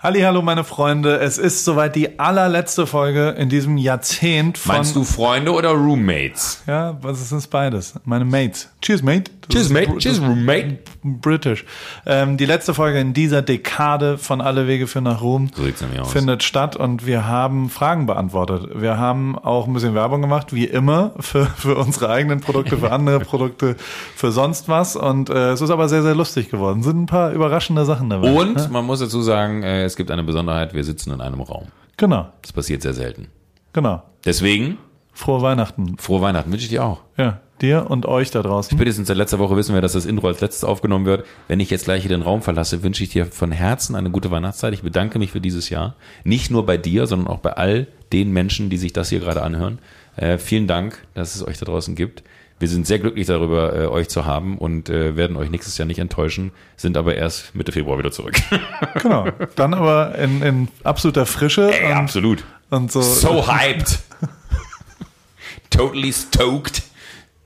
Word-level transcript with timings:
Hallo, 0.00 0.42
meine 0.42 0.62
Freunde. 0.62 1.18
Es 1.18 1.38
ist 1.38 1.64
soweit 1.64 1.96
die 1.96 2.20
allerletzte 2.20 2.86
Folge 2.86 3.30
in 3.30 3.48
diesem 3.48 3.76
Jahrzehnt 3.76 4.56
von. 4.56 4.76
Meinst 4.76 4.94
du 4.94 5.02
Freunde 5.02 5.50
oder 5.52 5.70
Roommates? 5.70 6.62
Ja, 6.68 6.96
was 7.02 7.20
ist 7.20 7.32
das 7.32 7.48
beides? 7.48 7.94
Meine 8.04 8.24
Mates. 8.24 8.70
Cheers, 8.80 9.02
mate. 9.02 9.32
Das 9.48 9.56
Cheers, 9.56 9.70
mate. 9.70 9.88
Br- 9.88 9.98
Cheers, 9.98 10.20
roommate. 10.20 10.78
British. 11.02 11.64
Ähm, 12.06 12.36
die 12.36 12.44
letzte 12.44 12.74
Folge 12.74 13.00
in 13.00 13.12
dieser 13.12 13.42
Dekade 13.42 14.18
von 14.18 14.40
Alle 14.40 14.68
Wege 14.68 14.86
führen 14.86 15.02
nach 15.04 15.20
Rom 15.20 15.50
So 15.52 15.62
nämlich 15.62 16.00
aus. 16.00 16.12
findet 16.12 16.44
statt 16.44 16.76
und 16.76 17.04
wir 17.04 17.26
haben 17.26 17.68
Fragen 17.68 18.06
beantwortet. 18.06 18.68
Wir 18.80 18.98
haben 18.98 19.36
auch 19.36 19.66
ein 19.66 19.72
bisschen 19.72 19.94
Werbung 19.96 20.20
gemacht, 20.20 20.52
wie 20.54 20.66
immer, 20.66 21.12
für, 21.18 21.46
für 21.46 21.74
unsere 21.76 22.10
eigenen 22.10 22.40
Produkte, 22.40 22.76
für 22.78 22.92
andere 22.92 23.18
Produkte, 23.24 23.74
für 24.14 24.30
sonst 24.30 24.68
was. 24.68 24.94
Und 24.94 25.28
äh, 25.28 25.50
es 25.52 25.60
ist 25.60 25.70
aber 25.70 25.88
sehr, 25.88 26.02
sehr 26.04 26.14
lustig 26.14 26.50
geworden. 26.50 26.84
Sind 26.84 27.02
ein 27.02 27.06
paar 27.06 27.32
überraschende 27.32 27.84
Sachen 27.84 28.10
dabei. 28.10 28.30
Und 28.30 28.70
man 28.70 28.84
muss 28.84 29.00
dazu 29.00 29.22
sagen, 29.22 29.64
äh, 29.64 29.87
es 29.88 29.96
gibt 29.96 30.10
eine 30.10 30.22
Besonderheit, 30.22 30.72
wir 30.74 30.84
sitzen 30.84 31.12
in 31.12 31.20
einem 31.20 31.40
Raum. 31.40 31.66
Genau, 31.96 32.28
Das 32.42 32.52
passiert 32.52 32.82
sehr 32.82 32.94
selten. 32.94 33.26
genau. 33.72 34.02
Deswegen, 34.24 34.78
Frohe 35.12 35.42
Weihnachten. 35.42 35.96
frohe 35.98 36.20
Weihnachten 36.20 36.52
wünsche 36.52 36.64
ich 36.64 36.70
dir 36.70 36.84
auch. 36.84 37.00
Ja, 37.16 37.40
dir 37.60 37.90
und 37.90 38.06
euch 38.06 38.30
da 38.30 38.40
draußen. 38.42 38.76
Spätestens 38.76 39.08
seit 39.08 39.16
letzter 39.16 39.40
Woche 39.40 39.56
wissen 39.56 39.74
wir, 39.74 39.80
dass 39.82 39.92
das 39.94 40.06
Intro 40.06 40.28
als 40.28 40.40
letztes 40.40 40.62
aufgenommen 40.62 41.06
wird. 41.06 41.26
Wenn 41.48 41.58
ich 41.58 41.70
jetzt 41.70 41.84
gleich 41.86 42.02
hier 42.02 42.08
den 42.10 42.22
Raum 42.22 42.40
verlasse, 42.42 42.84
wünsche 42.84 43.02
ich 43.02 43.10
dir 43.10 43.26
von 43.26 43.50
Herzen 43.50 43.96
eine 43.96 44.10
gute 44.10 44.30
Weihnachtszeit. 44.30 44.74
Ich 44.74 44.82
bedanke 44.82 45.18
mich 45.18 45.32
für 45.32 45.40
dieses 45.40 45.70
Jahr. 45.70 45.96
Nicht 46.22 46.52
nur 46.52 46.64
bei 46.66 46.76
dir, 46.76 47.06
sondern 47.08 47.26
auch 47.26 47.38
bei 47.40 47.52
all 47.54 47.88
den 48.12 48.30
Menschen, 48.32 48.70
die 48.70 48.76
sich 48.76 48.92
das 48.92 49.08
hier 49.08 49.18
gerade 49.18 49.42
anhören. 49.42 49.78
Äh, 50.14 50.38
vielen 50.38 50.68
Dank, 50.68 51.04
dass 51.14 51.34
es 51.34 51.46
euch 51.46 51.58
da 51.58 51.64
draußen 51.64 51.94
gibt. 51.96 52.22
Wir 52.60 52.68
sind 52.68 52.86
sehr 52.86 52.98
glücklich 52.98 53.26
darüber, 53.26 53.74
äh, 53.76 53.86
euch 53.86 54.08
zu 54.08 54.26
haben 54.26 54.58
und 54.58 54.88
äh, 54.88 55.14
werden 55.16 55.36
euch 55.36 55.48
nächstes 55.50 55.78
Jahr 55.78 55.86
nicht 55.86 55.98
enttäuschen, 56.00 56.50
sind 56.76 56.96
aber 56.96 57.14
erst 57.14 57.54
Mitte 57.54 57.70
Februar 57.72 57.98
wieder 57.98 58.10
zurück. 58.10 58.34
Genau. 59.02 59.26
Dann 59.54 59.74
aber 59.74 60.16
in, 60.16 60.42
in 60.42 60.68
absoluter 60.82 61.24
Frische 61.26 61.70
Ey, 61.72 61.86
und, 61.92 61.98
absolut. 61.98 62.44
und 62.70 62.90
so. 62.90 63.00
So 63.00 63.46
hyped. 63.46 64.00
totally 65.70 66.12
stoked. 66.12 66.82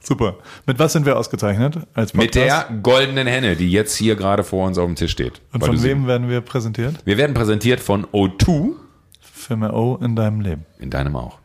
Super. 0.01 0.37
Mit 0.67 0.79
was 0.79 0.93
sind 0.95 1.07
wir 1.07 1.17
ausgezeichnet 1.19 1.79
als 1.95 2.15
Mit 2.15 2.33
Podcast? 2.33 2.69
der 2.71 2.77
goldenen 2.79 3.27
Henne, 3.27 3.55
die 3.57 3.71
jetzt 3.71 3.95
hier 3.97 4.17
gerade 4.17 4.43
vor 4.45 4.67
uns 4.67 4.79
auf 4.79 4.87
dem 4.87 4.97
Tisch 4.97 5.13
steht. 5.13 5.41
Und 5.53 5.65
von 5.65 5.83
wem 5.83 6.07
werden 6.07 6.29
wir 6.29 6.41
präsentiert? 6.41 6.97
Wir 7.05 7.19
werden 7.19 7.35
präsentiert 7.35 7.79
von 7.81 8.07
O2, 8.07 8.73
Für 9.21 9.57
mehr 9.57 9.75
O 9.75 9.97
in 10.03 10.17
deinem 10.17 10.41
Leben. 10.41 10.65
in 10.81 10.91
deinem 10.91 11.15
auch. 11.17 11.39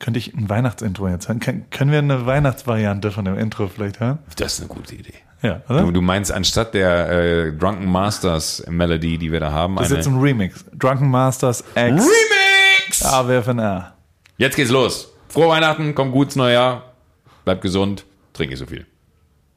Könnte 0.00 0.18
ich 0.18 0.34
ein 0.34 0.48
Weihnachtsintro 0.48 1.08
jetzt 1.08 1.28
hören? 1.28 1.38
Können, 1.38 1.70
können 1.70 1.92
wir 1.92 1.98
eine 2.00 2.26
Weihnachtsvariante 2.26 3.10
von 3.12 3.24
dem 3.26 3.38
Intro 3.38 3.68
vielleicht 3.68 4.00
hören? 4.00 4.18
Das 4.36 4.54
ist 4.54 4.60
eine 4.60 4.68
gute 4.68 4.96
Idee. 4.96 5.14
Ja, 5.42 5.60
Du, 5.68 5.74
oder? 5.74 5.92
du 5.92 6.00
meinst 6.02 6.32
anstatt 6.32 6.74
der 6.74 7.08
äh, 7.10 7.52
Drunken 7.52 7.86
Masters 7.86 8.64
Melody, 8.68 9.16
die 9.18 9.30
wir 9.30 9.40
da 9.40 9.52
haben, 9.52 9.76
Das 9.76 9.90
ist 9.90 9.96
jetzt 9.96 10.08
ein 10.08 10.18
Remix. 10.18 10.64
Drunken 10.74 11.08
Masters 11.10 11.60
X 11.60 11.76
Remix! 11.76 13.04
AWFNR. 13.04 13.94
Jetzt 14.38 14.56
geht's 14.56 14.70
los. 14.70 15.12
Frohe 15.28 15.48
Weihnachten, 15.48 15.94
komm 15.94 16.10
gut 16.12 16.28
ins 16.28 16.36
neue 16.36 16.54
Jahr, 16.54 16.92
bleib 17.44 17.60
gesund, 17.62 18.04
trink 18.32 18.50
nicht 18.50 18.58
so 18.58 18.66
viel. 18.66 18.86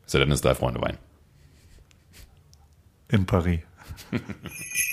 Sei 0.05 0.19
denn, 0.19 0.31
es 0.31 0.41
drei 0.41 0.53
Freunde 0.55 0.79
Wein. 0.81 0.97
In 3.09 3.25
Paris. 3.25 3.61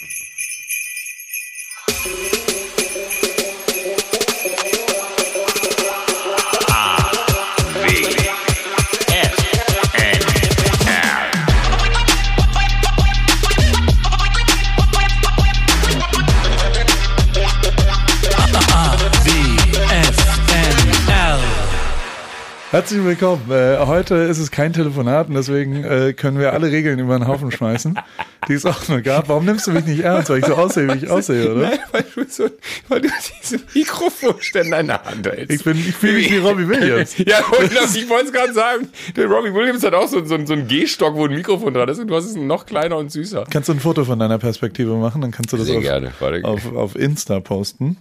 Herzlich 22.70 23.02
willkommen. 23.02 23.50
Äh, 23.50 23.78
heute 23.80 24.14
ist 24.14 24.38
es 24.38 24.52
kein 24.52 24.72
Telefonat 24.72 25.26
und 25.28 25.34
deswegen 25.34 25.82
äh, 25.82 26.12
können 26.12 26.38
wir 26.38 26.52
alle 26.52 26.70
Regeln 26.70 27.00
über 27.00 27.18
den 27.18 27.26
Haufen 27.26 27.50
schmeißen, 27.50 27.98
die 28.46 28.52
es 28.52 28.64
auch 28.64 28.86
nur 28.86 29.00
gab. 29.00 29.28
Warum 29.28 29.44
nimmst 29.44 29.66
du 29.66 29.72
mich 29.72 29.86
nicht 29.86 30.04
ernst, 30.04 30.30
weil 30.30 30.38
ich 30.38 30.46
so 30.46 30.54
aussehe, 30.54 30.86
wie 30.86 30.98
ich 30.98 31.10
aussehe, 31.10 31.52
oder? 31.52 31.72
weil 31.90 32.04
du, 32.14 32.24
so, 32.28 32.48
weil 32.86 33.00
du 33.00 33.08
diesen 33.42 33.62
Mikrofonständer 33.74 34.78
in 34.78 34.86
der 34.86 35.02
Hand 35.02 35.26
hältst. 35.26 35.50
Ich 35.50 35.64
bin, 35.64 35.78
ich 35.78 35.96
fühle 35.96 36.12
mich 36.12 36.30
wie 36.30 36.36
Robbie 36.36 36.68
Williams. 36.68 37.18
Ja, 37.18 37.40
das, 37.74 37.96
ich 37.96 38.08
wollte 38.08 38.26
es 38.26 38.32
gerade 38.32 38.52
sagen. 38.52 38.88
Der 39.16 39.26
Robbie 39.26 39.52
Williams 39.52 39.82
hat 39.82 39.94
auch 39.94 40.06
so, 40.06 40.24
so, 40.24 40.38
so 40.46 40.52
einen 40.52 40.68
Gehstock, 40.68 41.16
wo 41.16 41.24
ein 41.24 41.34
Mikrofon 41.34 41.74
dran 41.74 41.88
ist 41.88 41.98
und 41.98 42.06
du 42.06 42.14
hast 42.14 42.26
es 42.26 42.36
noch 42.36 42.66
kleiner 42.66 42.98
und 42.98 43.10
süßer. 43.10 43.46
Kannst 43.50 43.68
du 43.68 43.72
ein 43.72 43.80
Foto 43.80 44.04
von 44.04 44.20
deiner 44.20 44.38
Perspektive 44.38 44.94
machen? 44.94 45.22
Dann 45.22 45.32
kannst 45.32 45.52
du 45.52 45.56
das 45.56 45.66
Sehr 45.66 45.78
auf, 45.78 45.82
gerne. 45.82 46.12
Auf, 46.44 46.72
auf 46.72 46.94
Insta 46.94 47.40
posten. 47.40 47.96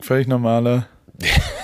Völlig 0.00 0.26
normale. 0.26 0.86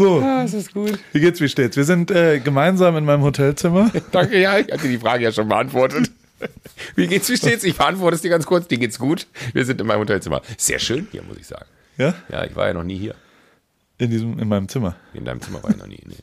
So, 0.00 0.20
Das 0.20 0.54
ist 0.54 0.72
gut. 0.72 0.98
wie 1.12 1.20
geht's, 1.20 1.40
wie 1.40 1.48
steht's? 1.48 1.76
Wir 1.76 1.84
sind 1.84 2.10
äh, 2.10 2.40
gemeinsam 2.40 2.96
in 2.96 3.04
meinem 3.04 3.22
Hotelzimmer. 3.22 3.90
Danke, 4.12 4.40
ja, 4.40 4.58
ich 4.58 4.72
hatte 4.72 4.88
die 4.88 4.98
Frage 4.98 5.24
ja 5.24 5.32
schon 5.32 5.48
beantwortet. 5.48 6.10
Wie 6.96 7.06
geht's, 7.06 7.28
wie 7.28 7.36
steht's? 7.36 7.64
Ich 7.64 7.76
beantworte 7.76 8.14
es 8.16 8.22
dir 8.22 8.30
ganz 8.30 8.46
kurz. 8.46 8.66
Dir 8.66 8.78
geht's 8.78 8.98
gut. 8.98 9.26
Wir 9.52 9.66
sind 9.66 9.78
in 9.78 9.86
meinem 9.86 10.00
Hotelzimmer. 10.00 10.40
Sehr 10.56 10.78
schön 10.78 11.06
hier, 11.12 11.22
muss 11.22 11.36
ich 11.36 11.46
sagen. 11.46 11.66
Ja? 11.98 12.14
Ja, 12.30 12.44
ich 12.46 12.56
war 12.56 12.66
ja 12.66 12.72
noch 12.72 12.82
nie 12.82 12.96
hier. 12.96 13.14
In 13.98 14.08
diesem, 14.10 14.38
in 14.38 14.48
meinem 14.48 14.66
Zimmer. 14.70 14.96
In 15.12 15.26
deinem 15.26 15.42
Zimmer 15.42 15.62
war 15.62 15.68
ich 15.70 15.76
noch 15.76 15.86
nie. 15.86 16.00
Nee. 16.06 16.14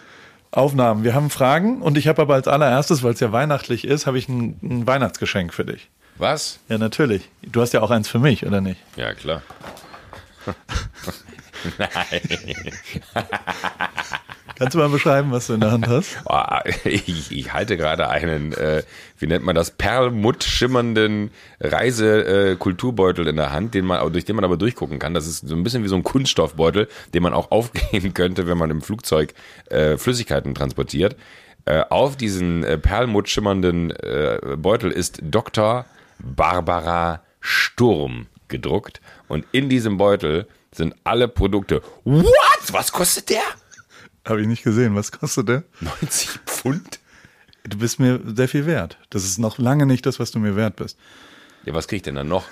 Aufnahmen. 0.50 1.04
Wir 1.04 1.12
haben 1.14 1.28
Fragen 1.28 1.82
und 1.82 1.98
ich 1.98 2.08
habe 2.08 2.22
aber 2.22 2.32
als 2.36 2.48
allererstes, 2.48 3.02
weil 3.02 3.12
es 3.12 3.20
ja 3.20 3.32
weihnachtlich 3.32 3.84
ist, 3.86 4.06
habe 4.06 4.16
ich 4.16 4.30
ein, 4.30 4.58
ein 4.62 4.86
Weihnachtsgeschenk 4.86 5.52
für 5.52 5.66
dich. 5.66 5.90
Was? 6.16 6.58
Ja, 6.70 6.78
natürlich. 6.78 7.28
Du 7.42 7.60
hast 7.60 7.74
ja 7.74 7.82
auch 7.82 7.90
eins 7.90 8.08
für 8.08 8.18
mich, 8.18 8.46
oder 8.46 8.62
nicht? 8.62 8.80
Ja, 8.96 9.12
klar. 9.12 9.42
Nein. 11.78 12.20
Kannst 14.58 14.74
du 14.74 14.78
mal 14.78 14.88
beschreiben, 14.88 15.32
was 15.32 15.48
du 15.48 15.52
in 15.54 15.60
der 15.60 15.70
Hand 15.70 15.86
hast? 15.86 16.16
Oh, 16.24 16.40
ich, 16.84 17.30
ich 17.30 17.52
halte 17.52 17.76
gerade 17.76 18.08
einen, 18.08 18.54
äh, 18.54 18.82
wie 19.18 19.26
nennt 19.26 19.44
man 19.44 19.54
das, 19.54 19.70
perlmutt 19.70 20.44
schimmernden 20.44 21.30
Reise-Kulturbeutel 21.60 23.26
in 23.26 23.36
der 23.36 23.52
Hand, 23.52 23.74
den 23.74 23.84
man, 23.84 24.10
durch 24.12 24.24
den 24.24 24.34
man 24.34 24.46
aber 24.46 24.56
durchgucken 24.56 24.98
kann. 24.98 25.12
Das 25.12 25.26
ist 25.26 25.46
so 25.46 25.54
ein 25.54 25.62
bisschen 25.62 25.84
wie 25.84 25.88
so 25.88 25.96
ein 25.96 26.04
Kunststoffbeutel, 26.04 26.88
den 27.12 27.22
man 27.22 27.34
auch 27.34 27.50
aufgeben 27.56 28.14
könnte, 28.14 28.46
wenn 28.46 28.56
man 28.56 28.70
im 28.70 28.80
Flugzeug 28.80 29.34
äh, 29.68 29.98
Flüssigkeiten 29.98 30.54
transportiert. 30.54 31.16
Äh, 31.66 31.82
auf 31.90 32.16
diesen 32.16 32.64
äh, 32.64 32.78
perlmutt 32.78 33.28
schimmernden 33.28 33.90
äh, 33.90 34.56
Beutel 34.56 34.90
ist 34.90 35.20
Dr. 35.22 35.84
Barbara 36.18 37.22
Sturm 37.40 38.26
gedruckt. 38.48 39.00
Und 39.28 39.44
in 39.52 39.68
diesem 39.68 39.96
Beutel 39.96 40.46
sind 40.72 40.94
alle 41.04 41.28
Produkte. 41.28 41.82
What? 42.04 42.72
Was 42.72 42.92
kostet 42.92 43.30
der? 43.30 43.42
Habe 44.26 44.42
ich 44.42 44.46
nicht 44.46 44.64
gesehen. 44.64 44.94
Was 44.94 45.12
kostet 45.12 45.48
der? 45.48 45.62
90 45.80 46.28
Pfund? 46.46 47.00
Du 47.64 47.78
bist 47.78 47.98
mir 47.98 48.20
sehr 48.24 48.48
viel 48.48 48.66
wert. 48.66 48.98
Das 49.10 49.24
ist 49.24 49.38
noch 49.38 49.58
lange 49.58 49.86
nicht 49.86 50.06
das, 50.06 50.20
was 50.20 50.30
du 50.30 50.38
mir 50.38 50.56
wert 50.56 50.76
bist. 50.76 50.98
Ja, 51.64 51.74
was 51.74 51.88
krieg 51.88 51.98
ich 51.98 52.02
denn 52.02 52.14
dann 52.14 52.28
noch? 52.28 52.44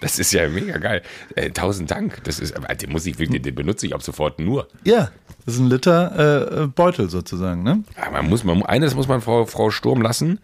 Das 0.00 0.18
ist 0.18 0.32
ja 0.32 0.48
mega 0.48 0.78
geil. 0.78 1.02
Äh, 1.34 1.50
tausend 1.50 1.90
Dank. 1.90 2.22
Das 2.24 2.38
ist, 2.38 2.54
den 2.80 2.90
muss 2.90 3.06
ich 3.06 3.16
den 3.16 3.54
benutze 3.54 3.86
ich 3.86 3.94
ab 3.94 4.02
sofort 4.02 4.38
nur. 4.38 4.68
Ja, 4.84 5.10
das 5.44 5.54
ist 5.54 5.60
ein 5.60 5.68
Liter 5.68 6.62
äh, 6.62 6.66
Beutel 6.66 7.08
sozusagen, 7.08 7.62
ne? 7.62 7.82
Ja, 7.96 8.10
man 8.10 8.28
muss, 8.28 8.44
man, 8.44 8.62
eines 8.64 8.94
muss 8.94 9.08
man 9.08 9.20
Frau, 9.20 9.46
Frau 9.46 9.70
Sturm 9.70 10.02
lassen. 10.02 10.40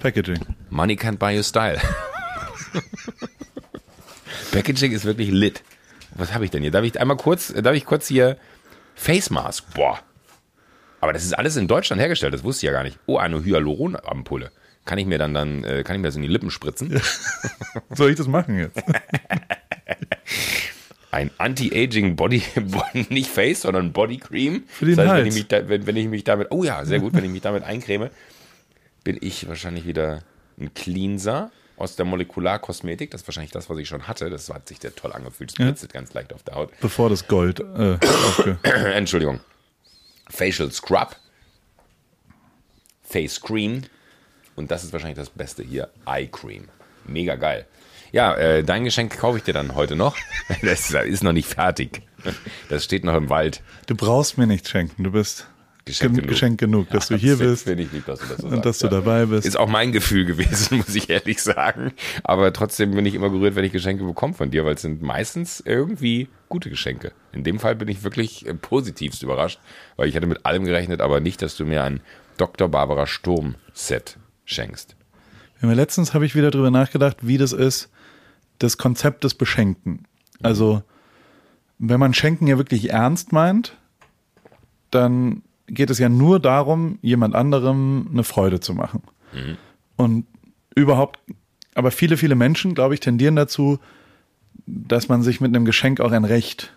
Packaging. 0.00 0.40
Money 0.70 0.94
can't 0.94 1.18
buy 1.18 1.34
you 1.34 1.42
style. 1.42 1.80
Packaging 4.52 4.92
ist 4.92 5.04
wirklich 5.04 5.30
lit. 5.30 5.62
Was 6.14 6.32
habe 6.32 6.44
ich 6.44 6.50
denn 6.50 6.62
hier? 6.62 6.70
Darf 6.70 6.84
ich 6.84 6.98
einmal 7.00 7.16
kurz, 7.16 7.52
darf 7.52 7.74
ich 7.74 7.84
kurz 7.84 8.08
hier 8.08 8.36
Face 8.94 9.30
Mask? 9.30 9.64
Boah. 9.74 9.98
Aber 11.00 11.12
das 11.12 11.24
ist 11.24 11.34
alles 11.34 11.56
in 11.56 11.68
Deutschland 11.68 12.00
hergestellt, 12.00 12.34
das 12.34 12.42
wusste 12.42 12.66
ich 12.66 12.68
ja 12.68 12.72
gar 12.72 12.82
nicht. 12.82 12.98
Oh, 13.06 13.18
eine 13.18 13.44
Hyaluronampulle. 13.44 14.50
Kann 14.86 14.98
ich 14.98 15.06
mir 15.06 15.18
dann, 15.18 15.34
dann 15.34 15.62
äh, 15.64 15.82
kann 15.82 15.96
ich 15.96 16.00
mir 16.00 16.08
das 16.08 16.16
in 16.16 16.22
die 16.22 16.28
Lippen 16.28 16.50
spritzen? 16.50 17.00
Soll 17.90 18.10
ich 18.10 18.16
das 18.16 18.28
machen 18.28 18.58
jetzt? 18.58 18.82
Ein 21.10 21.30
Anti-Aging 21.38 22.16
Body, 22.16 22.42
nicht 23.08 23.30
Face, 23.30 23.62
sondern 23.62 23.92
Body 23.92 24.18
Cream. 24.18 24.64
Für 24.68 24.84
den 24.84 24.96
das 24.96 25.08
heißt, 25.08 25.20
wenn 25.20 25.26
ich, 25.26 25.34
mich 25.34 25.48
da, 25.48 25.68
wenn, 25.68 25.86
wenn 25.86 25.96
ich 25.96 26.08
mich 26.08 26.24
damit, 26.24 26.48
oh 26.50 26.62
ja, 26.62 26.84
sehr 26.84 27.00
gut, 27.00 27.14
wenn 27.14 27.24
ich 27.24 27.30
mich 27.30 27.42
damit 27.42 27.64
eincreme, 27.64 28.10
bin 29.02 29.18
ich 29.20 29.48
wahrscheinlich 29.48 29.86
wieder 29.86 30.22
ein 30.60 30.74
Cleanser 30.74 31.50
aus 31.76 31.96
der 31.96 32.04
Molekularkosmetik. 32.04 33.10
Das 33.10 33.22
ist 33.22 33.28
wahrscheinlich 33.28 33.52
das, 33.52 33.68
was 33.68 33.78
ich 33.78 33.88
schon 33.88 34.08
hatte. 34.08 34.30
Das 34.30 34.48
hat 34.50 34.68
sich 34.68 34.78
sehr 34.78 34.94
toll 34.94 35.12
angefühlt. 35.12 35.50
Es 35.50 35.56
blitzet 35.56 35.92
ganz 35.92 36.14
leicht 36.14 36.32
auf 36.32 36.42
der 36.42 36.54
Haut. 36.54 36.72
Bevor 36.80 37.10
das 37.10 37.26
Gold 37.28 37.60
äh, 37.60 37.98
Entschuldigung. 38.92 39.40
Facial 40.28 40.70
Scrub. 40.72 41.16
Face 43.02 43.40
Cream. 43.40 43.82
Und 44.54 44.70
das 44.70 44.84
ist 44.84 44.92
wahrscheinlich 44.92 45.18
das 45.18 45.30
Beste 45.30 45.62
hier. 45.62 45.90
Eye 46.06 46.28
Cream. 46.28 46.68
Mega 47.04 47.36
geil. 47.36 47.66
Ja, 48.12 48.34
äh, 48.34 48.64
dein 48.64 48.84
Geschenk 48.84 49.18
kaufe 49.18 49.38
ich 49.38 49.44
dir 49.44 49.54
dann 49.54 49.74
heute 49.74 49.96
noch. 49.96 50.16
Das 50.62 50.90
ist 50.90 51.22
noch 51.22 51.32
nicht 51.32 51.48
fertig. 51.48 52.02
Das 52.68 52.84
steht 52.84 53.04
noch 53.04 53.14
im 53.14 53.28
Wald. 53.30 53.62
Du 53.86 53.94
brauchst 53.94 54.38
mir 54.38 54.46
nichts 54.46 54.70
schenken. 54.70 55.04
Du 55.04 55.10
bist 55.10 55.46
Geschenk 55.86 56.16
genug, 56.16 56.28
Geschenk 56.28 56.58
genug 56.58 56.90
dass 56.90 57.08
ja, 57.08 57.16
du 57.16 57.22
hier 57.22 57.36
bist. 57.36 57.62
Finde 57.62 57.84
ich 57.84 57.92
lieb, 57.92 58.06
dass 58.06 58.18
du 58.18 58.26
das 58.26 58.38
so 58.38 58.48
Und 58.48 58.54
sagst, 58.54 58.66
dass 58.66 58.78
du 58.78 58.86
ja. 58.86 58.90
dabei 58.90 59.26
bist. 59.26 59.46
Ist 59.46 59.56
auch 59.56 59.68
mein 59.68 59.92
Gefühl 59.92 60.24
gewesen, 60.24 60.78
muss 60.86 60.92
ich 60.96 61.08
ehrlich 61.08 61.40
sagen. 61.40 61.92
Aber 62.24 62.52
trotzdem 62.52 62.90
bin 62.90 63.06
ich 63.06 63.14
immer 63.14 63.30
gerührt, 63.30 63.54
wenn 63.54 63.64
ich 63.64 63.70
Geschenke 63.70 64.02
bekomme 64.02 64.34
von 64.34 64.50
dir, 64.50 64.64
weil 64.64 64.74
es 64.74 64.82
sind 64.82 65.00
meistens 65.00 65.62
irgendwie 65.64 66.28
gute 66.48 66.70
Geschenke. 66.70 67.12
In 67.32 67.44
dem 67.44 67.60
Fall 67.60 67.76
bin 67.76 67.86
ich 67.86 68.02
wirklich 68.02 68.46
äh, 68.46 68.54
positivst 68.54 69.22
überrascht, 69.22 69.60
weil 69.94 70.08
ich 70.08 70.16
hatte 70.16 70.26
mit 70.26 70.44
allem 70.44 70.64
gerechnet, 70.64 71.00
aber 71.00 71.20
nicht, 71.20 71.40
dass 71.40 71.56
du 71.56 71.64
mir 71.64 71.84
ein 71.84 72.00
Dr. 72.36 72.68
Barbara 72.68 73.06
Sturm 73.06 73.54
Set 73.72 74.18
schenkst. 74.44 74.96
Ja, 75.62 75.72
letztens 75.72 76.14
habe 76.14 76.26
ich 76.26 76.34
wieder 76.34 76.50
drüber 76.50 76.72
nachgedacht, 76.72 77.18
wie 77.22 77.38
das 77.38 77.52
ist, 77.52 77.90
das 78.58 78.76
Konzept 78.76 79.22
des 79.22 79.34
Beschenkten. 79.34 80.04
Also, 80.42 80.82
wenn 81.78 82.00
man 82.00 82.12
Schenken 82.12 82.48
ja 82.48 82.58
wirklich 82.58 82.90
ernst 82.90 83.32
meint, 83.32 83.76
dann 84.90 85.42
geht 85.66 85.90
es 85.90 85.98
ja 85.98 86.08
nur 86.08 86.40
darum, 86.40 86.98
jemand 87.02 87.34
anderem 87.34 88.08
eine 88.12 88.24
Freude 88.24 88.60
zu 88.60 88.74
machen. 88.74 89.02
Mhm. 89.32 89.56
Und 89.96 90.26
überhaupt, 90.74 91.18
aber 91.74 91.90
viele, 91.90 92.16
viele 92.16 92.34
Menschen, 92.34 92.74
glaube 92.74 92.94
ich, 92.94 93.00
tendieren 93.00 93.36
dazu, 93.36 93.78
dass 94.66 95.08
man 95.08 95.22
sich 95.22 95.40
mit 95.40 95.54
einem 95.54 95.64
Geschenk 95.64 96.00
auch 96.00 96.12
ein 96.12 96.24
Recht 96.24 96.72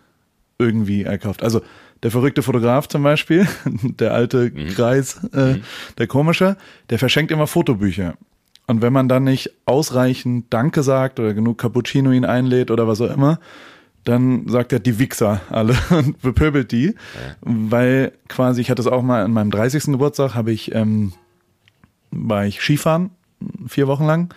irgendwie 0.58 1.04
erkauft. 1.04 1.44
Also 1.44 1.62
der 2.04 2.12
verrückte 2.12 2.44
Fotograf 2.44 2.88
zum 2.88 3.04
Beispiel, 3.04 3.48
der 3.66 4.14
alte 4.14 4.52
mhm. 4.54 4.70
Kreis, 4.70 5.24
äh, 5.34 5.56
mhm. 5.56 5.62
der 5.98 6.08
komische, 6.08 6.58
der 6.90 7.00
verschenkt 7.00 7.32
immer 7.32 7.48
Fotobücher. 7.48 8.16
Und 8.68 8.82
wenn 8.82 8.94
man 8.94 9.10
dann 9.10 9.24
nicht 9.24 9.52
ausreichend 9.66 10.46
Danke 10.52 10.84
sagt 10.84 11.20
oder 11.20 11.34
genug 11.34 11.58
Cappuccino 11.58 12.12
ihn 12.12 12.26
einlädt 12.26 12.70
oder 12.70 12.88
was 12.88 13.02
auch 13.02 13.12
immer, 13.12 13.40
dann 14.10 14.48
sagt 14.48 14.74
er 14.74 14.80
die 14.80 15.00
Wichser 15.00 15.42
alle 15.50 15.76
und 15.90 16.22
bepöbelt 16.22 16.72
die, 16.72 16.88
ja. 16.88 16.94
weil 17.42 18.12
quasi, 18.28 18.62
ich 18.62 18.70
hatte 18.70 18.82
es 18.82 18.88
auch 18.88 19.04
mal 19.04 19.24
an 19.24 19.32
meinem 19.32 19.52
30. 19.52 19.86
Geburtstag, 19.86 20.36
habe 20.36 20.52
ich, 20.52 20.74
ähm, 20.74 21.14
war 22.12 22.46
ich 22.46 22.62
Skifahren, 22.62 23.12
vier 23.68 23.88
Wochen 23.88 24.06
lang 24.06 24.34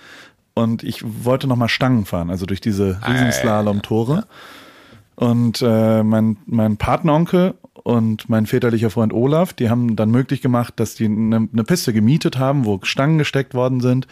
und 0.54 0.82
ich 0.82 1.02
wollte 1.24 1.46
nochmal 1.46 1.68
Stangen 1.68 2.04
fahren, 2.04 2.30
also 2.30 2.46
durch 2.46 2.60
diese 2.60 2.98
ah, 3.00 3.10
Riesenslalom-Tore. 3.10 4.26
Und 5.14 5.62
äh, 5.62 6.02
mein, 6.02 6.36
mein 6.46 6.76
Patenonkel 6.78 7.54
und 7.74 8.28
mein 8.28 8.46
väterlicher 8.46 8.90
Freund 8.90 9.12
Olaf, 9.12 9.52
die 9.52 9.70
haben 9.70 9.96
dann 9.96 10.10
möglich 10.10 10.40
gemacht, 10.40 10.74
dass 10.76 10.94
die 10.94 11.06
eine, 11.06 11.48
eine 11.52 11.64
Piste 11.64 11.92
gemietet 11.92 12.38
haben, 12.38 12.64
wo 12.64 12.80
Stangen 12.82 13.18
gesteckt 13.18 13.54
worden 13.54 13.80
sind 13.80 14.06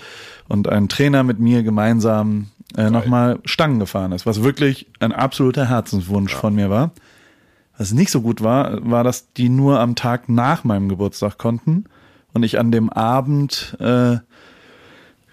und 0.49 0.69
ein 0.69 0.89
Trainer 0.89 1.23
mit 1.23 1.39
mir 1.39 1.63
gemeinsam 1.63 2.49
äh, 2.77 2.91
nochmal 2.91 3.39
Stangen 3.45 3.79
gefahren 3.79 4.13
ist, 4.13 4.27
was 4.27 4.43
wirklich 4.43 4.87
ein 5.01 5.13
absoluter 5.13 5.69
Herzenswunsch 5.69 6.33
ja. 6.33 6.39
von 6.39 6.55
mir 6.55 6.71
war. 6.71 6.93
Was 7.79 7.93
nicht 7.93 8.11
so 8.11 8.21
gut 8.21 8.43
war, 8.43 8.79
war, 8.89 9.05
dass 9.05 9.33
die 9.33 9.49
nur 9.49 9.81
am 9.81 9.95
Tag 9.95 10.29
nach 10.29 10.65
meinem 10.65 10.89
Geburtstag 10.89 11.39
konnten 11.39 11.85
und 12.33 12.43
ich 12.43 12.59
an 12.59 12.71
dem 12.71 12.91
Abend 12.91 13.77
äh, 13.81 14.19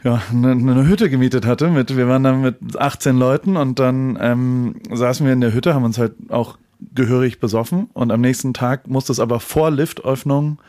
ja, 0.03 0.21
eine, 0.31 0.51
eine 0.51 0.87
Hütte 0.87 1.09
gemietet 1.09 1.45
hatte. 1.45 1.69
Mit, 1.69 1.95
wir 1.97 2.07
waren 2.07 2.23
dann 2.23 2.41
mit 2.41 2.77
18 2.77 3.17
Leuten 3.17 3.57
und 3.57 3.79
dann 3.79 4.17
ähm, 4.21 4.75
saßen 4.91 5.25
wir 5.25 5.33
in 5.33 5.41
der 5.41 5.53
Hütte, 5.53 5.73
haben 5.73 5.83
uns 5.83 5.97
halt 5.97 6.13
auch 6.29 6.57
gehörig 6.95 7.39
besoffen 7.39 7.89
und 7.93 8.11
am 8.11 8.21
nächsten 8.21 8.53
Tag 8.53 8.87
musste 8.87 9.11
es 9.11 9.19
aber 9.19 9.39
vor 9.39 9.71
Liftöffnung 9.71 10.59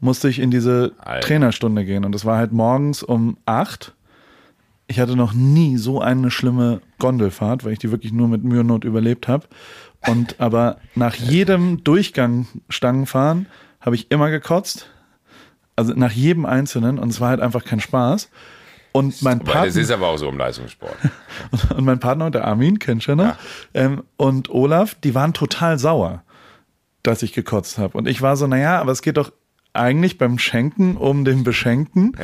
musste 0.00 0.28
ich 0.28 0.38
in 0.38 0.50
diese 0.50 0.92
Alter. 0.98 1.26
Trainerstunde 1.26 1.84
gehen 1.84 2.04
und 2.04 2.14
es 2.14 2.24
war 2.24 2.38
halt 2.38 2.52
morgens 2.52 3.02
um 3.02 3.36
acht. 3.44 3.94
Ich 4.90 4.98
hatte 4.98 5.14
noch 5.14 5.32
nie 5.32 5.76
so 5.76 6.00
eine 6.00 6.32
schlimme 6.32 6.80
Gondelfahrt, 6.98 7.64
weil 7.64 7.74
ich 7.74 7.78
die 7.78 7.92
wirklich 7.92 8.10
nur 8.10 8.26
mit 8.26 8.42
Mühe 8.42 8.62
und 8.62 8.66
Not 8.66 8.82
überlebt 8.82 9.28
habe. 9.28 9.46
Und 10.04 10.34
aber 10.40 10.78
nach 10.96 11.14
jedem 11.14 11.84
Durchgang 11.84 12.48
Stangenfahren 12.68 13.46
habe 13.80 13.94
ich 13.94 14.10
immer 14.10 14.30
gekotzt. 14.30 14.90
Also 15.76 15.92
nach 15.94 16.10
jedem 16.10 16.44
einzelnen 16.44 16.98
und 16.98 17.10
es 17.10 17.20
war 17.20 17.28
halt 17.28 17.40
einfach 17.40 17.64
kein 17.64 17.78
Spaß. 17.78 18.30
Und 18.90 19.22
mein 19.22 19.38
Partner. 19.38 19.68
Es 19.68 19.76
ist 19.76 19.92
aber 19.92 20.08
auch 20.08 20.16
so 20.16 20.28
im 20.28 20.36
Leistungssport. 20.36 20.96
und 21.76 21.84
mein 21.84 22.00
Partner, 22.00 22.32
der 22.32 22.44
Armin, 22.48 22.80
kennt 22.80 23.04
schon, 23.04 23.18
ne? 23.18 23.22
Ja. 23.22 23.38
Ähm, 23.74 24.02
und 24.16 24.50
Olaf, 24.50 24.96
die 24.96 25.14
waren 25.14 25.34
total 25.34 25.78
sauer, 25.78 26.24
dass 27.04 27.22
ich 27.22 27.32
gekotzt 27.32 27.78
habe. 27.78 27.96
Und 27.96 28.08
ich 28.08 28.22
war 28.22 28.36
so, 28.36 28.48
naja, 28.48 28.80
aber 28.80 28.90
es 28.90 29.02
geht 29.02 29.18
doch 29.18 29.30
eigentlich 29.72 30.18
beim 30.18 30.38
Schenken 30.38 30.96
um 30.96 31.24
den 31.24 31.44
Beschenkten. 31.44 32.16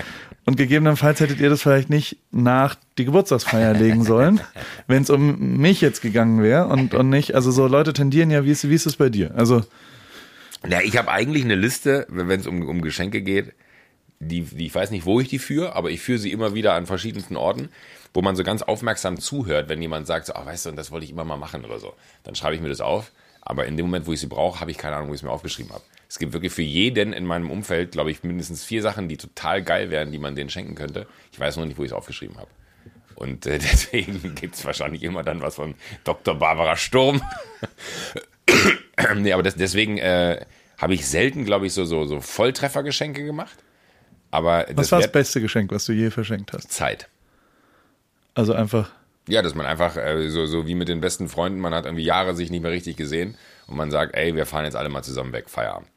Und 0.44 0.56
gegebenenfalls 0.56 1.20
hättet 1.20 1.40
ihr 1.40 1.50
das 1.50 1.62
vielleicht 1.62 1.90
nicht 1.90 2.18
nach 2.30 2.76
die 2.98 3.04
Geburtstagsfeier 3.04 3.74
legen 3.74 4.04
sollen, 4.04 4.40
wenn 4.86 5.02
es 5.02 5.10
um 5.10 5.58
mich 5.58 5.80
jetzt 5.80 6.02
gegangen 6.02 6.42
wäre 6.42 6.66
und, 6.66 6.94
und 6.94 7.08
nicht, 7.08 7.34
also 7.34 7.50
so 7.50 7.66
Leute 7.66 7.92
tendieren 7.92 8.30
ja, 8.30 8.44
wie 8.44 8.52
ist, 8.52 8.68
wie 8.68 8.74
ist 8.74 8.86
es 8.86 8.96
bei 8.96 9.08
dir? 9.08 9.34
Also. 9.34 9.62
Ja, 10.68 10.80
ich 10.80 10.96
habe 10.96 11.10
eigentlich 11.10 11.44
eine 11.44 11.54
Liste, 11.54 12.06
wenn 12.08 12.40
es 12.40 12.46
um, 12.46 12.66
um 12.66 12.80
Geschenke 12.80 13.22
geht 13.22 13.52
die, 14.18 14.42
die, 14.42 14.66
ich 14.66 14.74
weiß 14.74 14.90
nicht, 14.90 15.04
wo 15.04 15.20
ich 15.20 15.28
die 15.28 15.38
führe, 15.38 15.74
aber 15.74 15.90
ich 15.90 16.00
führe 16.00 16.18
sie 16.18 16.32
immer 16.32 16.54
wieder 16.54 16.74
an 16.74 16.86
verschiedensten 16.86 17.36
Orten, 17.36 17.68
wo 18.14 18.22
man 18.22 18.36
so 18.36 18.44
ganz 18.44 18.62
aufmerksam 18.62 19.18
zuhört, 19.18 19.68
wenn 19.68 19.82
jemand 19.82 20.06
sagt, 20.06 20.26
so, 20.26 20.34
oh, 20.34 20.46
weißt 20.46 20.66
du, 20.66 20.72
das 20.72 20.90
wollte 20.90 21.04
ich 21.04 21.10
immer 21.10 21.24
mal 21.24 21.36
machen 21.36 21.64
oder 21.64 21.78
so. 21.78 21.94
Dann 22.22 22.34
schreibe 22.34 22.54
ich 22.54 22.60
mir 22.60 22.68
das 22.68 22.80
auf. 22.80 23.12
Aber 23.42 23.66
in 23.66 23.76
dem 23.76 23.86
Moment, 23.86 24.06
wo 24.06 24.12
ich 24.12 24.20
sie 24.20 24.26
brauche, 24.26 24.60
habe 24.60 24.70
ich 24.70 24.78
keine 24.78 24.96
Ahnung, 24.96 25.10
wo 25.10 25.14
ich 25.14 25.20
es 25.20 25.22
mir 25.22 25.30
aufgeschrieben 25.30 25.72
habe. 25.72 25.84
Es 26.08 26.18
gibt 26.18 26.32
wirklich 26.32 26.52
für 26.52 26.62
jeden 26.62 27.12
in 27.12 27.24
meinem 27.24 27.50
Umfeld, 27.50 27.92
glaube 27.92 28.10
ich, 28.10 28.22
mindestens 28.22 28.64
vier 28.64 28.82
Sachen, 28.82 29.08
die 29.08 29.16
total 29.16 29.62
geil 29.62 29.90
wären, 29.90 30.12
die 30.12 30.18
man 30.18 30.36
denen 30.36 30.50
schenken 30.50 30.74
könnte. 30.74 31.06
Ich 31.32 31.40
weiß 31.40 31.56
nur 31.56 31.66
nicht, 31.66 31.78
wo 31.78 31.82
ich 31.82 31.90
es 31.90 31.96
aufgeschrieben 31.96 32.36
habe. 32.36 32.48
Und 33.16 33.46
äh, 33.46 33.58
deswegen 33.58 34.34
gibt 34.34 34.54
es 34.54 34.64
wahrscheinlich 34.64 35.02
immer 35.02 35.22
dann 35.22 35.40
was 35.40 35.56
von 35.56 35.74
Dr. 36.04 36.34
Barbara 36.36 36.76
Sturm. 36.76 37.20
nee, 39.16 39.32
aber 39.32 39.42
das, 39.42 39.56
deswegen 39.56 39.98
äh, 39.98 40.44
habe 40.78 40.94
ich 40.94 41.06
selten, 41.06 41.44
glaube 41.44 41.66
ich, 41.66 41.72
so, 41.72 41.84
so, 41.84 42.04
so 42.04 42.20
Volltreffergeschenke 42.20 43.24
gemacht. 43.24 43.58
Aber 44.30 44.66
was 44.74 44.92
war 44.92 45.00
das 45.00 45.10
beste 45.10 45.40
Geschenk, 45.40 45.70
was 45.72 45.86
du 45.86 45.92
je 45.92 46.10
verschenkt 46.10 46.52
hast? 46.52 46.70
Zeit. 46.70 47.08
Also 48.34 48.52
einfach. 48.52 48.90
Ja, 49.28 49.42
dass 49.42 49.54
man 49.54 49.66
einfach, 49.66 49.96
äh, 49.96 50.28
so, 50.28 50.46
so 50.46 50.66
wie 50.66 50.74
mit 50.74 50.88
den 50.88 51.00
besten 51.00 51.28
Freunden, 51.28 51.58
man 51.58 51.74
hat 51.74 51.86
irgendwie 51.86 52.04
Jahre 52.04 52.34
sich 52.36 52.50
nicht 52.50 52.62
mehr 52.62 52.70
richtig 52.70 52.96
gesehen 52.96 53.36
und 53.66 53.76
man 53.76 53.90
sagt, 53.90 54.14
ey, 54.14 54.36
wir 54.36 54.46
fahren 54.46 54.64
jetzt 54.64 54.76
alle 54.76 54.88
mal 54.88 55.02
zusammen 55.02 55.32
weg, 55.32 55.48
Feierabend. 55.48 55.88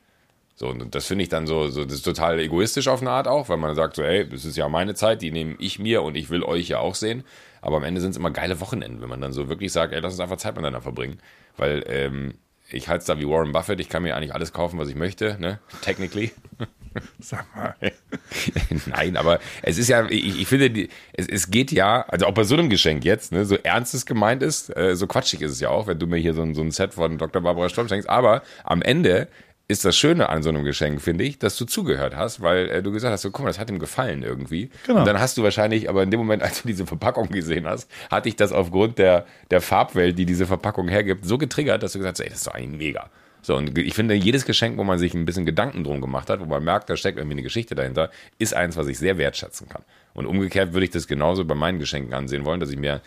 So, 0.60 0.68
und 0.68 0.94
das 0.94 1.06
finde 1.06 1.24
ich 1.24 1.30
dann 1.30 1.48
so, 1.48 1.70
so, 1.70 1.86
das 1.86 1.94
ist 1.94 2.02
total 2.02 2.38
egoistisch 2.38 2.90
auf 2.90 3.00
eine 3.00 3.12
Art 3.12 3.30
auch, 3.30 3.48
weil 3.48 3.56
man 3.56 3.76
sagt 3.76 3.96
so, 3.96 4.04
ey, 4.04 4.28
das 4.28 4.44
ist 4.44 4.58
ja 4.58 4.68
meine 4.68 4.94
Zeit, 4.94 5.22
die 5.22 5.32
nehme 5.32 5.56
ich 5.58 5.80
mir 5.80 6.02
und 6.02 6.16
ich 6.16 6.30
will 6.30 6.44
euch 6.44 6.68
ja 6.68 6.80
auch 6.80 6.96
sehen. 6.96 7.24
Aber 7.62 7.78
am 7.78 7.86
Ende 7.86 8.02
sind 8.02 8.12
es 8.12 8.18
immer 8.18 8.32
geile 8.32 8.60
Wochenenden, 8.60 9.02
wenn 9.02 9.08
man 9.08 9.22
dann 9.22 9.32
so 9.32 9.48
wirklich 9.48 9.72
sagt, 9.72 9.94
ey, 9.94 10.02
lass 10.02 10.12
uns 10.12 10.20
einfach 10.20 10.36
Zeit 10.36 10.56
miteinander 10.56 10.82
verbringen. 10.82 11.20
Weil 11.56 11.86
ähm, 11.88 12.34
ich 12.70 12.90
halte 12.90 13.00
es 13.00 13.06
da 13.06 13.18
wie 13.20 13.26
Warren 13.26 13.54
Buffett, 13.54 13.80
ich 13.80 13.88
kann 13.88 14.04
mir 14.04 14.18
eigentlich 14.18 14.34
alles 14.34 14.52
kaufen, 14.52 14.78
was 14.78 14.90
ich 14.90 14.96
möchte, 14.96 15.38
ne? 15.40 15.60
Technically. 15.82 16.34
Sag 17.20 17.46
mal. 17.56 17.76
Nein, 18.88 19.16
aber 19.16 19.40
es 19.62 19.78
ist 19.78 19.88
ja, 19.88 20.10
ich, 20.10 20.42
ich 20.42 20.48
finde, 20.48 20.72
die, 20.72 20.90
es, 21.14 21.28
es 21.30 21.52
geht 21.52 21.72
ja, 21.72 22.02
also 22.10 22.26
auch 22.26 22.34
bei 22.34 22.44
so 22.44 22.56
einem 22.56 22.70
Geschenk 22.70 23.06
jetzt, 23.06 23.32
ne, 23.32 23.46
so 23.46 23.56
ernst 23.56 23.94
es 23.94 24.06
gemeint 24.06 24.44
ist, 24.44 24.76
äh, 24.76 24.98
so 24.98 25.08
quatschig 25.08 25.42
ist 25.42 25.52
es 25.52 25.62
ja 25.62 25.70
auch, 25.70 25.88
wenn 25.88 26.00
du 26.00 26.08
mir 26.08 26.18
hier 26.18 26.34
so 26.34 26.42
ein, 26.42 26.54
so 26.54 26.62
ein 26.62 26.72
Set 26.72 26.96
von 26.96 27.18
Dr. 27.18 27.42
Barbara 27.42 27.70
Sturm 27.70 27.88
schenkst. 27.88 28.10
Aber 28.10 28.42
am 28.66 28.82
Ende 28.82 29.30
ist 29.70 29.86
das 29.86 29.96
Schöne 29.96 30.30
an 30.30 30.42
so 30.42 30.50
einem 30.50 30.64
Geschenk, 30.64 31.00
finde 31.00 31.24
ich, 31.24 31.38
dass 31.38 31.56
du 31.56 31.64
zugehört 31.64 32.16
hast, 32.16 32.42
weil 32.42 32.70
äh, 32.70 32.84
du 32.84 32.92
gesagt 32.92 33.14
hast, 33.14 33.22
so, 33.22 33.30
guck 33.30 33.44
mal, 33.44 33.50
das 33.50 33.60
hat 33.60 33.70
ihm 33.70 33.78
gefallen 33.78 34.24
irgendwie. 34.24 34.72
Genau. 34.88 35.00
Und 35.00 35.06
dann 35.06 35.20
hast 35.20 35.38
du 35.38 35.44
wahrscheinlich, 35.44 35.88
aber 35.88 36.02
in 36.02 36.10
dem 36.10 36.20
Moment, 36.20 36.42
als 36.44 36.64
du 36.64 36.68
diese 36.68 36.88
Verpackung 36.88 37.30
gesehen 37.30 37.68
hast, 37.68 37.90
hat 38.10 38.26
dich 38.26 38.36
das 38.36 38.52
aufgrund 38.52 38.98
der, 38.98 39.28
der 39.52 39.62
Farbwelt, 39.62 40.18
die 40.18 40.26
diese 40.26 40.48
Verpackung 40.48 40.88
hergibt, 40.88 41.24
so 41.24 41.38
getriggert, 41.38 41.84
dass 41.84 41.94
du 41.94 42.00
gesagt 42.00 42.18
hast, 42.18 42.26
ey, 42.26 42.30
das 42.30 42.40
ist 42.40 42.48
doch 42.48 42.56
eigentlich 42.56 42.80
mega. 42.80 43.12
So, 43.44 43.56
und 43.56 43.78
ich 43.78 43.94
finde, 43.94 44.16
jedes 44.16 44.46
Geschenk, 44.46 44.78
wo 44.78 44.84
man 44.84 44.98
sich 44.98 45.14
ein 45.14 45.26
bisschen 45.26 45.46
Gedanken 45.46 45.84
drum 45.84 46.02
gemacht 46.02 46.32
hat, 46.32 46.40
wo 46.40 46.46
man 46.46 46.64
merkt, 46.64 46.90
da 46.90 46.98
steckt 46.98 47.20
irgendwie 47.20 47.36
eine 47.36 47.44
Geschichte 47.44 47.76
dahinter, 47.76 48.10
ist 48.40 48.56
eins, 48.56 48.76
was 48.76 48.88
ich 48.88 48.98
sehr 48.98 49.20
wertschätzen 49.20 49.70
kann. 49.70 49.84
Und 50.14 50.26
umgekehrt 50.26 50.74
würde 50.74 50.86
ich 50.86 50.92
das 50.92 51.08
genauso 51.08 51.46
bei 51.46 51.56
meinen 51.56 51.78
Geschenken 51.78 52.14
ansehen 52.16 52.44
wollen, 52.44 52.60
dass 52.60 52.72
ich 52.72 52.78
mir, 52.78 53.02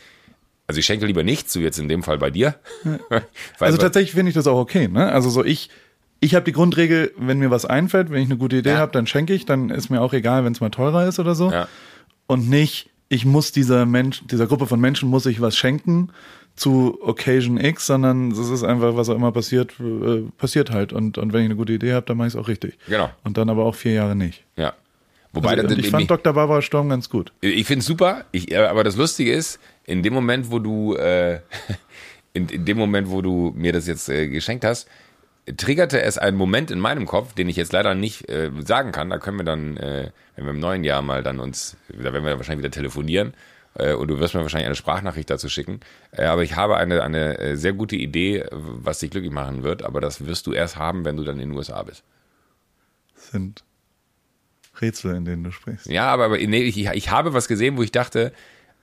also 0.69 0.79
ich 0.79 0.87
schenke 0.87 1.07
lieber 1.07 1.25
nichts, 1.25 1.53
so 1.53 1.61
jetzt 1.61 1.79
in 1.79 1.89
dem 1.89 2.05
Fall 2.05 2.19
bei 2.19 2.31
dir. 2.31 2.55
also 3.59 3.79
tatsächlich 3.79 4.13
finde 4.13 4.31
ich 4.31 4.35
das 4.37 4.47
auch 4.47 4.59
okay, 4.59 4.87
ne? 4.87 5.11
Also 5.11 5.29
so 5.29 5.45
ich, 5.45 5.69
ich 6.23 6.37
habe 6.37 6.45
die 6.45 6.53
Grundregel, 6.53 7.13
wenn 7.17 7.41
mir 7.41 7.51
was 7.51 7.65
einfällt, 7.65 8.11
wenn 8.11 8.23
ich 8.23 8.29
eine 8.29 8.39
gute 8.39 8.57
Idee 8.57 8.71
ja. 8.71 8.77
habe, 8.79 8.93
dann 8.93 9.09
schenke 9.09 9.35
ich, 9.35 9.45
dann 9.45 9.71
ist 9.71 9.91
mir 9.91 10.01
auch 10.01 10.13
egal, 10.13 10.45
wenn 10.45 10.53
es 10.53 10.61
mal 10.61 10.71
teurer 10.71 11.09
ist 11.09 11.19
oder 11.19 11.35
so. 11.35 11.51
Ja. 11.51 11.67
Und 12.29 12.49
nicht, 12.49 12.91
ich 13.09 13.25
muss 13.25 13.51
dieser 13.51 13.87
Mensch, 13.87 14.23
dieser 14.31 14.47
Gruppe 14.47 14.69
von 14.69 14.81
Menschen 14.81 15.09
muss 15.09 15.27
ich 15.27 15.41
was 15.41 15.57
schenken 15.57 16.11
zu 16.55 16.97
Occasion 17.03 17.59
X, 17.59 17.87
sondern 17.87 18.31
es 18.31 18.39
ist 18.39 18.63
einfach, 18.63 18.95
was 18.95 19.09
auch 19.09 19.17
immer 19.17 19.33
passiert, 19.33 19.75
äh, 19.81 20.23
passiert 20.39 20.71
halt. 20.71 20.93
Und, 20.93 21.19
und 21.19 21.33
wenn 21.33 21.41
ich 21.41 21.47
eine 21.47 21.57
gute 21.57 21.73
Idee 21.73 21.93
habe, 21.93 22.07
dann 22.07 22.17
mache 22.19 22.29
ich 22.29 22.35
es 22.35 22.41
auch 22.41 22.47
richtig. 22.47 22.79
Genau. 22.87 23.11
Und 23.25 23.37
dann 23.37 23.51
aber 23.51 23.65
auch 23.65 23.75
vier 23.75 23.95
Jahre 23.95 24.15
nicht. 24.15 24.45
Ja. 24.57 24.75
Wobei 25.33 25.59
also, 25.59 25.77
ich 25.77 25.91
fand 25.91 26.09
Dr. 26.09 26.35
Barbara 26.35 26.63
Storm 26.63 26.89
ganz 26.89 27.11
gut. 27.11 27.33
Ich 27.41 27.67
finde 27.67 27.81
es 27.81 27.87
super, 27.87 28.27
ich, 28.31 28.57
aber 28.57 28.85
das 28.85 28.95
Lustige 28.95 29.33
ist, 29.33 29.59
in 29.87 30.05
dem 30.05 30.15
Moment, 30.15 30.53
wo 30.53 30.61
du, 30.61 30.95
äh, 30.95 31.41
in, 32.33 32.49
in 32.49 32.65
dem 32.65 32.79
Moment, 32.79 33.11
wo 33.11 33.23
du 33.23 33.53
mir 33.57 33.73
das 33.73 33.89
jetzt 33.89 34.09
äh, 34.09 34.29
geschenkt 34.29 34.65
hast, 34.65 34.87
triggerte 35.57 36.01
es 36.01 36.19
einen 36.19 36.37
Moment 36.37 36.71
in 36.71 36.79
meinem 36.79 37.07
Kopf, 37.07 37.35
den 37.35 37.49
ich 37.49 37.57
jetzt 37.57 37.73
leider 37.73 37.95
nicht 37.95 38.29
äh, 38.29 38.51
sagen 38.65 38.93
kann. 38.93 39.11
Da 39.11 39.19
können 39.19 39.39
wir 39.39 39.45
dann, 39.45 39.77
äh, 39.77 40.11
wenn 40.37 40.45
wir 40.45 40.53
im 40.53 40.61
neuen 40.61 40.85
Jahr 40.85 41.03
mal 41.03 41.23
dann 41.23 41.41
uns, 41.41 41.77
da 41.89 42.13
werden 42.13 42.25
wir 42.25 42.37
wahrscheinlich 42.37 42.65
wieder 42.65 42.71
telefonieren 42.71 43.35
äh, 43.75 43.95
und 43.95 44.09
du 44.09 44.19
wirst 44.21 44.35
mir 44.35 44.43
wahrscheinlich 44.43 44.67
eine 44.67 44.77
Sprachnachricht 44.77 45.31
dazu 45.31 45.49
schicken. 45.49 45.81
Äh, 46.13 46.25
aber 46.25 46.43
ich 46.43 46.57
habe 46.57 46.77
eine, 46.77 47.03
eine 47.03 47.39
äh, 47.39 47.57
sehr 47.57 47.73
gute 47.73 47.97
Idee, 47.97 48.45
was 48.51 49.01
dich 49.01 49.11
glücklich 49.11 49.33
machen 49.33 49.63
wird, 49.65 49.83
aber 49.83 50.01
das 50.01 50.27
wirst 50.27 50.47
du 50.47 50.53
erst 50.53 50.77
haben, 50.77 51.05
wenn 51.05 51.17
du 51.17 51.25
dann 51.25 51.41
in 51.41 51.51
den 51.51 51.59
USA 51.59 51.83
bist. 51.83 52.05
sind 53.17 53.65
Rätsel, 54.81 55.15
in 55.17 55.25
denen 55.25 55.45
du 55.45 55.51
sprichst. 55.51 55.87
Ja, 55.87 56.07
aber, 56.07 56.27
aber 56.27 56.39
nee, 56.39 56.63
ich, 56.63 56.79
ich 56.79 57.11
habe 57.11 57.35
was 57.35 57.49
gesehen, 57.49 57.77
wo 57.77 57.83
ich 57.83 57.93
dachte, 57.93 58.33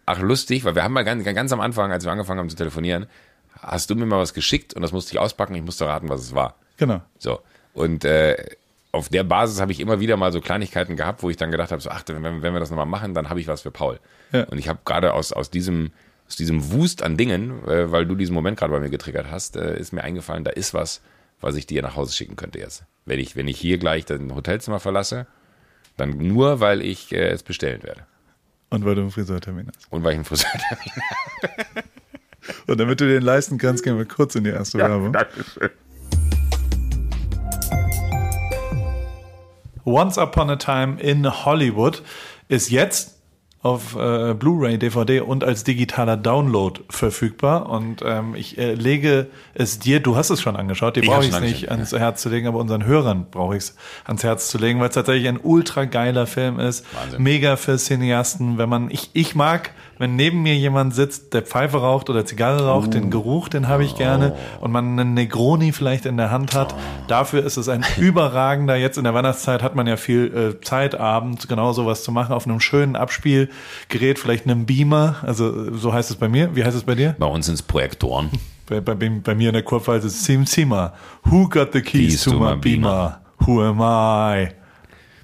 ach 0.05 0.19
lustig, 0.19 0.63
weil 0.63 0.75
wir 0.75 0.83
haben 0.83 0.93
mal 0.93 1.03
ganz, 1.03 1.23
ganz 1.23 1.51
am 1.51 1.61
Anfang, 1.61 1.91
als 1.91 2.05
wir 2.05 2.11
angefangen 2.11 2.39
haben 2.39 2.49
zu 2.49 2.55
telefonieren, 2.55 3.07
hast 3.53 3.89
du 3.89 3.95
mir 3.95 4.05
mal 4.05 4.19
was 4.19 4.33
geschickt 4.33 4.73
und 4.73 4.81
das 4.81 4.91
musste 4.91 5.13
ich 5.13 5.19
auspacken, 5.19 5.55
ich 5.55 5.63
musste 5.63 5.85
raten, 5.85 6.09
was 6.09 6.21
es 6.21 6.35
war. 6.35 6.55
Genau. 6.77 7.01
So. 7.17 7.39
Und 7.73 8.05
äh, 8.05 8.55
auf 8.91 9.09
der 9.09 9.23
Basis 9.23 9.61
habe 9.61 9.71
ich 9.71 9.79
immer 9.79 9.99
wieder 9.99 10.17
mal 10.17 10.31
so 10.31 10.41
Kleinigkeiten 10.41 10.95
gehabt, 10.95 11.21
wo 11.21 11.29
ich 11.29 11.37
dann 11.37 11.51
gedacht 11.51 11.71
habe, 11.71 11.81
so, 11.81 11.89
ach, 11.89 12.03
wenn, 12.07 12.41
wenn 12.41 12.53
wir 12.53 12.59
das 12.59 12.69
nochmal 12.69 12.85
machen, 12.85 13.13
dann 13.13 13.29
habe 13.29 13.39
ich 13.39 13.47
was 13.47 13.61
für 13.61 13.71
Paul. 13.71 13.99
Ja. 14.31 14.43
Und 14.45 14.57
ich 14.57 14.67
habe 14.67 14.79
gerade 14.83 15.13
aus, 15.13 15.31
aus 15.33 15.49
diesem 15.49 15.91
aus 16.29 16.35
diesem 16.35 16.71
Wust 16.71 17.01
an 17.01 17.17
Dingen, 17.17 17.67
äh, 17.67 17.91
weil 17.91 18.05
du 18.05 18.15
diesen 18.15 18.35
Moment 18.35 18.57
gerade 18.57 18.71
bei 18.71 18.79
mir 18.79 18.91
getriggert 18.91 19.31
hast, 19.31 19.55
äh, 19.55 19.79
ist 19.79 19.93
mir 19.93 20.03
eingefallen, 20.03 20.43
da 20.43 20.51
ist 20.51 20.75
was, 20.75 21.01
was 21.41 21.55
ich 21.55 21.65
dir 21.65 21.81
nach 21.81 21.95
Hause 21.95 22.15
schicken 22.15 22.35
könnte 22.35 22.59
jetzt. 22.59 22.83
Wenn 23.05 23.19
ich, 23.19 23.35
wenn 23.35 23.47
ich 23.47 23.59
hier 23.59 23.79
gleich 23.79 24.05
das 24.05 24.19
Hotelzimmer 24.21 24.79
verlasse, 24.79 25.25
dann 25.97 26.17
nur, 26.19 26.59
weil 26.59 26.81
ich 26.81 27.11
äh, 27.11 27.29
es 27.29 27.41
bestellen 27.41 27.81
werde. 27.81 28.05
Und 28.69 28.85
weil 28.85 28.93
du 28.93 29.01
einen 29.01 29.11
Friseurtermin 29.11 29.71
hast. 29.75 29.91
Und 29.91 30.03
weil 30.03 30.11
ich 30.11 30.17
einen 30.17 30.25
Friseurtermin 30.25 30.93
Und 32.67 32.79
damit 32.79 33.01
du 33.01 33.07
den 33.07 33.21
leisten 33.21 33.57
kannst, 33.57 33.83
gehen 33.83 33.97
wir 33.97 34.05
kurz 34.05 34.35
in 34.35 34.43
die 34.43 34.51
erste 34.51 34.77
Werbung. 34.77 35.13
Dankeschön. 35.13 35.69
Once 39.85 40.17
Upon 40.17 40.49
a 40.49 40.55
Time 40.55 40.99
in 41.01 41.45
Hollywood 41.45 42.03
ist 42.47 42.69
jetzt 42.69 43.19
auf 43.61 43.95
äh, 43.95 44.33
Blu-ray, 44.35 44.77
DVD 44.77 45.19
und 45.19 45.43
als 45.43 45.65
digitaler 45.65 46.15
Download 46.15 46.79
verfügbar. 46.89 47.69
Und 47.69 48.01
ähm, 48.05 48.33
ich 48.35 48.57
äh, 48.57 48.73
lege 48.73 49.27
es 49.53 49.79
dir, 49.79 49.99
du 49.99 50.15
hast 50.15 50.29
es 50.29 50.41
schon 50.41 50.55
angeschaut, 50.55 50.95
dir 50.95 51.03
brauche 51.03 51.25
ich 51.25 51.33
es 51.33 51.41
nicht 51.41 51.69
ans 51.69 51.91
Herz 51.91 52.21
zu 52.21 52.29
legen, 52.29 52.47
aber 52.47 52.59
unseren 52.59 52.85
Hörern 52.85 53.27
brauche 53.29 53.57
ich 53.57 53.63
es 53.63 53.75
ans 54.05 54.23
Herz 54.23 54.47
zu 54.47 54.57
legen, 54.59 54.79
weil 54.79 54.87
es 54.87 54.95
tatsächlich 54.95 55.27
ein 55.27 55.39
ultra 55.41 55.85
geiler 55.85 56.25
Film 56.25 56.57
ist. 56.57 56.85
Wahnsinn. 56.95 57.21
Mega 57.21 57.57
für 57.57 57.77
Cineasten, 57.77 58.57
wenn 58.57 58.69
man, 58.69 58.89
ich, 58.91 59.09
ich 59.13 59.35
mag, 59.35 59.71
wenn 59.99 60.15
neben 60.15 60.41
mir 60.41 60.55
jemand 60.55 60.95
sitzt, 60.95 61.33
der 61.33 61.43
Pfeife 61.43 61.77
raucht 61.77 62.09
oder 62.09 62.25
Zigarre 62.25 62.65
raucht, 62.65 62.87
Uh. 62.87 62.91
den 62.91 63.11
Geruch, 63.11 63.49
den 63.49 63.67
habe 63.67 63.83
ich 63.83 63.95
gerne. 63.95 64.33
Oh. 64.59 64.65
Und 64.65 64.71
man 64.71 64.97
einen 64.97 65.13
Negroni 65.13 65.73
vielleicht 65.73 66.05
in 66.05 66.15
der 66.17 66.31
Hand 66.31 66.55
hat. 66.55 66.73
Dafür 67.07 67.43
ist 67.45 67.57
es 67.57 67.69
ein 67.69 67.85
überragender, 67.97 68.77
jetzt 68.77 68.97
in 68.97 69.03
der 69.03 69.13
Weihnachtszeit 69.13 69.61
hat 69.61 69.75
man 69.75 69.85
ja 69.87 69.97
viel 69.97 70.55
äh, 70.57 70.61
Zeit 70.61 70.95
abends 70.95 71.47
genau 71.47 71.73
sowas 71.73 72.03
zu 72.03 72.11
machen, 72.13 72.33
auf 72.33 72.47
einem 72.47 72.61
schönen 72.61 72.95
Abspielgerät, 72.95 74.17
vielleicht 74.17 74.45
einem 74.45 74.65
Beamer, 74.65 75.17
also 75.21 75.75
so 75.75 75.93
heißt 75.93 76.09
es 76.09 76.15
bei 76.15 76.29
mir. 76.29 76.55
Wie 76.55 76.63
heißt 76.63 76.77
es 76.77 76.83
bei 76.83 76.95
dir? 76.95 77.15
Bei 77.19 77.27
uns 77.27 77.45
sind 77.45 77.55
es 77.55 77.61
Projektoren. 77.61 78.29
Bei, 78.67 78.81
bei, 78.81 78.93
bei 78.93 79.33
mir 79.33 79.49
in 79.49 79.53
der 79.53 79.63
Kurpfalz 79.63 80.05
ist 80.05 80.13
es 80.13 80.25
Sim 80.25 80.45
Sima. 80.45 80.93
Who 81.23 81.49
got 81.49 81.73
the 81.73 81.81
keys, 81.81 82.23
to, 82.23 82.33
my 82.33 82.55
beamer? 82.55 83.19
Who 83.47 83.63
am 83.63 83.79
I? 83.79 84.49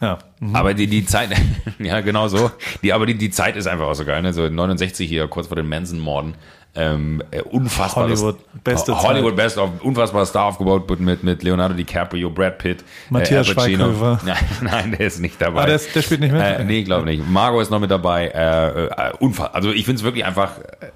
Ja. 0.01 0.17
Mhm. 0.49 0.55
Aber 0.55 0.73
die, 0.73 0.87
die 0.87 1.05
Zeit, 1.05 1.29
ja, 1.79 2.01
genau 2.01 2.27
so. 2.27 2.51
Die, 2.83 2.93
aber 2.93 3.05
die, 3.05 3.15
die 3.15 3.29
Zeit 3.29 3.55
ist 3.55 3.67
einfach 3.67 3.87
auch 3.87 3.93
so 3.93 4.05
geil. 4.05 4.21
Ne? 4.21 4.33
So 4.33 4.47
69 4.47 5.07
hier, 5.07 5.27
kurz 5.27 5.47
vor 5.47 5.55
den 5.55 5.67
Manson-Morden. 5.67 6.35
Ähm, 6.77 7.23
äh, 7.31 7.41
unfassbar. 7.41 8.03
Hollywood, 8.03 8.37
beste 8.63 9.01
Hollywood 9.01 9.35
Best 9.37 9.57
of, 9.57 9.69
unfassbar 9.81 10.25
Star 10.25 10.45
aufgebaut 10.45 10.99
mit, 10.99 11.23
mit 11.23 11.41
Leonardo 11.41 11.73
DiCaprio, 11.73 12.29
Brad 12.29 12.57
Pitt, 12.57 12.83
Matthias 13.09 13.47
Al 13.47 13.55
Pacino. 13.55 13.85
Schweighöfer. 13.85 14.19
Nein, 14.25 14.37
nein, 14.61 14.91
der 14.91 15.07
ist 15.07 15.19
nicht 15.19 15.41
dabei. 15.41 15.61
Ah, 15.61 15.65
der, 15.67 15.75
ist, 15.75 15.95
der 15.95 16.01
spielt 16.01 16.19
nicht 16.19 16.33
mit? 16.33 16.41
Äh, 16.41 16.65
nee, 16.65 16.83
glaube 16.83 17.05
nicht. 17.05 17.25
Margot 17.29 17.61
ist 17.61 17.69
noch 17.69 17.79
mit 17.79 17.89
dabei. 17.89 18.27
Äh, 18.27 18.87
äh, 18.87 19.13
unfassbar. 19.19 19.55
Also 19.55 19.71
ich 19.71 19.85
finde 19.85 19.99
es 19.99 20.03
wirklich 20.03 20.25
einfach. 20.25 20.59
Äh, 20.59 20.87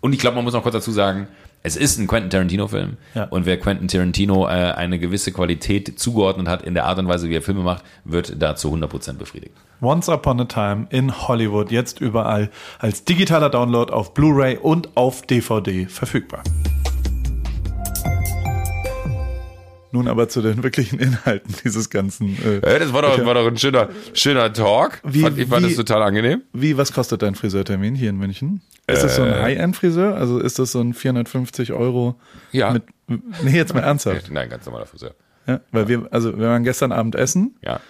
und 0.00 0.12
ich 0.12 0.18
glaube, 0.18 0.36
man 0.36 0.44
muss 0.44 0.52
noch 0.52 0.62
kurz 0.62 0.74
dazu 0.74 0.92
sagen, 0.92 1.28
es 1.66 1.76
ist 1.76 1.98
ein 1.98 2.06
Quentin 2.06 2.30
Tarantino-Film. 2.30 2.96
Ja. 3.14 3.24
Und 3.24 3.44
wer 3.44 3.58
Quentin 3.58 3.88
Tarantino 3.88 4.46
äh, 4.46 4.50
eine 4.50 5.00
gewisse 5.00 5.32
Qualität 5.32 5.98
zugeordnet 5.98 6.46
hat 6.46 6.62
in 6.62 6.74
der 6.74 6.86
Art 6.86 7.00
und 7.00 7.08
Weise, 7.08 7.28
wie 7.28 7.34
er 7.34 7.42
Filme 7.42 7.62
macht, 7.62 7.82
wird 8.04 8.40
da 8.40 8.54
zu 8.54 8.72
100% 8.72 9.14
befriedigt. 9.14 9.52
Once 9.82 10.08
Upon 10.08 10.40
a 10.40 10.44
Time 10.44 10.86
in 10.90 11.26
Hollywood, 11.26 11.72
jetzt 11.72 12.00
überall 12.00 12.50
als 12.78 13.02
digitaler 13.02 13.50
Download 13.50 13.92
auf 13.92 14.14
Blu-ray 14.14 14.58
und 14.58 14.96
auf 14.96 15.22
DVD 15.22 15.86
verfügbar. 15.86 16.44
Nun 19.92 20.08
aber 20.08 20.28
zu 20.28 20.42
den 20.42 20.62
wirklichen 20.62 20.98
Inhalten 20.98 21.54
dieses 21.64 21.90
ganzen. 21.90 22.36
Äh, 22.44 22.54
Ja, 22.72 22.78
das 22.78 22.92
war 22.92 23.02
doch, 23.02 23.24
war 23.24 23.34
doch 23.34 23.46
ein 23.46 23.56
schöner, 23.56 23.88
schöner 24.14 24.52
Talk. 24.52 25.00
Wie- 25.04 25.20
fand, 25.22 25.38
ich 25.38 25.48
fand 25.48 25.64
wie- 25.64 25.68
das 25.68 25.76
total 25.76 26.02
angenehm. 26.02 26.42
Wie, 26.52 26.76
was 26.76 26.92
kostet 26.92 27.22
dein 27.22 27.34
Friseurtermin 27.34 27.94
hier 27.94 28.10
in 28.10 28.16
München? 28.16 28.60
Ist 28.88 29.02
das 29.02 29.16
so 29.16 29.22
ein 29.22 29.34
High-End-Friseur? 29.40 30.14
Also 30.16 30.38
ist 30.38 30.58
das 30.58 30.72
so 30.72 30.80
ein 30.80 30.92
450 30.94 31.72
Euro? 31.72 32.16
Ja. 32.52 32.72
Mit, 32.72 32.82
nee, 33.42 33.56
jetzt 33.56 33.74
mal 33.74 33.80
ernsthaft. 33.80 34.28
Nein, 34.30 34.48
ganz 34.50 34.66
normaler 34.66 34.86
Friseur. 34.86 35.14
Ja, 35.46 35.60
weil 35.72 35.86
wir, 35.88 36.08
also 36.10 36.36
wir 36.38 36.48
waren 36.48 36.64
gestern 36.64 36.90
Abend 36.92 37.14
essen 37.14 37.54
Ja. 37.62 37.80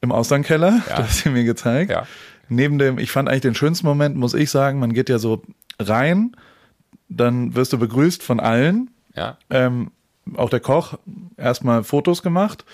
im 0.00 0.10
Austernkeller, 0.12 0.80
Ja. 0.88 0.96
das 0.96 1.08
hast 1.10 1.26
du 1.26 1.30
mir 1.30 1.44
gezeigt. 1.44 1.90
Ja. 1.90 2.06
Neben 2.48 2.78
dem, 2.78 2.98
ich 2.98 3.10
fand 3.12 3.28
eigentlich 3.28 3.42
den 3.42 3.54
schönsten 3.54 3.86
Moment, 3.86 4.16
muss 4.16 4.34
ich 4.34 4.50
sagen, 4.50 4.78
man 4.80 4.92
geht 4.92 5.08
ja 5.08 5.18
so 5.18 5.42
rein, 5.80 6.32
dann 7.08 7.54
wirst 7.54 7.72
du 7.72 7.78
begrüßt 7.78 8.22
von 8.22 8.40
allen, 8.40 8.90
Ja. 9.14 9.38
ähm, 9.50 9.90
auch 10.34 10.50
der 10.50 10.60
Koch, 10.60 10.98
erstmal 11.36 11.84
Fotos 11.84 12.22
gemacht, 12.22 12.64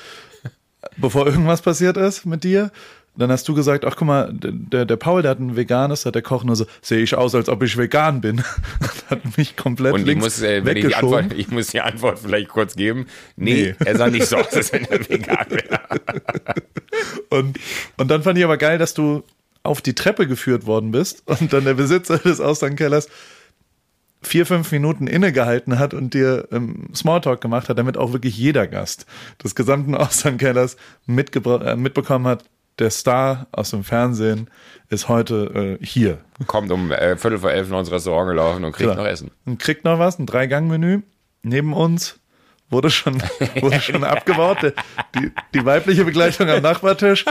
bevor 0.96 1.26
irgendwas 1.26 1.62
passiert 1.62 1.96
ist 1.96 2.26
mit 2.26 2.44
dir. 2.44 2.70
Dann 3.14 3.30
hast 3.30 3.46
du 3.46 3.52
gesagt, 3.54 3.84
ach 3.84 3.94
guck 3.94 4.08
mal, 4.08 4.30
der, 4.32 4.86
der 4.86 4.96
Paul, 4.96 5.20
der 5.20 5.32
hat 5.32 5.38
ein 5.38 5.54
veganes, 5.54 6.06
hat 6.06 6.14
der 6.14 6.22
Koch 6.22 6.44
nur 6.44 6.56
so, 6.56 6.64
sehe 6.80 7.00
ich 7.02 7.14
aus, 7.14 7.34
als 7.34 7.50
ob 7.50 7.62
ich 7.62 7.76
vegan 7.76 8.22
bin. 8.22 8.42
Hat 9.10 9.36
mich 9.36 9.54
komplett 9.54 9.92
Und 9.92 10.08
ich 10.08 10.16
muss, 10.16 10.40
äh, 10.40 10.64
wenn 10.64 10.78
ich, 10.78 10.86
die. 10.86 10.94
Antwort, 10.94 11.34
ich 11.34 11.48
muss 11.50 11.66
die 11.66 11.82
Antwort 11.82 12.20
vielleicht 12.20 12.48
kurz 12.48 12.74
geben. 12.74 13.04
Nee, 13.36 13.74
Nee. 13.78 13.84
er 13.84 13.98
sah 13.98 14.08
nicht 14.08 14.24
so 14.24 14.36
aus, 14.36 14.54
als 14.54 14.72
wenn 14.72 14.86
er 14.86 15.00
vegan 15.10 15.46
wäre. 15.50 15.80
Und, 17.28 17.58
und 17.98 18.10
dann 18.10 18.22
fand 18.22 18.38
ich 18.38 18.44
aber 18.44 18.56
geil, 18.56 18.78
dass 18.78 18.94
du 18.94 19.22
auf 19.62 19.82
die 19.82 19.94
Treppe 19.94 20.26
geführt 20.26 20.64
worden 20.64 20.90
bist 20.90 21.22
und 21.26 21.52
dann 21.52 21.66
der 21.66 21.74
Besitzer 21.74 22.16
des 22.16 22.40
Auslandkellers 22.40 23.08
vier, 24.22 24.46
fünf 24.46 24.70
Minuten 24.72 25.06
innegehalten 25.06 25.78
hat 25.78 25.94
und 25.94 26.14
dir 26.14 26.48
ähm, 26.52 26.88
Smalltalk 26.94 27.40
gemacht 27.40 27.68
hat, 27.68 27.78
damit 27.78 27.96
auch 27.96 28.12
wirklich 28.12 28.36
jeder 28.36 28.66
Gast 28.66 29.06
des 29.42 29.54
gesamten 29.54 29.94
mitgebra- 31.06 31.64
äh, 31.64 31.76
mitbekommen 31.76 32.26
hat, 32.26 32.44
der 32.78 32.90
Star 32.90 33.46
aus 33.52 33.70
dem 33.70 33.84
Fernsehen 33.84 34.48
ist 34.88 35.08
heute 35.08 35.78
äh, 35.80 35.84
hier. 35.84 36.18
Kommt 36.46 36.70
um 36.70 36.90
äh, 36.90 37.16
Viertel 37.16 37.38
vor 37.38 37.50
elf 37.50 37.68
in 37.68 37.74
unser 37.74 37.92
Restaurant 37.92 38.28
gelaufen 38.30 38.64
und 38.64 38.72
kriegt 38.72 38.90
Klar. 38.90 38.96
noch 38.96 39.10
Essen. 39.10 39.30
Und 39.44 39.58
kriegt 39.58 39.84
noch 39.84 39.98
was, 39.98 40.18
ein 40.18 40.26
Drei-Gang-Menü. 40.26 41.02
Neben 41.42 41.72
uns 41.72 42.18
wurde 42.72 42.90
schon, 42.90 43.22
wurde 43.60 43.80
schon 43.80 44.02
abgebaut. 44.04 44.74
Die, 45.14 45.30
die 45.54 45.64
weibliche 45.64 46.04
Begleitung 46.04 46.48
am 46.48 46.62
Nachbartisch 46.62 47.24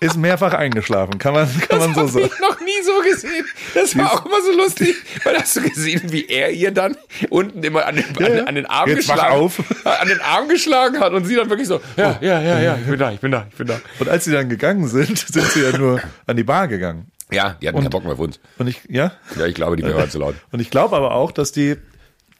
ist 0.00 0.16
mehrfach 0.16 0.54
eingeschlafen, 0.54 1.18
kann 1.18 1.34
man, 1.34 1.48
kann 1.68 1.78
man 1.78 1.94
so 1.94 2.06
sagen. 2.06 2.30
ich 2.32 2.40
noch 2.40 2.58
nie 2.60 2.82
so 2.82 3.02
gesehen. 3.02 3.44
Das 3.74 3.96
war 3.96 4.12
auch 4.12 4.24
immer 4.24 4.40
so 4.40 4.52
lustig, 4.56 4.96
weil 5.24 5.36
hast 5.36 5.56
du 5.56 5.60
gesehen, 5.62 6.10
wie 6.10 6.26
er 6.26 6.50
ihr 6.50 6.70
dann 6.70 6.96
unten 7.28 7.62
immer 7.62 7.84
an 7.86 7.96
den, 7.96 8.04
an, 8.16 8.36
ja. 8.36 8.44
an 8.44 8.54
den 8.54 8.66
Arm 8.66 8.88
Jetzt 8.88 9.08
geschlagen, 9.08 9.34
auf. 9.34 9.58
an 9.84 10.08
den 10.08 10.20
Arm 10.20 10.48
geschlagen 10.48 10.98
hat 11.00 11.12
und 11.12 11.26
sie 11.26 11.36
dann 11.36 11.50
wirklich 11.50 11.68
so, 11.68 11.80
ja, 11.96 12.18
ja, 12.22 12.40
ja, 12.40 12.60
ja, 12.60 12.78
ich 12.80 12.86
bin 12.88 12.98
da, 12.98 13.12
ich 13.12 13.20
bin 13.20 13.30
da, 13.30 13.46
ich 13.50 13.56
bin 13.56 13.66
da. 13.66 13.78
Und 13.98 14.08
als 14.08 14.24
sie 14.24 14.32
dann 14.32 14.48
gegangen 14.48 14.88
sind, 14.88 15.18
sind 15.18 15.46
sie 15.50 15.62
ja 15.62 15.76
nur 15.76 16.00
an 16.26 16.36
die 16.36 16.44
Bar 16.44 16.66
gegangen. 16.68 17.10
Ja, 17.30 17.56
die 17.60 17.68
hatten 17.68 17.78
keinen 17.78 17.90
Bock 17.90 18.02
mehr 18.02 18.14
auf 18.14 18.18
uns. 18.18 18.40
Und 18.58 18.68
ich, 18.68 18.80
ja, 18.88 19.12
Ja, 19.36 19.46
ich 19.46 19.54
glaube, 19.54 19.76
die 19.76 19.84
wäre 19.84 20.08
zu 20.08 20.18
laut. 20.18 20.34
und 20.50 20.60
ich 20.60 20.70
glaube 20.70 20.96
aber 20.96 21.12
auch, 21.14 21.30
dass 21.30 21.52
die, 21.52 21.76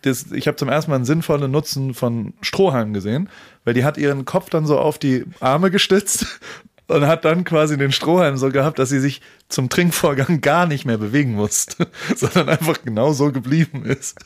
das, 0.03 0.33
ich 0.33 0.47
habe 0.47 0.57
zum 0.57 0.69
ersten 0.69 0.91
Mal 0.91 0.97
einen 0.97 1.05
sinnvollen 1.05 1.51
Nutzen 1.51 1.95
von 1.95 2.35
Strohhalmen 2.41 2.95
gesehen, 2.95 3.29
weil 3.65 3.75
die 3.75 3.85
hat 3.85 3.99
ihren 3.99 4.25
Kopf 4.25 4.51
dann 4.51 4.67
so 4.67 4.79
auf 4.79 4.99
die 4.99 5.25
Arme 5.41 5.71
gestützt 5.71 6.27
und 6.87 7.07
hat 7.07 7.25
dann 7.25 7.45
quasi 7.45 7.77
den 7.79 7.93
Strohhalm 7.93 8.37
so 8.37 8.51
gehabt, 8.51 8.79
dass 8.79 8.89
sie 8.89 8.99
sich 8.99 9.21
zum 9.49 9.69
Trinkvorgang 9.69 10.41
gar 10.43 10.67
nicht 10.67 10.85
mehr 10.85 10.99
bewegen 10.99 11.35
musste, 11.35 11.87
sondern 12.17 12.49
einfach 12.49 12.83
genau 12.85 13.13
so 13.13 13.31
geblieben 13.31 13.85
ist. 13.85 14.19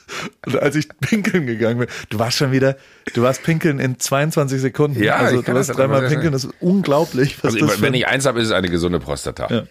Und 0.47 0.61
als 0.61 0.77
ich 0.77 0.89
pinkeln 1.01 1.47
gegangen 1.47 1.79
bin, 1.79 1.89
du 2.09 2.19
warst 2.19 2.37
schon 2.37 2.53
wieder, 2.53 2.77
du 3.13 3.23
warst 3.23 3.43
pinkeln 3.43 3.79
in 3.79 3.99
22 3.99 4.61
Sekunden. 4.61 5.03
Ja, 5.03 5.17
also 5.17 5.41
ich 5.41 5.47
du 5.47 5.55
warst 5.55 5.77
dreimal 5.77 6.09
pinkeln, 6.09 6.33
das 6.33 6.45
ist 6.45 6.55
unglaublich. 6.61 7.39
Was 7.43 7.55
Also 7.55 7.67
das 7.67 7.77
für 7.77 7.83
wenn 7.83 7.95
ich 7.95 8.07
eins 8.07 8.27
habe, 8.27 8.41
ist 8.41 8.49
es 8.49 8.53
eine 8.53 8.69
gesunde 8.69 9.01
Prostata. 9.01 9.49
Ja. 9.51 9.65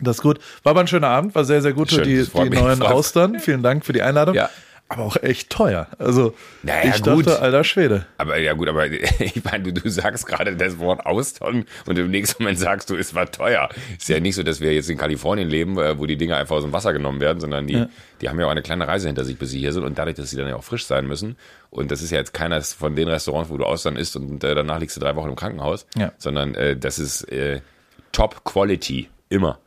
Das 0.00 0.16
ist 0.16 0.22
gut. 0.22 0.38
War 0.64 0.70
aber 0.70 0.80
ein 0.80 0.86
schöner 0.86 1.08
Abend, 1.08 1.34
war 1.34 1.44
sehr, 1.44 1.62
sehr 1.62 1.72
gut. 1.72 1.90
Schön, 1.90 2.04
die 2.04 2.22
die 2.22 2.50
neuen 2.50 2.82
Austern. 2.82 3.40
Vielen 3.40 3.62
Dank 3.62 3.86
für 3.86 3.92
die 3.92 4.02
Einladung. 4.02 4.34
Ja. 4.34 4.50
Aber 4.90 5.02
auch 5.04 5.16
echt 5.22 5.50
teuer. 5.50 5.86
Also 5.98 6.34
Naja, 6.62 6.94
ich 6.96 7.02
gut. 7.02 7.26
dachte, 7.26 7.42
alter 7.42 7.62
Schwede. 7.62 8.06
Aber 8.16 8.38
ja 8.38 8.54
gut, 8.54 8.68
aber 8.68 8.86
ich 8.90 9.44
meine, 9.44 9.64
du, 9.64 9.72
du 9.74 9.88
sagst 9.90 10.26
gerade 10.26 10.56
das 10.56 10.78
Wort 10.78 11.04
Austern 11.04 11.66
und 11.84 11.98
im 11.98 12.10
nächsten 12.10 12.42
Moment 12.42 12.58
sagst 12.58 12.88
du, 12.88 12.96
es 12.96 13.14
war 13.14 13.30
teuer. 13.30 13.68
Ist 13.98 14.08
ja 14.08 14.18
nicht 14.18 14.34
so, 14.34 14.42
dass 14.42 14.60
wir 14.62 14.72
jetzt 14.72 14.88
in 14.88 14.96
Kalifornien 14.96 15.48
leben, 15.48 15.78
äh, 15.78 15.98
wo 15.98 16.06
die 16.06 16.16
Dinge 16.16 16.36
einfach 16.36 16.56
aus 16.56 16.62
dem 16.62 16.72
Wasser 16.72 16.94
genommen 16.94 17.20
werden, 17.20 17.38
sondern 17.38 17.66
die, 17.66 17.84
die 18.22 18.28
haben 18.30 18.40
ja 18.40 18.46
auch 18.46 18.50
eine 18.50 18.62
kleine 18.62 18.88
Reise 18.88 19.08
hinter 19.08 19.26
sich, 19.26 19.38
bis 19.38 19.50
sie 19.50 19.58
hier 19.58 19.74
sind 19.74 19.84
und 19.84 19.98
dadurch, 19.98 20.16
dass 20.16 20.30
sie 20.30 20.36
dann 20.38 20.48
ja 20.48 20.56
auch 20.56 20.64
frisch 20.64 20.86
sein 20.86 21.06
müssen. 21.06 21.36
Und 21.68 21.90
das 21.90 22.00
ist 22.00 22.10
ja 22.10 22.16
jetzt 22.18 22.32
keiner 22.32 22.60
von 22.62 22.96
den 22.96 23.08
Restaurants, 23.08 23.50
wo 23.50 23.58
du 23.58 23.64
Austern 23.66 23.96
isst 23.96 24.16
und 24.16 24.42
äh, 24.42 24.54
danach 24.54 24.80
liegst 24.80 24.96
du 24.96 25.00
drei 25.00 25.14
Wochen 25.16 25.28
im 25.28 25.36
Krankenhaus, 25.36 25.86
Ja. 25.96 26.12
sondern 26.16 26.54
äh, 26.54 26.76
das 26.78 26.98
ist 26.98 27.24
äh, 27.30 27.60
Top 28.12 28.42
Quality, 28.44 29.10
immer. 29.28 29.58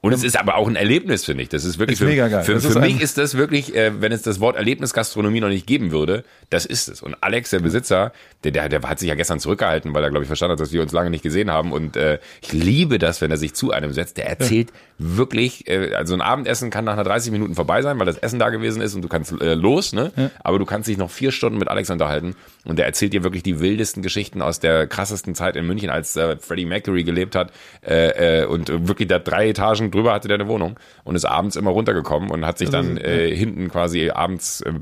Und 0.00 0.12
es 0.12 0.22
ist 0.22 0.38
aber 0.38 0.56
auch 0.56 0.68
ein 0.68 0.76
Erlebnis, 0.76 1.24
finde 1.24 1.42
ich. 1.42 1.48
Das 1.48 1.64
ist 1.64 1.78
wirklich 1.78 1.94
Ist 1.94 1.98
für, 1.98 2.06
mega 2.06 2.28
geil. 2.28 2.44
für, 2.44 2.60
für 2.60 2.68
ist 2.68 2.78
mich 2.78 3.00
ist 3.00 3.18
das 3.18 3.36
wirklich, 3.36 3.74
äh, 3.74 4.00
wenn 4.00 4.12
es 4.12 4.22
das 4.22 4.38
Wort 4.38 4.56
Erlebnisgastronomie 4.56 5.40
noch 5.40 5.48
nicht 5.48 5.66
geben 5.66 5.90
würde, 5.90 6.24
das 6.50 6.66
ist 6.66 6.88
es. 6.88 7.02
Und 7.02 7.16
Alex, 7.20 7.50
der 7.50 7.58
Besitzer, 7.58 8.12
der, 8.44 8.52
der, 8.52 8.68
der 8.68 8.82
hat 8.82 9.00
sich 9.00 9.08
ja 9.08 9.16
gestern 9.16 9.40
zurückgehalten, 9.40 9.94
weil 9.94 10.04
er, 10.04 10.10
glaube 10.10 10.22
ich, 10.22 10.28
verstanden 10.28 10.52
hat, 10.52 10.60
dass 10.60 10.72
wir 10.72 10.82
uns 10.82 10.92
lange 10.92 11.10
nicht 11.10 11.22
gesehen 11.22 11.50
haben. 11.50 11.72
Und 11.72 11.96
äh, 11.96 12.20
ich 12.40 12.52
liebe 12.52 12.98
das, 12.98 13.20
wenn 13.20 13.32
er 13.32 13.38
sich 13.38 13.54
zu 13.54 13.72
einem 13.72 13.92
setzt. 13.92 14.18
Der 14.18 14.28
erzählt 14.28 14.72
wirklich, 14.98 15.66
äh, 15.68 15.94
also 15.94 16.14
ein 16.14 16.20
Abendessen 16.20 16.70
kann 16.70 16.84
nach 16.84 16.92
einer 16.92 17.04
30 17.04 17.32
Minuten 17.32 17.56
vorbei 17.56 17.82
sein, 17.82 17.98
weil 17.98 18.06
das 18.06 18.18
Essen 18.18 18.38
da 18.38 18.50
gewesen 18.50 18.80
ist 18.80 18.94
und 18.94 19.02
du 19.02 19.08
kannst 19.08 19.32
äh, 19.40 19.54
los, 19.54 19.92
ne? 19.92 20.12
Aber 20.44 20.58
du 20.60 20.64
kannst 20.64 20.88
dich 20.88 20.96
noch 20.96 21.10
vier 21.10 21.32
Stunden 21.32 21.58
mit 21.58 21.68
Alex 21.68 21.90
unterhalten. 21.90 22.36
Und 22.64 22.78
der 22.78 22.86
erzählt 22.86 23.12
dir 23.14 23.24
wirklich 23.24 23.42
die 23.42 23.60
wildesten 23.60 24.02
Geschichten 24.02 24.42
aus 24.42 24.60
der 24.60 24.86
krassesten 24.86 25.34
Zeit 25.34 25.56
in 25.56 25.66
München, 25.66 25.90
als 25.90 26.14
äh, 26.16 26.36
Freddie 26.36 26.66
Mercury 26.66 27.02
gelebt 27.02 27.34
hat. 27.34 27.52
Äh, 27.84 28.42
äh, 28.42 28.44
und 28.44 28.68
wirklich 28.86 29.08
da 29.08 29.18
drei 29.18 29.48
Etagen 29.48 29.87
drüber 29.90 30.12
hatte 30.12 30.28
der 30.28 30.36
eine 30.36 30.48
Wohnung 30.48 30.78
und 31.04 31.14
ist 31.16 31.24
abends 31.24 31.56
immer 31.56 31.70
runtergekommen 31.70 32.30
und 32.30 32.44
hat 32.46 32.58
sich 32.58 32.70
dann 32.70 32.96
äh, 32.96 33.34
hinten 33.34 33.68
quasi 33.70 34.10
abends 34.10 34.60
äh, 34.62 34.72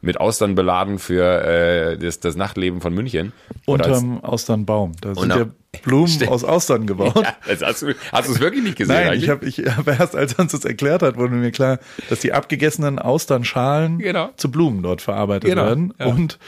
mit 0.00 0.18
Austern 0.20 0.54
beladen 0.54 0.98
für 0.98 1.42
äh, 1.44 1.98
das, 1.98 2.20
das 2.20 2.36
Nachtleben 2.36 2.80
von 2.80 2.94
München. 2.94 3.32
Als- 3.50 3.66
Unterm 3.66 4.24
Austernbaum. 4.24 4.92
Da 5.00 5.14
sind 5.14 5.30
ja 5.30 5.46
Blumen 5.82 6.06
Stimmt. 6.08 6.30
aus 6.30 6.44
Austern 6.44 6.86
gebaut. 6.86 7.14
ja, 7.16 7.34
hast 7.48 7.82
du 7.82 7.88
es 7.90 8.40
wirklich 8.40 8.62
nicht 8.62 8.76
gesehen? 8.78 8.94
Nein, 8.94 9.08
eigentlich? 9.08 9.24
ich 9.24 9.30
habe 9.30 9.46
ich 9.46 9.58
hab 9.76 9.88
erst, 9.88 10.14
als 10.14 10.34
er 10.34 10.40
uns 10.40 10.52
das 10.52 10.64
erklärt 10.64 11.02
hat, 11.02 11.16
wurde 11.16 11.34
mir 11.34 11.50
klar, 11.50 11.78
dass 12.08 12.20
die 12.20 12.32
abgegessenen 12.32 12.98
Austernschalen 13.00 13.98
Genau. 13.98 14.30
zu 14.36 14.50
Blumen 14.50 14.82
dort 14.82 15.02
verarbeitet 15.02 15.50
Genau, 15.50 15.64
werden 15.64 15.94
ja. 15.98 16.06
und 16.06 16.38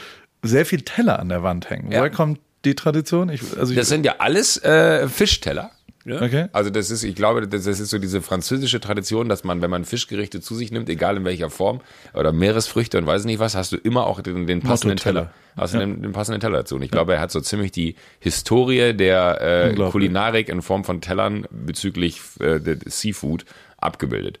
sehr 0.43 0.65
viel 0.65 0.81
Teller 0.81 1.19
an 1.19 1.29
der 1.29 1.43
Wand 1.43 1.69
hängen. 1.69 1.91
Ja. 1.91 1.99
Woher 1.99 2.09
kommt 2.09 2.39
die 2.63 2.75
Tradition? 2.75 3.29
Ich, 3.29 3.41
also 3.57 3.71
ich, 3.73 3.77
Das 3.77 3.89
sind 3.89 4.05
ja 4.05 4.15
alles 4.19 4.63
äh, 4.63 5.07
Fischteller. 5.09 5.71
Ja? 6.07 6.21
Okay. 6.21 6.47
Also 6.53 6.69
das 6.69 6.89
ist, 6.89 7.03
ich 7.03 7.15
glaube, 7.15 7.45
das, 7.47 7.65
das 7.65 7.81
ist 7.81 7.89
so 7.89 7.99
diese 7.99 8.21
französische 8.21 8.79
Tradition, 8.79 9.27
dass 9.27 9.43
man, 9.43 9.61
wenn 9.61 9.69
man 9.69 9.83
Fischgerichte 9.83 10.39
zu 10.39 10.55
sich 10.55 10.71
nimmt, 10.71 10.87
egal 10.87 11.17
in 11.17 11.25
welcher 11.25 11.49
Form, 11.49 11.81
oder 12.13 12.31
Meeresfrüchte 12.31 12.97
und 12.97 13.05
weiß 13.05 13.25
nicht 13.25 13.39
was, 13.39 13.55
hast 13.55 13.73
du 13.73 13.77
immer 13.77 14.07
auch 14.07 14.21
den, 14.21 14.47
den 14.47 14.61
passenden. 14.61 14.95
Teller. 14.95 15.33
Hast 15.57 15.73
du 15.73 15.79
den, 15.79 16.01
den 16.01 16.13
passenden 16.13 16.39
Teller 16.39 16.59
dazu. 16.59 16.75
Und 16.75 16.83
ich 16.83 16.91
glaube, 16.91 17.15
er 17.15 17.19
hat 17.19 17.31
so 17.31 17.41
ziemlich 17.41 17.73
die 17.73 17.95
Historie 18.19 18.93
der 18.93 19.71
äh. 19.71 19.75
Kulinarik 19.75 20.47
in 20.47 20.61
Form 20.61 20.85
von 20.85 21.01
Tellern 21.01 21.45
bezüglich 21.51 22.21
äh, 22.39 22.59
Seafood 22.85 23.43
abgebildet. 23.77 24.39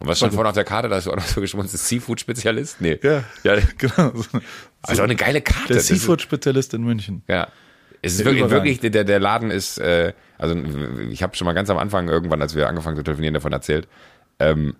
Und 0.00 0.08
was 0.08 0.18
stand 0.18 0.34
vorne 0.34 0.50
auf 0.50 0.54
der 0.54 0.64
Karte? 0.64 0.88
Da 0.88 0.96
hast 0.96 1.06
du 1.06 1.12
auch 1.12 1.16
noch 1.16 1.24
so 1.24 1.40
geschmunzelt, 1.40 1.80
Seafood-Spezialist? 1.80 2.80
Nee. 2.80 2.98
ja, 3.02 3.24
ja. 3.44 3.56
genau. 3.78 4.12
Also 4.82 5.00
auch 5.00 5.06
eine 5.06 5.16
geile 5.16 5.40
Karte. 5.40 5.74
Der 5.74 5.82
Seafood-Spezialist 5.82 6.74
in 6.74 6.82
München. 6.82 7.22
ja. 7.28 7.48
Es 8.02 8.14
ist 8.14 8.24
wirklich, 8.24 8.50
wirklich, 8.50 8.80
der, 8.80 9.04
der 9.04 9.20
Laden 9.20 9.50
ist, 9.50 9.78
äh, 9.78 10.12
also 10.36 10.56
ich 11.10 11.22
habe 11.22 11.36
schon 11.36 11.44
mal 11.44 11.52
ganz 11.52 11.70
am 11.70 11.78
Anfang 11.78 12.08
irgendwann, 12.08 12.42
als 12.42 12.56
wir 12.56 12.68
angefangen 12.68 12.96
zu 12.96 13.04
telefonieren, 13.04 13.34
davon 13.34 13.52
erzählt, 13.52 13.86
ähm, 14.40 14.74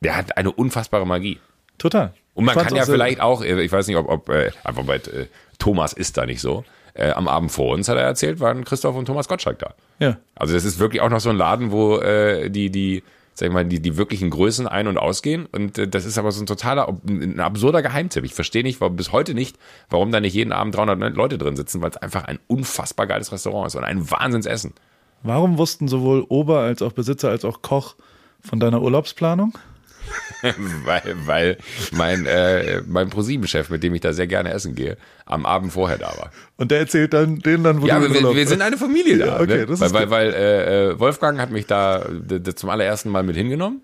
der 0.00 0.16
hat 0.16 0.36
eine 0.38 0.50
unfassbare 0.50 1.06
Magie. 1.06 1.38
Total. 1.76 2.14
Und 2.32 2.46
man 2.46 2.54
kann 2.54 2.74
ja 2.74 2.84
vielleicht 2.84 3.20
auch, 3.20 3.42
äh, 3.42 3.62
ich 3.62 3.70
weiß 3.70 3.86
nicht, 3.86 3.96
ob, 3.96 4.08
ob 4.08 4.28
äh, 4.30 4.50
einfach 4.64 4.84
bei 4.84 4.96
äh, 4.96 5.26
Thomas 5.58 5.92
ist 5.92 6.16
da 6.16 6.24
nicht 6.24 6.40
so. 6.40 6.64
Äh, 6.94 7.10
am 7.10 7.28
Abend 7.28 7.52
vor 7.52 7.74
uns 7.74 7.90
hat 7.90 7.98
er 7.98 8.04
erzählt, 8.04 8.40
waren 8.40 8.64
Christoph 8.64 8.96
und 8.96 9.04
Thomas 9.04 9.28
Gottschalk 9.28 9.58
da. 9.58 9.74
Ja. 9.98 10.16
Also 10.34 10.54
das 10.54 10.64
ist 10.64 10.78
wirklich 10.78 11.02
auch 11.02 11.10
noch 11.10 11.20
so 11.20 11.28
ein 11.28 11.36
Laden, 11.36 11.72
wo 11.72 11.98
äh, 11.98 12.48
die, 12.48 12.70
die, 12.70 13.02
sag 13.38 13.48
ich 13.48 13.52
mal, 13.52 13.66
die, 13.66 13.80
die 13.80 13.98
wirklichen 13.98 14.30
Größen 14.30 14.66
ein- 14.66 14.86
und 14.86 14.96
ausgehen. 14.96 15.46
Und 15.46 15.76
äh, 15.76 15.86
das 15.86 16.06
ist 16.06 16.16
aber 16.16 16.32
so 16.32 16.42
ein 16.42 16.46
totaler, 16.46 16.88
ein 17.06 17.38
absurder 17.38 17.82
Geheimtipp. 17.82 18.24
Ich 18.24 18.34
verstehe 18.34 18.62
nicht, 18.62 18.80
warum, 18.80 18.96
bis 18.96 19.12
heute 19.12 19.34
nicht, 19.34 19.58
warum 19.90 20.10
da 20.10 20.20
nicht 20.20 20.32
jeden 20.32 20.52
Abend 20.52 20.74
300 20.74 21.14
Leute 21.14 21.36
drin 21.36 21.54
sitzen, 21.54 21.82
weil 21.82 21.90
es 21.90 21.98
einfach 21.98 22.24
ein 22.24 22.38
unfassbar 22.46 23.06
geiles 23.06 23.32
Restaurant 23.32 23.66
ist 23.66 23.74
und 23.74 23.84
ein 23.84 24.10
Wahnsinnsessen. 24.10 24.72
Warum 25.22 25.58
wussten 25.58 25.86
sowohl 25.86 26.24
Ober 26.28 26.60
als 26.60 26.80
auch 26.80 26.92
Besitzer 26.92 27.28
als 27.28 27.44
auch 27.44 27.60
Koch 27.60 27.96
von 28.40 28.58
deiner 28.58 28.80
Urlaubsplanung? 28.80 29.52
weil, 30.84 31.02
weil 31.24 31.56
mein, 31.92 32.26
äh, 32.26 32.82
mein 32.86 33.10
ProSieben-Chef, 33.10 33.70
mit 33.70 33.82
dem 33.82 33.94
ich 33.94 34.00
da 34.00 34.12
sehr 34.12 34.26
gerne 34.26 34.52
essen 34.52 34.74
gehe, 34.74 34.96
am 35.24 35.46
Abend 35.46 35.72
vorher 35.72 35.98
da 35.98 36.08
war. 36.18 36.30
Und 36.56 36.70
der 36.70 36.80
erzählt 36.80 37.12
dann 37.12 37.38
denen 37.38 37.64
dann, 37.64 37.82
wo 37.82 37.86
Ja, 37.86 37.98
du 37.98 38.12
wir, 38.12 38.34
wir 38.34 38.46
sind 38.46 38.62
eine 38.62 38.76
Familie 38.76 39.18
da. 39.18 39.26
Ja, 39.26 39.40
okay, 39.40 39.58
ne? 39.58 39.66
das 39.66 39.80
weil 39.80 39.86
ist 39.86 39.94
weil, 39.94 40.04
gut. 40.04 40.10
weil 40.10 40.34
äh, 40.34 40.90
äh, 40.90 40.98
Wolfgang 41.00 41.38
hat 41.40 41.50
mich 41.50 41.66
da 41.66 42.06
zum 42.54 42.70
allerersten 42.70 43.10
Mal 43.10 43.22
mit 43.22 43.36
hingenommen. 43.36 43.80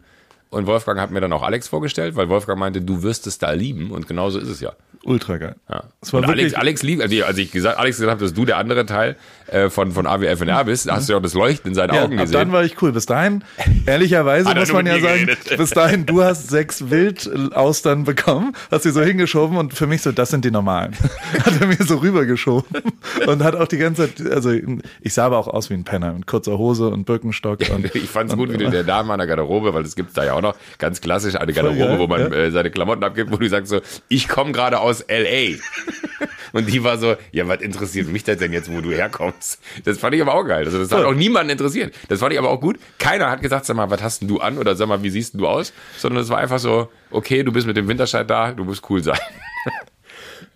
Und 0.50 0.67
Wolfgang 0.67 1.00
hat 1.00 1.10
mir 1.10 1.21
dann 1.23 1.32
auch 1.32 1.43
Alex 1.43 1.69
vorgestellt, 1.69 2.15
weil 2.15 2.28
Wolfgang 2.28 2.58
meinte, 2.58 2.82
du 2.82 3.02
wirst 3.02 3.26
es 3.26 3.38
da 3.38 3.52
lieben. 3.52 3.91
Und 3.91 4.06
genauso 4.06 4.38
ist 4.38 4.49
es 4.49 4.60
ja. 4.60 4.73
Ultra 5.04 5.36
geil. 5.38 5.56
ja. 5.69 5.84
Es 6.00 6.12
war 6.12 6.21
und 6.21 6.28
Alex, 6.28 6.54
Alex 6.54 6.82
liebt, 6.82 7.02
also 7.02 7.25
als 7.25 7.38
ich 7.38 7.50
gesagt, 7.50 7.78
Alex 7.78 7.97
gesagt 7.97 8.12
habe, 8.12 8.23
dass 8.25 8.34
du 8.34 8.45
der 8.45 8.56
andere 8.58 8.86
Teil 8.86 9.17
äh, 9.49 9.69
von, 9.69 9.91
von 9.93 10.06
AWFNR 10.06 10.65
bist, 10.65 10.91
hast 10.91 11.08
du 11.08 11.12
ja 11.15 11.19
auch 11.19 11.23
das 11.23 11.34
Leuchten 11.34 11.71
in 11.71 11.75
seinen 11.75 11.95
Ja, 11.95 12.04
Augen 12.04 12.17
gesehen. 12.17 12.32
dann 12.32 12.52
war 12.52 12.65
ich 12.65 12.80
cool. 12.82 12.93
Bis 12.93 13.06
dahin, 13.06 13.43
ehrlicherweise 13.86 14.49
er 14.49 14.54
muss 14.54 14.73
man 14.73 14.86
ja 14.86 15.00
sagen, 15.00 15.26
geredet. 15.26 15.56
bis 15.56 15.71
dahin, 15.71 16.06
du 16.06 16.23
hast 16.23 16.50
sechs 16.50 16.91
Wildaustern 16.91 18.04
bekommen, 18.04 18.54
hast 18.71 18.82
sie 18.84 18.91
so 18.91 19.02
hingeschoben 19.02 19.56
und 19.56 19.75
für 19.75 19.86
mich 19.86 20.02
so, 20.02 20.12
das 20.12 20.30
sind 20.30 20.45
die 20.45 20.50
normalen. 20.50 20.95
hat 21.45 21.60
er 21.60 21.67
mir 21.67 21.76
so 21.80 21.97
rübergeschoben 21.97 22.82
und 23.26 23.43
hat 23.43 23.56
auch 23.56 23.69
die 23.69 23.78
ganze 23.78 24.15
Zeit, 24.15 24.30
also 24.32 24.52
ich 25.00 25.15
sah 25.15 25.26
aber 25.26 25.38
auch 25.38 25.49
aus 25.49 25.71
wie 25.71 25.75
ein 25.75 25.84
Penner 25.84 26.12
mit 26.12 26.26
kurzer 26.26 26.58
Hose 26.58 26.88
und 26.88 27.04
Birkenstock. 27.06 27.58
Und, 27.73 27.95
Ich 27.95 28.08
fand's 28.08 28.36
gut, 28.36 28.52
wie 28.52 28.56
du 28.58 28.71
der 28.71 28.84
Dame 28.84 29.12
an 29.12 29.19
der 29.19 29.26
Garderobe, 29.26 29.73
weil 29.75 29.82
es 29.84 29.95
gibt 29.97 30.17
da 30.17 30.25
ja 30.25 30.34
auch 30.34 30.43
noch 30.43 30.54
ganz 30.78 31.00
klassisch 31.00 31.34
eine 31.36 31.52
Garderobe, 31.52 31.78
geil, 31.78 31.99
wo 31.99 32.06
man 32.06 32.21
ja. 32.21 32.28
äh, 32.28 32.50
seine 32.50 32.71
Klamotten 32.71 33.02
abgibt, 33.04 33.30
wo 33.32 33.36
du 33.36 33.49
sagst 33.49 33.71
so, 33.71 33.80
ich 34.08 34.28
komme 34.28 34.52
gerade 34.52 34.78
aus 34.80 34.92
L.A. 35.00 35.59
Und 36.52 36.69
die 36.69 36.85
war 36.85 36.99
so, 36.99 37.17
ja, 37.33 37.49
was 37.49 37.63
interessiert 37.63 38.09
mich 38.09 38.25
das 38.25 38.37
denn 38.37 38.52
jetzt, 38.52 38.71
wo 38.71 38.81
du 38.81 38.93
herkommst? 38.93 39.61
Das 39.85 39.99
fand 39.99 40.15
ich 40.15 40.21
aber 40.23 40.35
auch 40.35 40.45
geil. 40.45 40.65
Also 40.65 40.78
das 40.78 40.93
hat 40.93 41.05
auch 41.05 41.15
niemanden 41.15 41.50
interessiert. 41.50 41.95
Das 42.09 42.21
fand 42.21 42.33
ich 42.33 42.39
aber 42.39 42.50
auch 42.50 42.61
gut. 42.61 42.78
Keiner 42.99 43.31
hat 43.31 43.41
gesagt, 43.41 43.65
sag 43.65 43.76
mal, 43.76 43.91
was 43.91 44.02
hast 44.02 44.21
denn 44.21 44.28
du 44.28 44.41
an? 44.41 44.59
Oder 44.59 44.76
sag 44.76 44.89
mal, 44.89 45.02
wie 45.02 45.11
siehst 45.11 45.35
du 45.35 45.49
aus? 45.49 45.73
Sondern 45.97 46.23
es 46.23 46.28
war 46.28 46.39
einfach 46.39 46.59
so, 46.59 46.91
okay, 47.11 47.43
du 47.43 47.52
bist 47.52 47.67
mit 47.67 47.76
dem 47.76 47.89
Winterscheid 47.89 48.28
da, 48.28 48.52
du 48.52 48.65
musst 48.65 48.89
cool 48.91 49.02
sein. 49.02 49.19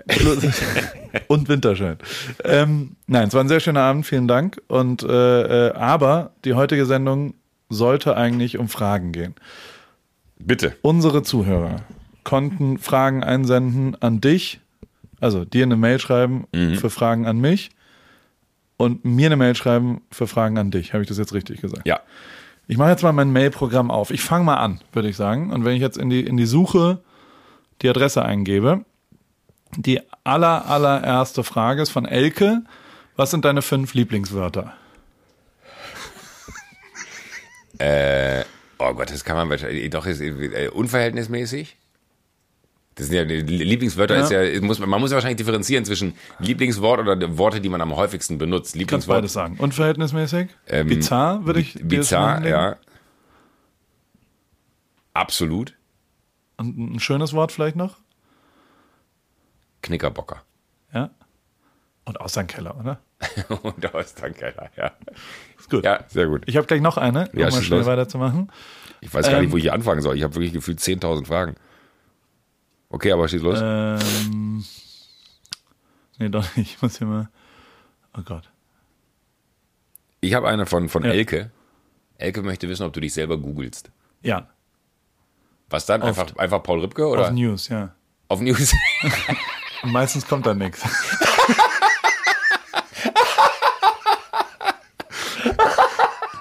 und 1.29 1.49
Winterschein. 1.49 1.97
Ähm, 2.45 2.97
nein, 3.07 3.29
es 3.29 3.35
war 3.35 3.43
ein 3.43 3.49
sehr 3.49 3.61
schöner 3.61 3.81
Abend, 3.81 4.07
vielen 4.07 4.29
Dank. 4.29 4.61
Und 4.69 5.03
äh, 5.03 5.69
äh, 5.69 5.73
aber 5.73 6.33
die 6.45 6.55
heutige 6.55 6.87
Sendung 6.87 7.35
sollte 7.69 8.17
eigentlich 8.17 8.59
um 8.59 8.69
Fragen 8.69 9.13
gehen. 9.13 9.35
Bitte. 10.39 10.77
Unsere 10.83 11.23
Zuhörer 11.23 11.81
konnten 12.27 12.79
Fragen 12.79 13.23
einsenden 13.23 13.97
an 14.03 14.21
dich, 14.21 14.59
also 15.21 15.45
dir 15.45 15.63
eine 15.63 15.77
Mail 15.77 16.01
schreiben 16.01 16.49
für 16.53 16.91
Fragen 16.91 17.25
an 17.25 17.39
mich 17.39 17.71
und 18.77 19.05
mir 19.05 19.27
eine 19.27 19.37
Mail 19.37 19.55
schreiben 19.55 20.03
für 20.11 20.27
Fragen 20.27 20.59
an 20.59 20.73
dich. 20.73 20.93
Habe 20.93 21.03
ich 21.03 21.09
das 21.09 21.19
jetzt 21.19 21.33
richtig 21.33 21.61
gesagt? 21.61 21.87
Ja. 21.87 22.01
Ich 22.67 22.79
mache 22.79 22.91
jetzt 22.91 23.05
mal 23.05 23.13
mein 23.13 23.33
Mailprogramm 23.33 23.93
auf. 23.93 24.11
Ich 24.11 24.23
fange 24.23 24.45
mal 24.45 24.57
an, 24.57 24.81
würde 24.93 25.09
ich 25.09 25.15
sagen. 25.17 25.53
Und 25.53 25.65
wenn 25.65 25.77
ich 25.77 25.81
jetzt 25.81 25.97
in 25.97 26.11
die, 26.11 26.27
in 26.27 26.37
die 26.37 26.47
Suche 26.47 27.01
die 27.81 27.89
Adresse 27.89 28.25
eingebe, 28.25 28.85
die 29.77 30.01
aller, 30.25 30.67
allererste 30.67 31.45
Frage 31.45 31.83
ist 31.83 31.91
von 31.91 32.07
Elke. 32.07 32.63
Was 33.15 33.31
sind 33.31 33.45
deine 33.45 33.63
fünf 33.63 33.95
Lieblingswörter? 33.95 34.75
Oh 38.79 38.95
Gott, 38.95 39.11
das 39.11 39.25
kann 39.25 39.37
man 39.37 39.49
wahrscheinlich, 39.49 39.89
doch, 39.91 40.07
ist 40.07 40.21
äh, 40.21 40.69
unverhältnismäßig. 40.73 41.77
Das 42.97 43.07
sind 43.09 43.15
ja, 43.17 43.25
die 43.27 43.41
Lieblingswörter 43.43 44.17
Ja. 44.17 44.23
ist 44.25 44.31
ja, 44.31 44.61
muss, 44.63 44.79
man 44.79 44.99
muss 45.01 45.11
ja 45.11 45.17
wahrscheinlich 45.17 45.37
differenzieren 45.37 45.85
zwischen 45.85 46.15
Lieblingswort 46.39 47.01
oder 47.01 47.37
Worte, 47.39 47.61
die 47.61 47.69
man 47.69 47.81
am 47.83 47.95
häufigsten 47.95 48.39
benutzt. 48.39 48.73
Kannst 48.73 48.77
Lieblingswort. 48.77 49.19
beides 49.19 49.33
sagen. 49.35 49.57
Unverhältnismäßig? 49.59 50.49
Ähm, 50.67 50.87
Bizarr 50.89 51.45
würde 51.45 51.61
ich 51.61 51.75
Bizarr, 51.83 52.45
ja. 52.47 52.77
Absolut. 55.15 55.75
Und 56.57 56.79
ein 56.95 57.01
schönes 57.01 57.33
Wort 57.35 57.53
vielleicht 57.53 57.77
noch? 57.77 57.99
Knickerbocker. 59.83 60.43
Ja. 60.93 61.11
Und 62.05 62.21
Austernkeller, 62.21 62.79
oder? 62.79 63.01
Und 63.63 63.95
aus 63.95 64.15
Dankeller, 64.15 64.71
ja. 64.77 64.93
Ist 65.59 65.71
gut. 65.71 65.85
Ja, 65.85 66.05
sehr 66.09 66.27
gut. 66.27 66.43
Ich 66.47 66.57
habe 66.57 66.67
gleich 66.67 66.81
noch 66.81 66.97
eine, 66.99 67.29
um 67.33 67.39
Ja, 67.39 67.51
mal 67.51 67.63
schnell 67.63 67.79
los. 67.81 67.87
weiterzumachen. 67.87 68.51
Ich 69.01 69.13
weiß 69.13 69.27
gar 69.27 69.37
Ähm, 69.37 69.43
nicht, 69.45 69.53
wo 69.53 69.57
ich 69.57 69.65
hier 69.65 69.73
anfangen 69.75 70.03
soll. 70.03 70.17
Ich 70.17 70.23
habe 70.23 70.35
wirklich 70.35 70.53
gefühlt 70.53 70.79
10.000 70.81 71.27
Fragen. 71.27 71.57
Okay, 72.89 73.13
aber 73.13 73.29
schieß 73.29 73.43
los. 73.43 73.59
Ähm, 73.61 74.65
nee, 76.19 76.29
doch 76.29 76.45
nicht. 76.57 76.73
Ich 76.77 76.83
muss 76.83 76.99
hier 76.99 77.07
mal. 77.07 77.29
Oh 78.17 78.23
Gott. 78.23 78.51
Ich 80.21 80.35
habe 80.35 80.49
eine 80.49 80.67
von, 80.67 80.89
von 80.89 81.05
Ja. 81.05 81.11
Elke. 81.11 81.51
Elke 82.19 82.43
möchte 82.43 82.69
wissen, 82.69 82.85
ob 82.85 82.93
du 82.93 83.01
dich 83.01 83.13
selber 83.13 83.37
googelst. 83.37 83.91
Ja, 84.23 84.49
Was 85.69 85.85
dann? 85.87 86.03
Oft. 86.03 86.19
Einfach, 86.19 86.37
einfach 86.37 86.63
Paul 86.63 86.81
Rübke 86.81 87.07
oder 87.07 87.23
auf 87.27 87.31
News, 87.33 87.69
ja. 87.69 87.95
auf 88.29 88.41
News? 88.41 88.73
Meistens 89.85 90.27
kommt 90.27 90.47
da 90.47 90.55
nichts. 90.55 90.83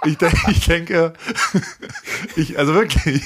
Ich, 0.05 0.17
denke, 0.17 0.37
ich 0.49 0.59
denke, 0.67 1.13
ich, 2.35 2.57
also 2.57 2.73
wirklich, 2.73 3.23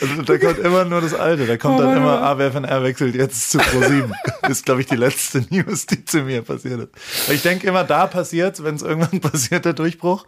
also 0.00 0.22
da 0.22 0.38
kommt 0.38 0.58
immer 0.58 0.84
nur 0.84 1.00
das 1.00 1.14
Alte, 1.14 1.46
da 1.46 1.56
kommt 1.56 1.80
dann 1.80 1.96
immer 1.96 2.22
AWFNR 2.22 2.82
wechselt 2.82 3.14
jetzt 3.14 3.50
zu 3.50 3.58
Pro7. 3.58 4.12
Ist, 4.48 4.64
glaube 4.64 4.80
ich, 4.80 4.86
die 4.86 4.96
letzte 4.96 5.44
News, 5.50 5.86
die 5.86 6.04
zu 6.04 6.22
mir 6.22 6.42
passiert 6.42 6.80
ist. 6.80 7.30
Ich 7.30 7.42
denke 7.42 7.66
immer, 7.66 7.84
da 7.84 8.06
passiert's, 8.06 8.62
wenn 8.62 8.74
es 8.74 8.82
irgendwann 8.82 9.20
passiert, 9.20 9.64
der 9.64 9.72
Durchbruch. 9.72 10.24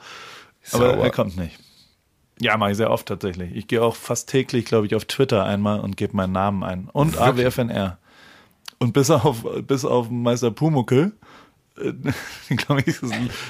Aber 0.72 0.92
Sauer. 0.92 1.04
er 1.04 1.10
kommt 1.10 1.36
nicht. 1.36 1.58
Ja, 2.40 2.56
mache 2.56 2.70
ich 2.70 2.76
sehr 2.76 2.90
oft 2.90 3.06
tatsächlich. 3.06 3.54
Ich 3.54 3.68
gehe 3.68 3.82
auch 3.82 3.96
fast 3.96 4.28
täglich, 4.28 4.64
glaube 4.64 4.86
ich, 4.86 4.94
auf 4.94 5.04
Twitter 5.04 5.44
einmal 5.44 5.80
und 5.80 5.96
gebe 5.96 6.16
meinen 6.16 6.32
Namen 6.32 6.62
ein. 6.62 6.88
Und? 6.90 7.18
AWFNR. 7.18 7.98
Und 8.78 8.94
bis 8.94 9.10
auf, 9.10 9.44
bis 9.66 9.84
auf 9.84 10.08
Meister 10.08 10.50
Pumuckel, 10.50 11.12
glaube 12.56 12.82
ich, 12.86 12.96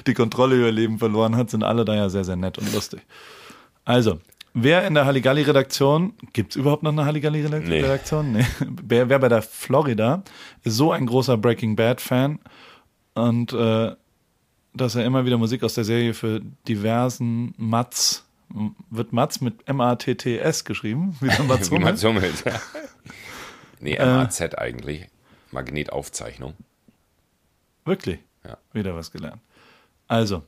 die 0.06 0.14
Kontrolle 0.14 0.56
über 0.56 0.66
ihr 0.66 0.72
Leben 0.72 0.98
verloren 0.98 1.36
hat, 1.36 1.50
sind 1.50 1.62
alle 1.62 1.84
da 1.84 1.94
ja 1.94 2.08
sehr, 2.08 2.24
sehr 2.24 2.36
nett 2.36 2.58
und 2.58 2.72
lustig. 2.72 3.00
Also, 3.84 4.20
wer 4.54 4.86
in 4.86 4.94
der 4.94 5.06
Halligalli-Redaktion, 5.06 6.14
gibt's 6.32 6.56
überhaupt 6.56 6.82
noch 6.82 6.92
eine 6.92 7.04
Halligalli-Redaktion? 7.04 8.32
Nee. 8.32 8.44
Wer, 8.84 9.08
wer 9.08 9.18
bei 9.18 9.28
der 9.28 9.42
Florida 9.42 10.22
ist 10.64 10.76
so 10.76 10.92
ein 10.92 11.06
großer 11.06 11.36
Breaking 11.36 11.76
Bad-Fan 11.76 12.38
und 13.14 13.52
äh, 13.52 13.92
dass 14.72 14.94
er 14.94 15.04
immer 15.04 15.24
wieder 15.24 15.36
Musik 15.38 15.64
aus 15.64 15.74
der 15.74 15.84
Serie 15.84 16.14
für 16.14 16.40
diversen 16.68 17.54
Mats, 17.56 18.24
wird 18.90 19.12
Mats 19.12 19.40
mit 19.40 19.66
M-A-T-T-S 19.66 20.64
geschrieben? 20.64 21.16
Wie 21.20 21.28
der 21.28 21.42
Mats 21.44 21.70
Wie 21.70 21.74
man 21.74 21.82
Hummels? 21.82 22.00
summelt. 22.00 22.44
nee, 23.80 23.94
Äh. 23.94 24.06
MAZ 24.06 24.40
eigentlich. 24.56 25.06
Magnetaufzeichnung. 25.52 26.54
Wirklich? 27.84 28.20
Ja. 28.44 28.56
Wieder 28.72 28.94
was 28.94 29.10
gelernt. 29.10 29.40
Also, 30.08 30.42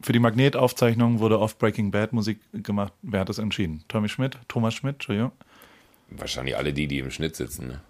für 0.00 0.12
die 0.12 0.18
Magnetaufzeichnung 0.18 1.18
wurde 1.18 1.38
oft 1.38 1.58
Breaking 1.58 1.90
Bad 1.90 2.12
Musik 2.12 2.40
gemacht. 2.52 2.92
Wer 3.02 3.20
hat 3.20 3.28
das 3.28 3.38
entschieden? 3.38 3.84
Tommy 3.88 4.08
Schmidt? 4.08 4.38
Thomas 4.48 4.74
Schmidt? 4.74 4.94
Entschuldigung. 4.96 5.32
Wahrscheinlich 6.10 6.56
alle 6.56 6.72
die, 6.72 6.88
die 6.88 6.98
im 6.98 7.10
Schnitt 7.10 7.36
sitzen. 7.36 7.68
Ne? 7.68 7.80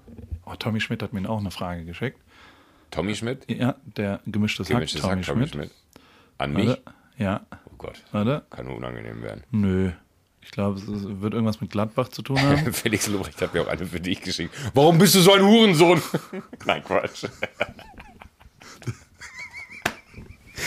Oh, 0.45 0.55
Tommy 0.55 0.81
Schmidt 0.81 1.03
hat 1.03 1.13
mir 1.13 1.29
auch 1.29 1.39
eine 1.41 1.51
Frage 1.51 1.85
geschickt. 1.85 2.19
Tommy 2.91 3.15
Schmidt? 3.15 3.51
Ja, 3.51 3.77
der 3.97 4.21
gemischtes 4.27 4.69
Hack, 4.69 4.77
Gemischtes 4.77 5.01
Tommy 5.03 5.17
Hack, 5.17 5.27
Tommy 5.27 5.47
Schmidt. 5.47 5.71
Schmidt. 5.71 5.71
An 6.39 6.53
mich? 6.53 6.69
Warte. 6.69 6.83
Ja, 7.17 7.47
Oh 7.67 7.75
Gott, 7.79 8.03
warte. 8.13 8.45
kann 8.51 8.67
nur 8.67 8.77
unangenehm 8.77 9.23
werden. 9.23 9.45
Nö. 9.51 9.91
Ich 10.43 10.51
glaube, 10.51 10.79
es 10.79 10.87
wird 10.87 11.35
irgendwas 11.35 11.61
mit 11.61 11.71
Gladbach 11.71 12.09
zu 12.09 12.23
tun 12.23 12.41
haben. 12.41 12.73
Felix 12.73 13.07
Lobrecht 13.07 13.41
hat 13.43 13.53
mir 13.55 13.63
auch 13.63 13.69
eine 13.69 13.87
für 13.87 14.01
dich 14.01 14.21
geschickt. 14.23 14.55
Warum 14.75 14.99
bist 14.99 15.15
du 15.15 15.21
so 15.21 15.33
ein 15.33 15.43
Hurensohn? 15.43 16.03
Nein, 16.65 16.83
Quatsch. 16.83 17.27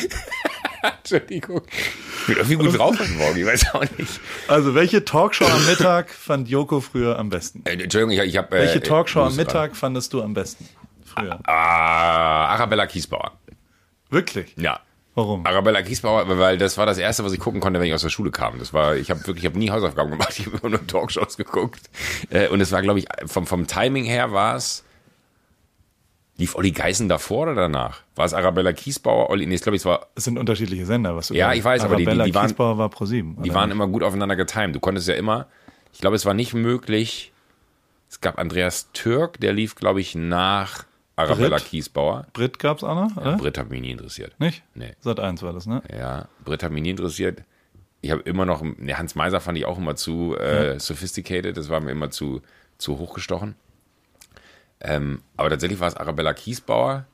Entschuldigung. 1.00 1.62
Ich 2.22 2.28
bin 2.28 2.38
irgendwie 2.38 2.56
gut 2.56 2.78
drauf 2.78 2.98
heute 3.00 3.12
Morgen, 3.12 3.38
ich 3.38 3.46
weiß 3.46 3.74
auch 3.74 3.86
nicht. 3.98 4.20
Also, 4.48 4.76
welche 4.76 5.06
Talkshow 5.06 5.46
am 5.46 5.66
Mittag 5.66 6.10
fand 6.10 6.50
Joko 6.50 6.82
früher 6.82 7.18
am 7.20 7.30
besten? 7.30 7.62
Äh, 7.66 7.82
Entschuldigung, 7.82 8.12
ich, 8.12 8.20
ich 8.30 8.38
habe. 8.38 8.52
Welche 8.52 8.82
Talkshow 8.82 9.22
am 9.24 9.36
Mittag 9.36 9.76
fandest 9.76 10.12
du 10.14 10.22
am 10.22 10.34
besten? 10.34 10.68
Früher. 11.06 11.40
Ah, 11.48 12.48
Arabella 12.48 12.86
Kiesbauer. 12.88 13.32
Wirklich? 14.10 14.54
Ja. 14.58 14.80
Warum? 15.16 15.46
Arabella 15.46 15.84
Kiesbauer, 15.84 16.28
weil 16.40 16.58
das 16.58 16.78
war 16.78 16.88
das 16.88 16.98
erste, 16.98 17.24
was 17.24 17.34
ich 17.34 17.40
gucken 17.40 17.62
konnte, 17.62 17.80
wenn 17.80 17.88
ich 17.88 17.94
aus 17.94 18.02
der 18.02 18.10
Schule 18.10 18.32
kam. 18.32 18.58
Das 18.58 18.74
war, 18.74 18.96
ich 18.96 19.12
habe 19.12 19.20
wirklich, 19.28 19.44
ich 19.44 19.50
habe 19.50 19.60
nie 19.60 19.70
Hausaufgaben 19.70 20.10
gemacht, 20.10 20.34
ich 20.40 20.48
habe 20.48 20.58
immer 20.58 20.70
nur 20.72 20.88
Talkshows 20.88 21.38
geguckt. 21.38 21.82
Äh, 22.32 22.48
Und 22.48 22.62
es 22.62 22.72
war, 22.72 22.82
glaube 22.82 23.00
ich, 23.00 23.06
vom, 23.26 23.46
vom 23.46 23.68
Timing 23.68 24.06
her 24.06 24.32
war 24.32 24.56
es, 24.56 24.84
lief 26.44 26.56
Olli 26.56 26.72
Geißen 26.72 27.08
davor 27.08 27.44
oder 27.44 27.56
danach? 27.56 28.02
War 28.16 28.26
es 28.26 28.34
Arabella 28.34 28.74
Kiesbauer, 28.74 29.30
Olli, 29.30 29.46
nee, 29.46 29.56
ich 29.56 29.62
glaube, 29.62 29.78
es 29.78 29.86
war, 29.86 30.08
Es 30.16 30.26
sind 30.26 30.38
unterschiedliche 30.38 30.86
Sender, 30.86 31.16
was 31.16 31.28
du 31.30 31.34
Ja, 31.36 31.54
ich 31.54 31.64
weiß, 31.64 31.84
aber 31.86 31.96
die- 31.96 32.04
die- 32.04 32.08
Arabella 32.10 32.26
die 32.26 32.36
waren- 32.36 32.48
Kiesbauer 32.48 32.78
war 32.78 32.90
pro 32.90 33.06
sieben. 33.06 33.38
die 33.42 33.54
waren 33.54 33.72
immer 33.72 33.88
gut 33.88 34.04
aufeinander 34.04 34.36
getimed. 34.36 34.76
Du 34.76 34.80
konntest 34.82 35.08
ja 35.08 35.16
immer, 35.16 35.48
ich 35.94 36.00
glaube, 36.02 36.16
es 36.18 36.26
war 36.26 36.34
nicht 36.34 36.54
möglich, 36.54 37.32
es 38.10 38.20
gab 38.22 38.38
Andreas 38.38 38.90
Türk, 38.94 39.40
der 39.40 39.54
lief, 39.54 39.76
glaube 39.76 40.02
ich, 40.02 40.16
nach 40.16 40.86
Arabella 41.16 41.58
Britt? 41.58 41.66
Kiesbauer. 41.68 42.28
Brit 42.34 42.60
gab's 42.60 42.84
auch 42.84 42.96
noch, 42.96 43.18
oder? 43.18 43.38
Britt 43.38 43.58
hat 43.58 43.70
mich 43.70 43.82
nie 43.82 43.92
interessiert. 43.92 44.34
Nicht? 44.40 44.64
Nee. 44.76 44.94
Sat 45.00 45.20
1 45.20 45.42
war 45.44 45.54
das, 45.54 45.66
ne? 45.66 45.82
Ja, 45.96 46.28
Britt 46.44 46.62
hat 46.64 46.72
mich 46.72 46.82
nie 46.84 46.90
interessiert. 46.90 47.44
Ich 48.02 48.12
habe 48.12 48.22
immer 48.24 48.46
noch, 48.46 48.62
ne, 48.64 48.98
Hans 48.98 49.16
Meiser 49.16 49.40
fand 49.40 49.58
ich 49.58 49.66
auch 49.66 49.78
immer 49.78 49.96
zu 49.96 50.36
äh, 50.38 50.78
sophisticated, 50.80 51.56
das 51.56 51.70
war 51.70 51.80
mir 51.80 51.92
immer 51.92 52.10
zu, 52.12 52.42
zu 52.78 52.98
hochgestochen. 53.00 53.56
Ähm, 54.84 55.22
aber 55.38 55.50
tatsächlich 55.50 55.80
war 55.80 55.88
es 55.88 55.96
Arabella 55.96 56.34
Kiesbauer. 56.34 57.06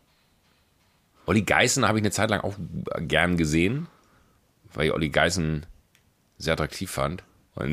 Olli 1.25 1.43
Geißen 1.43 1.87
habe 1.87 1.99
ich 1.99 2.03
eine 2.03 2.11
Zeit 2.11 2.31
lang 2.31 2.41
auch 2.41 2.55
gern 2.99 3.37
gesehen, 3.37 3.87
weil 4.73 4.87
ich 4.87 4.93
Olli 4.93 5.09
Geißen 5.09 5.65
sehr 6.37 6.53
attraktiv 6.53 6.89
fand. 6.89 7.23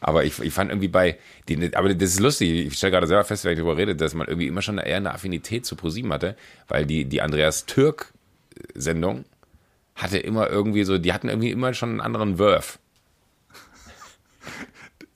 Aber 0.00 0.24
ich, 0.24 0.38
ich 0.38 0.52
fand 0.52 0.70
irgendwie 0.70 0.88
bei, 0.88 1.18
die, 1.48 1.74
aber 1.74 1.94
das 1.94 2.10
ist 2.10 2.20
lustig, 2.20 2.66
ich 2.66 2.74
stelle 2.74 2.92
gerade 2.92 3.06
selber 3.06 3.24
fest, 3.24 3.44
wenn 3.44 3.52
ich 3.52 3.58
darüber 3.58 3.76
rede, 3.76 3.96
dass 3.96 4.14
man 4.14 4.26
irgendwie 4.26 4.46
immer 4.46 4.62
schon 4.62 4.78
eher 4.78 4.96
eine 4.96 5.12
Affinität 5.12 5.66
zu 5.66 5.76
ProSieben 5.76 6.12
hatte, 6.12 6.36
weil 6.68 6.86
die, 6.86 7.04
die 7.04 7.20
Andreas 7.20 7.66
Türk 7.66 8.12
Sendung 8.74 9.24
hatte 9.94 10.18
immer 10.18 10.48
irgendwie 10.48 10.84
so, 10.84 10.98
die 10.98 11.12
hatten 11.12 11.28
irgendwie 11.28 11.50
immer 11.50 11.74
schon 11.74 11.90
einen 11.90 12.00
anderen 12.00 12.38
Wurf. 12.38 12.78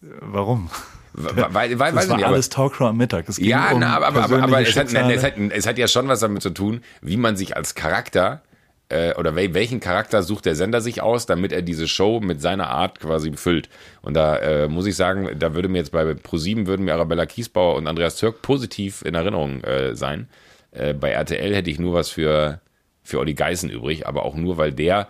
Warum? 0.00 0.70
Weil, 1.24 1.78
weil, 1.78 1.92
Das 1.92 2.08
war 2.08 2.16
nicht, 2.16 2.26
alles 2.26 2.48
Talkshow 2.48 2.86
am 2.86 2.96
Mittag. 2.96 3.28
Es 3.28 3.38
Ja, 3.38 3.72
um 3.72 3.80
na, 3.80 3.96
aber, 3.96 4.06
aber, 4.08 4.24
aber, 4.24 4.42
aber 4.42 4.60
es, 4.60 4.76
hat, 4.76 4.92
nein, 4.92 5.10
es, 5.10 5.22
hat, 5.22 5.34
es 5.36 5.66
hat 5.66 5.78
ja 5.78 5.88
schon 5.88 6.08
was 6.08 6.20
damit 6.20 6.42
zu 6.42 6.50
tun, 6.50 6.82
wie 7.02 7.16
man 7.16 7.36
sich 7.36 7.56
als 7.56 7.74
Charakter 7.74 8.42
äh, 8.90 9.14
oder 9.14 9.34
wel, 9.36 9.54
welchen 9.54 9.80
Charakter 9.80 10.22
sucht 10.22 10.44
der 10.44 10.56
Sender 10.56 10.80
sich 10.80 11.00
aus, 11.00 11.26
damit 11.26 11.52
er 11.52 11.62
diese 11.62 11.88
Show 11.88 12.20
mit 12.20 12.42
seiner 12.42 12.68
Art 12.68 13.00
quasi 13.00 13.32
füllt. 13.32 13.68
Und 14.02 14.14
da 14.14 14.36
äh, 14.36 14.68
muss 14.68 14.86
ich 14.86 14.96
sagen, 14.96 15.30
da 15.38 15.54
würde 15.54 15.68
mir 15.68 15.78
jetzt 15.78 15.92
bei 15.92 16.02
Pro7 16.02 16.66
würden 16.66 16.84
mir 16.84 16.94
Arabella 16.94 17.24
Kiesbauer 17.26 17.76
und 17.76 17.86
Andreas 17.86 18.16
Türk 18.16 18.42
positiv 18.42 19.02
in 19.02 19.14
Erinnerung 19.14 19.62
äh, 19.62 19.94
sein. 19.94 20.28
Äh, 20.72 20.94
bei 20.94 21.10
RTL 21.10 21.54
hätte 21.54 21.70
ich 21.70 21.78
nur 21.78 21.94
was 21.94 22.10
für, 22.10 22.60
für 23.02 23.18
Olli 23.18 23.34
Geißen 23.34 23.70
übrig, 23.70 24.06
aber 24.06 24.24
auch 24.24 24.34
nur, 24.34 24.56
weil 24.56 24.72
der 24.72 25.08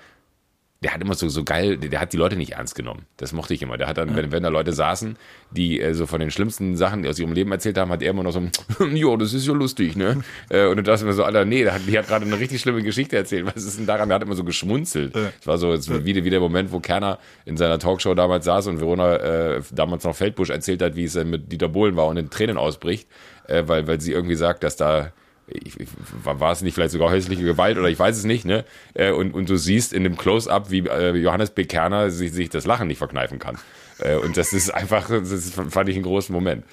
der 0.83 0.95
hat 0.95 1.03
immer 1.03 1.13
so, 1.13 1.29
so 1.29 1.45
geil, 1.45 1.77
der, 1.77 2.01
hat 2.01 2.15
die 2.15 2.17
Leute 2.17 2.37
nicht 2.37 2.53
ernst 2.53 2.75
genommen. 2.75 3.05
Das 3.19 3.35
mochte 3.35 3.53
ich 3.53 3.61
immer. 3.61 3.77
Der 3.77 3.87
hat 3.87 3.99
dann, 3.99 4.17
wenn, 4.17 4.33
wenn 4.33 4.43
da 4.43 4.49
Leute 4.49 4.73
saßen, 4.73 5.17
die 5.51 5.79
äh, 5.79 5.93
so 5.93 6.07
von 6.07 6.21
den 6.21 6.31
schlimmsten 6.31 6.75
Sachen 6.75 7.07
aus 7.07 7.19
ihrem 7.19 7.35
Leben 7.35 7.53
erzählt 7.53 7.77
haben, 7.77 7.91
hat 7.91 8.01
er 8.01 8.11
immer 8.11 8.23
noch 8.23 8.33
so, 8.33 8.41
jo, 8.87 9.15
das 9.19 9.35
ist 9.35 9.47
ja 9.47 9.53
lustig, 9.53 9.97
ne? 9.97 10.23
Äh, 10.49 10.67
und 10.67 10.79
du 10.79 10.83
dachtest 10.83 11.05
mir 11.05 11.13
so, 11.13 11.23
Alter, 11.23 11.45
nee, 11.45 11.63
der 11.63 11.75
hat, 11.75 11.83
die 11.87 11.97
hat 11.97 12.09
gerade 12.09 12.25
eine 12.25 12.39
richtig 12.39 12.61
schlimme 12.61 12.83
Geschichte 12.83 13.17
erzählt. 13.17 13.47
Was 13.47 13.63
ist 13.65 13.79
denn 13.79 13.87
daran? 13.87 14.09
Der 14.09 14.17
hat 14.17 14.23
immer 14.23 14.35
so 14.35 14.43
geschmunzelt. 14.43 15.15
Es 15.15 15.47
war 15.47 15.59
so 15.59 15.73
jetzt 15.73 15.89
wie, 16.05 16.25
wie 16.25 16.31
der 16.31 16.41
Moment, 16.41 16.73
wo 16.73 16.81
Kerner 16.81 17.19
in 17.45 17.57
seiner 17.57 17.79
Talkshow 17.79 18.15
damals 18.15 18.47
saß 18.47 18.67
und 18.69 18.81
Verona 18.81 19.17
äh, 19.17 19.63
damals 19.71 20.05
noch 20.05 20.17
Feldbusch 20.17 20.51
erzählt 20.51 20.83
hat, 20.83 20.97
wie 20.97 21.05
es 21.05 21.15
mit 21.15 21.53
Dieter 21.53 21.69
Bohlen 21.69 21.95
war 21.97 22.07
und 22.07 22.17
in 22.17 22.31
Tränen 22.31 22.57
ausbricht, 22.57 23.09
äh, 23.47 23.65
weil, 23.67 23.87
weil 23.87 24.01
sie 24.01 24.13
irgendwie 24.13 24.35
sagt, 24.35 24.65
dass 24.65 24.77
da 24.77 25.13
ich, 25.53 25.79
ich, 25.79 25.89
war 26.25 26.53
es 26.53 26.63
nicht 26.63 26.75
vielleicht 26.75 26.93
sogar 26.93 27.11
häusliche 27.11 27.45
Gewalt 27.45 27.79
oder 27.79 27.89
ich 27.89 27.99
weiß 27.99 28.17
es 28.17 28.25
nicht, 28.25 28.45
ne? 28.45 28.65
Äh, 28.95 29.13
und, 29.13 29.33
und 29.35 29.49
du 29.49 29.57
siehst 29.57 29.93
in 29.93 30.05
dem 30.05 30.17
Close-up, 30.17 30.71
wie 30.71 30.81
äh, 30.81 31.15
Johannes 31.17 31.51
B. 31.51 31.67
Sich, 32.09 32.33
sich 32.33 32.49
das 32.49 32.67
Lachen 32.67 32.89
nicht 32.89 32.99
verkneifen 32.99 33.39
kann. 33.39 33.59
Äh, 33.99 34.17
und 34.17 34.37
das 34.37 34.53
ist 34.53 34.71
einfach, 34.71 35.09
das 35.09 35.51
fand 35.51 35.89
ich 35.89 35.97
einen 35.97 36.05
großen 36.05 36.33
Moment. 36.33 36.65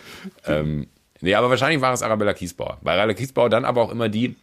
Ähm, 0.45 0.87
nee, 1.21 1.35
aber 1.35 1.49
wahrscheinlich 1.49 1.81
war 1.81 1.93
es 1.93 2.01
Arabella 2.01 2.33
Kiesbauer. 2.33 2.79
Bei 2.81 2.93
Arabella 2.93 3.13
Kiesbauer 3.13 3.49
dann 3.49 3.65
aber 3.65 3.81
auch 3.81 3.91
immer 3.91 4.09
die, 4.09 4.35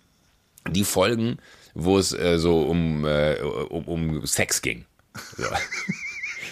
die 0.71 0.85
Folgen, 0.85 1.39
wo 1.75 1.99
es 1.99 2.13
äh, 2.13 2.39
so 2.39 2.63
um, 2.63 3.05
äh, 3.05 3.37
um, 3.41 3.85
um 3.85 4.27
Sex 4.27 4.63
ging. 4.63 4.85
So. 5.37 5.45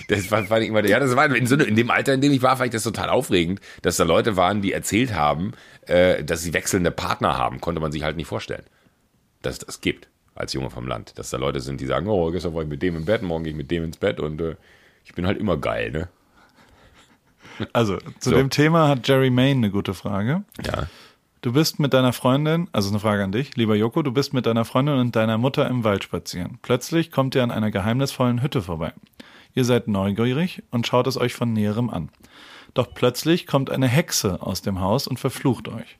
Das 0.08 0.26
fand, 0.26 0.48
fand 0.48 0.62
ich 0.62 0.68
immer, 0.68 0.84
ja, 0.84 0.98
das 0.98 1.14
war 1.16 1.34
in, 1.34 1.46
so, 1.46 1.56
in 1.56 1.76
dem 1.76 1.90
Alter, 1.90 2.14
in 2.14 2.20
dem 2.20 2.32
ich 2.32 2.42
war, 2.42 2.56
fand 2.56 2.66
ich 2.66 2.72
das 2.72 2.82
total 2.82 3.08
aufregend, 3.08 3.60
dass 3.82 3.96
da 3.96 4.04
Leute 4.04 4.36
waren, 4.36 4.60
die 4.60 4.72
erzählt 4.72 5.14
haben, 5.14 5.52
äh, 5.86 6.22
dass 6.24 6.42
sie 6.42 6.52
wechselnde 6.54 6.90
Partner 6.90 7.36
haben, 7.36 7.60
konnte 7.60 7.80
man 7.80 7.92
sich 7.92 8.02
halt 8.02 8.16
nicht 8.16 8.26
vorstellen, 8.28 8.64
dass 9.42 9.54
es 9.54 9.58
das 9.60 9.80
gibt 9.80 10.08
als 10.34 10.52
Junge 10.52 10.70
vom 10.70 10.86
Land. 10.86 11.18
Dass 11.18 11.30
da 11.30 11.36
Leute 11.36 11.60
sind, 11.60 11.80
die 11.80 11.86
sagen, 11.86 12.08
oh, 12.08 12.30
gestern 12.30 12.54
war 12.54 12.62
ich 12.62 12.68
mit 12.68 12.82
dem 12.82 12.96
im 12.96 13.04
Bett, 13.04 13.22
morgen 13.22 13.44
gehe 13.44 13.52
ich 13.52 13.56
mit 13.56 13.70
dem 13.70 13.84
ins 13.84 13.96
Bett 13.96 14.20
und 14.20 14.40
äh, 14.40 14.56
ich 15.04 15.14
bin 15.14 15.26
halt 15.26 15.38
immer 15.38 15.56
geil, 15.56 15.90
ne? 15.90 16.08
Also, 17.72 17.98
zu 18.18 18.30
So. 18.30 18.36
dem 18.36 18.50
Thema 18.50 18.88
hat 18.88 19.06
Jerry 19.06 19.30
Main 19.30 19.58
eine 19.58 19.70
gute 19.70 19.94
Frage. 19.94 20.42
Ja. 20.64 20.86
Du 21.42 21.52
bist 21.52 21.80
mit 21.80 21.92
deiner 21.92 22.12
Freundin, 22.12 22.68
also 22.72 22.88
eine 22.88 23.00
Frage 23.00 23.24
an 23.24 23.32
dich, 23.32 23.56
lieber 23.56 23.74
Joko, 23.74 24.02
du 24.02 24.12
bist 24.12 24.32
mit 24.32 24.46
deiner 24.46 24.64
Freundin 24.64 24.98
und 24.98 25.16
deiner 25.16 25.38
Mutter 25.38 25.68
im 25.68 25.82
Wald 25.82 26.04
spazieren. 26.04 26.58
Plötzlich 26.62 27.10
kommt 27.10 27.34
ihr 27.34 27.42
an 27.42 27.50
einer 27.50 27.70
geheimnisvollen 27.72 28.42
Hütte 28.42 28.62
vorbei. 28.62 28.92
Ihr 29.54 29.64
seid 29.64 29.88
neugierig 29.88 30.62
und 30.70 30.86
schaut 30.86 31.06
es 31.08 31.16
euch 31.18 31.34
von 31.34 31.52
näherem 31.52 31.90
an. 31.90 32.10
Doch 32.74 32.92
plötzlich 32.94 33.46
kommt 33.46 33.70
eine 33.70 33.88
Hexe 33.88 34.40
aus 34.40 34.62
dem 34.62 34.80
Haus 34.80 35.06
und 35.06 35.20
verflucht 35.20 35.68
euch. 35.68 35.98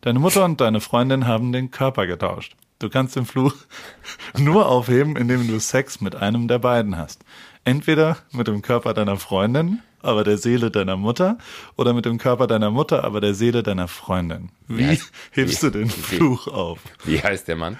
Deine 0.00 0.18
Mutter 0.18 0.44
und 0.44 0.60
deine 0.60 0.80
Freundin 0.80 1.26
haben 1.26 1.52
den 1.52 1.70
Körper 1.70 2.06
getauscht. 2.06 2.56
Du 2.78 2.88
kannst 2.90 3.14
den 3.16 3.26
Fluch 3.26 3.54
nur 4.38 4.66
aufheben, 4.68 5.16
indem 5.16 5.46
du 5.46 5.58
Sex 5.60 6.00
mit 6.00 6.16
einem 6.16 6.48
der 6.48 6.58
beiden 6.58 6.96
hast. 6.96 7.24
Entweder 7.64 8.18
mit 8.32 8.48
dem 8.48 8.62
Körper 8.62 8.92
deiner 8.94 9.16
Freundin, 9.16 9.80
aber 10.00 10.24
der 10.24 10.36
Seele 10.38 10.72
deiner 10.72 10.96
Mutter, 10.96 11.38
oder 11.76 11.92
mit 11.94 12.04
dem 12.04 12.18
Körper 12.18 12.48
deiner 12.48 12.72
Mutter, 12.72 13.04
aber 13.04 13.20
der 13.20 13.34
Seele 13.34 13.62
deiner 13.62 13.86
Freundin. 13.86 14.50
Wie 14.66 14.84
heißt- 14.84 15.12
hebst 15.30 15.62
wie- 15.62 15.66
du 15.66 15.70
den 15.78 15.88
wie- 15.88 16.16
Fluch 16.16 16.48
auf? 16.48 16.80
Wie 17.04 17.22
heißt 17.22 17.46
der 17.46 17.56
Mann? 17.56 17.78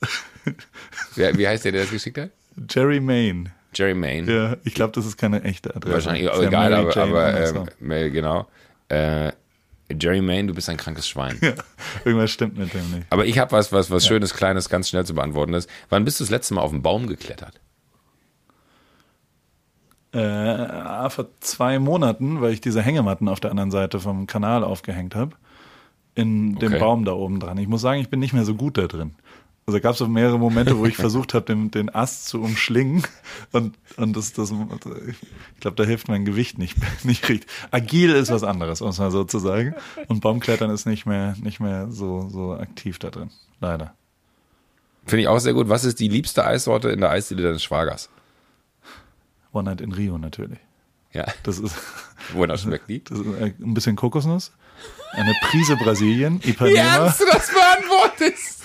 Wie, 1.14 1.36
wie 1.38 1.46
heißt 1.48 1.64
der, 1.64 1.72
der 1.72 1.82
das 1.82 1.90
geschickt 1.90 2.18
hat? 2.18 2.30
Jerry 2.70 3.00
Main. 3.00 3.50
Jerry 3.78 3.94
Main. 3.94 4.28
Ja, 4.28 4.56
ich 4.64 4.74
glaube, 4.74 4.92
das 4.92 5.06
ist 5.06 5.16
keine 5.16 5.42
echte 5.44 5.74
Adresse. 5.74 5.94
Wahrscheinlich, 5.94 6.24
ja 6.24 6.42
egal, 6.42 6.70
Mary 6.70 6.82
aber, 6.82 6.94
Jane 6.94 7.10
aber 7.10 7.70
ähm, 7.80 8.12
genau. 8.12 8.46
Äh, 8.88 9.32
Jerry 9.90 10.20
Main, 10.20 10.48
du 10.48 10.54
bist 10.54 10.68
ein 10.68 10.76
krankes 10.76 11.08
Schwein. 11.08 11.38
ja, 11.40 11.54
irgendwas 12.04 12.30
stimmt 12.30 12.58
mit 12.58 12.74
dem 12.74 12.90
nicht. 12.90 13.06
Aber 13.10 13.24
ich 13.24 13.38
habe 13.38 13.52
was, 13.52 13.72
was, 13.72 13.90
was 13.90 14.06
Schönes, 14.06 14.34
Kleines, 14.34 14.68
ganz 14.68 14.88
schnell 14.88 15.06
zu 15.06 15.14
beantworten 15.14 15.54
ist. 15.54 15.70
Wann 15.88 16.04
bist 16.04 16.20
du 16.20 16.24
das 16.24 16.30
letzte 16.30 16.54
Mal 16.54 16.60
auf 16.60 16.70
den 16.70 16.82
Baum 16.82 17.06
geklettert? 17.06 17.60
Äh, 20.12 21.10
vor 21.10 21.26
zwei 21.40 21.78
Monaten, 21.78 22.40
weil 22.40 22.52
ich 22.52 22.60
diese 22.60 22.82
Hängematten 22.82 23.28
auf 23.28 23.40
der 23.40 23.50
anderen 23.50 23.70
Seite 23.70 24.00
vom 24.00 24.26
Kanal 24.26 24.64
aufgehängt 24.64 25.14
habe, 25.14 25.36
in 26.14 26.56
dem 26.56 26.72
Okay. 26.72 26.80
Baum 26.80 27.04
da 27.04 27.12
oben 27.12 27.40
dran. 27.40 27.58
Ich 27.58 27.68
muss 27.68 27.82
sagen, 27.82 28.00
ich 28.00 28.08
bin 28.08 28.18
nicht 28.20 28.32
mehr 28.32 28.44
so 28.44 28.54
gut 28.54 28.76
da 28.78 28.86
drin. 28.86 29.14
Also 29.68 29.80
gab 29.80 29.92
es 29.92 29.98
so 29.98 30.08
mehrere 30.08 30.38
Momente, 30.38 30.78
wo 30.78 30.86
ich 30.86 30.96
versucht 30.96 31.34
habe, 31.34 31.44
den, 31.44 31.70
den 31.70 31.94
Ast 31.94 32.26
zu 32.26 32.40
umschlingen 32.40 33.02
und, 33.52 33.76
und 33.98 34.16
das, 34.16 34.32
das, 34.32 34.50
ich 34.50 35.60
glaube, 35.60 35.76
da 35.76 35.84
hilft 35.84 36.08
mein 36.08 36.24
Gewicht 36.24 36.56
nicht, 36.56 36.78
nicht 37.04 37.28
richtig. 37.28 37.50
Agil 37.70 38.12
ist 38.12 38.30
was 38.30 38.44
anderes, 38.44 38.80
muss 38.80 38.98
man 38.98 39.10
so 39.10 39.24
zu 39.24 39.38
sagen. 39.38 39.74
Und 40.06 40.20
Baumklettern 40.20 40.70
ist 40.70 40.86
nicht 40.86 41.04
mehr, 41.04 41.36
nicht 41.42 41.60
mehr 41.60 41.88
so, 41.90 42.30
so 42.30 42.54
aktiv 42.54 42.98
da 42.98 43.10
drin. 43.10 43.28
Leider. 43.60 43.92
Finde 45.04 45.20
ich 45.20 45.28
auch 45.28 45.38
sehr 45.38 45.52
gut. 45.52 45.68
Was 45.68 45.84
ist 45.84 46.00
die 46.00 46.08
liebste 46.08 46.46
Eissorte 46.46 46.88
in 46.88 47.00
der 47.00 47.10
Eisdiele 47.10 47.42
deines 47.42 47.62
Schwagers? 47.62 48.08
One 49.52 49.68
Night 49.68 49.82
in 49.82 49.92
Rio 49.92 50.16
natürlich. 50.16 50.60
Ja, 51.12 51.26
Das 51.42 51.58
ist, 51.58 51.76
wonach 52.32 52.58
schmeckt 52.58 52.88
die? 52.88 53.04
das 53.04 53.18
ist 53.18 53.26
ein 53.26 53.74
bisschen 53.74 53.96
Kokosnuss, 53.96 54.50
eine 55.12 55.34
Prise 55.50 55.76
Brasilien, 55.76 56.40
Ipanema. 56.44 57.14
du 57.18 57.24
das 57.24 57.50
beantwortest? 57.50 58.58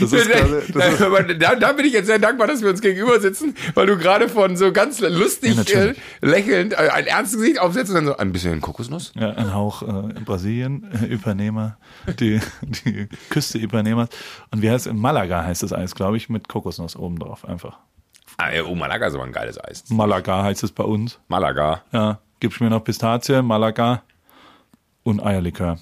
Das 0.00 0.12
ist 0.12 0.28
quasi, 0.28 0.72
das 0.72 0.94
ist, 0.94 1.42
da, 1.42 1.54
da 1.54 1.72
bin 1.72 1.86
ich 1.86 1.92
jetzt 1.92 2.06
sehr 2.06 2.18
dankbar, 2.18 2.48
dass 2.48 2.60
wir 2.60 2.70
uns 2.70 2.80
gegenüber 2.80 3.20
sitzen, 3.20 3.54
weil 3.74 3.86
du 3.86 3.96
gerade 3.96 4.28
von 4.28 4.56
so 4.56 4.72
ganz 4.72 5.00
lustig 5.00 5.54
Ja, 5.68 5.80
äh, 5.80 5.94
lächelnd 6.20 6.72
äh, 6.72 6.88
ein 6.92 7.06
ernstes 7.06 7.38
Gesicht 7.38 7.60
aufsetzt 7.60 7.90
und 7.90 7.96
dann 7.96 8.06
so 8.06 8.16
ein 8.16 8.32
bisschen 8.32 8.60
Kokosnuss. 8.60 9.12
ja, 9.14 9.30
ein 9.30 9.54
Hauch 9.54 9.82
äh, 9.82 9.86
in 9.86 10.24
Brasilien, 10.24 10.90
äh, 10.92 11.14
Ipanema, 11.14 11.76
die, 12.18 12.40
die 12.62 13.08
Küste 13.30 13.58
Ipanemas. 13.58 14.08
Und 14.50 14.62
wie 14.62 14.70
heißt 14.70 14.86
es? 14.86 14.92
In 14.92 14.98
Malaga 14.98 15.44
heißt 15.44 15.62
das 15.62 15.72
Eis, 15.72 15.94
glaube 15.94 16.16
ich, 16.16 16.28
mit 16.28 16.48
Kokosnuss 16.48 16.96
oben 16.96 17.18
drauf 17.18 17.44
einfach. 17.48 17.78
Ah, 18.38 18.48
oh, 18.66 18.74
Malaga 18.74 19.06
ist 19.06 19.14
aber 19.14 19.24
ein 19.24 19.32
geiles 19.32 19.62
Eis. 19.62 19.84
Malaga 19.88 20.42
heißt 20.42 20.64
es 20.64 20.72
bei 20.72 20.84
uns. 20.84 21.20
Malaga. 21.28 21.82
Ja, 21.92 22.18
gibst 22.40 22.60
mir 22.60 22.70
noch 22.70 22.82
Pistazie, 22.82 23.42
Malaga 23.42 24.02
und 25.02 25.20
Eierlikör. 25.20 25.78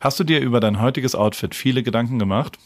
Hast 0.00 0.20
du 0.20 0.24
dir 0.24 0.40
über 0.40 0.60
dein 0.60 0.80
heutiges 0.80 1.14
Outfit 1.14 1.54
viele 1.54 1.82
Gedanken 1.82 2.18
gemacht? 2.18 2.58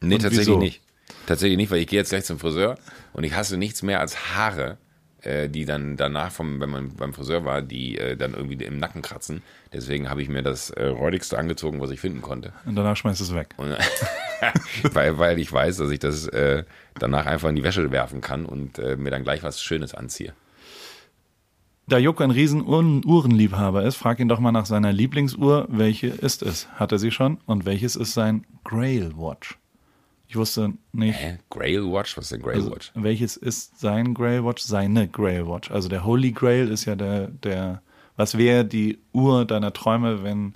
Nee, 0.00 0.14
Und 0.14 0.22
tatsächlich 0.22 0.48
wieso? 0.48 0.58
nicht. 0.58 0.80
Tatsächlich 1.26 1.56
nicht, 1.56 1.70
weil 1.70 1.80
ich 1.80 1.86
gehe 1.86 1.98
jetzt 1.98 2.10
gleich 2.10 2.24
zum 2.24 2.38
Friseur 2.38 2.78
und 3.12 3.24
ich 3.24 3.34
hasse 3.34 3.56
nichts 3.56 3.82
mehr 3.82 4.00
als 4.00 4.34
Haare, 4.34 4.78
äh, 5.22 5.48
die 5.48 5.64
dann 5.64 5.96
danach, 5.96 6.30
vom, 6.30 6.60
wenn 6.60 6.70
man 6.70 6.94
beim 6.94 7.12
Friseur 7.12 7.44
war, 7.44 7.60
die 7.60 7.98
äh, 7.98 8.16
dann 8.16 8.34
irgendwie 8.34 8.64
im 8.64 8.78
Nacken 8.78 9.02
kratzen. 9.02 9.42
Deswegen 9.72 10.08
habe 10.08 10.22
ich 10.22 10.28
mir 10.28 10.42
das 10.42 10.70
äh, 10.70 10.86
räudigste 10.86 11.36
angezogen, 11.36 11.80
was 11.80 11.90
ich 11.90 12.00
finden 12.00 12.22
konnte. 12.22 12.52
Und 12.64 12.76
danach 12.76 12.96
schmeißt 12.96 13.20
es 13.20 13.34
weg. 13.34 13.48
Und, 13.56 13.76
weil, 14.94 15.18
weil 15.18 15.38
ich 15.38 15.52
weiß, 15.52 15.78
dass 15.78 15.90
ich 15.90 15.98
das 15.98 16.30
danach 16.98 17.26
einfach 17.26 17.48
in 17.48 17.56
die 17.56 17.64
Wäsche 17.64 17.90
werfen 17.90 18.20
kann 18.20 18.46
und 18.46 18.78
mir 18.78 19.10
dann 19.10 19.24
gleich 19.24 19.42
was 19.42 19.62
Schönes 19.62 19.94
anziehe. 19.94 20.32
Da 21.88 21.96
Joko 21.96 22.22
ein 22.22 22.30
riesen 22.30 22.66
Uhren 22.66 23.02
Uhrenliebhaber 23.02 23.82
ist, 23.82 23.96
frag 23.96 24.20
ihn 24.20 24.28
doch 24.28 24.40
mal 24.40 24.52
nach 24.52 24.66
seiner 24.66 24.92
Lieblingsuhr. 24.92 25.66
Welche 25.70 26.08
ist 26.08 26.42
es? 26.42 26.68
Hat 26.74 26.92
er 26.92 26.98
sie 26.98 27.10
schon? 27.10 27.38
Und 27.46 27.64
welches 27.64 27.96
ist 27.96 28.12
sein 28.12 28.44
Grail 28.62 29.12
Watch? 29.16 29.58
Ich 30.26 30.36
wusste 30.36 30.74
nicht. 30.92 31.18
Hä? 31.18 31.38
Grail 31.48 31.84
Watch? 31.90 32.18
Was 32.18 32.24
ist 32.24 32.32
denn 32.32 32.42
Grail 32.42 32.56
Also, 32.56 32.70
Watch? 32.72 32.92
welches 32.94 33.38
ist 33.38 33.80
sein 33.80 34.12
Grail 34.12 34.44
Watch? 34.44 34.62
Seine 34.62 35.08
Grail 35.08 35.46
Watch. 35.46 35.70
Also 35.70 35.88
der 35.88 36.04
Holy 36.04 36.32
Grail 36.32 36.68
ist 36.68 36.84
ja 36.84 36.94
der, 36.94 37.28
der, 37.28 37.80
was 38.16 38.36
wäre 38.36 38.66
die 38.66 38.98
Uhr 39.14 39.46
deiner 39.46 39.72
Träume, 39.72 40.22
wenn 40.22 40.54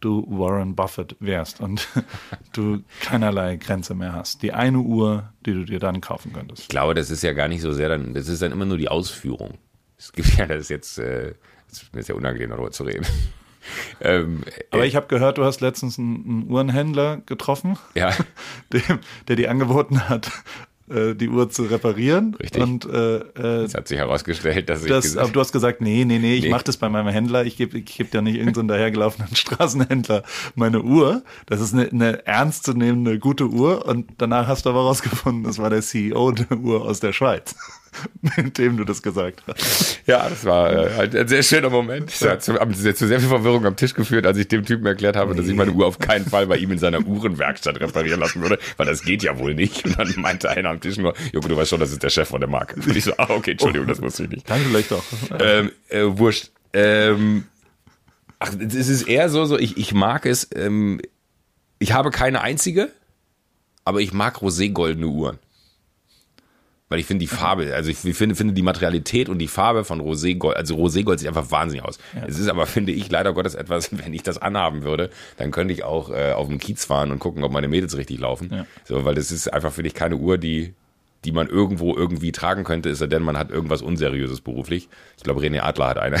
du 0.00 0.24
Warren 0.30 0.74
Buffett 0.76 1.14
wärst 1.20 1.60
und 1.60 1.88
du 2.54 2.82
keinerlei 3.02 3.56
Grenze 3.56 3.94
mehr 3.94 4.14
hast. 4.14 4.42
Die 4.42 4.54
eine 4.54 4.78
Uhr, 4.78 5.30
die 5.44 5.52
du 5.52 5.64
dir 5.66 5.78
dann 5.78 6.00
kaufen 6.00 6.32
könntest. 6.32 6.62
Ich 6.62 6.68
glaube, 6.68 6.94
das 6.94 7.10
ist 7.10 7.22
ja 7.22 7.34
gar 7.34 7.48
nicht 7.48 7.60
so 7.60 7.72
sehr 7.74 7.90
dann, 7.90 8.14
das 8.14 8.28
ist 8.28 8.40
dann 8.40 8.52
immer 8.52 8.64
nur 8.64 8.78
die 8.78 8.88
Ausführung. 8.88 9.58
Es 10.00 10.12
gibt 10.12 10.36
ja, 10.38 10.46
das 10.46 10.62
ist 10.62 10.70
jetzt, 10.70 10.98
äh, 10.98 11.34
das 11.68 11.84
ist 11.92 12.08
ja 12.08 12.14
unangenehm, 12.14 12.50
darüber 12.50 12.70
zu 12.70 12.84
reden. 12.84 13.06
ähm, 14.00 14.40
Aber 14.70 14.84
äh, 14.84 14.86
ich 14.86 14.96
habe 14.96 15.06
gehört, 15.08 15.36
du 15.38 15.44
hast 15.44 15.60
letztens 15.60 15.98
einen, 15.98 16.24
einen 16.26 16.50
Uhrenhändler 16.50 17.18
getroffen, 17.26 17.76
ja, 17.94 18.14
dem, 18.72 19.00
der 19.28 19.36
dir 19.36 19.50
angeboten 19.50 20.08
hat, 20.08 20.30
äh, 20.88 21.14
die 21.14 21.28
Uhr 21.28 21.50
zu 21.50 21.64
reparieren. 21.64 22.34
Richtig. 22.34 22.62
Und 22.62 22.86
äh, 22.86 23.18
äh, 23.18 23.64
es 23.64 23.74
hat 23.74 23.88
sich 23.88 23.98
herausgestellt, 23.98 24.70
dass 24.70 24.82
ich 24.82 24.88
das, 24.88 25.04
gesagt- 25.04 25.22
aber 25.24 25.32
du 25.32 25.40
hast 25.40 25.52
gesagt, 25.52 25.82
nee, 25.82 26.06
nee, 26.06 26.18
nee, 26.18 26.34
ich 26.36 26.44
Nee. 26.44 26.50
mach 26.50 26.62
das 26.62 26.78
bei 26.78 26.88
meinem 26.88 27.08
Händler. 27.08 27.44
Ich 27.44 27.56
gebe 27.58 27.76
ich 27.78 27.84
geb 27.84 28.12
ja 28.14 28.22
nicht 28.22 28.36
irgendeinen 28.36 28.68
dahergelaufenen 28.68 29.36
Straßenhändler 29.36 30.22
meine 30.54 30.80
Uhr. 30.82 31.22
Das 31.46 31.60
ist 31.60 31.74
eine, 31.74 31.90
eine 31.90 32.26
ernstzunehmende, 32.26 33.18
gute 33.18 33.46
Uhr. 33.48 33.84
Und 33.86 34.10
danach 34.18 34.48
hast 34.48 34.64
du 34.64 34.70
aber 34.70 34.80
rausgefunden, 34.80 35.44
das 35.44 35.58
war 35.58 35.68
der 35.70 35.82
CEO 35.82 36.32
der 36.32 36.56
Uhr 36.58 36.82
aus 36.86 36.98
der 37.00 37.12
Schweiz, 37.12 37.54
mit 38.36 38.58
dem 38.58 38.76
du 38.76 38.84
das 38.84 39.02
gesagt 39.02 39.42
hast. 39.46 40.00
Ja, 40.06 40.28
das 40.28 40.44
war 40.44 40.72
äh, 40.72 40.94
halt 40.96 41.16
ein 41.16 41.28
sehr 41.28 41.42
schöner 41.42 41.70
Moment. 41.70 42.10
Das 42.10 42.28
hat 42.28 42.42
zu, 42.42 42.54
zu 42.54 43.06
sehr 43.06 43.20
viel 43.20 43.28
Verwirrung 43.28 43.66
am 43.66 43.76
Tisch 43.76 43.94
geführt, 43.94 44.26
als 44.26 44.38
ich 44.38 44.48
dem 44.48 44.64
Typen 44.64 44.86
erklärt 44.86 45.16
habe, 45.16 45.34
dass 45.34 45.46
ich 45.46 45.54
meine 45.54 45.72
Uhr 45.72 45.86
auf 45.86 45.98
keinen 45.98 46.26
Fall 46.26 46.46
bei 46.46 46.56
ihm 46.56 46.70
in 46.70 46.78
seiner 46.78 47.00
Uhrenwerkstatt 47.06 47.80
reparieren 47.80 48.20
lassen 48.20 48.40
würde, 48.40 48.58
weil 48.76 48.86
das 48.86 49.02
geht 49.02 49.22
ja 49.22 49.38
wohl 49.38 49.54
nicht. 49.54 49.84
Und 49.84 49.98
dann 49.98 50.14
meinte 50.16 50.50
einer 50.50 50.70
am 50.70 50.80
Tisch 50.80 50.96
nur, 50.96 51.14
Joko, 51.32 51.48
du 51.48 51.56
weißt 51.56 51.70
schon, 51.70 51.80
das 51.80 51.92
ist 51.92 52.02
der 52.02 52.10
Chef 52.10 52.28
von 52.28 52.40
der 52.40 52.48
Marke. 52.48 52.76
Und 52.76 52.96
ich 52.96 53.04
so, 53.04 53.12
ah, 53.16 53.28
okay, 53.30 53.52
Entschuldigung, 53.52 53.88
das 53.88 54.00
wusste 54.00 54.24
ich 54.24 54.30
nicht. 54.30 54.50
Dann 54.50 54.60
vielleicht 54.60 54.90
doch. 54.90 55.04
Ähm, 55.38 55.70
äh, 55.88 56.04
wurscht. 56.04 56.50
Ähm, 56.72 57.44
ach, 58.38 58.52
es 58.58 58.88
ist 58.88 59.02
eher 59.02 59.28
so, 59.28 59.44
so 59.44 59.58
ich, 59.58 59.76
ich 59.76 59.92
mag 59.92 60.26
es, 60.26 60.48
ähm, 60.54 61.00
ich 61.78 61.92
habe 61.92 62.10
keine 62.10 62.40
einzige, 62.42 62.90
aber 63.84 64.00
ich 64.00 64.12
mag 64.12 64.36
roségoldene 64.36 65.06
Uhren. 65.06 65.38
Weil 66.90 66.98
ich 66.98 67.06
finde 67.06 67.20
die 67.20 67.28
Farbe, 67.28 67.72
also 67.72 67.88
ich 67.88 67.98
finde, 67.98 68.34
finde 68.34 68.52
die 68.52 68.62
Materialität 68.62 69.28
und 69.28 69.38
die 69.38 69.46
Farbe 69.46 69.84
von 69.84 70.00
Roségold, 70.00 70.54
also 70.54 70.74
Roségold 70.74 71.18
sieht 71.18 71.28
einfach 71.28 71.52
wahnsinnig 71.52 71.84
aus. 71.84 72.00
Es 72.26 72.36
ist 72.36 72.48
aber, 72.48 72.66
finde 72.66 72.90
ich, 72.90 73.08
leider 73.08 73.32
Gottes 73.32 73.54
etwas, 73.54 73.90
wenn 74.04 74.12
ich 74.12 74.24
das 74.24 74.38
anhaben 74.38 74.82
würde, 74.82 75.10
dann 75.36 75.52
könnte 75.52 75.72
ich 75.72 75.84
auch 75.84 76.10
äh, 76.10 76.32
auf 76.32 76.48
dem 76.48 76.58
Kiez 76.58 76.84
fahren 76.84 77.12
und 77.12 77.20
gucken, 77.20 77.44
ob 77.44 77.52
meine 77.52 77.68
Mädels 77.68 77.96
richtig 77.96 78.18
laufen. 78.18 78.50
Ja. 78.52 78.66
So, 78.82 79.04
weil 79.04 79.14
das 79.14 79.30
ist 79.30 79.46
einfach, 79.46 79.72
finde 79.72 79.86
ich, 79.86 79.94
keine 79.94 80.16
Uhr, 80.16 80.36
die, 80.36 80.74
die 81.24 81.30
man 81.30 81.46
irgendwo 81.46 81.94
irgendwie 81.94 82.32
tragen 82.32 82.64
könnte, 82.64 82.88
ist 82.88 83.00
denn 83.00 83.22
man 83.22 83.38
hat 83.38 83.50
irgendwas 83.50 83.82
Unseriöses 83.82 84.40
beruflich. 84.40 84.88
Ich 85.16 85.22
glaube, 85.22 85.42
René 85.42 85.60
Adler 85.60 85.90
hat 85.90 85.98
eine. 85.98 86.20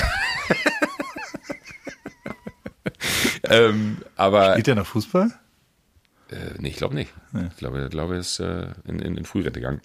ähm, 3.42 3.98
aber 4.14 4.54
Geht 4.54 4.68
der 4.68 4.76
nach 4.76 4.86
Fußball? 4.86 5.32
äh, 6.30 6.36
nee, 6.58 6.68
ich 6.68 6.76
glaube 6.76 6.94
nicht. 6.94 7.12
Ich 7.50 7.56
glaube, 7.56 7.82
ich 7.82 7.90
glaube, 7.90 8.14
er 8.14 8.20
ist 8.20 8.38
äh, 8.38 8.68
in, 8.86 9.00
in, 9.00 9.16
in 9.16 9.24
Frührente 9.24 9.58
gegangen. 9.58 9.80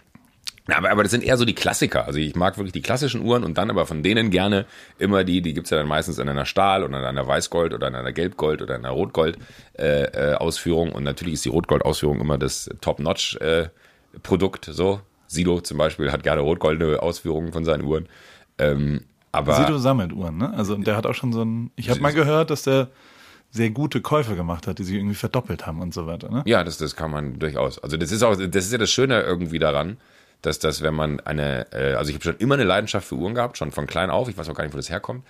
Ja, 0.67 0.77
aber, 0.77 0.89
aber 0.89 1.03
das 1.03 1.11
sind 1.11 1.23
eher 1.23 1.37
so 1.37 1.45
die 1.45 1.53
Klassiker. 1.53 2.05
Also 2.07 2.17
ich 2.17 2.35
mag 2.35 2.57
wirklich 2.57 2.73
die 2.73 2.81
klassischen 2.81 3.21
Uhren 3.21 3.43
und 3.43 3.57
dann 3.57 3.69
aber 3.69 3.85
von 3.85 4.01
denen 4.01 4.31
gerne 4.31 4.65
immer 4.97 5.23
die, 5.23 5.41
die 5.41 5.53
gibt's 5.53 5.69
ja 5.69 5.77
dann 5.77 5.87
meistens 5.87 6.17
in 6.17 6.27
einer 6.27 6.45
Stahl 6.45 6.83
oder 6.83 6.97
in 6.97 7.05
einer 7.05 7.27
Weißgold 7.27 7.73
oder 7.73 7.87
in 7.87 7.95
einer 7.95 8.11
Gelbgold 8.11 8.61
oder 8.61 8.75
in 8.75 8.85
einer 8.85 8.93
Rotgold 8.93 9.37
äh, 9.77 10.33
äh. 10.33 10.37
Und 10.37 11.03
natürlich 11.03 11.35
ist 11.35 11.45
die 11.45 11.49
Rotgold-Ausführung 11.49 12.19
immer 12.19 12.37
das 12.37 12.69
Top-Notch-Produkt. 12.81 14.65
so 14.65 15.01
Sido 15.27 15.61
zum 15.61 15.77
Beispiel 15.77 16.11
hat 16.11 16.23
gerne 16.23 16.41
rotgoldene 16.41 17.01
Ausführungen 17.01 17.51
von 17.51 17.65
seinen 17.65 17.83
Uhren. 17.83 18.07
Ähm, 18.57 19.01
aber 19.31 19.55
Sido 19.55 19.77
sammelt 19.77 20.13
Uhren, 20.13 20.37
ne? 20.37 20.53
Also 20.55 20.75
und 20.75 20.87
der 20.87 20.95
hat 20.95 21.05
auch 21.05 21.13
schon 21.13 21.33
so 21.33 21.43
ein. 21.43 21.71
Ich 21.75 21.89
habe 21.89 21.99
mal 21.99 22.13
gehört, 22.13 22.49
dass 22.49 22.63
der 22.63 22.89
sehr 23.51 23.69
gute 23.69 24.01
Käufe 24.01 24.35
gemacht 24.35 24.67
hat, 24.67 24.79
die 24.79 24.83
sich 24.83 24.95
irgendwie 24.95 25.15
verdoppelt 25.15 25.65
haben 25.65 25.81
und 25.81 25.93
so 25.93 26.07
weiter, 26.07 26.29
ne? 26.29 26.43
Ja, 26.45 26.63
das, 26.63 26.77
das 26.77 26.95
kann 26.95 27.11
man 27.11 27.39
durchaus. 27.39 27.79
Also 27.79 27.97
das 27.97 28.11
ist 28.11 28.23
auch, 28.23 28.35
das 28.35 28.65
ist 28.65 28.71
ja 28.71 28.77
das 28.77 28.89
Schöne 28.89 29.21
irgendwie 29.21 29.59
daran, 29.59 29.97
dass 30.41 30.59
das, 30.59 30.81
wenn 30.81 30.93
man 30.93 31.19
eine, 31.21 31.71
äh, 31.71 31.93
also 31.93 32.09
ich 32.09 32.15
habe 32.15 32.23
schon 32.23 32.37
immer 32.37 32.55
eine 32.55 32.63
Leidenschaft 32.63 33.07
für 33.07 33.15
Uhren 33.15 33.35
gehabt, 33.35 33.57
schon 33.57 33.71
von 33.71 33.87
klein 33.87 34.09
auf. 34.09 34.29
Ich 34.29 34.37
weiß 34.37 34.49
auch 34.49 34.55
gar 34.55 34.63
nicht, 34.63 34.73
wo 34.73 34.77
das 34.77 34.89
herkommt. 34.89 35.25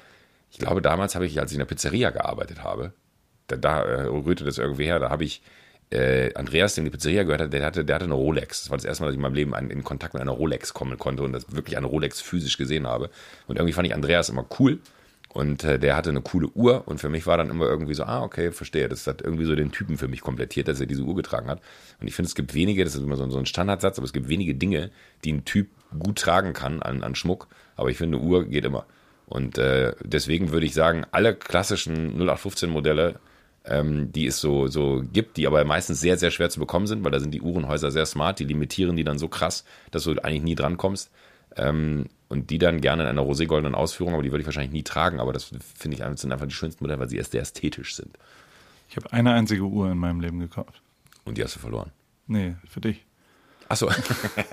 Ich 0.52 0.60
glaube, 0.60 0.82
damals 0.82 1.16
habe 1.16 1.26
ich, 1.26 1.40
als 1.40 1.52
ich 1.52 1.56
in 1.56 1.60
der 1.60 1.66
Pizzeria 1.66 2.12
gearbeitet 2.12 2.64
habe, 2.64 2.94
da, 3.48 3.58
da 3.58 3.82
äh, 3.82 4.02
rührte 4.04 4.44
das 4.44 4.58
irgendwie 4.58 4.86
her. 4.86 5.00
Da 5.00 5.10
habe 5.10 5.24
ich 5.24 5.42
äh, 5.92 6.34
Andreas, 6.34 6.76
dem 6.76 6.86
die 6.86 6.92
Pizzeria 6.92 7.24
gehört 7.24 7.42
hat, 7.42 7.54
der 7.54 7.66
hatte, 7.66 7.86
der 7.86 7.96
hatte 7.96 8.06
eine 8.06 8.14
Rolex. 8.14 8.64
Das 8.64 8.70
war 8.70 8.78
das 8.78 8.86
erste 8.86 9.04
Mal, 9.04 9.08
dass 9.08 9.14
ich 9.14 9.18
in 9.18 9.22
meinem 9.22 9.36
Leben 9.36 9.54
an, 9.54 9.70
in 9.70 9.84
Kontakt 9.84 10.14
mit 10.14 10.22
einer 10.22 10.32
Rolex 10.32 10.74
kommen 10.74 10.98
konnte 10.98 11.24
und 11.24 11.34
das 11.34 11.54
wirklich 11.56 11.78
eine 11.78 11.88
Rolex 11.88 12.22
physisch 12.22 12.58
gesehen 12.58 12.88
habe. 12.88 13.10
Und 13.48 13.58
irgendwie 13.58 13.74
fand 13.74 13.88
ich 13.88 13.94
Andreas 13.94 14.30
immer 14.30 14.46
cool. 14.60 14.80
Und 15.36 15.66
äh, 15.66 15.78
der 15.78 15.98
hatte 15.98 16.12
eine 16.12 16.22
coole 16.22 16.48
Uhr 16.48 16.88
und 16.88 17.02
für 17.02 17.10
mich 17.10 17.28
war 17.28 17.36
dann 17.36 17.50
immer 17.50 17.66
irgendwie 17.66 17.94
so, 17.94 18.06
ah, 18.06 18.24
okay, 18.24 18.54
verstehe. 18.54 18.88
Das 18.88 19.06
hat 19.06 19.22
irgendwie 19.22 19.44
so 19.44 19.54
den 19.54 19.74
Typen 19.74 19.98
für 19.98 20.08
mich 20.08 20.22
komplettiert, 20.22 20.70
dass 20.70 20.80
er 20.80 20.86
diese 20.86 21.04
Uhr 21.04 21.14
getragen 21.14 21.50
hat. 21.50 21.60
Und 22.00 22.08
ich 22.08 22.16
finde, 22.16 22.28
es 22.28 22.36
gibt 22.36 22.54
wenige, 22.54 22.86
das 22.86 22.96
ist 22.96 23.04
immer 23.04 23.18
so, 23.18 23.30
so 23.30 23.38
ein 23.38 23.46
Standardsatz, 23.46 23.98
aber 23.98 24.06
es 24.06 24.14
gibt 24.14 24.30
wenige 24.30 24.56
Dinge, 24.56 24.92
die 25.26 25.34
ein 25.34 25.44
Typ 25.44 25.68
gut 26.00 26.20
tragen 26.20 26.54
kann 26.54 26.82
an, 26.82 27.04
an 27.04 27.16
Schmuck. 27.16 27.50
Aber 27.76 27.90
ich 27.90 27.98
finde, 27.98 28.18
eine 28.18 28.26
Uhr 28.26 28.46
geht 28.46 28.64
immer. 28.64 28.86
Und 29.26 29.58
äh, 29.58 29.94
deswegen 30.06 30.54
würde 30.54 30.68
ich 30.68 30.74
sagen, 30.74 31.06
alle 31.12 31.36
klassischen 31.36 32.14
0815 32.14 32.70
Modelle, 32.70 33.20
ähm, 33.66 34.14
die 34.14 34.28
es 34.28 34.40
so, 34.40 34.68
so 34.68 35.04
gibt, 35.12 35.36
die 35.36 35.48
aber 35.48 35.66
meistens 35.66 36.00
sehr, 36.00 36.18
sehr 36.18 36.32
schwer 36.32 36.50
zu 36.50 36.62
bekommen 36.62 36.88
sind, 36.88 37.04
weil 37.04 37.12
da 37.12 37.20
sind 37.20 37.34
die 37.34 37.42
Uhrenhäuser 37.42 37.92
sehr 37.92 38.06
smart, 38.06 38.40
die 38.40 38.46
limitieren 38.46 38.96
die 38.96 39.04
dann 39.04 39.20
so 39.20 39.28
krass, 39.28 39.66
dass 39.92 40.06
du 40.06 40.12
eigentlich 40.12 40.44
nie 40.44 40.56
drankommst. 40.56 41.12
Ähm, 41.58 42.06
und 42.30 42.50
die 42.50 42.58
dann 42.58 42.82
gerne 42.82 43.04
in 43.04 43.10
einer 43.10 43.22
roségoldenen 43.22 43.76
Ausführung, 43.76 44.14
aber 44.14 44.24
die 44.24 44.32
würde 44.32 44.42
ich 44.42 44.48
wahrscheinlich 44.48 44.72
nie 44.74 44.84
tragen, 44.84 45.20
aber 45.20 45.34
das 45.34 45.44
finde 45.44 45.96
ich 45.96 46.04
einfach- 46.04 46.18
sind 46.18 46.32
einfach 46.32 46.48
die 46.48 46.54
schönsten 46.54 46.84
Modelle, 46.84 47.00
weil 47.00 47.10
sie 47.10 47.18
erst 47.18 47.32
sehr 47.34 47.42
ästhetisch 47.42 47.96
sind. 47.96 48.18
Ich 48.90 48.96
habe 48.98 49.12
eine 49.14 49.34
einzige 49.34 49.64
Uhr 49.64 49.92
in 49.92 49.98
meinem 49.98 50.22
Leben 50.22 50.40
gekauft. 50.40 50.82
Und 51.26 51.38
die 51.38 51.44
hast 51.44 51.56
du 51.56 51.60
verloren. 51.60 51.92
Nee, 52.28 52.56
für 52.70 52.82
dich. 52.82 53.04
Achso. 53.68 53.90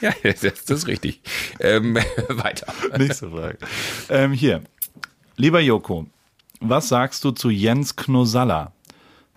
ja, 0.00 0.12
das, 0.22 0.40
das 0.40 0.70
ist 0.70 0.86
richtig. 0.86 1.20
Ähm, 1.60 1.94
weiter. 2.28 2.72
Nächste 2.96 3.30
Frage. 3.30 3.58
Ähm, 4.08 4.32
hier. 4.32 4.62
Lieber 5.36 5.60
Joko, 5.60 6.06
was 6.60 6.88
sagst 6.88 7.24
du 7.24 7.30
zu 7.32 7.50
Jens 7.50 7.96
Knosalla? 7.96 8.72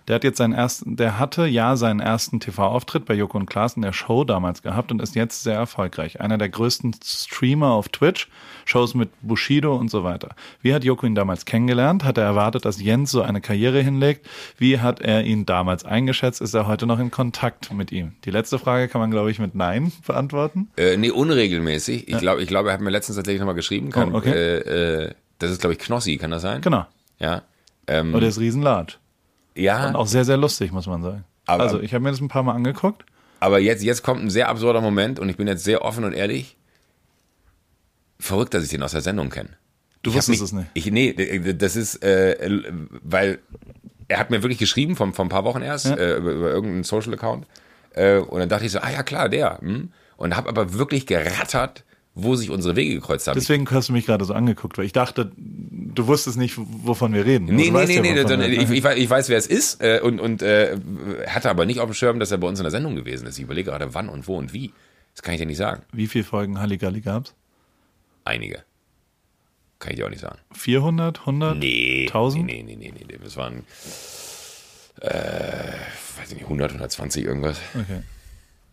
Der 0.08 0.16
hat 0.16 0.24
jetzt 0.24 0.38
seinen 0.38 0.52
ersten, 0.52 0.96
der 0.96 1.18
hatte 1.18 1.46
ja 1.46 1.76
seinen 1.76 2.00
ersten 2.00 2.40
TV-Auftritt 2.40 3.04
bei 3.04 3.14
Joko 3.14 3.38
und 3.38 3.46
Klaas 3.46 3.76
in 3.76 3.82
der 3.82 3.92
Show 3.92 4.24
damals 4.24 4.62
gehabt 4.62 4.90
und 4.90 5.00
ist 5.00 5.14
jetzt 5.14 5.42
sehr 5.44 5.54
erfolgreich. 5.54 6.20
Einer 6.20 6.38
der 6.38 6.48
größten 6.48 6.94
Streamer 7.04 7.70
auf 7.72 7.88
Twitch, 7.88 8.28
Shows 8.64 8.94
mit 8.94 9.10
Bushido 9.22 9.76
und 9.76 9.90
so 9.90 10.02
weiter. 10.04 10.30
Wie 10.60 10.74
hat 10.74 10.84
Joko 10.84 11.06
ihn 11.06 11.14
damals 11.14 11.44
kennengelernt? 11.44 12.04
Hat 12.04 12.18
er 12.18 12.24
erwartet, 12.24 12.64
dass 12.64 12.80
Jens 12.82 13.10
so 13.10 13.22
eine 13.22 13.40
Karriere 13.40 13.80
hinlegt? 13.80 14.26
Wie 14.58 14.80
hat 14.80 15.00
er 15.00 15.24
ihn 15.24 15.46
damals 15.46 15.84
eingeschätzt? 15.84 16.40
Ist 16.40 16.54
er 16.54 16.66
heute 16.66 16.86
noch 16.86 16.98
in 16.98 17.10
Kontakt 17.10 17.72
mit 17.72 17.92
ihm? 17.92 18.12
Die 18.24 18.30
letzte 18.30 18.58
Frage 18.58 18.88
kann 18.88 19.00
man, 19.00 19.10
glaube 19.10 19.30
ich, 19.30 19.38
mit 19.38 19.54
Nein 19.54 19.92
beantworten. 20.06 20.68
Äh, 20.76 20.96
nee, 20.96 21.10
unregelmäßig. 21.10 22.08
Ich 22.08 22.18
glaube, 22.18 22.42
ich 22.42 22.48
glaube, 22.48 22.70
er 22.70 22.74
hat 22.74 22.80
mir 22.80 22.90
letztens 22.90 23.16
tatsächlich 23.16 23.40
nochmal 23.40 23.54
geschrieben. 23.54 23.90
Kann, 23.90 24.12
Oh, 24.12 24.18
okay. 24.18 24.30
äh, 24.30 25.04
äh, 25.06 25.14
das 25.38 25.50
ist, 25.50 25.60
glaube 25.60 25.74
ich, 25.74 25.78
Knossi, 25.78 26.16
kann 26.18 26.30
das 26.30 26.42
sein? 26.42 26.60
Genau. 26.60 26.86
Ja. 27.18 27.42
Ähm, 27.86 28.14
Und 28.14 28.22
er 28.22 28.28
ist 28.28 28.38
riesenlarge. 28.38 28.94
Ja. 29.54 29.88
Und 29.88 29.96
auch 29.96 30.06
sehr, 30.06 30.24
sehr 30.24 30.36
lustig, 30.36 30.72
muss 30.72 30.86
man 30.86 31.02
sagen. 31.02 31.24
Aber- 31.46 31.62
also, 31.64 31.80
ich 31.80 31.92
habe 31.94 32.02
mir 32.04 32.10
das 32.10 32.20
ein 32.20 32.28
paar 32.28 32.42
Mal 32.42 32.54
angeguckt. 32.54 33.04
Aber 33.40 33.58
jetzt, 33.58 33.82
jetzt 33.82 34.02
kommt 34.02 34.22
ein 34.22 34.30
sehr 34.30 34.48
absurder 34.48 34.80
Moment 34.80 35.18
und 35.18 35.28
ich 35.28 35.36
bin 35.36 35.48
jetzt 35.48 35.64
sehr 35.64 35.82
offen 35.84 36.04
und 36.04 36.12
ehrlich. 36.12 36.56
Verrückt, 38.18 38.54
dass 38.54 38.62
ich 38.62 38.70
den 38.70 38.82
aus 38.82 38.92
der 38.92 39.00
Sendung 39.00 39.30
kenne. 39.30 39.50
Du 40.02 40.10
Ich 40.10 40.16
wusstest 40.16 40.30
mich- 40.30 40.42
es 40.42 40.52
nicht. 40.52 40.68
Ich, 40.74 40.90
nee, 40.90 41.52
das 41.54 41.74
ist, 41.76 42.02
äh, 42.04 42.36
weil 43.02 43.40
er 44.08 44.18
hat 44.18 44.30
mir 44.30 44.42
wirklich 44.42 44.58
geschrieben, 44.58 44.94
vor, 44.96 45.12
vor 45.12 45.24
ein 45.24 45.28
paar 45.28 45.44
Wochen 45.44 45.62
erst, 45.62 45.86
Ja. 45.86 45.96
äh, 45.96 46.16
über, 46.16 46.30
über 46.32 46.50
irgendeinen 46.50 46.84
Social-Account. 46.84 47.46
Äh, 47.94 48.18
und 48.18 48.38
dann 48.38 48.48
dachte 48.48 48.64
ich 48.64 48.72
so, 48.72 48.78
ah 48.78 48.90
ja 48.90 49.02
klar, 49.02 49.28
der. 49.28 49.58
Hm? 49.58 49.92
Und 50.16 50.36
habe 50.36 50.48
aber 50.48 50.74
wirklich 50.74 51.06
gerattert, 51.06 51.84
wo 52.14 52.34
sich 52.34 52.50
unsere 52.50 52.76
Wege 52.76 52.94
gekreuzt 52.94 53.26
haben. 53.26 53.38
Deswegen 53.38 53.68
hast 53.70 53.88
du 53.88 53.92
mich 53.92 54.04
gerade 54.04 54.24
so 54.24 54.34
angeguckt, 54.34 54.76
weil 54.76 54.84
ich 54.84 54.92
dachte, 54.92 55.32
du 55.36 56.06
wusstest 56.06 56.36
nicht, 56.36 56.56
wovon 56.58 57.14
wir 57.14 57.24
reden. 57.24 57.46
Nee, 57.46 57.70
nee, 57.70 58.00
nee, 58.00 58.16
ja, 58.16 58.36
nee, 58.36 58.46
ich, 58.48 58.70
ich, 58.70 58.84
weiß, 58.84 58.98
ich 58.98 59.08
weiß, 59.08 59.28
wer 59.30 59.38
es 59.38 59.46
ist 59.46 59.82
äh, 59.82 60.00
und, 60.02 60.20
und 60.20 60.42
äh, 60.42 60.78
hatte 61.26 61.48
aber 61.48 61.64
nicht 61.64 61.80
auf 61.80 61.88
dem 61.88 61.94
Schirm, 61.94 62.18
dass 62.18 62.30
er 62.30 62.38
bei 62.38 62.46
uns 62.46 62.58
in 62.58 62.64
der 62.64 62.70
Sendung 62.70 62.96
gewesen 62.96 63.26
ist. 63.26 63.38
Ich 63.38 63.44
überlege 63.44 63.70
gerade, 63.70 63.94
wann 63.94 64.08
und 64.08 64.28
wo 64.28 64.36
und 64.36 64.52
wie. 64.52 64.72
Das 65.14 65.22
kann 65.22 65.34
ich 65.34 65.40
dir 65.40 65.46
nicht 65.46 65.56
sagen. 65.56 65.82
Wie 65.92 66.06
viele 66.06 66.24
Folgen 66.24 66.60
Halligalli 66.60 67.00
gab's? 67.00 67.34
Einige. 68.24 68.62
Kann 69.78 69.92
ich 69.92 69.96
dir 69.96 70.06
auch 70.06 70.10
nicht 70.10 70.20
sagen. 70.20 70.38
400, 70.52 71.20
100? 71.20 71.58
Nee. 71.58 72.06
1000? 72.06 72.44
Nee, 72.44 72.62
nee, 72.62 72.76
nee, 72.76 72.92
nee, 72.94 73.04
nee. 73.08 73.18
Das 73.22 73.36
waren, 73.36 73.64
äh, 75.00 75.08
weiß 76.18 76.28
ich 76.28 76.34
nicht, 76.34 76.44
100, 76.44 76.72
120 76.72 77.24
irgendwas. 77.24 77.58
Okay. 77.74 78.02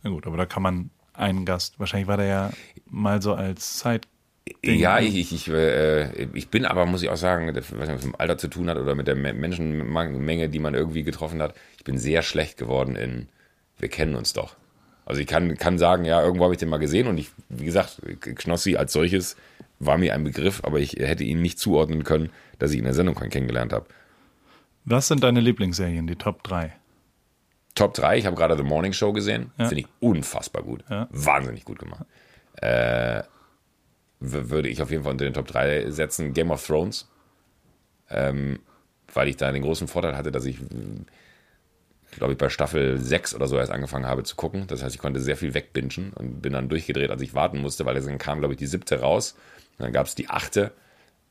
Na 0.04 0.10
gut, 0.10 0.28
aber 0.28 0.38
da 0.38 0.46
kann 0.46 0.62
man 0.62 0.90
einen 1.20 1.46
Gast, 1.46 1.80
wahrscheinlich 1.80 2.08
war 2.08 2.18
der 2.18 2.26
ja 2.28 2.52
mal 2.90 3.22
so 3.22 3.34
als 3.34 3.78
Zeit. 3.78 4.08
Ding. 4.66 4.80
Ja, 4.80 5.00
ich, 5.00 5.16
ich, 5.16 5.32
ich, 5.34 5.48
äh, 5.48 6.24
ich 6.34 6.50
bin 6.50 6.66
aber, 6.66 6.86
muss 6.88 7.04
ich 7.04 7.10
auch 7.10 7.18
sagen, 7.18 7.54
das, 7.54 7.72
was 7.78 7.88
mit 7.88 8.04
dem 8.04 8.16
Alter 8.18 8.38
zu 8.38 8.48
tun 8.48 8.68
hat 8.68 8.78
oder 8.78 8.96
mit 8.96 9.06
der 9.08 9.16
Me- 9.16 9.34
Menschenmenge, 9.34 10.50
die 10.50 10.60
man 10.60 10.74
irgendwie 10.74 11.04
getroffen 11.04 11.42
hat, 11.42 11.54
ich 11.78 11.84
bin 11.84 12.00
sehr 12.00 12.24
schlecht 12.24 12.58
geworden 12.58 12.96
in, 12.96 13.28
wir 13.78 13.90
kennen 13.90 14.16
uns 14.16 14.34
doch. 14.34 14.56
Also 15.06 15.22
ich 15.22 15.28
kann, 15.28 15.56
kann 15.58 15.78
sagen, 15.78 16.04
ja, 16.06 16.22
irgendwo 16.22 16.46
habe 16.46 16.54
ich 16.54 16.60
den 16.60 16.70
mal 16.70 16.78
gesehen 16.78 17.08
und 17.08 17.18
ich, 17.20 17.30
wie 17.50 17.66
gesagt, 17.66 18.02
Knossi 18.22 18.76
als 18.76 18.92
solches 18.94 19.36
war 19.80 19.98
mir 19.98 20.14
ein 20.16 20.24
Begriff, 20.24 20.62
aber 20.64 20.80
ich 20.80 20.94
hätte 20.94 21.24
ihn 21.24 21.42
nicht 21.42 21.60
zuordnen 21.60 22.04
können, 22.04 22.30
dass 22.58 22.72
ich 22.72 22.78
ihn 22.78 22.82
in 22.82 22.86
der 22.86 22.94
Sendung 22.96 23.16
kennengelernt 23.16 23.72
habe. 23.74 23.86
Was 24.86 25.08
sind 25.08 25.24
deine 25.24 25.40
Lieblingsserien, 25.40 26.08
die 26.08 26.16
Top 26.16 26.44
3? 26.44 26.74
Top 27.80 27.94
3, 27.94 28.18
ich 28.18 28.26
habe 28.26 28.36
gerade 28.36 28.58
The 28.58 28.64
Morning 28.64 28.92
Show 28.92 29.14
gesehen. 29.14 29.54
Ja. 29.58 29.70
Finde 29.70 29.82
ich 29.84 29.88
unfassbar 30.02 30.64
gut. 30.64 30.84
Ja. 30.90 31.08
Wahnsinnig 31.12 31.64
gut 31.64 31.80
gemacht. 31.80 32.06
Äh, 32.58 33.24
würde 34.20 34.68
ich 34.68 34.82
auf 34.82 34.92
jeden 34.92 35.04
Fall 35.04 35.14
unter 35.14 35.24
den 35.24 35.34
Top 35.34 35.48
3 35.48 35.90
setzen. 35.90 36.34
Game 36.34 36.52
of 36.52 36.68
Thrones. 36.68 37.10
Ähm, 38.10 38.60
weil 39.14 39.30
ich 39.30 39.38
da 39.38 39.50
den 39.54 39.64
großen 39.64 39.88
Vorteil 39.88 40.18
hatte, 40.18 40.30
dass 40.30 40.44
ich, 40.44 40.58
glaube 42.18 42.34
ich, 42.34 42.38
bei 42.38 42.50
Staffel 42.50 42.98
6 42.98 43.34
oder 43.34 43.48
so 43.48 43.58
erst 43.58 43.72
angefangen 43.72 44.08
habe 44.08 44.24
zu 44.24 44.36
gucken. 44.36 44.68
Das 44.68 44.84
heißt, 44.84 44.94
ich 44.94 45.00
konnte 45.00 45.22
sehr 45.22 45.38
viel 45.38 45.54
wegbingen 45.54 46.12
und 46.16 46.42
bin 46.42 46.52
dann 46.52 46.68
durchgedreht, 46.68 47.12
als 47.12 47.22
ich 47.22 47.34
warten 47.34 47.60
musste, 47.60 47.86
weil 47.86 47.96
dann 47.96 48.18
kam, 48.18 48.40
glaube 48.40 48.56
ich, 48.56 48.58
die 48.58 48.68
siebte 48.68 49.00
raus. 49.00 49.38
Und 49.78 49.86
dann 49.86 49.94
gab 49.94 50.06
es 50.06 50.16
die 50.16 50.28
achte. 50.28 50.74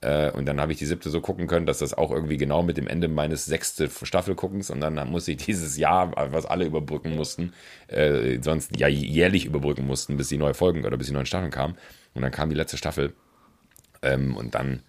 Äh, 0.00 0.30
und 0.30 0.46
dann 0.46 0.60
habe 0.60 0.72
ich 0.72 0.78
die 0.78 0.86
siebte 0.86 1.10
so 1.10 1.20
gucken 1.20 1.46
können, 1.48 1.66
dass 1.66 1.78
das 1.78 1.92
auch 1.92 2.10
irgendwie 2.10 2.36
genau 2.36 2.62
mit 2.62 2.76
dem 2.76 2.86
Ende 2.86 3.08
meines 3.08 3.46
sechste 3.46 3.90
Staffelguckens 3.90 4.70
und 4.70 4.80
dann 4.80 4.94
musste 5.10 5.32
ich 5.32 5.36
dieses 5.46 5.76
Jahr, 5.76 6.12
was 6.32 6.46
alle 6.46 6.64
überbrücken 6.64 7.16
mussten, 7.16 7.52
äh, 7.88 8.38
sonst 8.40 8.78
ja 8.78 8.88
jährlich 8.88 9.44
überbrücken 9.44 9.86
mussten, 9.86 10.16
bis 10.16 10.28
die 10.28 10.38
neue 10.38 10.54
Folgen 10.54 10.84
oder 10.84 10.96
bis 10.96 11.08
die 11.08 11.12
neuen 11.12 11.26
Staffeln 11.26 11.50
kamen. 11.50 11.76
Und 12.14 12.22
dann 12.22 12.30
kam 12.30 12.48
die 12.48 12.56
letzte 12.56 12.76
Staffel 12.76 13.12
ähm, 14.02 14.36
und 14.36 14.54
dann 14.54 14.82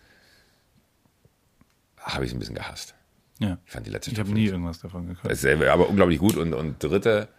habe 1.98 2.26
ich 2.26 2.32
es 2.32 2.36
ein 2.36 2.40
bisschen 2.40 2.56
gehasst. 2.56 2.96
Ja. 3.40 3.58
Ich 3.66 3.72
fand 3.72 3.88
die 3.88 3.92
letzte 3.92 4.12
Ich 4.12 4.20
habe 4.20 4.28
Staffel 4.28 4.42
nie 4.42 4.48
irgendwas 4.48 4.80
davon 4.80 5.18
ist 5.30 5.46
aber 5.46 5.90
unglaublich 5.90 6.20
gut. 6.20 6.36
Und, 6.36 6.54
und 6.54 6.84
dritte, 6.84 7.30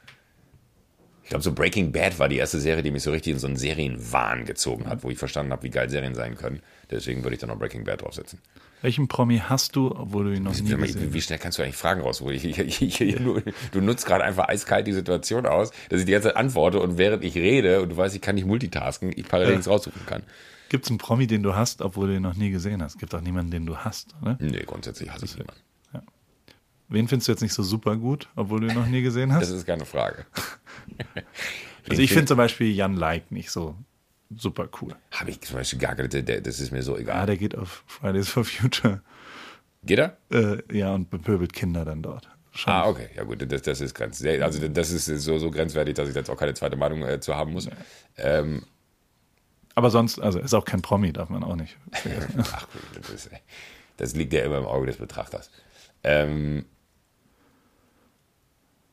ich 1.30 1.32
glaube, 1.32 1.44
so 1.44 1.52
Breaking 1.52 1.92
Bad 1.92 2.18
war 2.18 2.28
die 2.28 2.38
erste 2.38 2.58
Serie, 2.58 2.82
die 2.82 2.90
mich 2.90 3.04
so 3.04 3.12
richtig 3.12 3.34
in 3.34 3.38
so 3.38 3.46
einen 3.46 3.54
Serienwahn 3.56 4.46
gezogen 4.46 4.88
hat, 4.88 5.04
wo 5.04 5.10
ich 5.10 5.16
verstanden 5.18 5.52
habe, 5.52 5.62
wie 5.62 5.70
geil 5.70 5.88
Serien 5.88 6.16
sein 6.16 6.34
können. 6.34 6.58
Deswegen 6.90 7.22
würde 7.22 7.34
ich 7.36 7.40
da 7.40 7.46
noch 7.46 7.56
Breaking 7.56 7.84
Bad 7.84 8.02
draufsetzen. 8.02 8.40
Welchen 8.82 9.06
Promi 9.06 9.38
hast 9.38 9.76
du, 9.76 9.94
obwohl 9.94 10.24
du 10.24 10.32
ihn 10.34 10.42
noch 10.42 10.50
nie 10.60 10.62
gesehen 10.74 11.12
Wie 11.12 11.18
hast? 11.18 11.24
schnell 11.26 11.38
kannst 11.38 11.56
du 11.58 11.62
eigentlich 11.62 11.76
Fragen 11.76 12.00
rausholen? 12.00 12.40
Du, 12.42 13.40
du 13.70 13.80
nutzt 13.80 14.06
gerade 14.06 14.24
einfach 14.24 14.48
eiskalt 14.48 14.88
die 14.88 14.92
Situation 14.92 15.46
aus, 15.46 15.70
dass 15.88 16.00
ich 16.00 16.06
die 16.06 16.10
ganze 16.10 16.28
Zeit 16.30 16.36
antworte 16.36 16.80
und 16.80 16.98
während 16.98 17.22
ich 17.22 17.36
rede 17.36 17.80
und 17.80 17.90
du 17.90 17.96
weißt, 17.96 18.16
ich 18.16 18.20
kann 18.22 18.34
nicht 18.34 18.48
multitasken, 18.48 19.12
ich 19.14 19.28
parallel 19.28 19.50
Ja. 19.50 19.56
nichts 19.58 19.70
raussuchen 19.70 20.04
kann. 20.06 20.24
Gibt 20.68 20.84
es 20.86 20.90
einen 20.90 20.98
Promi, 20.98 21.28
den 21.28 21.44
du 21.44 21.54
hast, 21.54 21.80
obwohl 21.80 22.08
du 22.08 22.16
ihn 22.16 22.22
noch 22.22 22.34
nie 22.34 22.50
gesehen 22.50 22.82
hast? 22.82 22.98
Gibt 22.98 23.14
auch 23.14 23.20
niemanden, 23.20 23.52
den 23.52 23.66
du 23.66 23.76
hast, 23.76 24.16
oder? 24.20 24.36
Nee, 24.40 24.64
grundsätzlich 24.66 25.12
hasse 25.12 25.26
ich 25.26 25.36
niemanden. 25.36 25.60
Wen 26.90 27.06
findest 27.08 27.28
du 27.28 27.32
jetzt 27.32 27.40
nicht 27.40 27.54
so 27.54 27.62
super 27.62 27.96
gut, 27.96 28.28
obwohl 28.34 28.60
du 28.60 28.66
ihn 28.66 28.74
noch 28.74 28.86
nie 28.86 29.00
gesehen 29.00 29.32
hast? 29.32 29.42
Das 29.42 29.50
ist 29.50 29.66
keine 29.66 29.86
Frage. 29.86 30.26
Also 31.88 32.02
ich 32.02 32.12
finde 32.12 32.26
zum 32.26 32.36
Beispiel 32.36 32.72
Jan 32.72 32.94
Like 32.94 33.32
nicht 33.32 33.50
so 33.50 33.74
super 34.36 34.68
cool. 34.80 34.94
Habe 35.10 35.30
ich 35.30 35.40
zum 35.40 35.56
Beispiel 35.56 35.78
gar 35.78 35.94
keine, 35.96 36.08
das 36.08 36.60
ist 36.60 36.70
mir 36.70 36.82
so 36.82 36.96
egal. 36.96 37.26
der 37.26 37.36
geht 37.36 37.56
auf 37.56 37.82
Fridays 37.86 38.28
for 38.28 38.44
Future. 38.44 39.00
Geht 39.82 39.98
er? 39.98 40.16
Äh, 40.30 40.58
ja, 40.76 40.94
und 40.94 41.10
bepöbelt 41.10 41.52
Kinder 41.52 41.84
dann 41.84 42.02
dort. 42.02 42.28
Schon. 42.52 42.72
Ah, 42.72 42.86
okay, 42.86 43.08
ja 43.16 43.24
gut, 43.24 43.50
das, 43.50 43.62
das 43.62 43.80
ist 43.80 43.94
grenz, 43.94 44.22
also 44.24 44.68
das 44.68 44.90
ist 44.90 45.06
so, 45.06 45.38
so 45.38 45.50
grenzwertig, 45.50 45.94
dass 45.94 46.08
ich 46.08 46.14
jetzt 46.14 46.28
auch 46.30 46.36
keine 46.36 46.54
zweite 46.54 46.76
Meinung 46.76 47.02
äh, 47.02 47.18
zu 47.18 47.34
haben 47.34 47.52
muss. 47.52 47.68
Ähm, 48.18 48.64
Aber 49.74 49.90
sonst, 49.90 50.20
also 50.20 50.38
ist 50.38 50.54
auch 50.54 50.64
kein 50.64 50.82
Promi, 50.82 51.12
darf 51.12 51.28
man 51.28 51.42
auch 51.42 51.56
nicht. 51.56 51.76
ach 52.38 52.68
gut, 52.70 52.82
das, 53.00 53.10
ist, 53.10 53.30
das 53.96 54.14
liegt 54.14 54.32
ja 54.32 54.44
immer 54.44 54.58
im 54.58 54.66
Auge 54.66 54.86
des 54.86 54.96
Betrachters. 54.96 55.50
Ähm, 56.02 56.66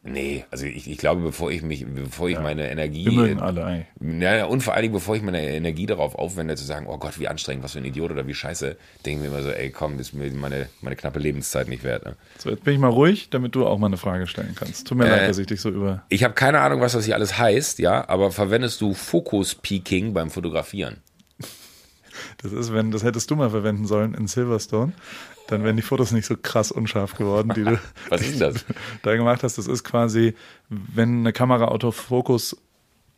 nee, 0.08 0.46
also 0.52 0.66
ich, 0.66 0.90
ich 0.90 0.98
glaube, 0.98 1.22
bevor 1.22 1.52
ich 1.52 1.62
mich, 1.62 1.86
bevor 1.86 2.30
ich 2.30 2.40
meine 2.40 2.70
Energie, 2.70 3.06
Wir 3.06 3.12
mögen 3.12 3.40
alle 3.40 3.64
eigentlich. 3.66 4.22
ja, 4.22 4.46
und 4.46 4.62
vor 4.62 4.74
allen 4.74 4.84
Dingen, 4.84 4.94
bevor 4.94 5.16
ich 5.16 5.22
meine 5.22 5.42
Energie 5.42 5.86
darauf 5.86 6.16
aufwende, 6.16 6.56
zu 6.56 6.66
sagen, 6.66 6.88
oh 6.88 6.98
Gott, 6.98 7.20
wie 7.20 7.28
anstrengend, 7.28 7.64
was 7.64 7.74
für 7.74 7.80
ein 7.80 7.86
Idiot 7.86 8.12
oder 8.12 8.26
wie 8.28 8.34
scheiße, 8.34 8.78
denke 9.06 9.24
ich 9.24 9.30
mir 9.30 9.36
immer 9.36 9.44
so, 9.44 9.52
ey, 9.52 9.70
komm, 9.70 9.98
das 9.98 10.08
ist 10.08 10.14
mir 10.14 10.32
meine, 10.32 10.70
meine 10.82 10.96
knappe 10.96 11.20
Lebenszeit 11.20 11.68
nicht 11.68 11.84
wert. 11.84 12.06
Ne? 12.06 12.16
So, 12.38 12.50
jetzt 12.50 12.64
bin 12.64 12.74
ich 12.74 12.80
mal 12.80 12.90
ruhig, 12.90 13.30
damit 13.30 13.54
du 13.56 13.66
auch 13.66 13.78
mal 13.78 13.88
eine 13.88 13.98
Frage 13.98 14.28
stellen 14.28 14.56
kannst. 14.56 14.88
Tut 14.88 14.98
mir 14.98 15.06
Äh, 15.06 15.10
leid, 15.10 15.30
dass 15.30 15.38
ich 15.38 15.48
dich 15.48 15.62
so 15.62 15.70
über. 15.70 16.04
Ich 16.10 16.24
habe 16.24 16.34
keine 16.34 16.60
Ahnung, 16.62 16.82
was 16.82 16.94
das 16.94 17.06
hier 17.06 17.16
alles 17.16 17.38
heißt, 17.38 17.80
ja, 17.80 18.08
aber 18.10 18.32
verwendest 18.32 18.82
du 18.82 18.94
Fokus-Peaking 18.94 20.14
beim 20.14 20.30
Fotografieren? 20.30 20.98
Das 22.42 22.52
ist, 22.52 22.74
wenn, 22.74 22.92
das 22.92 23.04
hättest 23.04 23.30
du 23.30 23.36
mal 23.36 23.50
verwenden 23.50 23.86
sollen 23.86 24.14
in 24.16 24.28
Silverstone. 24.28 24.94
Dann 25.48 25.64
wären 25.64 25.76
die 25.76 25.82
Fotos 25.82 26.12
nicht 26.12 26.26
so 26.26 26.36
krass 26.38 26.72
unscharf 26.72 27.16
geworden, 27.16 27.52
die 27.56 27.64
du 27.64 27.80
Was 28.10 28.22
ist 28.22 28.42
das? 28.42 28.66
da 29.04 29.16
gemacht 29.16 29.44
hast. 29.44 29.58
Das 29.58 29.68
ist 29.68 29.84
quasi, 29.84 30.36
wenn 30.70 31.20
eine 31.20 31.34
Kamera 31.34 31.66
Autofokus 31.70 32.58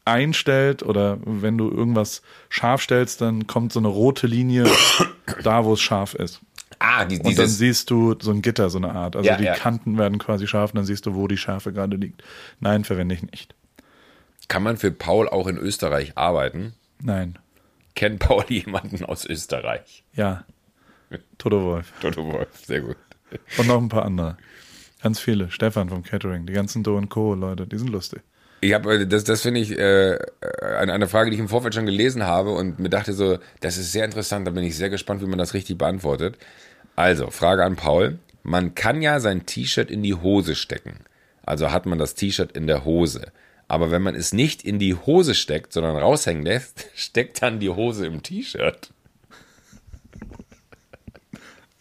einstellt 0.06 0.84
oder 0.84 1.20
wenn 1.24 1.58
du 1.58 1.70
irgendwas 1.70 2.22
scharf 2.50 2.82
stellst, 2.82 3.22
dann 3.22 3.48
kommt 3.48 3.74
so 3.74 3.80
eine 3.80 3.90
rote 3.90 4.28
Linie 4.28 4.66
da, 5.44 5.66
wo 5.66 5.74
es 5.74 5.82
scharf 5.82 6.14
ist. 6.16 6.42
Ah, 6.80 7.04
die, 7.06 7.20
Und 7.20 7.38
dann 7.38 7.48
siehst 7.48 7.90
du 7.90 8.16
so 8.20 8.32
ein 8.32 8.42
Gitter, 8.42 8.70
so 8.70 8.78
eine 8.78 8.94
Art. 8.94 9.16
Also 9.16 9.30
Ja, 9.30 9.36
die 9.36 9.44
ja. 9.44 9.54
Kanten 9.54 9.98
werden 9.98 10.18
quasi 10.18 10.48
scharf 10.48 10.72
und 10.72 10.78
dann 10.78 10.86
siehst 10.86 11.06
du, 11.06 11.14
wo 11.14 11.28
die 11.28 11.38
Schärfe 11.38 11.74
gerade 11.74 11.98
liegt. 11.98 12.24
Nein, 12.62 12.86
verwende 12.86 13.16
ich 13.16 13.22
nicht. 13.24 13.54
kann 14.48 14.64
man 14.64 14.78
für 14.78 14.92
Paul 14.92 15.28
auch 15.28 15.48
in 15.48 15.58
Österreich 15.58 16.18
arbeiten? 16.18 16.74
Nein. 17.02 17.38
Kennt 17.96 18.20
Paul 18.20 18.46
jemanden 18.48 19.04
aus 19.04 19.26
Österreich? 19.26 20.04
Ja. 20.14 20.46
Toto 21.38 21.64
Wolf. 21.64 21.94
Toto 22.02 22.26
Wolf, 22.26 22.48
sehr 22.66 22.82
gut. 22.82 22.98
Und 23.58 23.68
noch 23.68 23.82
ein 23.82 23.90
paar 23.90 24.06
andere. 24.06 24.38
Ganz 25.02 25.20
viele. 25.20 25.50
Stefan 25.52 25.90
vom 25.90 26.04
Catering. 26.04 26.46
Die 26.46 26.54
ganzen 26.54 26.84
Do 26.84 27.00
Co. 27.08 27.34
Leute, 27.34 27.66
die 27.66 27.78
sind 27.78 27.90
lustig. 27.90 28.22
Ich 28.62 28.74
habe 28.74 29.08
das, 29.08 29.24
das 29.24 29.42
finde 29.42 29.62
ich 29.62 29.72
äh, 29.78 30.20
eine, 30.62 30.92
eine 30.92 31.08
Frage, 31.08 31.30
die 31.30 31.36
ich 31.36 31.40
im 31.40 31.48
Vorfeld 31.48 31.74
schon 31.74 31.86
gelesen 31.86 32.24
habe 32.24 32.52
und 32.52 32.80
mir 32.80 32.90
dachte 32.90 33.14
so, 33.14 33.38
das 33.62 33.78
ist 33.78 33.94
sehr 33.94 34.04
interessant. 34.04 34.46
Da 34.46 34.52
bin 34.52 34.66
ich 34.66 34.76
sehr 34.76 34.90
gespannt, 34.90 35.22
wie 35.22 35.28
man 35.28 35.40
das 35.40 35.54
richtig 35.54 35.78
beantwortet. 35.78 36.38
Also 36.98 37.30
Frage 37.32 37.64
an 37.64 37.78
Paul: 37.78 38.20
Man 38.44 38.76
kann 38.76 39.02
ja 39.02 39.22
sein 39.22 39.46
T-Shirt 39.46 39.90
in 39.90 40.04
die 40.04 40.16
Hose 40.16 40.56
stecken, 40.56 41.00
Also 41.44 41.72
hat 41.72 41.86
man 41.86 42.00
das 42.00 42.16
T-Shirt 42.16 42.52
in 42.52 42.68
der 42.68 42.84
Hose. 42.84 43.32
Aber 43.70 43.92
wenn 43.92 44.02
man 44.02 44.16
es 44.16 44.34
nicht 44.34 44.64
in 44.64 44.80
die 44.80 44.96
Hose 44.96 45.36
steckt, 45.36 45.72
sondern 45.72 45.96
raushängen 45.96 46.44
lässt, 46.44 46.88
steckt 46.96 47.42
dann 47.42 47.60
die 47.60 47.70
Hose 47.70 48.08
im 48.08 48.24
T-Shirt. 48.24 48.90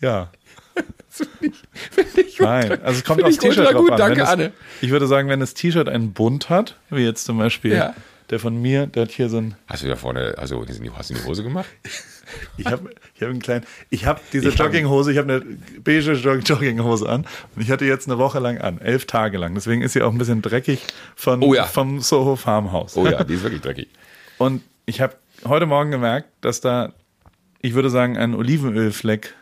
Ja. 0.01 0.31
Finde 1.09 1.47
ich, 1.47 1.63
find 1.91 2.19
ich 2.19 2.39
Nein, 2.39 2.71
also 2.85 2.99
es 2.99 3.05
kommt 3.05 3.25
aufs 3.25 3.35
ich 3.35 3.39
T-Shirt 3.41 3.73
drauf 3.73 3.81
gut, 3.83 3.91
an. 3.93 3.99
danke, 3.99 4.23
es, 4.23 4.29
Anne. 4.29 4.53
Ich 4.81 4.91
würde 4.91 5.09
sagen, 5.09 5.29
wenn 5.29 5.41
das 5.41 5.55
T-Shirt 5.55 5.89
einen 5.89 6.13
Bund 6.13 6.49
hat, 6.49 6.77
wie 6.91 7.01
jetzt 7.05 7.25
zum 7.25 7.39
Beispiel 7.39 7.73
Ja. 7.73 7.95
der 8.31 8.39
von 8.39 8.61
mir, 8.63 8.87
der 8.87 9.03
hat 9.03 9.11
hier 9.11 9.29
so 9.29 9.39
ein, 9.39 9.57
Hast 9.67 9.83
du 9.83 9.89
da 9.89 9.97
vorne, 9.97 10.35
also 10.39 10.65
hast 10.95 11.11
du 11.11 11.15
die 11.15 11.25
Hose 11.25 11.43
gemacht? 11.43 11.67
ich 12.57 12.67
habe 12.67 12.91
ich 13.17 13.23
hab 13.23 13.31
einen 13.31 13.41
kleinen, 13.43 13.65
ich 13.91 14.07
habe 14.07 14.21
diese 14.33 14.51
Ich 14.51 14.59
Jogginghose, 14.59 15.11
ich 15.11 15.19
habe 15.19 15.33
eine 15.33 15.45
beige 15.83 16.13
Jog 16.13 16.49
Jogginghose 16.49 17.09
an 17.09 17.27
und 17.57 17.63
ich 17.63 17.71
hatte 17.73 17.85
jetzt 17.85 18.07
eine 18.07 18.19
Woche 18.19 18.39
lang 18.39 18.59
an, 18.59 18.81
elf 18.81 19.07
Tage 19.07 19.39
lang. 19.39 19.55
Deswegen 19.55 19.83
ist 19.83 19.95
sie 19.95 20.03
auch 20.03 20.13
ein 20.13 20.19
bisschen 20.19 20.43
dreckig 20.43 20.83
von, 21.17 21.43
Oh 21.43 21.55
ja. 21.55 21.65
vom 21.65 22.01
Soho 22.01 22.37
Farmhaus. 22.37 22.97
Oh 22.97 23.07
ja, 23.09 23.25
die 23.25 23.35
ist 23.35 23.43
wirklich 23.43 23.63
dreckig. 23.63 23.89
Und 24.37 24.63
ich 24.87 25.01
habe 25.01 25.17
heute 25.45 25.67
Morgen 25.67 25.91
gemerkt, 25.91 26.29
dass 26.43 26.61
da, 26.61 26.93
ich 27.61 27.75
würde 27.75 27.91
sagen, 27.91 28.17
ein 28.17 28.37
Olivenölfleck. 28.37 29.35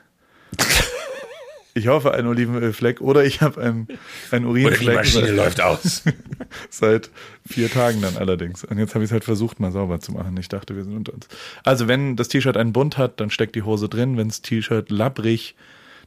Ich 1.77 1.89
hoffe, 1.89 2.15
ein 2.15 2.27
Olivenölfleck 2.27 3.03
oder 3.03 3.23
ich 3.23 3.43
habe 3.43 3.61
einen, 3.61 3.87
einen 4.31 4.47
Oder 4.47 4.61
die 4.61 4.65
Urinfleck 4.65 4.95
Maschine 4.95 5.27
seit, 5.27 5.37
läuft 5.37 5.61
aus. 5.61 6.03
seit 6.71 7.11
vier 7.47 7.71
Tagen 7.71 8.01
dann 8.01 8.17
allerdings. 8.17 8.65
Und 8.65 8.79
jetzt 8.79 8.95
habe 8.95 9.05
ich 9.05 9.11
es 9.11 9.13
halt 9.13 9.25
versucht, 9.25 9.61
mal 9.61 9.71
sauber 9.71 10.01
zu 10.01 10.13
machen. 10.13 10.35
Ich 10.39 10.49
dachte, 10.49 10.75
wir 10.75 10.85
sind 10.85 10.97
unter 10.97 11.13
uns. 11.13 11.29
Also 11.65 11.87
wenn 11.87 12.17
das 12.17 12.29
T-Shirt 12.29 12.57
einen 12.57 12.73
Bund 12.73 12.97
hat, 12.97 13.21
dann 13.21 13.29
steckt 13.29 13.57
die 13.57 13.63
Hose 13.63 13.91
drin. 13.91 14.17
Wenn 14.17 14.29
das 14.29 14.41
T-Shirt 14.41 14.91
labbrig 14.91 15.55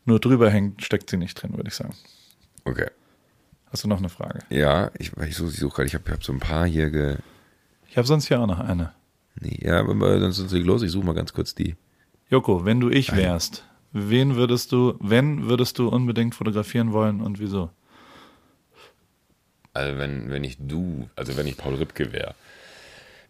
nur 0.06 0.20
drüber 0.20 0.50
hängt, 0.50 0.84
steckt 0.84 1.08
sie 1.08 1.18
nicht 1.18 1.36
drin, 1.36 1.56
würde 1.56 1.70
ich 1.70 1.76
sagen. 1.76 1.94
Okay. 2.66 2.88
Hast 3.72 3.84
du 3.84 3.88
noch 3.88 4.00
eine 4.00 4.10
Frage? 4.10 4.40
Ja, 4.50 4.90
ich, 4.98 5.12
ich 5.18 5.36
suche 5.36 5.52
ich 5.52 5.58
such 5.58 5.76
gerade, 5.76 5.86
ich 5.86 5.94
habe 5.94 6.12
hab 6.12 6.24
so 6.24 6.34
ein 6.34 6.40
paar 6.40 6.66
hier 6.66 6.90
ge. 6.90 7.18
Ich 7.88 7.98
habe 7.98 8.08
sonst 8.08 8.28
hier 8.28 8.40
auch 8.40 8.48
noch 8.48 8.60
eine. 8.60 8.94
Nee, 9.40 9.60
ja, 9.62 9.82
aber 9.82 10.20
sonst 10.20 10.40
ist 10.40 10.52
es 10.52 10.66
los. 10.66 10.82
Ich 10.82 10.90
suche 10.90 11.06
mal 11.06 11.14
ganz 11.14 11.32
kurz 11.32 11.54
die. 11.54 11.76
Joko, 12.32 12.66
wenn 12.66 12.80
du 12.80 12.90
ich 12.90 13.16
wärst, 13.16 13.69
wen 13.92 14.36
würdest 14.36 14.72
du, 14.72 14.96
wenn 15.00 15.48
würdest 15.48 15.78
du 15.80 15.90
unbedingt 15.90 16.36
fotografieren 16.36 16.94
wollen 16.94 17.22
und 17.22 17.40
wieso? 17.40 17.70
Also 19.74 19.98
wenn, 19.98 20.30
wenn 20.30 20.44
ich 20.44 20.58
du, 20.60 21.10
also 21.16 21.38
wenn 21.38 21.48
ich 21.48 21.58
Paul 21.58 21.76
Ripke 21.76 22.12
wäre, 22.12 22.34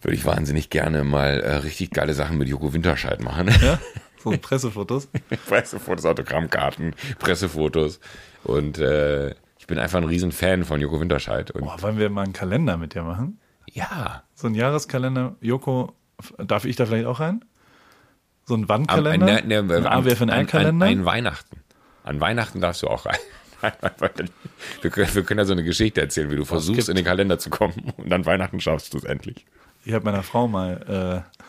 würde 0.02 0.16
ich 0.16 0.26
wahnsinnig 0.26 0.70
gerne 0.70 1.04
mal 1.04 1.42
äh, 1.42 1.56
richtig 1.58 1.92
geile 1.92 2.14
Sachen 2.14 2.38
mit 2.38 2.48
Joko 2.48 2.74
Winterscheid 2.74 3.22
machen. 3.22 3.50
Ja? 3.62 3.80
So 4.22 4.32
Pressefotos. 4.32 5.08
Pressefotos, 5.48 6.06
Autogrammkarten, 6.06 6.94
Pressefotos. 7.20 8.02
Und 8.44 8.78
äh, 8.78 9.30
ich 9.58 9.66
bin 9.66 9.80
einfach 9.80 9.98
ein 9.98 10.04
riesen 10.04 10.34
Fan 10.34 10.66
von 10.66 10.82
Joko 10.82 11.00
Winterscheid. 11.00 11.52
Und 11.52 11.62
Boah, 11.64 11.82
wollen 11.82 11.98
wir 11.98 12.10
mal 12.10 12.24
einen 12.24 12.34
Kalender 12.34 12.76
mit 12.76 12.94
dir 12.96 13.04
machen? 13.04 13.40
ja, 13.72 14.24
So 14.36 14.48
ein 14.48 14.56
Jahreskalender. 14.56 15.38
Joko, 15.40 15.94
darf 16.38 16.66
ich 16.66 16.76
da 16.76 16.86
vielleicht 16.86 17.06
auch 17.06 17.22
rein? 17.22 17.46
So 18.50 18.56
ein 18.56 18.64
am, 18.64 18.70
Wandkalender? 18.70 19.42
ne, 19.44 19.62
ne, 19.64 19.76
ein 19.78 19.86
am- 19.86 20.06
AWFNR-Kalender? 20.06 20.88
An, 20.88 21.00
an 21.00 21.06
Weihnachten. 21.06 21.58
An 22.04 22.20
Weihnachten 22.20 22.60
darfst 22.62 22.82
du 22.82 22.88
auch 22.88 23.06
rein. 23.06 23.18
Wir 24.82 24.90
können, 24.90 25.14
wir 25.14 25.24
können 25.24 25.40
ja 25.40 25.46
so 25.46 25.52
eine 25.52 25.64
Geschichte 25.66 26.00
erzählen, 26.02 26.32
wie 26.32 26.36
du 26.38 26.46
versuchst, 26.46 26.88
in 26.90 26.96
den 26.96 27.04
Kalender 27.06 27.38
zu 27.40 27.50
kommen 27.50 27.92
und 27.98 28.12
an 28.12 28.26
Weihnachten 28.26 28.60
schaffst 28.62 28.94
du 28.94 28.98
es 28.98 29.04
endlich. 29.04 29.46
Ich 29.84 29.94
habe 29.94 30.06
meiner 30.06 30.24
Frau 30.24 30.48
mal 30.48 31.26
äh, 31.28 31.40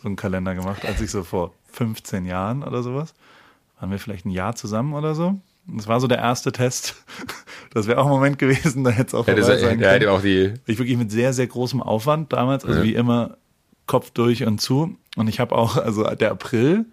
so 0.00 0.06
einen 0.06 0.14
Kalender 0.16 0.54
gemacht, 0.54 0.84
als 0.86 1.00
ich 1.00 1.10
so 1.10 1.24
vor 1.24 1.52
15 1.72 2.26
Jahren 2.26 2.62
oder 2.62 2.82
sowas. 2.84 3.12
Waren 3.80 3.90
wir 3.90 3.98
vielleicht 3.98 4.24
ein 4.24 4.30
Jahr 4.30 4.54
zusammen 4.54 4.94
oder 4.94 5.14
so? 5.16 5.26
Und 5.66 5.76
Das 5.78 5.88
war 5.88 6.00
so 6.00 6.06
der 6.06 6.18
erste 6.18 6.52
Test. 6.52 6.94
Das 7.74 7.86
wäre 7.86 7.98
auch 8.00 8.06
ein 8.06 8.10
Moment 8.10 8.38
gewesen, 8.38 8.82
da 8.84 8.90
hätte 8.90 9.08
es 9.08 9.14
auch 9.14 9.26
vorbei 9.26 9.42
sein 9.42 9.58
hätte, 9.78 10.06
können. 10.06 10.08
auch 10.08 10.22
die, 10.22 10.54
Ich 10.64 10.78
wirklich 10.78 10.96
mit 10.96 11.10
sehr, 11.10 11.34
sehr 11.34 11.46
großem 11.48 11.82
Aufwand 11.82 12.32
damals, 12.32 12.64
also 12.64 12.78
Ja. 12.78 12.84
wie 12.84 12.94
immer 12.94 13.36
Kopf 13.88 14.10
durch 14.10 14.44
und 14.44 14.60
zu. 14.60 14.96
Und 15.16 15.26
ich 15.26 15.40
habe 15.40 15.56
auch, 15.56 15.76
also 15.76 16.04
der 16.04 16.30
April, 16.30 16.86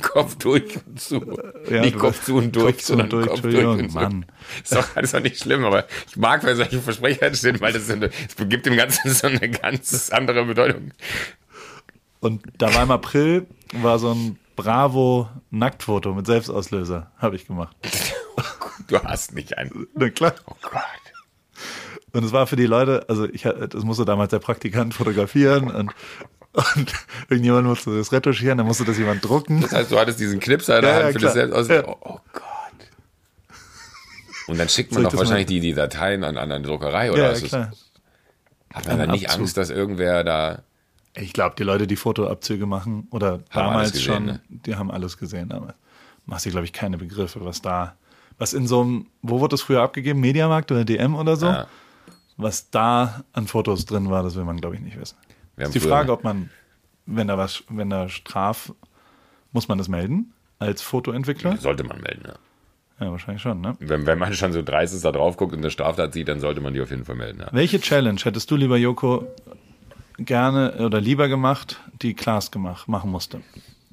Kopf 0.00 0.36
durch 0.36 0.78
und 0.86 0.98
zu. 1.00 1.36
Ja, 1.68 1.82
nicht 1.82 1.98
Kopf 1.98 2.24
zu 2.24 2.36
und 2.36 2.56
durch, 2.56 2.76
Kopf 2.76 2.84
zu 2.84 2.92
und 2.94 2.98
sondern 3.00 3.10
durch, 3.10 3.26
Kopf 3.28 3.40
durch 3.42 3.66
und 3.66 3.90
zu. 3.90 3.94
Mann. 3.94 4.26
Ist 4.62 4.74
doch, 4.74 4.96
ist 4.96 5.12
doch 5.14 5.20
nicht 5.20 5.38
schlimm, 5.38 5.64
aber 5.64 5.86
ich 6.08 6.16
mag, 6.16 6.42
wenn 6.44 6.56
solche 6.56 6.80
Versprecher 6.80 7.34
stehen, 7.34 7.60
weil 7.60 7.72
das 7.72 7.86
so 7.86 7.92
eine, 7.92 8.06
es 8.06 8.36
gibt 8.48 8.64
dem 8.64 8.76
Ganzen 8.76 9.10
so 9.12 9.26
eine 9.26 9.50
ganz 9.50 10.10
andere 10.10 10.44
Bedeutung. 10.46 10.92
Und 12.20 12.42
da 12.58 12.72
war 12.74 12.84
im 12.84 12.90
April, 12.90 13.46
war 13.72 13.98
so 13.98 14.12
ein 14.14 14.38
Bravo-Nacktfoto 14.56 16.14
mit 16.14 16.26
Selbstauslöser, 16.26 17.10
habe 17.18 17.36
ich 17.36 17.46
gemacht. 17.46 17.76
Du 18.88 19.00
hast 19.04 19.34
nicht 19.34 19.56
einen. 19.56 19.86
Na 19.94 20.08
klar. 20.08 20.34
Oh 20.46 20.54
Gott. 20.62 21.09
Und 22.12 22.24
es 22.24 22.32
war 22.32 22.46
für 22.46 22.56
die 22.56 22.66
Leute, 22.66 23.04
also 23.08 23.28
ich, 23.28 23.42
das 23.42 23.84
musste 23.84 24.04
damals 24.04 24.30
der 24.30 24.38
Praktikant 24.40 24.94
fotografieren 24.94 25.70
und, 25.70 25.92
und 26.52 26.92
irgendjemand 27.28 27.66
musste 27.66 27.96
das 27.96 28.10
retuschieren, 28.12 28.58
dann 28.58 28.66
musste 28.66 28.84
das 28.84 28.98
jemand 28.98 29.24
drucken. 29.24 29.60
Das 29.60 29.72
heißt, 29.72 29.92
du 29.92 29.98
hattest 29.98 30.18
diesen 30.20 30.40
Knipser 30.40 30.76
in 30.76 30.82
der 30.82 30.98
Ja, 30.98 31.04
Hand 31.04 31.12
für 31.14 31.18
das. 31.20 31.32
Selbst 31.34 31.54
aus. 31.54 31.68
Ja. 31.68 31.86
Oh, 31.86 31.96
oh 32.00 32.18
Gott. 32.32 32.42
Und 34.48 34.58
dann 34.58 34.68
schickt 34.68 34.92
man 34.92 35.04
doch 35.04 35.16
wahrscheinlich 35.16 35.46
die, 35.46 35.60
die 35.60 35.74
Dateien 35.74 36.24
an, 36.24 36.36
an 36.36 36.50
eine 36.50 36.64
Druckerei, 36.64 37.12
oder? 37.12 37.22
Ja, 37.22 37.30
ist 37.30 37.42
es- 37.42 37.48
klar. 37.48 37.70
Hat 38.72 38.86
man 38.86 38.98
dann 38.98 39.10
nicht 39.10 39.26
Abzug. 39.26 39.40
Angst, 39.40 39.56
dass 39.56 39.70
irgendwer 39.70 40.22
da. 40.22 40.62
Ich 41.16 41.32
glaube, 41.32 41.56
die 41.58 41.64
Leute, 41.64 41.88
die 41.88 41.96
Fotoabzüge 41.96 42.66
machen 42.66 43.08
oder 43.10 43.40
damals 43.52 43.90
gesehen, 43.92 44.04
schon, 44.04 44.24
ne? 44.26 44.40
die 44.48 44.76
haben 44.76 44.92
alles 44.92 45.18
gesehen 45.18 45.48
damals. 45.48 45.74
Machst 46.24 46.46
dir, 46.46 46.50
glaube 46.50 46.66
ich, 46.66 46.72
keine 46.72 46.96
Begriffe, 46.96 47.44
was 47.44 47.62
da, 47.62 47.96
was 48.38 48.52
in 48.52 48.68
so 48.68 48.82
einem, 48.82 49.06
wo 49.22 49.40
wurde 49.40 49.54
das 49.54 49.62
früher 49.62 49.82
abgegeben? 49.82 50.20
Mediamarkt 50.20 50.70
oder 50.70 50.84
DM 50.84 51.16
oder 51.16 51.34
so? 51.34 51.46
Ja. 51.46 51.66
Was 52.40 52.70
da 52.70 53.24
an 53.32 53.46
Fotos 53.46 53.84
drin 53.84 54.10
war, 54.10 54.22
das 54.22 54.34
will 54.34 54.44
man, 54.44 54.56
glaube 54.56 54.76
ich, 54.76 54.80
nicht 54.80 54.98
wissen. 54.98 55.16
Wir 55.56 55.66
ist 55.66 55.74
die 55.74 55.80
Frage, 55.80 56.10
ob 56.10 56.24
man, 56.24 56.48
wenn 57.04 57.28
da 57.28 57.36
was, 57.36 57.64
wenn 57.68 57.90
da 57.90 58.08
Straf, 58.08 58.72
muss 59.52 59.68
man 59.68 59.76
das 59.76 59.88
melden 59.88 60.32
als 60.58 60.80
Fotoentwickler? 60.80 61.58
Sollte 61.58 61.84
man 61.84 62.00
melden, 62.00 62.22
ja. 62.26 62.34
Ja, 63.04 63.10
wahrscheinlich 63.10 63.42
schon, 63.42 63.60
ne? 63.60 63.76
Wenn, 63.78 64.06
wenn 64.06 64.18
man 64.18 64.32
schon 64.34 64.52
so 64.52 64.62
dreist 64.62 64.94
ist, 64.94 65.04
da 65.04 65.12
drauf 65.12 65.36
guckt 65.36 65.52
und 65.52 65.58
eine 65.58 65.70
Straftat 65.70 66.12
sieht, 66.12 66.28
dann 66.28 66.40
sollte 66.40 66.60
man 66.60 66.74
die 66.74 66.80
auf 66.80 66.90
jeden 66.90 67.04
Fall 67.04 67.16
melden, 67.16 67.40
ja. 67.40 67.48
Welche 67.52 67.80
Challenge 67.80 68.20
hättest 68.22 68.50
du, 68.50 68.56
lieber 68.56 68.76
Joko, 68.76 69.26
gerne 70.18 70.84
oder 70.84 71.00
lieber 71.00 71.28
gemacht, 71.28 71.80
die 72.00 72.14
Klaas 72.14 72.50
gemacht, 72.50 72.88
machen 72.88 73.10
musste? 73.10 73.40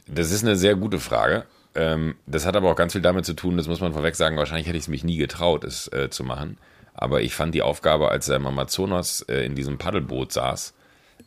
Das 0.07 0.31
ist 0.31 0.43
eine 0.43 0.55
sehr 0.55 0.75
gute 0.75 0.99
Frage. 0.99 1.45
Ähm, 1.75 2.15
das 2.25 2.45
hat 2.45 2.55
aber 2.55 2.71
auch 2.71 2.75
ganz 2.75 2.93
viel 2.93 3.01
damit 3.01 3.25
zu 3.25 3.33
tun, 3.33 3.57
das 3.57 3.67
muss 3.67 3.81
man 3.81 3.93
vorweg 3.93 4.15
sagen, 4.15 4.37
wahrscheinlich 4.37 4.67
hätte 4.67 4.77
ich 4.77 4.85
es 4.85 4.89
mich 4.89 5.03
nie 5.03 5.17
getraut, 5.17 5.63
es 5.63 5.91
äh, 5.91 6.09
zu 6.09 6.23
machen. 6.23 6.57
Aber 6.97 7.21
ich 7.21 7.35
fand 7.35 7.53
die 7.53 7.61
Aufgabe, 7.61 8.09
als 8.09 8.27
er 8.27 8.37
im 8.37 8.47
Amazonas 8.47 9.21
äh, 9.29 9.45
in 9.45 9.55
diesem 9.55 9.77
Paddelboot 9.77 10.33
saß 10.33 10.73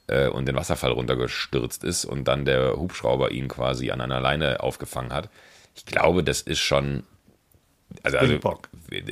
äh, 0.09 0.29
und 0.29 0.47
den 0.47 0.57
Wasserfall 0.57 0.91
runtergestürzt 0.91 1.85
ist 1.85 2.05
und 2.05 2.25
dann 2.27 2.45
der 2.45 2.77
Hubschrauber 2.77 3.31
ihn 3.31 3.47
quasi 3.47 3.93
an 3.93 4.01
einer 4.01 4.21
Leine 4.21 4.61
aufgefangen 4.61 5.13
hat. 5.13 5.31
Ich 5.77 5.87
glaube, 5.87 6.25
das 6.25 6.43
ist 6.43 6.59
schon. 6.59 7.05
Also, 8.03 8.19
also 8.19 8.39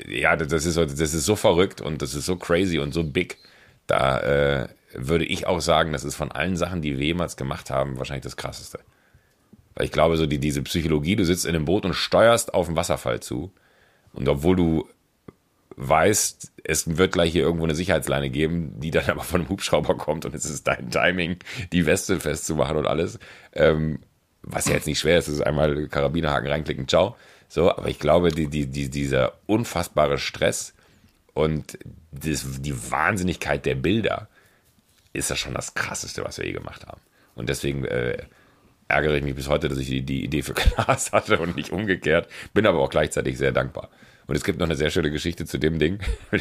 ja, 0.08 0.36
das 0.36 0.64
ist, 0.64 0.74
so, 0.74 0.84
das 0.84 1.00
ist 1.00 1.24
so 1.24 1.36
verrückt 1.36 1.80
und 1.80 2.02
das 2.02 2.14
ist 2.14 2.26
so 2.26 2.36
crazy 2.36 2.78
und 2.78 2.92
so 2.92 3.04
big. 3.04 3.38
Da 3.86 4.20
äh, 4.20 4.68
würde 4.94 5.24
ich 5.24 5.46
auch 5.46 5.60
sagen, 5.60 5.92
das 5.92 6.04
ist 6.04 6.16
von 6.16 6.32
allen 6.32 6.56
Sachen, 6.56 6.82
die 6.82 6.98
wir 6.98 7.06
jemals 7.06 7.36
gemacht 7.36 7.70
haben, 7.70 7.98
wahrscheinlich 7.98 8.24
das 8.24 8.36
krasseste. 8.36 8.80
Weil 9.74 9.86
ich 9.86 9.92
glaube, 9.92 10.16
so 10.16 10.26
die, 10.26 10.38
diese 10.38 10.62
Psychologie, 10.62 11.16
du 11.16 11.24
sitzt 11.24 11.46
in 11.46 11.54
einem 11.54 11.64
Boot 11.64 11.84
und 11.84 11.94
steuerst 11.94 12.54
auf 12.54 12.66
den 12.66 12.76
Wasserfall 12.76 13.20
zu. 13.20 13.52
Und 14.12 14.28
obwohl 14.28 14.56
du 14.56 14.88
weißt, 15.78 16.52
es 16.64 16.98
wird 16.98 17.12
gleich 17.12 17.32
hier 17.32 17.42
irgendwo 17.42 17.64
eine 17.64 17.74
Sicherheitsleine 17.74 18.30
geben, 18.30 18.80
die 18.80 18.90
dann 18.90 19.04
aber 19.08 19.22
von 19.22 19.40
einem 19.40 19.50
Hubschrauber 19.50 19.96
kommt 19.96 20.24
und 20.24 20.34
es 20.34 20.44
ist 20.44 20.66
dein 20.66 20.90
Timing, 20.90 21.38
die 21.72 21.86
Weste 21.86 22.20
festzumachen 22.20 22.76
und 22.76 22.86
alles. 22.86 23.18
Ähm, 23.52 24.00
was 24.42 24.66
ja 24.66 24.74
jetzt 24.74 24.86
nicht 24.86 24.98
schwer 24.98 25.18
ist, 25.18 25.28
ist 25.28 25.40
einmal 25.40 25.88
Karabinerhaken 25.88 26.48
reinklicken, 26.48 26.88
ciao. 26.88 27.16
So, 27.48 27.70
aber 27.70 27.88
ich 27.88 27.98
glaube, 27.98 28.30
die, 28.30 28.48
die, 28.48 28.66
die, 28.66 28.90
dieser 28.90 29.34
unfassbare 29.46 30.18
Stress 30.18 30.74
und 31.32 31.78
das, 32.12 32.44
die 32.60 32.90
Wahnsinnigkeit 32.90 33.64
der 33.64 33.74
Bilder 33.74 34.28
ist 35.12 35.30
das 35.30 35.38
schon 35.38 35.54
das 35.54 35.74
Krasseste, 35.74 36.24
was 36.24 36.38
wir 36.38 36.46
je 36.46 36.52
gemacht 36.52 36.86
haben. 36.86 37.00
Und 37.34 37.48
deswegen 37.48 37.84
äh, 37.84 38.18
ärgere 38.88 39.16
ich 39.16 39.22
mich 39.22 39.34
bis 39.34 39.48
heute, 39.48 39.68
dass 39.68 39.78
ich 39.78 39.88
die, 39.88 40.02
die 40.02 40.24
Idee 40.24 40.42
für 40.42 40.54
Klaas 40.54 41.12
hatte 41.12 41.38
und 41.38 41.56
nicht 41.56 41.70
umgekehrt. 41.70 42.28
Bin 42.52 42.66
aber 42.66 42.80
auch 42.80 42.90
gleichzeitig 42.90 43.38
sehr 43.38 43.52
dankbar. 43.52 43.88
Und 44.28 44.36
es 44.36 44.44
gibt 44.44 44.58
noch 44.60 44.66
eine 44.66 44.76
sehr 44.76 44.90
schöne 44.90 45.10
Geschichte 45.10 45.46
zu 45.46 45.58
dem 45.58 45.78
Ding. 45.78 45.98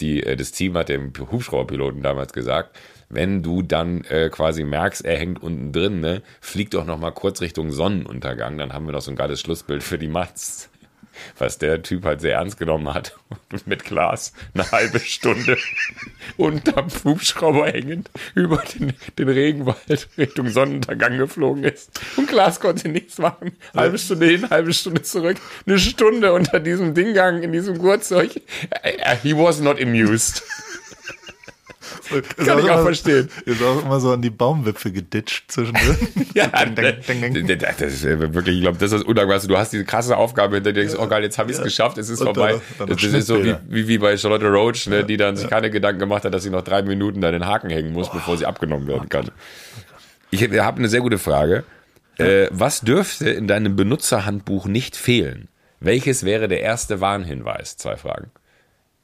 Die, 0.00 0.22
äh, 0.22 0.36
das 0.36 0.52
Team 0.52 0.76
hat 0.76 0.88
dem 0.88 1.12
Hubschrauberpiloten 1.18 2.02
damals 2.02 2.32
gesagt, 2.32 2.78
wenn 3.08 3.42
du 3.42 3.62
dann 3.62 4.04
äh, 4.04 4.28
quasi 4.28 4.62
merkst, 4.64 5.04
er 5.04 5.18
hängt 5.18 5.42
unten 5.42 5.72
drin, 5.72 6.00
ne, 6.00 6.22
flieg 6.40 6.70
doch 6.70 6.84
noch 6.84 6.98
mal 6.98 7.12
kurz 7.12 7.40
Richtung 7.40 7.72
Sonnenuntergang, 7.72 8.58
dann 8.58 8.72
haben 8.72 8.86
wir 8.86 8.92
noch 8.92 9.02
so 9.02 9.10
ein 9.10 9.16
geiles 9.16 9.40
Schlussbild 9.40 9.82
für 9.82 9.98
die 9.98 10.08
Mats. 10.08 10.70
Was 11.38 11.58
der 11.58 11.82
Typ 11.82 12.04
halt 12.04 12.20
sehr 12.20 12.34
ernst 12.34 12.58
genommen 12.58 12.92
hat. 12.92 13.16
Mit 13.66 13.84
Glas 13.84 14.32
eine 14.54 14.70
halbe 14.70 15.00
Stunde 15.00 15.56
unterm 16.36 16.88
Hubschrauber 17.04 17.66
hängend 17.66 18.10
über 18.34 18.58
den, 18.58 18.94
den 19.18 19.28
Regenwald 19.28 20.08
Richtung 20.16 20.48
Sonnenuntergang 20.48 21.18
geflogen 21.18 21.64
ist. 21.64 22.00
Und 22.16 22.28
Glas 22.28 22.60
konnte 22.60 22.88
nichts 22.88 23.18
machen. 23.18 23.56
Halbe 23.74 23.98
Stunde 23.98 24.26
hin, 24.26 24.50
halbe 24.50 24.72
Stunde 24.72 25.02
zurück. 25.02 25.36
Eine 25.66 25.78
Stunde 25.78 26.32
unter 26.32 26.60
diesem 26.60 26.94
Dinggang 26.94 27.42
in 27.42 27.52
diesem 27.52 27.78
Gurtzeug. 27.78 28.40
He 29.22 29.36
was 29.36 29.60
not 29.60 29.80
amused. 29.80 30.42
Kann 32.36 32.58
ich 32.58 32.70
auch 32.70 32.82
verstehen. 32.82 33.28
Ist 33.44 33.62
auch 33.62 33.84
immer 33.84 34.00
so 34.00 34.12
an 34.12 34.22
die 34.22 34.30
Baumwipfel 34.30 34.92
geditscht 34.92 35.50
zwischendrin. 35.50 35.96
ja, 36.34 36.48
das 36.48 37.80
ist 37.80 38.04
wirklich, 38.04 38.56
ich 38.56 38.62
glaube, 38.62 38.78
das 38.78 38.92
ist 38.92 39.00
das 39.00 39.02
Undankbarste. 39.02 39.48
Du 39.48 39.56
hast 39.56 39.72
diese 39.72 39.84
krasse 39.84 40.16
Aufgabe 40.16 40.56
hinter 40.56 40.72
dir, 40.72 40.80
denkst, 40.80 40.96
oh 40.98 41.06
geil, 41.06 41.22
jetzt 41.22 41.38
habe 41.38 41.50
ich 41.50 41.56
es 41.56 41.62
geschafft, 41.62 41.98
es 41.98 42.08
ist 42.08 42.22
vorbei. 42.22 42.60
Dann, 42.78 42.88
dann 42.88 42.96
das 42.96 43.04
ist 43.04 43.26
so 43.26 43.42
wie, 43.44 43.54
wie, 43.68 43.88
wie 43.88 43.98
bei 43.98 44.16
Charlotte 44.16 44.46
Roach, 44.46 44.86
ne, 44.86 45.04
die 45.04 45.16
dann 45.16 45.36
sich 45.36 45.48
keine 45.48 45.70
Gedanken 45.70 46.00
gemacht 46.00 46.24
hat, 46.24 46.34
dass 46.34 46.42
sie 46.42 46.50
noch 46.50 46.62
drei 46.62 46.82
Minuten 46.82 47.20
da 47.20 47.30
den 47.30 47.46
Haken 47.46 47.70
hängen 47.70 47.92
muss, 47.92 48.08
oh. 48.08 48.14
bevor 48.14 48.36
sie 48.36 48.46
abgenommen 48.46 48.86
werden 48.86 49.08
kann. 49.08 49.30
Ich 50.30 50.42
habe 50.42 50.78
eine 50.78 50.88
sehr 50.88 51.00
gute 51.00 51.18
Frage. 51.18 51.64
Äh, 52.18 52.48
was 52.50 52.80
dürfte 52.82 53.30
in 53.30 53.48
deinem 53.48 53.76
Benutzerhandbuch 53.76 54.66
nicht 54.66 54.96
fehlen? 54.96 55.48
Welches 55.80 56.24
wäre 56.24 56.48
der 56.48 56.60
erste 56.60 57.00
Warnhinweis? 57.00 57.76
Zwei 57.76 57.96
Fragen. 57.96 58.30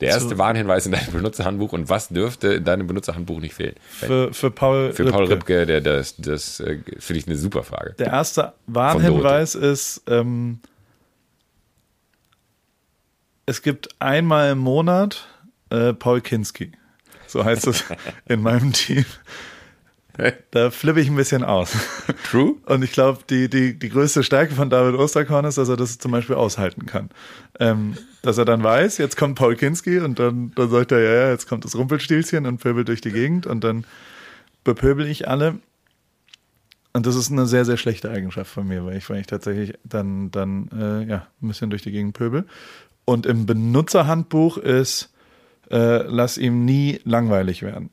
Der 0.00 0.10
erste 0.10 0.30
so. 0.30 0.38
Warnhinweis 0.38 0.84
in 0.84 0.92
deinem 0.92 1.12
Benutzerhandbuch 1.12 1.72
und 1.72 1.88
was 1.88 2.08
dürfte 2.08 2.48
in 2.54 2.64
deinem 2.64 2.86
Benutzerhandbuch 2.86 3.40
nicht 3.40 3.54
fehlen? 3.54 3.76
Für, 3.88 4.32
für 4.32 4.50
Paul 4.50 4.92
Für 4.92 5.06
Paul 5.06 5.24
Ripke, 5.24 5.64
der, 5.64 5.80
das, 5.80 6.16
das 6.16 6.60
äh, 6.60 6.78
finde 6.98 7.20
ich 7.20 7.26
eine 7.26 7.36
super 7.36 7.62
Frage. 7.62 7.94
Der 7.98 8.08
erste 8.08 8.52
Warnhinweis 8.66 9.54
ist, 9.54 10.02
ähm, 10.06 10.60
es 13.46 13.62
gibt 13.62 13.88
einmal 13.98 14.52
im 14.52 14.58
Monat 14.58 15.26
äh, 15.70 15.94
Paul 15.94 16.20
Kinski. 16.20 16.72
So 17.26 17.44
heißt 17.44 17.66
es 17.66 17.84
in 18.26 18.42
meinem 18.42 18.72
Team. 18.72 19.06
Da 20.50 20.70
flippe 20.70 21.00
ich 21.00 21.08
ein 21.08 21.16
bisschen 21.16 21.44
aus. 21.44 21.76
True. 22.30 22.54
Und 22.66 22.82
ich 22.82 22.92
glaube, 22.92 23.20
die, 23.28 23.48
die, 23.48 23.78
die 23.78 23.88
größte 23.88 24.22
Stärke 24.22 24.54
von 24.54 24.70
David 24.70 24.98
Osterkorn 24.98 25.44
ist, 25.44 25.58
dass 25.58 25.68
er 25.68 25.76
das 25.76 25.98
zum 25.98 26.12
Beispiel 26.12 26.36
aushalten 26.36 26.86
kann. 26.86 27.10
Ähm, 27.60 27.96
dass 28.22 28.38
er 28.38 28.44
dann 28.44 28.62
weiß, 28.62 28.98
jetzt 28.98 29.16
kommt 29.16 29.38
Paul 29.38 29.56
Kinski 29.56 30.00
und 30.00 30.18
dann, 30.18 30.52
dann 30.54 30.70
sagt 30.70 30.92
er, 30.92 31.00
ja, 31.00 31.12
ja, 31.12 31.30
jetzt 31.30 31.48
kommt 31.48 31.64
das 31.64 31.76
Rumpelstilzchen 31.76 32.46
und 32.46 32.58
pöbelt 32.58 32.88
durch 32.88 33.00
die 33.00 33.12
Gegend 33.12 33.46
und 33.46 33.62
dann 33.64 33.84
bepöbel 34.64 35.06
ich 35.06 35.28
alle. 35.28 35.58
Und 36.92 37.06
das 37.06 37.14
ist 37.14 37.30
eine 37.30 37.46
sehr, 37.46 37.64
sehr 37.64 37.76
schlechte 37.76 38.10
Eigenschaft 38.10 38.50
von 38.50 38.66
mir, 38.66 38.84
weil 38.84 38.96
ich, 38.96 39.08
weil 39.10 39.20
ich 39.20 39.26
tatsächlich 39.26 39.74
dann, 39.84 40.30
dann 40.30 40.68
äh, 40.72 41.04
ja, 41.04 41.26
ein 41.42 41.48
bisschen 41.48 41.70
durch 41.70 41.82
die 41.82 41.92
Gegend 41.92 42.14
pöbel. 42.14 42.46
Und 43.04 43.26
im 43.26 43.46
Benutzerhandbuch 43.46 44.56
ist, 44.56 45.12
äh, 45.70 46.02
lass 46.04 46.38
ihm 46.38 46.64
nie 46.64 47.00
langweilig 47.04 47.62
werden. 47.62 47.90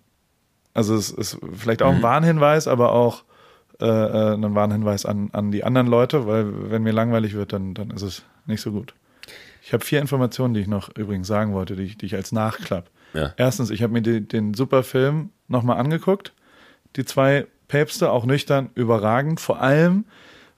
Also 0.74 0.96
es 0.96 1.12
ist 1.12 1.38
vielleicht 1.54 1.82
auch 1.82 1.92
ein 1.92 1.98
mhm. 1.98 2.04
Warnhinweis, 2.04 2.68
aber 2.68 2.92
auch 2.92 3.24
äh, 3.80 3.86
äh, 3.86 4.34
ein 4.34 4.56
Warnhinweis 4.56 5.06
an, 5.06 5.30
an 5.34 5.52
die 5.52 5.64
anderen 5.64 5.88
Leute, 5.88 6.28
weil 6.28 6.72
wenn 6.72 6.84
mir 6.84 6.94
langweilig 6.94 7.34
wird, 7.34 7.54
dann, 7.54 7.74
dann 7.74 7.92
ist 7.92 8.02
es 8.02 8.24
nicht 8.46 8.62
so 8.62 8.72
gut. 8.72 8.94
Ich 9.62 9.74
habe 9.74 9.84
vier 9.84 10.02
Informationen, 10.02 10.54
die 10.54 10.60
ich 10.60 10.68
noch 10.68 10.96
übrigens 10.98 11.28
sagen 11.28 11.54
wollte, 11.54 11.76
die 11.76 11.84
ich, 11.84 11.98
die 11.98 12.06
ich 12.06 12.16
als 12.16 12.32
Nachklapp. 12.32 12.90
Ja. 13.14 13.34
Erstens, 13.38 13.70
ich 13.70 13.82
habe 13.82 13.94
mir 13.94 14.02
die, 14.02 14.22
den 14.28 14.54
super 14.54 14.84
Film 14.84 15.30
nochmal 15.48 15.78
angeguckt. 15.78 16.34
Die 16.96 17.06
zwei 17.06 17.48
Päpste, 17.68 18.12
auch 18.12 18.26
nüchtern, 18.26 18.70
überragend. 18.76 19.40
Vor 19.40 19.62
allem, 19.62 20.06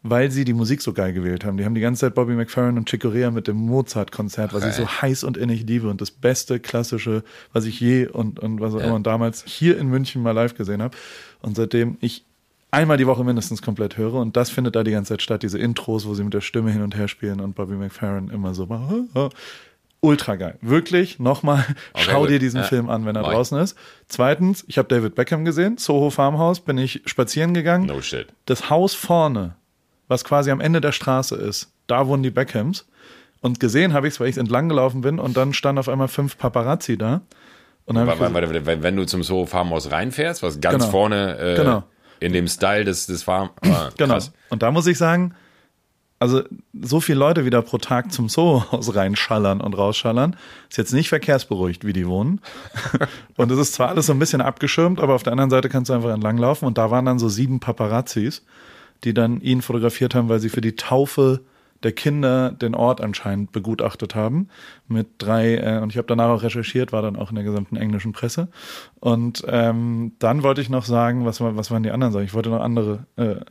weil 0.07 0.29
sie 0.29 0.45
die 0.45 0.53
Musik 0.53 0.83
so 0.83 0.93
geil 0.93 1.13
gewählt 1.13 1.43
haben. 1.43 1.57
Die 1.57 1.65
haben 1.65 1.73
die 1.73 1.81
ganze 1.81 2.01
Zeit 2.01 2.13
Bobby 2.13 2.33
McFerrin 2.33 2.77
und 2.77 2.87
Chick 2.87 3.01
Corea 3.01 3.31
mit 3.31 3.47
dem 3.47 3.57
Mozart-Konzert, 3.57 4.53
was 4.53 4.63
ich 4.63 4.73
so 4.73 4.87
heiß 4.87 5.23
und 5.23 5.35
innig 5.35 5.65
liebe 5.65 5.89
und 5.89 5.99
das 5.99 6.11
beste 6.11 6.59
klassische, 6.59 7.23
was 7.53 7.65
ich 7.65 7.79
je 7.79 8.05
und, 8.05 8.39
und 8.39 8.61
was 8.61 8.75
auch 8.75 8.81
ja. 8.81 8.85
immer 8.85 8.95
und 8.95 9.07
damals 9.07 9.43
hier 9.45 9.79
in 9.79 9.87
München 9.87 10.21
mal 10.21 10.31
live 10.31 10.53
gesehen 10.53 10.83
habe. 10.83 10.95
Und 11.41 11.55
seitdem 11.55 11.97
ich 12.01 12.23
einmal 12.69 12.97
die 12.97 13.07
Woche 13.07 13.23
mindestens 13.23 13.63
komplett 13.63 13.97
höre 13.97 14.13
und 14.13 14.37
das 14.37 14.51
findet 14.51 14.75
da 14.75 14.83
die 14.83 14.91
ganze 14.91 15.13
Zeit 15.13 15.23
statt, 15.23 15.41
diese 15.41 15.57
Intros, 15.57 16.05
wo 16.05 16.13
sie 16.13 16.23
mit 16.23 16.35
der 16.35 16.41
Stimme 16.41 16.71
hin 16.71 16.83
und 16.83 16.95
her 16.95 17.07
spielen 17.07 17.39
und 17.39 17.55
Bobby 17.55 17.73
McFerrin 17.73 18.29
immer 18.29 18.53
so 18.53 18.67
ultra 20.01 20.35
geil. 20.35 20.59
Wirklich, 20.61 21.17
nochmal, 21.17 21.65
okay, 21.93 22.03
schau 22.05 22.21
gut. 22.21 22.29
dir 22.29 22.37
diesen 22.37 22.59
ja. 22.59 22.67
Film 22.67 22.89
an, 22.91 23.07
wenn 23.07 23.15
er 23.15 23.23
Mike. 23.23 23.33
draußen 23.33 23.57
ist. 23.57 23.75
Zweitens, 24.07 24.63
ich 24.67 24.77
habe 24.77 24.87
David 24.87 25.15
Beckham 25.15 25.45
gesehen, 25.45 25.79
Soho 25.79 26.11
Farmhouse, 26.11 26.59
bin 26.59 26.77
ich 26.77 27.01
spazieren 27.05 27.55
gegangen. 27.55 27.87
No 27.87 28.01
shit. 28.01 28.27
Das 28.45 28.69
Haus 28.69 28.93
vorne 28.93 29.55
was 30.07 30.23
quasi 30.23 30.51
am 30.51 30.61
Ende 30.61 30.81
der 30.81 30.91
Straße 30.91 31.35
ist. 31.35 31.71
Da 31.87 32.07
wohnen 32.07 32.23
die 32.23 32.31
Beckhams. 32.31 32.85
Und 33.41 33.59
gesehen 33.59 33.93
habe 33.93 34.07
ich 34.07 34.15
es, 34.15 34.19
weil 34.19 34.29
ich 34.29 34.37
entlang 34.37 34.69
gelaufen 34.69 35.01
bin 35.01 35.19
und 35.19 35.37
dann 35.37 35.53
standen 35.53 35.79
auf 35.79 35.89
einmal 35.89 36.07
fünf 36.07 36.37
Paparazzi 36.37 36.97
da. 36.97 37.21
Und 37.85 37.95
dann 37.95 38.07
warte, 38.07 38.33
warte, 38.33 38.65
warte, 38.65 38.83
wenn 38.83 38.95
du 38.95 39.05
zum 39.05 39.21
Soho 39.21 39.45
Farmhaus 39.45 39.91
reinfährst, 39.91 40.41
was 40.41 40.59
ganz 40.59 40.79
genau. 40.79 40.91
vorne 40.91 41.37
äh, 41.37 41.55
genau. 41.55 41.83
in 42.19 42.33
dem 42.33 42.47
Style 42.47 42.83
des, 42.85 43.05
des 43.05 43.21
Farm. 43.21 43.51
Ah, 43.61 43.89
genau. 43.97 44.17
Und 44.49 44.63
da 44.63 44.71
muss 44.71 44.87
ich 44.87 44.97
sagen, 44.97 45.35
also 46.17 46.41
so 46.81 47.01
viele 47.01 47.19
Leute 47.19 47.45
wieder 47.45 47.61
pro 47.61 47.77
Tag 47.77 48.11
zum 48.11 48.29
Soho-Haus 48.29 48.95
reinschallern 48.95 49.61
und 49.61 49.77
rausschallern, 49.77 50.35
ist 50.69 50.77
jetzt 50.77 50.93
nicht 50.93 51.09
verkehrsberuhigt, 51.09 51.85
wie 51.85 51.93
die 51.93 52.07
wohnen. 52.07 52.41
und 53.37 53.51
es 53.51 53.59
ist 53.59 53.73
zwar 53.73 53.89
alles 53.89 54.07
so 54.07 54.13
ein 54.13 54.19
bisschen 54.19 54.41
abgeschirmt, 54.41 54.99
aber 54.99 55.13
auf 55.13 55.23
der 55.23 55.33
anderen 55.33 55.51
Seite 55.51 55.69
kannst 55.69 55.89
du 55.89 55.93
einfach 55.93 56.13
entlanglaufen 56.13 56.67
und 56.67 56.79
da 56.79 56.89
waren 56.89 57.05
dann 57.05 57.19
so 57.19 57.29
sieben 57.29 57.59
Paparazzis 57.59 58.43
die 59.03 59.13
dann 59.13 59.41
ihn 59.41 59.61
fotografiert 59.61 60.15
haben, 60.15 60.29
weil 60.29 60.39
sie 60.39 60.49
für 60.49 60.61
die 60.61 60.75
Taufe 60.75 61.41
der 61.83 61.91
Kinder 61.91 62.51
den 62.51 62.73
Ort 62.73 63.01
anscheinend 63.01 63.51
begutachtet 63.51 64.15
haben 64.15 64.49
mit 64.87 65.07
drei 65.19 65.55
äh, 65.57 65.79
und 65.81 65.91
ich 65.91 65.97
habe 65.97 66.07
danach 66.07 66.29
auch 66.29 66.41
recherchiert, 66.41 66.91
war 66.91 67.01
dann 67.01 67.15
auch 67.15 67.29
in 67.29 67.35
der 67.35 67.43
gesamten 67.43 67.75
englischen 67.75 68.11
Presse 68.11 68.47
und 68.99 69.43
ähm, 69.47 70.13
dann 70.19 70.41
wollte 70.41 70.61
ich 70.61 70.69
noch 70.69 70.85
sagen, 70.85 71.25
was, 71.25 71.41
was 71.41 71.71
waren 71.71 71.83
die 71.83 71.91
anderen 71.91 72.13
Sachen? 72.13 72.25
Ich 72.25 72.33
wollte 72.33 72.49
noch 72.49 72.61
andere. 72.61 73.05
Äh, 73.17 73.41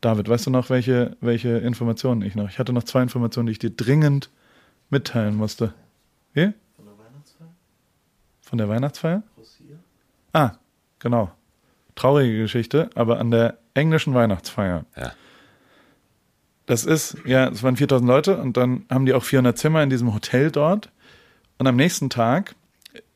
David, 0.00 0.28
weißt 0.28 0.46
du 0.46 0.50
noch, 0.50 0.70
welche 0.70 1.16
welche 1.20 1.58
Informationen 1.58 2.22
ich 2.22 2.36
noch? 2.36 2.48
Ich 2.48 2.60
hatte 2.60 2.72
noch 2.72 2.84
zwei 2.84 3.02
Informationen, 3.02 3.46
die 3.46 3.52
ich 3.52 3.58
dir 3.58 3.70
dringend 3.70 4.30
mitteilen 4.90 5.34
musste. 5.34 5.74
Wie? 6.34 6.52
Von 6.76 6.84
der 6.84 6.98
Weihnachtsfeier. 6.98 7.48
Von 8.42 8.58
der 8.58 8.68
Weihnachtsfeier? 8.68 9.22
Ah, 10.32 10.52
genau. 11.00 11.32
Traurige 11.96 12.38
Geschichte, 12.42 12.90
aber 12.94 13.18
an 13.18 13.32
der 13.32 13.58
englischen 13.78 14.14
Weihnachtsfeier. 14.14 14.84
Ja. 14.96 15.12
Das 16.66 16.84
ist, 16.84 17.16
ja, 17.24 17.48
es 17.48 17.62
waren 17.62 17.76
4000 17.76 18.06
Leute 18.06 18.36
und 18.36 18.56
dann 18.56 18.84
haben 18.90 19.06
die 19.06 19.14
auch 19.14 19.24
400 19.24 19.56
Zimmer 19.56 19.82
in 19.82 19.88
diesem 19.88 20.12
Hotel 20.12 20.50
dort. 20.50 20.90
Und 21.56 21.66
am 21.66 21.76
nächsten 21.76 22.10
Tag 22.10 22.54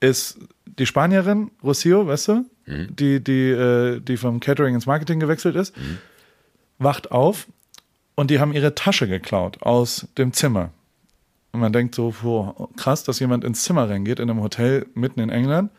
ist 0.00 0.38
die 0.64 0.86
Spanierin, 0.86 1.50
Rocio, 1.62 2.06
weißt 2.06 2.28
du, 2.28 2.32
mhm. 2.66 2.96
die, 2.96 3.22
die, 3.22 3.50
äh, 3.50 4.00
die 4.00 4.16
vom 4.16 4.40
Catering 4.40 4.74
ins 4.74 4.86
Marketing 4.86 5.20
gewechselt 5.20 5.54
ist, 5.54 5.76
mhm. 5.76 5.98
wacht 6.78 7.12
auf 7.12 7.46
und 8.14 8.30
die 8.30 8.40
haben 8.40 8.52
ihre 8.52 8.74
Tasche 8.74 9.06
geklaut 9.06 9.62
aus 9.62 10.08
dem 10.16 10.32
Zimmer. 10.32 10.70
Und 11.52 11.60
man 11.60 11.72
denkt 11.72 11.94
so, 11.94 12.14
boah, 12.22 12.68
krass, 12.76 13.04
dass 13.04 13.20
jemand 13.20 13.44
ins 13.44 13.62
Zimmer 13.64 13.88
reingeht 13.88 14.18
in 14.18 14.30
einem 14.30 14.42
Hotel 14.42 14.86
mitten 14.94 15.20
in 15.20 15.28
England. 15.28 15.70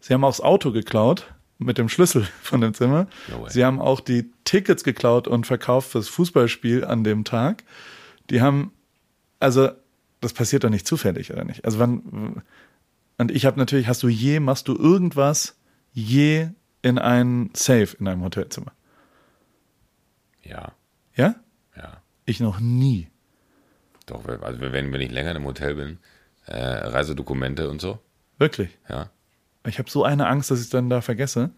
Sie 0.00 0.12
haben 0.12 0.24
auch 0.24 0.30
das 0.30 0.40
Auto 0.40 0.72
geklaut 0.72 1.32
mit 1.64 1.78
dem 1.78 1.88
Schlüssel 1.88 2.26
von 2.42 2.60
dem 2.60 2.74
Zimmer. 2.74 3.06
No 3.28 3.48
Sie 3.48 3.64
haben 3.64 3.80
auch 3.80 4.00
die 4.00 4.30
Tickets 4.44 4.84
geklaut 4.84 5.28
und 5.28 5.46
verkauft 5.46 5.90
fürs 5.90 6.08
Fußballspiel 6.08 6.84
an 6.84 7.04
dem 7.04 7.24
Tag. 7.24 7.64
Die 8.30 8.40
haben, 8.40 8.72
also 9.40 9.70
das 10.20 10.32
passiert 10.32 10.64
doch 10.64 10.70
nicht 10.70 10.86
zufällig, 10.86 11.32
oder 11.32 11.44
nicht? 11.44 11.64
Also 11.64 11.78
wann, 11.78 12.42
und 13.18 13.30
ich 13.30 13.44
habe 13.44 13.58
natürlich, 13.58 13.88
hast 13.88 14.02
du 14.02 14.08
je, 14.08 14.40
machst 14.40 14.68
du 14.68 14.76
irgendwas 14.76 15.56
je 15.92 16.48
in 16.82 16.98
ein 16.98 17.50
Safe 17.54 17.96
in 17.98 18.08
einem 18.08 18.22
Hotelzimmer? 18.22 18.72
Ja. 20.42 20.72
Ja? 21.14 21.34
Ja. 21.76 22.02
Ich 22.24 22.40
noch 22.40 22.60
nie. 22.60 23.08
Doch, 24.06 24.26
also 24.26 24.60
wenn, 24.60 24.92
wenn 24.92 25.00
ich 25.00 25.10
länger 25.10 25.34
im 25.36 25.44
Hotel 25.44 25.74
bin, 25.74 25.98
äh, 26.46 26.56
Reisedokumente 26.56 27.68
und 27.68 27.80
so. 27.80 27.98
Wirklich? 28.38 28.76
Ja. 28.88 29.10
Ich 29.66 29.78
habe 29.78 29.90
so 29.90 30.04
eine 30.04 30.26
Angst, 30.26 30.50
dass 30.50 30.58
ich 30.58 30.64
es 30.64 30.70
dann 30.70 30.90
da 30.90 31.00
vergesse. 31.00 31.50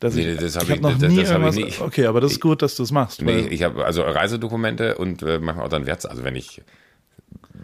Dass 0.00 0.14
nee, 0.14 0.34
das 0.34 0.56
habe 0.56 0.66
ich, 0.66 0.70
ich 0.72 0.80
noch 0.80 0.98
das, 0.98 1.10
nie 1.10 1.20
das 1.20 1.30
irgendwas. 1.30 1.56
Ich 1.56 1.64
nicht. 1.64 1.80
Okay, 1.80 2.06
aber 2.06 2.20
das 2.20 2.32
ist 2.32 2.40
gut, 2.40 2.62
dass 2.62 2.76
du 2.76 2.82
es 2.82 2.92
machst. 2.92 3.22
Nee, 3.22 3.46
ich 3.48 3.62
habe 3.62 3.84
also 3.84 4.02
Reisedokumente 4.02 4.96
und 4.96 5.22
äh, 5.22 5.38
manchmal 5.38 5.66
auch 5.66 5.70
dann 5.70 5.86
Wert. 5.86 6.08
Also 6.08 6.24
wenn 6.24 6.36
ich 6.36 6.62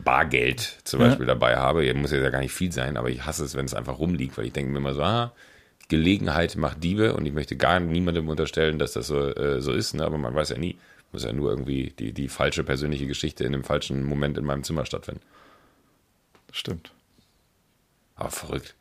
Bargeld 0.05 0.79
zum 0.85 1.01
Beispiel 1.01 1.27
ja. 1.27 1.35
dabei 1.35 1.57
habe, 1.57 1.93
muss 1.95 2.13
ja 2.13 2.31
gar 2.31 2.41
nicht 2.41 2.53
viel 2.53 2.73
sein, 2.73 2.97
aber 2.97 3.11
ich 3.11 3.27
hasse 3.27 3.45
es, 3.45 3.55
wenn 3.55 3.67
es 3.67 3.75
einfach 3.75 3.99
rumliegt, 3.99 4.39
weil 4.39 4.47
ich 4.47 4.53
denke 4.53 4.73
mir 4.73 4.79
immer 4.79 4.95
so, 4.95 5.03
ah, 5.03 5.33
Gelegenheit 5.89 6.57
macht 6.57 6.83
Diebe 6.83 7.15
und 7.15 7.27
ich 7.27 7.33
möchte 7.33 7.57
gar 7.57 7.81
niemandem 7.81 8.29
unterstellen, 8.29 8.79
dass 8.79 8.93
das 8.93 9.09
so, 9.09 9.35
äh, 9.35 9.61
so 9.61 9.73
ist, 9.73 9.95
ne? 9.95 10.05
aber 10.05 10.19
man 10.19 10.35
weiß 10.35 10.51
ja 10.51 10.59
nie. 10.59 10.79
Muss 11.13 11.25
ja 11.25 11.33
nur 11.33 11.51
irgendwie 11.51 11.93
die, 11.99 12.13
die 12.13 12.29
falsche 12.29 12.63
persönliche 12.63 13.09
Geschichte 13.09 13.43
in 13.43 13.53
dem 13.53 13.65
falschen 13.65 14.05
Moment 14.05 14.39
in 14.39 14.45
meinem 14.45 14.63
Zimmer 14.63 14.87
stattfinden. 14.87 15.23
Stimmt. 16.53 16.93
Aber 18.15 18.31
verrückt. 18.31 18.77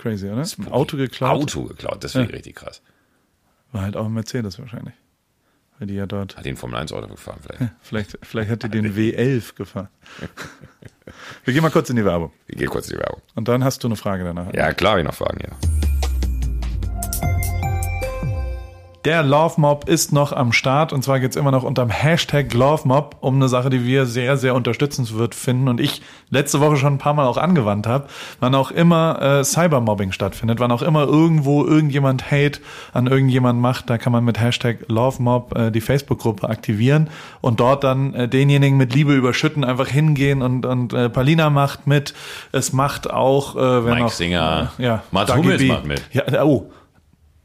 Crazy, 0.00 0.28
oder? 0.28 0.42
Ein 0.42 0.68
Auto 0.68 0.96
geklaut. 0.96 1.42
Auto 1.42 1.64
geklaut, 1.64 2.02
das 2.02 2.12
finde 2.12 2.26
ich 2.26 2.30
ja. 2.30 2.36
richtig 2.36 2.56
krass. 2.56 2.82
War 3.72 3.82
halt 3.82 3.96
auch 3.96 4.06
ein 4.06 4.12
Mercedes 4.12 4.58
wahrscheinlich. 4.58 4.94
weil 5.78 5.88
die 5.88 5.94
ja 5.94 6.06
dort. 6.06 6.36
Hat 6.36 6.44
den 6.44 6.56
Formel 6.56 6.76
1 6.80 6.92
Auto 6.92 7.06
gefahren 7.08 7.38
vielleicht. 7.42 7.72
Vielleicht, 7.82 8.18
vielleicht 8.22 8.50
hat 8.50 8.62
die 8.62 8.68
den 8.68 8.94
W11 8.96 9.54
gefahren. 9.54 9.88
Wir 11.44 11.54
gehen 11.54 11.62
mal 11.62 11.70
kurz 11.70 11.90
in 11.90 11.96
die 11.96 12.04
Werbung. 12.04 12.32
Ich 12.46 12.56
gehe 12.56 12.66
kurz 12.68 12.88
in 12.88 12.96
die 12.96 13.00
Werbung. 13.02 13.20
Und 13.34 13.48
dann 13.48 13.64
hast 13.64 13.82
du 13.82 13.88
eine 13.88 13.96
Frage 13.96 14.24
danach. 14.24 14.52
Ja, 14.54 14.72
klar, 14.72 14.98
ich 14.98 15.04
noch 15.04 15.14
Fragen, 15.14 15.40
ja. 15.40 15.79
Der 19.06 19.22
Love 19.22 19.58
Mob 19.58 19.88
ist 19.88 20.12
noch 20.12 20.30
am 20.34 20.52
Start 20.52 20.92
und 20.92 21.02
zwar 21.02 21.20
geht's 21.20 21.34
immer 21.34 21.50
noch 21.50 21.62
unterm 21.62 21.88
Hashtag 21.88 22.52
Love 22.52 22.86
Mob 22.86 23.16
um 23.20 23.36
eine 23.36 23.48
Sache, 23.48 23.70
die 23.70 23.86
wir 23.86 24.04
sehr, 24.04 24.36
sehr 24.36 24.54
unterstützenswert 24.54 25.34
finden 25.34 25.68
und 25.68 25.80
ich 25.80 26.02
letzte 26.28 26.60
Woche 26.60 26.76
schon 26.76 26.94
ein 26.94 26.98
paar 26.98 27.14
Mal 27.14 27.26
auch 27.26 27.38
angewandt 27.38 27.86
habe. 27.86 28.08
Wann 28.40 28.54
auch 28.54 28.70
immer 28.70 29.40
äh, 29.40 29.44
Cybermobbing 29.44 30.12
stattfindet, 30.12 30.60
wann 30.60 30.70
auch 30.70 30.82
immer 30.82 31.04
irgendwo 31.04 31.64
irgendjemand 31.64 32.30
Hate 32.30 32.60
an 32.92 33.06
irgendjemand 33.06 33.58
macht, 33.58 33.88
da 33.88 33.96
kann 33.96 34.12
man 34.12 34.22
mit 34.22 34.38
Hashtag 34.38 34.80
Love 34.88 35.22
Mob 35.22 35.56
äh, 35.56 35.70
die 35.70 35.80
Facebook-Gruppe 35.80 36.50
aktivieren 36.50 37.08
und 37.40 37.58
dort 37.58 37.84
dann 37.84 38.12
äh, 38.12 38.28
denjenigen 38.28 38.76
mit 38.76 38.94
Liebe 38.94 39.14
überschütten, 39.14 39.64
einfach 39.64 39.88
hingehen 39.88 40.42
und, 40.42 40.66
und 40.66 40.92
äh, 40.92 41.08
Palina 41.08 41.48
macht 41.48 41.86
mit. 41.86 42.12
Es 42.52 42.74
macht 42.74 43.08
auch, 43.08 43.56
äh, 43.56 43.84
wenn 43.86 43.94
Mike 43.94 44.04
auch, 44.04 44.10
Singer. 44.10 44.72
äh, 44.78 44.84
ja, 44.84 45.02
Mats 45.10 45.34
Hummels 45.34 45.62
macht 45.62 45.86
mit. 45.86 46.02
Ja, 46.12 46.44
oh. 46.44 46.70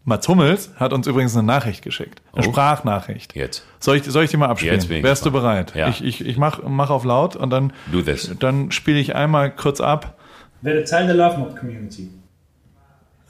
Mats 0.07 0.27
Hummels 0.27 0.69
hat 0.75 0.93
uns 0.93 1.07
übrigens 1.07 1.35
eine 1.35 1.45
Nachricht 1.47 1.81
geschickt. 1.83 2.21
Eine 2.33 2.45
Oh. 2.47 2.51
Sprachnachricht. 2.51 3.35
Jetzt. 3.35 3.65
Soll 3.79 3.97
ich, 3.97 4.03
soll 4.03 4.23
ich 4.23 4.29
die 4.31 4.37
mal 4.37 4.49
abspielen? 4.49 4.75
Jetzt 4.75 4.87
bin 4.87 4.97
ich 4.97 5.03
Wärst 5.03 5.25
du 5.25 5.31
gespannt. 5.31 5.73
bereit? 5.73 5.75
Ja. 5.75 5.87
Ich, 5.89 6.03
ich, 6.03 6.23
ich 6.25 6.37
mach, 6.37 6.61
mach 6.63 6.91
auf 6.91 7.03
laut 7.05 7.35
und 7.35 7.49
dann, 7.49 7.73
Do 7.91 8.01
this. 8.03 8.31
dann 8.39 8.71
spiele 8.71 8.99
ich 8.99 9.15
einmal 9.15 9.49
kurz 9.55 9.81
ab. 9.81 10.17
Werde 10.61 10.83
Teil 10.83 11.07
der 11.07 11.15
Love 11.15 11.39
Mob 11.39 11.57
Community. 11.59 12.09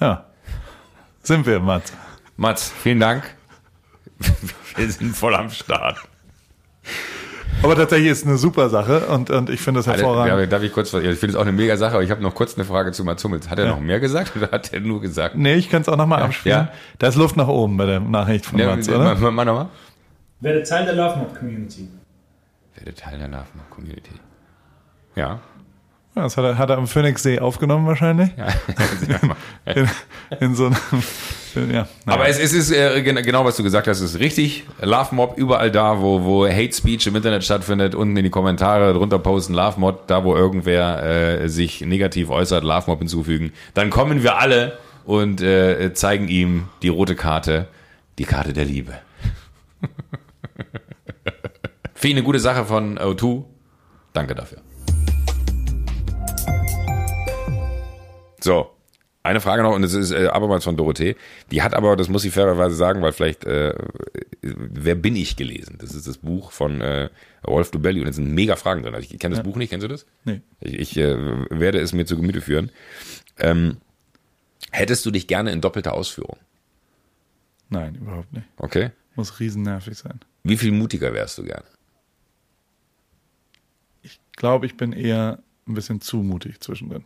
Ja. 0.02 0.26
Sind 1.24 1.46
wir, 1.46 1.60
Mats. 1.62 1.94
Mats, 2.38 2.72
vielen 2.84 3.00
Dank. 3.00 3.36
Wir 4.76 4.92
sind 4.92 5.16
voll 5.16 5.34
am 5.36 5.50
Start. 5.50 6.00
Aber 7.64 7.76
tatsächlich 7.76 8.10
ist 8.12 8.28
eine 8.28 8.38
super 8.38 8.70
Sache 8.70 9.08
und, 9.08 9.30
und 9.32 9.50
ich 9.50 9.60
finde 9.60 9.80
das 9.80 9.88
hervorragend. 9.88 10.40
Ja, 10.40 10.46
darf 10.46 10.62
ich 10.62 10.72
kurz 10.72 10.94
was? 10.94 11.04
Ich 11.04 11.18
finde 11.18 11.34
es 11.34 11.36
auch 11.36 11.42
eine 11.42 11.52
mega 11.52 11.76
Sache, 11.78 11.94
aber 11.96 12.04
ich 12.04 12.12
habe 12.12 12.22
noch 12.22 12.36
kurz 12.36 12.56
eine 12.56 12.66
Frage 12.66 12.92
zu 12.92 13.04
Mats 13.04 13.24
Hummels. 13.24 13.50
Hat 13.50 13.58
er 13.58 13.66
Ja. 13.66 13.72
noch 13.72 13.80
mehr 13.80 14.00
gesagt 14.00 14.36
oder 14.36 14.52
hat 14.52 14.72
er 14.74 14.82
nur 14.82 15.02
gesagt? 15.02 15.36
Nee, 15.36 15.56
ich 15.56 15.70
kann 15.70 15.82
es 15.82 15.90
auch 15.90 15.98
nochmal 15.98 16.22
abspielen. 16.22 16.58
Ja. 16.68 16.72
Da 17.00 17.08
ist 17.08 17.16
Luft 17.16 17.38
nach 17.38 17.48
oben 17.48 17.78
bei 17.78 17.86
der 17.88 18.00
Nachricht 18.00 18.46
von 18.46 18.60
Ja, 18.60 18.68
Mats, 18.68 18.88
mach, 18.88 18.96
oder? 18.98 19.16
mach, 19.16 19.32
mach 19.32 19.46
nochmal. 19.46 19.70
Werde 20.42 20.62
Teil 20.64 20.86
der 20.86 20.94
Love 20.96 21.18
Mob 21.18 21.38
Community. 21.40 21.88
Werde 22.76 22.94
Teil 22.94 23.18
der 23.18 23.30
Love 23.30 23.46
Mob 23.56 23.70
Community. 23.72 24.12
Ja. 25.16 25.40
Ja, 26.16 26.22
das 26.24 26.38
hat 26.38 26.46
er, 26.46 26.58
hat 26.58 26.70
er 26.70 26.78
am 26.78 26.88
Phoenixsee 26.88 27.40
aufgenommen 27.40 27.88
wahrscheinlich. 27.88 28.30
ja. 28.38 28.48
In, 29.74 29.90
in 30.40 30.56
so 30.56 30.68
einem, 30.68 30.76
ja. 31.72 31.88
Aber 32.06 32.28
es, 32.28 32.40
es 32.40 32.54
ist 32.54 32.72
äh, 32.72 33.02
gen- 33.02 33.22
genau, 33.24 33.46
was 33.46 33.56
du 33.58 33.64
gesagt 33.64 33.88
hast, 33.88 34.02
ist 34.02 34.20
richtig. 34.20 34.64
Love 34.82 35.14
Mob 35.16 35.38
überall 35.38 35.72
da, 35.72 36.02
wo, 36.02 36.24
wo 36.24 36.46
Hate 36.48 36.74
Speech 36.74 37.08
im 37.08 37.16
Internet 37.16 37.44
stattfindet, 37.44 37.96
unten 37.96 38.16
in 38.18 38.24
die 38.24 38.30
Kommentare 38.30 38.94
drunter 38.94 39.20
posten 39.20 39.54
Love 39.54 39.80
Mob, 39.80 40.08
da 40.08 40.24
wo 40.24 40.36
irgendwer 40.36 41.04
äh, 41.44 41.48
sich 41.50 41.82
negativ 41.82 42.30
äußert, 42.30 42.64
Love 42.64 42.84
Mob 42.88 43.00
hinzufügen. 43.00 43.54
Dann 43.74 43.90
kommen 43.90 44.24
wir 44.24 44.38
alle 44.38 44.78
und 45.06 45.42
äh, 45.42 45.94
zeigen 45.94 46.28
ihm 46.28 46.68
die 46.82 46.90
rote 46.90 47.16
Karte, 47.16 47.68
die 48.20 48.26
Karte 48.26 48.54
der 48.54 48.66
Liebe. 48.66 48.94
Finde 51.94 52.08
ich 52.08 52.16
eine 52.18 52.24
gute 52.24 52.40
Sache 52.40 52.66
von 52.66 53.00
O2. 53.00 53.44
Danke 54.14 54.36
dafür. 54.36 54.60
So, 58.42 58.70
eine 59.26 59.42
Frage 59.42 59.64
noch, 59.64 59.74
und 59.74 59.84
es 59.84 59.94
ist 59.94 60.12
äh, 60.12 60.28
abermals 60.28 60.64
von 60.64 60.78
Dorothee. 60.78 61.16
Die 61.52 61.64
hat 61.64 61.74
aber, 61.74 61.96
das 61.96 62.10
muss 62.10 62.24
ich 62.26 62.34
fairerweise 62.34 62.76
sagen, 62.76 63.02
weil 63.02 63.12
vielleicht, 63.12 63.44
äh, 63.44 63.74
wer 64.42 64.96
bin 64.96 65.16
ich 65.16 65.36
gelesen? 65.36 65.78
Das 65.80 65.96
ist 65.96 66.08
das 66.08 66.20
Buch 66.20 66.52
von 66.52 66.80
äh, 66.80 67.10
Rolf 67.46 67.72
Dubelli 67.72 68.02
und 68.02 68.08
es 68.08 68.18
sind 68.18 68.34
mega 68.34 68.56
Fragen 68.56 68.84
drin. 68.84 68.94
Also 68.94 69.08
ich 69.12 69.20
kenne 69.20 69.36
das 69.36 69.44
Buch 69.44 69.56
nicht, 69.56 69.72
kennst 69.72 69.84
du 69.84 69.88
das? 69.88 70.06
Nee. 70.26 70.42
Ich, 70.60 70.74
ich 70.80 70.98
äh, 70.98 71.18
werde 71.50 71.80
es 71.80 71.92
mir 71.92 72.06
zu 72.06 72.16
Gemüte 72.16 72.42
führen. 72.42 72.72
Ähm, 73.38 73.78
hättest 74.72 75.06
du 75.06 75.12
dich 75.12 75.28
gerne 75.28 75.52
in 75.52 75.60
doppelter 75.60 75.94
Ausführung? 75.94 76.38
Nein, 77.70 77.96
überhaupt 77.96 78.32
nicht. 78.32 78.46
Okay. 78.58 78.92
Muss 79.16 79.40
riesennervig 79.40 79.98
sein. 79.98 80.20
Wie 80.44 80.58
viel 80.58 80.72
mutiger 80.72 81.14
wärst 81.14 81.40
du 81.40 81.44
gerne? 81.44 81.66
Ich 84.04 84.20
glaube, 84.36 84.68
ich 84.68 84.78
bin 84.78 84.94
eher 84.94 85.40
ein 85.68 85.74
bisschen 85.74 86.00
zu 86.00 86.18
mutig 86.18 86.60
zwischendrin. 86.60 87.06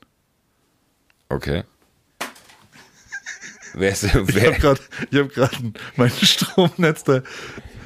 Okay. 1.30 1.63
Wärst 3.74 4.03
du, 4.03 4.07
Ich 4.07 4.45
habe 4.45 4.57
gerade 4.59 4.80
hab 5.15 5.34
grad 5.34 5.51
mein 5.95 6.09
Stromnetz 6.22 7.03
da. 7.03 7.22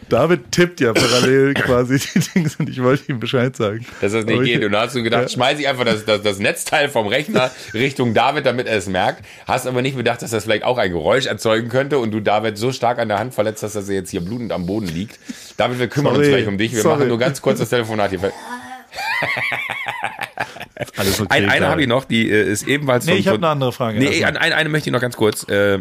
David 0.09 0.51
tippt 0.51 0.79
ja 0.81 0.93
parallel 0.93 1.53
quasi 1.55 1.97
die 1.97 2.19
Dings 2.19 2.57
und 2.57 2.69
ich 2.69 2.83
wollte 2.83 3.09
ihm 3.11 3.19
Bescheid 3.19 3.55
sagen. 3.55 3.85
dass 4.01 4.11
das 4.11 4.25
nicht 4.25 4.33
Aber 4.35 4.43
ich- 4.43 4.53
geht. 4.53 4.63
Und 4.65 4.73
da 4.73 4.81
hast 4.81 4.95
du 4.95 5.01
gedacht, 5.01 5.23
Ja. 5.23 5.29
schmeiß 5.29 5.57
ich 5.59 5.67
einfach 5.67 5.85
das, 5.85 6.05
das, 6.05 6.21
das 6.21 6.39
Netzteil 6.39 6.89
vom 6.89 7.07
Rechner 7.07 7.49
Richtung 7.73 8.13
David, 8.13 8.45
damit 8.45 8.67
er 8.67 8.77
es 8.77 8.87
merkt. 8.87 9.25
Hast 9.47 9.65
aber 9.65 9.81
nicht 9.81 9.95
bedacht, 9.95 10.21
dass 10.21 10.31
das 10.31 10.43
vielleicht 10.43 10.65
auch 10.65 10.77
ein 10.77 10.91
Geräusch 10.91 11.25
erzeugen 11.25 11.69
könnte 11.69 11.97
und 11.99 12.11
du 12.11 12.19
David 12.19 12.57
so 12.57 12.71
stark 12.71 12.99
an 12.99 13.07
der 13.07 13.17
Hand 13.17 13.33
verletzt 13.33 13.63
hast, 13.63 13.75
dass 13.75 13.89
er 13.89 13.95
jetzt 13.95 14.11
hier 14.11 14.21
blutend 14.21 14.51
am 14.51 14.65
Boden 14.67 14.87
liegt. 14.87 15.19
David, 15.57 15.79
wir 15.79 15.87
kümmern 15.87 16.15
uns 16.15 16.25
Sorry. 16.27 16.37
gleich 16.37 16.47
um 16.47 16.57
dich. 16.57 16.73
Wir 16.73 16.81
Sorry. 16.81 16.95
machen 16.97 17.07
nur 17.07 17.17
ganz 17.17 17.41
kurz 17.41 17.59
das 17.59 17.69
Telefonat 17.69 18.09
hier. 18.11 18.19
Alles 20.97 21.21
okay. 21.21 21.29
Ein, 21.29 21.49
eine 21.49 21.67
habe 21.67 21.81
ich 21.81 21.87
noch, 21.87 22.05
die 22.05 22.29
äh, 22.29 22.51
ist 22.51 22.67
ebenfalls 22.67 23.05
Nee, 23.05 23.13
von, 23.13 23.19
ich 23.19 23.27
habe 23.27 23.37
eine 23.37 23.47
andere 23.47 23.71
Frage. 23.71 23.99
Nee, 23.99 24.19
erstmal. 24.19 24.43
eine, 24.43 24.55
eine, 24.55 24.69
möchte 24.69 24.89
ich 24.89 24.93
noch 24.93 25.01
ganz 25.01 25.15
kurz. 25.15 25.47
Äh, 25.49 25.79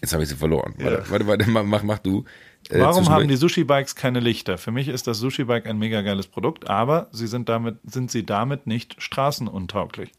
jetzt 0.00 0.12
habe 0.12 0.22
ich 0.22 0.28
sie 0.28 0.36
verloren. 0.36 0.74
Warte, 0.78 1.10
warte, 1.10 1.26
warte, 1.26 1.50
mach, 1.50 1.82
mach, 1.82 1.98
du. 1.98 2.24
Äh, 2.68 2.80
Warum 2.80 3.08
haben 3.08 3.26
die 3.26 3.36
Sushi-Bikes 3.36 3.96
keine 3.96 4.20
Lichter? 4.20 4.58
Für 4.58 4.70
mich 4.70 4.88
ist 4.88 5.06
das 5.06 5.18
Sushi-Bike 5.18 5.66
ein 5.66 5.78
mega 5.78 6.02
geiles 6.02 6.26
Produkt, 6.26 6.68
aber 6.68 7.08
sie 7.12 7.26
sind 7.26 7.48
damit, 7.48 7.76
sind 7.84 8.10
sie 8.10 8.24
damit 8.24 8.66
nicht 8.66 9.02
straßenuntauglich. 9.02 10.12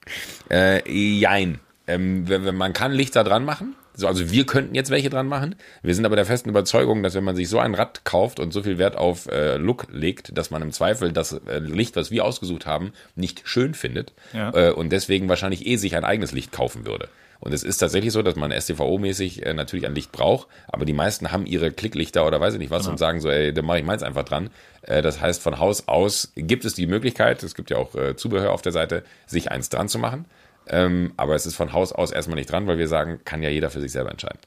Äh, 0.49 0.89
jein. 0.91 1.59
Ähm, 1.87 2.25
man 2.57 2.73
kann 2.73 2.91
Lichter 2.91 3.23
dran 3.23 3.45
machen. 3.45 3.75
So, 3.93 4.07
also 4.07 4.31
wir 4.31 4.45
könnten 4.45 4.73
jetzt 4.75 4.89
welche 4.89 5.09
dran 5.09 5.27
machen. 5.27 5.55
Wir 5.83 5.93
sind 5.95 6.05
aber 6.05 6.15
der 6.15 6.25
festen 6.25 6.49
Überzeugung, 6.49 7.03
dass 7.03 7.13
wenn 7.13 7.23
man 7.23 7.35
sich 7.35 7.49
so 7.49 7.59
ein 7.59 7.75
Rad 7.75 8.05
kauft 8.05 8.39
und 8.39 8.51
so 8.53 8.63
viel 8.63 8.77
Wert 8.77 8.95
auf 8.95 9.27
äh, 9.27 9.57
Look 9.57 9.87
legt, 9.91 10.37
dass 10.37 10.49
man 10.51 10.61
im 10.61 10.71
Zweifel 10.71 11.11
das 11.11 11.33
äh, 11.33 11.59
Licht, 11.59 11.95
was 11.95 12.11
wir 12.11 12.25
ausgesucht 12.25 12.65
haben, 12.65 12.93
nicht 13.15 13.41
schön 13.45 13.73
findet 13.73 14.13
Ja. 14.33 14.51
äh, 14.53 14.71
und 14.71 14.91
deswegen 14.91 15.29
wahrscheinlich 15.29 15.65
eh 15.67 15.75
sich 15.75 15.95
ein 15.95 16.03
eigenes 16.05 16.31
Licht 16.31 16.51
kaufen 16.51 16.85
würde. 16.85 17.09
Und 17.41 17.53
es 17.53 17.63
ist 17.63 17.79
tatsächlich 17.79 18.13
so, 18.13 18.21
dass 18.21 18.35
man 18.35 18.51
STVO-mäßig 18.51 19.43
äh, 19.43 19.53
natürlich 19.55 19.87
ein 19.87 19.95
Licht 19.95 20.11
braucht, 20.11 20.47
aber 20.67 20.85
die 20.85 20.93
meisten 20.93 21.31
haben 21.31 21.47
ihre 21.47 21.71
Klicklichter 21.71 22.25
oder 22.27 22.39
weiß 22.39 22.53
ich 22.53 22.59
nicht 22.59 22.69
was 22.69 22.87
und 22.87 22.99
sagen 22.99 23.19
so, 23.19 23.29
ey, 23.29 23.51
dann 23.51 23.65
mache 23.65 23.79
ich 23.79 23.83
meins 23.83 24.03
einfach 24.03 24.23
dran. 24.23 24.51
Äh, 24.83 25.01
das 25.01 25.19
heißt, 25.21 25.41
von 25.41 25.57
Haus 25.57 25.87
aus 25.87 26.31
gibt 26.35 26.65
es 26.65 26.75
die 26.75 26.85
Möglichkeit, 26.85 27.41
es 27.41 27.55
gibt 27.55 27.71
ja 27.71 27.77
auch 27.77 27.95
äh, 27.95 28.15
Zubehör 28.15 28.51
auf 28.53 28.61
der 28.61 28.71
Seite, 28.71 29.03
sich 29.25 29.49
eins 29.51 29.69
dran 29.69 29.89
zu 29.89 29.97
machen. 29.97 30.25
Ähm, 30.67 31.13
aber 31.17 31.35
es 31.35 31.45
ist 31.45 31.55
von 31.55 31.73
Haus 31.73 31.91
aus 31.91 32.11
erstmal 32.11 32.35
nicht 32.35 32.51
dran, 32.51 32.67
weil 32.67 32.77
wir 32.77 32.87
sagen, 32.87 33.19
kann 33.25 33.43
ja 33.43 33.49
jeder 33.49 33.69
für 33.69 33.81
sich 33.81 33.91
selber 33.91 34.11
entscheiden. 34.11 34.39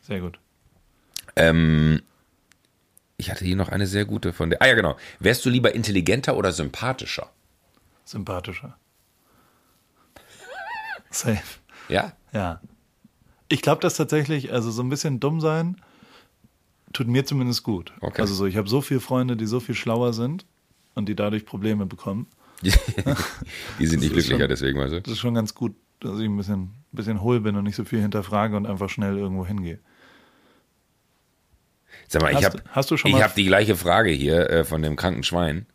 Sehr 0.00 0.20
gut. 0.20 0.38
Ähm, 1.36 2.02
ich 3.16 3.30
hatte 3.30 3.44
hier 3.44 3.56
noch 3.56 3.68
eine 3.68 3.86
sehr 3.86 4.04
gute 4.04 4.32
von 4.32 4.50
der. 4.50 4.62
Ah 4.62 4.66
ja, 4.66 4.74
genau. 4.74 4.96
Wärst 5.18 5.44
du 5.44 5.50
lieber 5.50 5.74
intelligenter 5.74 6.36
oder 6.36 6.52
sympathischer? 6.52 7.30
Sympathischer. 8.04 8.76
Safe. 11.10 11.42
Ja? 11.88 12.12
Ja. 12.32 12.60
Ich 13.48 13.62
glaube, 13.62 13.82
dass 13.82 13.96
tatsächlich, 13.96 14.52
also 14.52 14.70
so 14.70 14.82
ein 14.82 14.88
bisschen 14.88 15.20
dumm 15.20 15.40
sein, 15.40 15.76
tut 16.92 17.08
mir 17.08 17.24
zumindest 17.24 17.62
gut. 17.62 17.92
Okay. 18.00 18.22
Also 18.22 18.34
so, 18.34 18.46
ich 18.46 18.56
habe 18.56 18.68
so 18.68 18.80
viele 18.80 19.00
Freunde, 19.00 19.36
die 19.36 19.46
so 19.46 19.60
viel 19.60 19.74
schlauer 19.74 20.12
sind 20.12 20.46
und 20.94 21.08
die 21.08 21.14
dadurch 21.14 21.44
Probleme 21.44 21.86
bekommen. 21.86 22.26
Die 23.78 23.86
sind 23.86 24.00
nicht 24.00 24.12
glücklicher, 24.12 24.38
schon- 24.40 24.48
deswegen, 24.48 24.78
weißt 24.78 24.92
du? 24.94 25.00
Das 25.02 25.12
ist 25.14 25.18
schon 25.18 25.34
ganz 25.34 25.54
gut, 25.54 25.74
dass 26.00 26.18
ich 26.18 26.26
ein 26.26 26.36
bisschen, 26.36 26.62
ein 26.62 26.72
bisschen 26.92 27.20
hohl 27.22 27.40
bin 27.40 27.56
und 27.56 27.64
nicht 27.64 27.76
so 27.76 27.84
viel 27.84 28.00
hinterfrage 28.00 28.56
und 28.56 28.66
einfach 28.66 28.88
schnell 28.90 29.16
irgendwo 29.16 29.46
hingehe. 29.46 29.78
Sag 32.08 32.22
mal, 32.22 32.30
ich 32.32 32.36
Hast- 32.38 32.44
habe 32.44 32.62
hast 32.70 32.90
du 32.90 32.96
schon 32.96 33.10
ich 33.10 33.22
hab 33.22 33.34
die 33.34 33.44
gleiche 33.44 33.76
Frage 33.76 34.10
hier 34.10 34.50
äh, 34.50 34.64
von 34.64 34.82
dem 34.82 34.96
kranken 34.96 35.22
Schwein. 35.22 35.66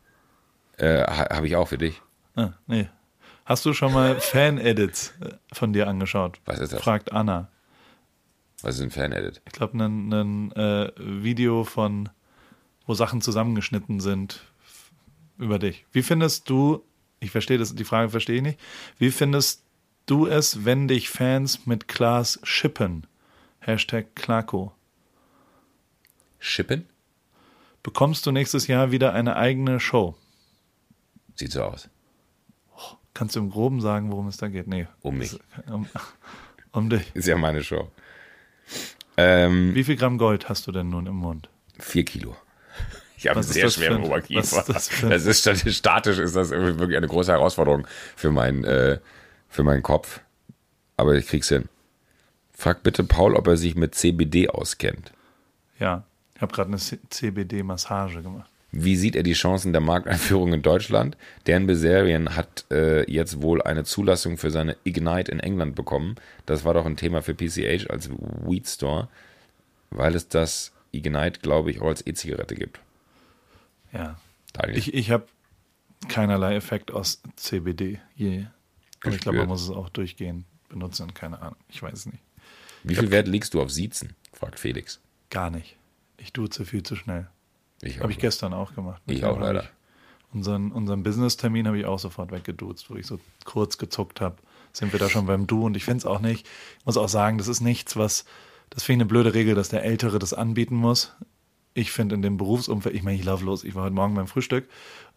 Äh, 0.78 1.04
ha- 1.04 1.34
habe 1.36 1.48
ich 1.48 1.56
auch 1.56 1.68
für 1.68 1.78
dich. 1.78 2.02
Ah, 2.36 2.52
nee. 2.68 2.90
Hast 3.46 3.66
du 3.66 3.74
schon 3.74 3.94
mal 3.94 4.16
Fan-Edits 4.20 5.14
äh, 5.22 5.30
von 5.54 5.72
dir 5.74 5.88
angeschaut? 5.88 6.40
Was 6.46 6.60
ist 6.60 6.74
das? 6.74 6.82
Fragt 6.82 7.12
Anna. 7.14 7.50
Was 8.62 8.76
ist 8.76 8.82
ein 8.82 8.92
Fan-Edit? 8.92 9.42
Ich 9.46 9.54
glaube, 9.54 9.78
ein, 9.78 10.52
äh, 10.54 10.92
Video 10.98 11.64
von, 11.64 12.10
wo 12.86 12.94
Sachen 12.94 13.22
zusammengeschnitten 13.22 14.00
sind 14.00 14.42
über 15.38 15.60
dich. 15.60 15.86
Wie 15.92 16.04
findest 16.04 16.50
du, 16.50 16.84
ich 17.20 17.32
verstehe 17.32 17.58
das, 17.58 17.76
die 17.76 17.84
Frage 17.84 18.10
verstehe 18.10 18.38
ich 18.38 18.42
nicht, 18.42 18.60
wie 18.98 19.12
findest 19.12 19.64
du 20.06 20.28
es, 20.28 20.66
wenn 20.66 20.88
dich 20.88 21.10
Fans 21.10 21.66
mit 21.66 21.88
Klaas 21.88 22.40
schippen? 22.44 23.08
Hashtag 23.60 24.16
Klako. 24.16 24.74
Schippen? 26.40 26.88
Bekommst 27.84 28.26
du 28.26 28.32
nächstes 28.32 28.68
Jahr 28.68 28.92
wieder 28.92 29.14
eine 29.14 29.36
eigene 29.36 29.80
Show? 29.80 30.16
Sieht 31.36 31.52
so 31.52 31.64
aus. 31.64 31.90
Kannst 33.14 33.36
du 33.36 33.40
im 33.40 33.50
Groben 33.50 33.82
sagen, 33.82 34.12
worum 34.12 34.28
es 34.28 34.38
da 34.38 34.50
geht? 34.50 34.68
Nee. 34.68 34.88
Um 35.02 35.18
mich. 35.18 35.40
Um, 35.68 35.88
um 36.72 36.90
dich. 36.90 37.16
Ist 37.16 37.28
ja 37.28 37.38
meine 37.38 37.64
Show. 37.64 37.90
Ähm, 39.18 39.74
Wie 39.74 39.84
viel 39.84 39.96
Gramm 39.96 40.18
Gold 40.18 40.50
hast 40.50 40.68
du 40.68 40.72
denn 40.72 40.90
nun 40.90 41.06
im 41.08 41.16
Mund? 41.16 41.50
Vier 41.80 42.04
Kilo. 42.04 42.36
Ich 43.18 43.28
habe 43.28 43.40
einen 43.40 43.48
sehr 43.48 43.70
schweren 43.70 43.98
ein- 43.98 44.04
Oberkiefer. 44.04 44.42
ist 44.42 44.70
das 44.70 44.90
das 45.02 45.26
ist 45.26 45.48
stati- 45.48 45.72
statisch 45.72 46.18
ist 46.20 46.36
das 46.36 46.50
wirklich 46.52 46.98
eine 46.98 47.08
große 47.08 47.32
Herausforderung 47.32 47.88
für 48.16 48.32
meinen 48.32 48.64
äh, 48.64 49.00
für 49.50 49.64
meinen 49.64 49.84
Kopf. 49.84 50.20
Aber 50.98 51.16
ich 51.16 51.28
krieg's 51.28 51.50
hin. 51.50 51.70
Frag 52.54 52.84
bitte 52.84 53.04
Paul, 53.04 53.36
ob 53.36 53.48
er 53.48 53.58
sich 53.58 53.76
mit 53.76 53.96
CBD 53.96 54.50
auskennt. 54.50 55.12
Ja, 55.80 56.04
ich 56.36 56.42
habe 56.42 56.54
gerade 56.54 56.70
eine 56.70 56.78
CBD-Massage 56.78 58.22
gemacht. 58.22 58.50
Wie 58.72 58.96
sieht 58.98 59.16
er 59.16 59.24
die 59.24 59.34
Chancen 59.34 59.72
der 59.72 59.82
Markteinführung 59.82 60.52
in 60.54 60.62
Deutschland? 60.62 61.16
Dan 61.46 61.66
Bilzerian 61.68 62.36
hat 62.36 62.66
äh, 62.72 63.10
jetzt 63.10 63.42
wohl 63.42 63.62
eine 63.62 63.86
Zulassung 63.86 64.38
für 64.38 64.52
seine 64.52 64.76
Ignite 64.84 65.32
in 65.32 65.40
England 65.40 65.76
bekommen. 65.76 66.16
Das 66.46 66.66
war 66.66 66.74
doch 66.74 66.86
ein 66.86 66.98
Thema 66.98 67.22
für 67.22 67.34
PCH 67.34 67.90
als 67.90 68.10
Weed 68.10 68.68
Store, 68.68 69.08
weil 69.92 70.14
es 70.16 70.28
das 70.28 70.74
Ignite, 70.92 71.40
glaube 71.42 71.72
ich, 71.72 71.80
auch 71.82 71.88
als 71.88 72.06
E-Zigarette 72.06 72.56
gibt. 72.56 72.80
Ja. 73.96 74.20
Daniel. 74.54 74.78
Ich, 74.78 74.94
ich 74.94 75.12
habe 75.12 75.28
keinerlei 76.08 76.56
Effekt 76.56 76.92
aus 76.92 77.22
CBD 77.36 78.00
je. 78.16 78.46
Und 79.04 79.14
ich 79.14 79.22
glaube, 79.22 79.40
man 79.40 79.48
muss 79.48 79.64
es 79.64 79.70
auch 79.70 79.90
durchgehend 79.90 80.46
benutzen. 80.70 81.14
Keine 81.14 81.42
Ahnung. 81.42 81.58
Ich 81.70 81.82
weiß 81.82 81.94
es 81.94 82.06
nicht. 82.06 82.24
Wie 82.84 82.96
viel 82.96 83.12
Wert 83.12 83.28
legst 83.28 83.54
du 83.54 83.62
auf 83.62 83.72
Siezen? 83.72 84.16
fragt 84.34 84.60
Felix. 84.60 85.00
Gar 85.30 85.50
nicht. 85.50 85.76
Ich 86.18 86.34
duze 86.34 86.66
viel 86.66 86.84
zu 86.84 86.96
schnell. 86.96 87.28
Ich 87.82 88.00
Habe 88.00 88.12
ich 88.12 88.20
gestern 88.20 88.54
auch 88.54 88.74
gemacht. 88.74 89.02
Ich 89.08 89.26
auch 89.26 89.40
leider. 89.40 89.68
Unseren, 90.34 90.72
unseren 90.72 91.04
Business-Termin 91.04 91.68
habe 91.68 91.80
ich 91.80 91.86
auch 91.86 92.00
sofort 92.00 92.32
weggeduzt, 92.32 92.90
wo 92.90 92.96
ich 92.96 93.08
so 93.08 93.20
kurz 93.46 93.78
gezuckt 93.78 94.22
habe. 94.22 94.38
Sind 94.74 94.92
wir 94.92 95.00
da 95.00 95.10
schon 95.10 95.26
beim 95.26 95.48
Du? 95.48 95.66
Und 95.66 95.78
ich 95.78 95.86
finde 95.86 96.00
es 96.00 96.06
auch 96.06 96.20
nicht, 96.20 96.46
ich 96.80 96.86
muss 96.86 96.98
auch 96.98 97.08
sagen, 97.08 97.38
das 97.38 97.48
ist 97.48 97.62
nichts, 97.62 97.96
was, 97.96 98.26
das 98.70 98.84
finde 98.84 99.04
ich 99.04 99.06
eine 99.06 99.10
blöde 99.10 99.34
Regel, 99.34 99.56
dass 99.56 99.70
der 99.70 99.84
Ältere 99.84 100.20
das 100.20 100.34
anbieten 100.34 100.76
muss. 100.76 101.16
Ich 101.78 101.92
finde 101.92 102.16
in 102.16 102.22
dem 102.22 102.38
Berufsumfeld, 102.38 102.96
ich 102.96 103.04
meine, 103.04 103.18
ich 103.18 103.26
laufe 103.26 103.44
los, 103.44 103.66
ich 103.66 103.76
war 103.76 103.84
heute 103.84 103.94
Morgen 103.94 104.16
beim 104.16 104.28
Frühstück 104.28 104.70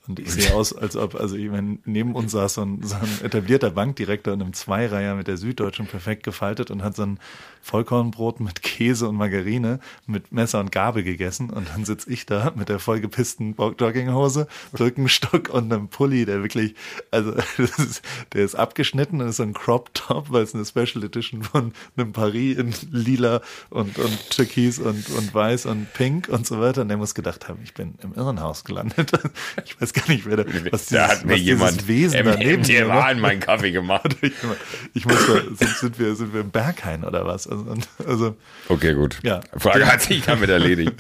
und 0.09 0.19
ich 0.19 0.33
sehe 0.33 0.55
aus, 0.55 0.73
als 0.73 0.97
ob, 0.97 1.15
also 1.15 1.37
ich 1.37 1.51
meine, 1.51 1.79
neben 1.85 2.15
uns 2.15 2.33
saß 2.33 2.55
so 2.55 2.63
ein, 2.63 2.83
so 2.83 2.97
ein 2.97 3.25
etablierter 3.25 3.71
Bankdirektor 3.71 4.33
in 4.33 4.41
einem 4.41 4.55
Zweireiher 4.55 5.15
mit 5.15 5.29
der 5.29 5.37
Süddeutschen 5.37 5.87
perfekt 5.87 6.23
gefaltet 6.23 6.71
und 6.71 6.83
hat 6.83 6.97
so 6.97 7.03
ein 7.03 7.21
Vollkornbrot 7.61 8.41
mit 8.41 8.63
Käse 8.63 9.09
und 9.09 9.17
Margarine 9.17 9.81
mit 10.07 10.33
Messer 10.33 10.61
und 10.61 10.73
Gabel 10.73 11.03
gegessen 11.03 11.51
und 11.51 11.69
dann 11.69 11.85
sitze 11.85 12.11
ich 12.11 12.25
da 12.25 12.53
mit 12.57 12.71
der 12.71 12.79
vollgepissten 12.79 13.55
Jogginghose, 13.57 14.49
Birkenstock 14.73 15.51
und 15.51 15.71
einem 15.71 15.89
Pulli, 15.89 16.25
der 16.25 16.43
wirklich, 16.43 16.75
also 17.11 17.33
ist, 17.59 18.03
der 18.33 18.45
ist 18.45 18.55
abgeschnitten 18.55 19.21
und 19.21 19.29
ist 19.29 19.37
so 19.37 19.43
ein 19.43 19.53
Crop 19.53 19.93
Top, 19.93 20.31
weil 20.31 20.43
es 20.43 20.55
eine 20.55 20.65
Special 20.65 21.05
Edition 21.05 21.43
von 21.43 21.73
einem 21.97 22.13
Paris 22.13 22.57
in 22.57 22.75
lila 22.91 23.43
und, 23.69 23.99
und 23.99 24.31
türkis 24.31 24.79
und, 24.79 25.11
und 25.11 25.35
weiß 25.35 25.67
und 25.67 25.93
pink 25.93 26.29
und 26.31 26.47
so 26.47 26.61
weiter 26.61 26.81
und 26.81 26.89
der 26.89 26.97
muss 26.97 27.15
gedacht 27.15 27.49
haben, 27.49 27.61
ich 27.63 27.75
bin 27.75 27.95
im 28.03 28.15
Irrenhaus 28.15 28.65
gelandet. 28.65 29.13
Ich 29.65 29.81
weiß 29.81 29.93
gar 29.99 30.09
nicht, 30.09 30.27
wer 30.27 30.37
da, 30.37 30.47
was 30.47 30.87
dieses, 30.87 30.89
da 30.89 31.09
hat 31.09 31.25
mir 31.25 31.37
jemand 31.37 31.89
Wesen 31.89 32.25
daneben 32.25 32.63
MDMA 32.63 33.11
in 33.11 33.21
meinen 33.21 33.41
Kaffee 33.41 33.73
gemacht. 33.73 34.17
ich, 34.95 35.05
muss 35.05 35.27
da, 35.27 35.43
sind, 35.55 35.77
sind, 35.77 35.99
wir, 35.99 36.15
sind 36.15 36.33
wir 36.33 36.43
im 36.43 36.51
Berghain 36.51 37.05
oder 37.05 37.27
was? 37.27 37.47
Also, 37.47 37.75
also 38.07 38.37
Okay, 38.69 38.95
gut. 38.95 39.19
Ja. 39.23 39.41
Frage 39.57 39.87
hat 39.87 40.03
sich 40.03 40.25
damit 40.25 40.51
erledigt. 40.51 40.95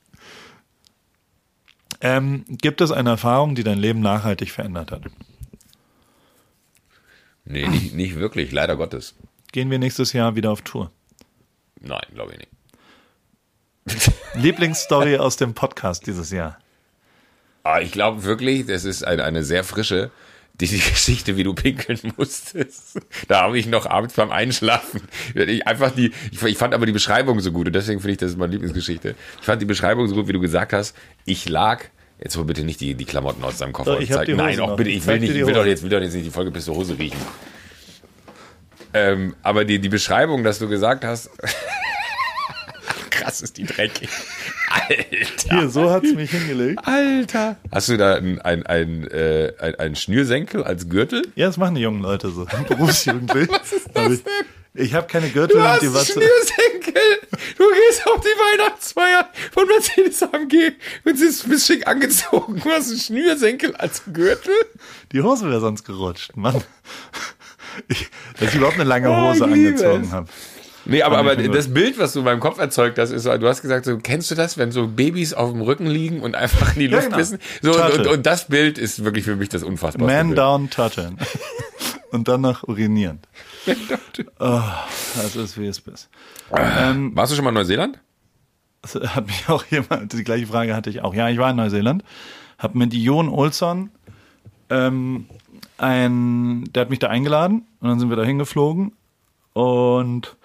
ähm, 2.00 2.44
gibt 2.48 2.80
es 2.80 2.90
eine 2.90 3.10
Erfahrung, 3.10 3.54
die 3.54 3.64
dein 3.64 3.78
Leben 3.78 4.00
nachhaltig 4.00 4.50
verändert 4.50 4.92
hat? 4.92 5.02
Nee, 7.44 7.68
nicht, 7.68 7.94
nicht 7.94 8.16
wirklich, 8.16 8.50
leider 8.50 8.76
Gottes. 8.76 9.14
Gehen 9.52 9.70
wir 9.70 9.78
nächstes 9.78 10.12
Jahr 10.12 10.34
wieder 10.34 10.50
auf 10.50 10.62
Tour? 10.62 10.90
Nein, 11.80 12.04
glaube 12.12 12.32
ich 12.32 12.38
nicht. 12.38 12.50
Lieblingsstory 14.34 15.18
aus 15.18 15.36
dem 15.36 15.54
Podcast 15.54 16.06
dieses 16.06 16.30
Jahr? 16.30 16.58
Ah, 17.66 17.80
ich 17.80 17.90
glaube 17.90 18.22
wirklich, 18.22 18.66
das 18.66 18.84
ist 18.84 19.04
eine, 19.04 19.24
eine 19.24 19.42
sehr 19.42 19.64
frische, 19.64 20.12
die, 20.60 20.68
die 20.68 20.78
Geschichte, 20.90 21.36
wie 21.36 21.42
du 21.42 21.52
pinkeln 21.52 21.98
musstest. 22.16 23.00
Da 23.26 23.42
habe 23.42 23.58
ich 23.58 23.66
noch 23.66 23.86
abends 23.86 24.14
beim 24.14 24.30
Einschlafen. 24.30 25.02
Ich 25.34 25.66
einfach 25.66 25.90
die, 25.90 26.12
ich, 26.30 26.40
ich 26.40 26.56
fand 26.58 26.74
aber 26.74 26.86
die 26.86 26.92
Beschreibung 26.92 27.40
so 27.40 27.50
gut 27.50 27.66
und 27.66 27.72
deswegen 27.72 27.98
finde 28.00 28.12
ich, 28.12 28.18
das 28.18 28.30
ist 28.30 28.38
meine 28.38 28.52
Lieblingsgeschichte. 28.52 29.16
Ich 29.40 29.44
fand 29.44 29.60
die 29.60 29.66
Beschreibung 29.66 30.06
so 30.06 30.14
gut, 30.14 30.28
wie 30.28 30.32
du 30.32 30.40
gesagt 30.40 30.72
hast. 30.72 30.94
Ich 31.24 31.48
lag, 31.48 31.82
jetzt 32.20 32.36
hol 32.36 32.44
bitte 32.44 32.62
nicht 32.62 32.80
die, 32.80 32.94
die 32.94 33.04
Klamotten 33.04 33.42
aus 33.42 33.58
deinem 33.58 33.72
Koffer 33.72 33.90
Doch, 33.92 33.96
und 33.98 34.04
ich 34.04 34.10
zeig- 34.10 34.28
Nein, 34.28 34.60
auch 34.60 34.76
bitte, 34.76 34.90
Ich 34.90 35.04
will 35.06 35.18
nicht, 35.18 35.34
ich 35.34 35.44
will 35.44 35.52
doch 35.54 35.66
jetzt, 35.66 35.82
will 35.82 35.90
doch 35.90 36.00
jetzt 36.00 36.14
nicht 36.14 36.26
die 36.26 36.30
vollgepisste 36.30 36.72
Hose 36.72 36.96
riechen. 36.96 37.18
Ähm, 38.94 39.34
aber 39.42 39.64
die, 39.64 39.80
die 39.80 39.88
Beschreibung, 39.88 40.44
dass 40.44 40.60
du 40.60 40.68
gesagt 40.68 41.04
hast, 41.04 41.30
krass 43.10 43.40
ist 43.42 43.56
die 43.56 43.64
dreckig. 43.64 44.08
Alter. 44.88 45.58
Hier, 45.60 45.68
so 45.68 45.90
hat's 45.90 46.12
mich 46.12 46.30
hingelegt. 46.30 46.80
Alter. 46.86 47.56
Hast 47.72 47.88
du 47.88 47.96
da 47.96 48.14
ein, 48.16 48.40
ein, 48.40 48.64
ein, 48.66 49.06
äh, 49.08 49.52
ein, 49.60 49.74
ein 49.76 49.96
Schnürsenkel 49.96 50.64
als 50.64 50.88
Gürtel? 50.88 51.22
Ja, 51.34 51.46
das 51.46 51.56
machen 51.56 51.74
die 51.74 51.82
jungen 51.82 52.02
Leute 52.02 52.30
so. 52.30 52.46
Berufsjugendlich. 52.68 53.48
Was 53.50 53.72
ist 53.72 53.88
das 53.94 54.12
ich, 54.12 54.22
Ich 54.74 54.94
habe 54.94 55.06
keine 55.06 55.28
Gürtel 55.30 55.56
Du 55.56 55.62
und 55.62 55.68
hast 55.68 55.82
die 55.82 55.86
einen 55.86 55.94
was. 55.94 56.06
Schnürsenkel. 56.06 57.02
Du 57.58 57.64
gehst 57.64 58.06
auf 58.06 58.20
die 58.20 58.58
Weihnachtsfeier 58.58 59.28
von 59.52 59.66
Mercedes 59.66 60.22
AMG 60.22 60.72
und 61.04 61.18
bist, 61.18 61.48
bist 61.48 61.66
schick 61.66 61.86
angezogen. 61.86 62.60
Du 62.62 62.70
hast 62.70 62.90
einen 62.90 62.98
Schnürsenkel 62.98 63.74
als 63.76 64.02
Gürtel. 64.12 64.52
Die 65.12 65.22
Hose 65.22 65.48
wäre 65.48 65.60
sonst 65.60 65.84
gerutscht, 65.84 66.36
Mann. 66.36 66.62
Ich, 67.88 68.08
dass 68.40 68.48
ich 68.50 68.54
überhaupt 68.56 68.76
eine 68.76 68.84
lange 68.84 69.10
Oh, 69.10 69.28
Hose 69.32 69.44
liebe 69.46 69.68
angezogen 69.68 70.10
habe. 70.12 70.28
Nee, 70.86 71.02
aber, 71.02 71.18
Aber 71.18 71.36
das 71.36 71.72
Bild, 71.74 71.98
was 71.98 72.12
du 72.12 72.20
in 72.20 72.24
meinem 72.24 72.40
Kopf 72.40 72.58
erzeugt 72.58 72.98
hast, 72.98 73.10
ist 73.10 73.24
so, 73.24 73.36
du 73.38 73.48
hast 73.48 73.60
gesagt, 73.60 73.84
so, 73.84 73.98
kennst 73.98 74.30
du 74.30 74.34
das, 74.36 74.56
wenn 74.56 74.70
so 74.70 74.86
Babys 74.86 75.34
auf 75.34 75.50
dem 75.50 75.60
Rücken 75.60 75.86
liegen 75.86 76.20
und 76.20 76.34
einfach 76.36 76.74
in 76.74 76.80
die 76.80 76.86
Ja, 76.86 76.92
Luft 76.92 77.06
genau. 77.06 77.18
wissen? 77.18 77.38
So, 77.60 77.72
und, 77.74 77.98
und, 77.98 78.06
und 78.06 78.26
das 78.26 78.46
Bild 78.46 78.78
ist 78.78 79.04
wirklich 79.04 79.24
für 79.24 79.36
mich 79.36 79.48
das 79.48 79.62
unfassbarste 79.64 80.14
Man 80.16 80.28
Bild. 80.28 80.38
down 80.38 80.70
turteln. 80.70 81.18
und 82.10 82.28
dann 82.28 82.40
noch 82.42 82.62
urinierend. 82.62 83.26
Oh, 84.38 84.60
das 85.16 85.34
ist 85.34 85.58
wie 85.58 85.66
es 85.66 85.78
ist. 85.80 86.08
Ähm, 86.54 87.10
Warst 87.16 87.32
du 87.32 87.36
schon 87.36 87.44
mal 87.44 87.50
in 87.50 87.54
Neuseeland? 87.54 87.98
das 88.82 88.94
hat 89.16 89.26
mich 89.26 89.48
auch 89.48 89.64
jemand, 89.66 90.12
die 90.12 90.22
gleiche 90.24 90.46
Frage 90.46 90.74
hatte 90.76 90.90
ich 90.90 91.02
auch. 91.02 91.14
Ja, 91.14 91.28
ich 91.28 91.38
war 91.38 91.50
in 91.50 91.56
Neuseeland, 91.56 92.04
habe 92.58 92.78
mit 92.78 92.94
Jon 92.94 93.28
Olsson 93.28 93.90
ähm, 94.70 95.26
ein, 95.78 96.64
der 96.72 96.82
hat 96.82 96.90
mich 96.90 96.98
da 97.00 97.08
eingeladen 97.08 97.66
und 97.80 97.88
dann 97.88 97.98
sind 97.98 98.08
wir 98.10 98.16
da 98.16 98.24
hingeflogen 98.24 98.92
und 99.52 100.36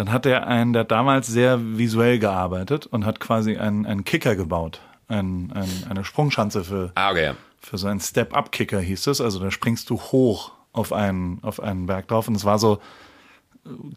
dann 0.00 0.12
hat 0.12 0.24
er 0.24 0.46
einen, 0.46 0.72
der 0.72 0.80
hat 0.80 0.90
damals 0.90 1.26
sehr 1.26 1.60
visuell 1.76 2.18
gearbeitet 2.18 2.86
und 2.86 3.04
hat 3.04 3.20
quasi 3.20 3.58
einen, 3.58 3.84
einen 3.84 4.02
Kicker 4.04 4.34
gebaut. 4.34 4.80
Ein, 5.08 5.52
ein, 5.52 5.68
eine 5.90 6.06
Sprungschanze 6.06 6.64
für, 6.64 6.90
Ah, 6.94 7.10
okay. 7.10 7.32
für 7.58 7.76
so 7.76 7.86
einen 7.86 8.00
Step-Up-Kicker 8.00 8.80
hieß 8.80 9.08
es. 9.08 9.20
Also 9.20 9.38
da 9.40 9.50
springst 9.50 9.90
du 9.90 10.00
hoch 10.00 10.52
auf 10.72 10.94
einen, 10.94 11.40
auf 11.42 11.62
einen 11.62 11.84
Berg 11.84 12.08
drauf. 12.08 12.28
Und 12.28 12.34
es 12.34 12.46
war 12.46 12.58
so, 12.58 12.78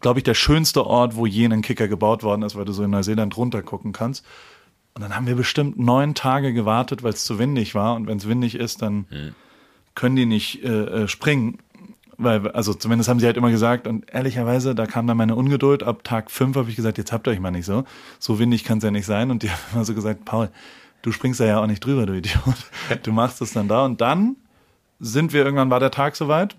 glaube 0.02 0.18
ich, 0.18 0.24
der 0.24 0.34
schönste 0.34 0.84
Ort, 0.86 1.16
wo 1.16 1.24
je 1.24 1.46
ein 1.46 1.62
Kicker 1.62 1.88
gebaut 1.88 2.22
worden 2.22 2.42
ist, 2.42 2.54
weil 2.54 2.66
du 2.66 2.74
so 2.74 2.82
in 2.84 2.90
Neuseeland 2.90 3.34
runter 3.38 3.62
gucken 3.62 3.92
kannst. 3.94 4.26
Und 4.92 5.00
dann 5.00 5.16
haben 5.16 5.26
wir 5.26 5.36
bestimmt 5.36 5.78
neun 5.78 6.14
Tage 6.14 6.52
gewartet, 6.52 7.02
weil 7.02 7.14
es 7.14 7.24
zu 7.24 7.38
windig 7.38 7.74
war. 7.74 7.94
Und 7.94 8.08
wenn 8.08 8.18
es 8.18 8.28
windig 8.28 8.56
ist, 8.56 8.82
dann 8.82 9.06
können 9.94 10.16
die 10.16 10.26
nicht 10.26 10.62
äh, 10.64 11.04
äh, 11.04 11.08
springen. 11.08 11.60
Weil, 12.16 12.50
also 12.52 12.74
zumindest 12.74 13.08
haben 13.08 13.18
sie 13.18 13.26
halt 13.26 13.36
immer 13.36 13.50
gesagt, 13.50 13.86
und 13.86 14.12
ehrlicherweise, 14.12 14.74
da 14.74 14.86
kam 14.86 15.06
dann 15.06 15.16
meine 15.16 15.34
Ungeduld. 15.34 15.82
Ab 15.82 16.04
Tag 16.04 16.30
fünf 16.30 16.56
habe 16.56 16.70
ich 16.70 16.76
gesagt, 16.76 16.98
jetzt 16.98 17.12
habt 17.12 17.26
ihr 17.26 17.32
euch 17.32 17.40
mal 17.40 17.50
nicht 17.50 17.66
so. 17.66 17.84
So 18.18 18.38
windig 18.38 18.64
kann 18.64 18.78
es 18.78 18.84
ja 18.84 18.90
nicht 18.90 19.06
sein. 19.06 19.30
Und 19.30 19.42
die 19.42 19.50
haben 19.50 19.60
immer 19.72 19.84
so 19.84 19.94
gesagt, 19.94 20.24
Paul, 20.24 20.50
du 21.02 21.12
springst 21.12 21.40
da 21.40 21.44
ja 21.44 21.60
auch 21.60 21.66
nicht 21.66 21.84
drüber, 21.84 22.06
du 22.06 22.14
Idiot. 22.14 22.54
Du 23.02 23.12
machst 23.12 23.40
es 23.42 23.52
dann 23.52 23.68
da. 23.68 23.84
Und 23.84 24.00
dann 24.00 24.36
sind 25.00 25.32
wir, 25.32 25.44
irgendwann 25.44 25.70
war 25.70 25.80
der 25.80 25.90
Tag 25.90 26.16
soweit. 26.16 26.56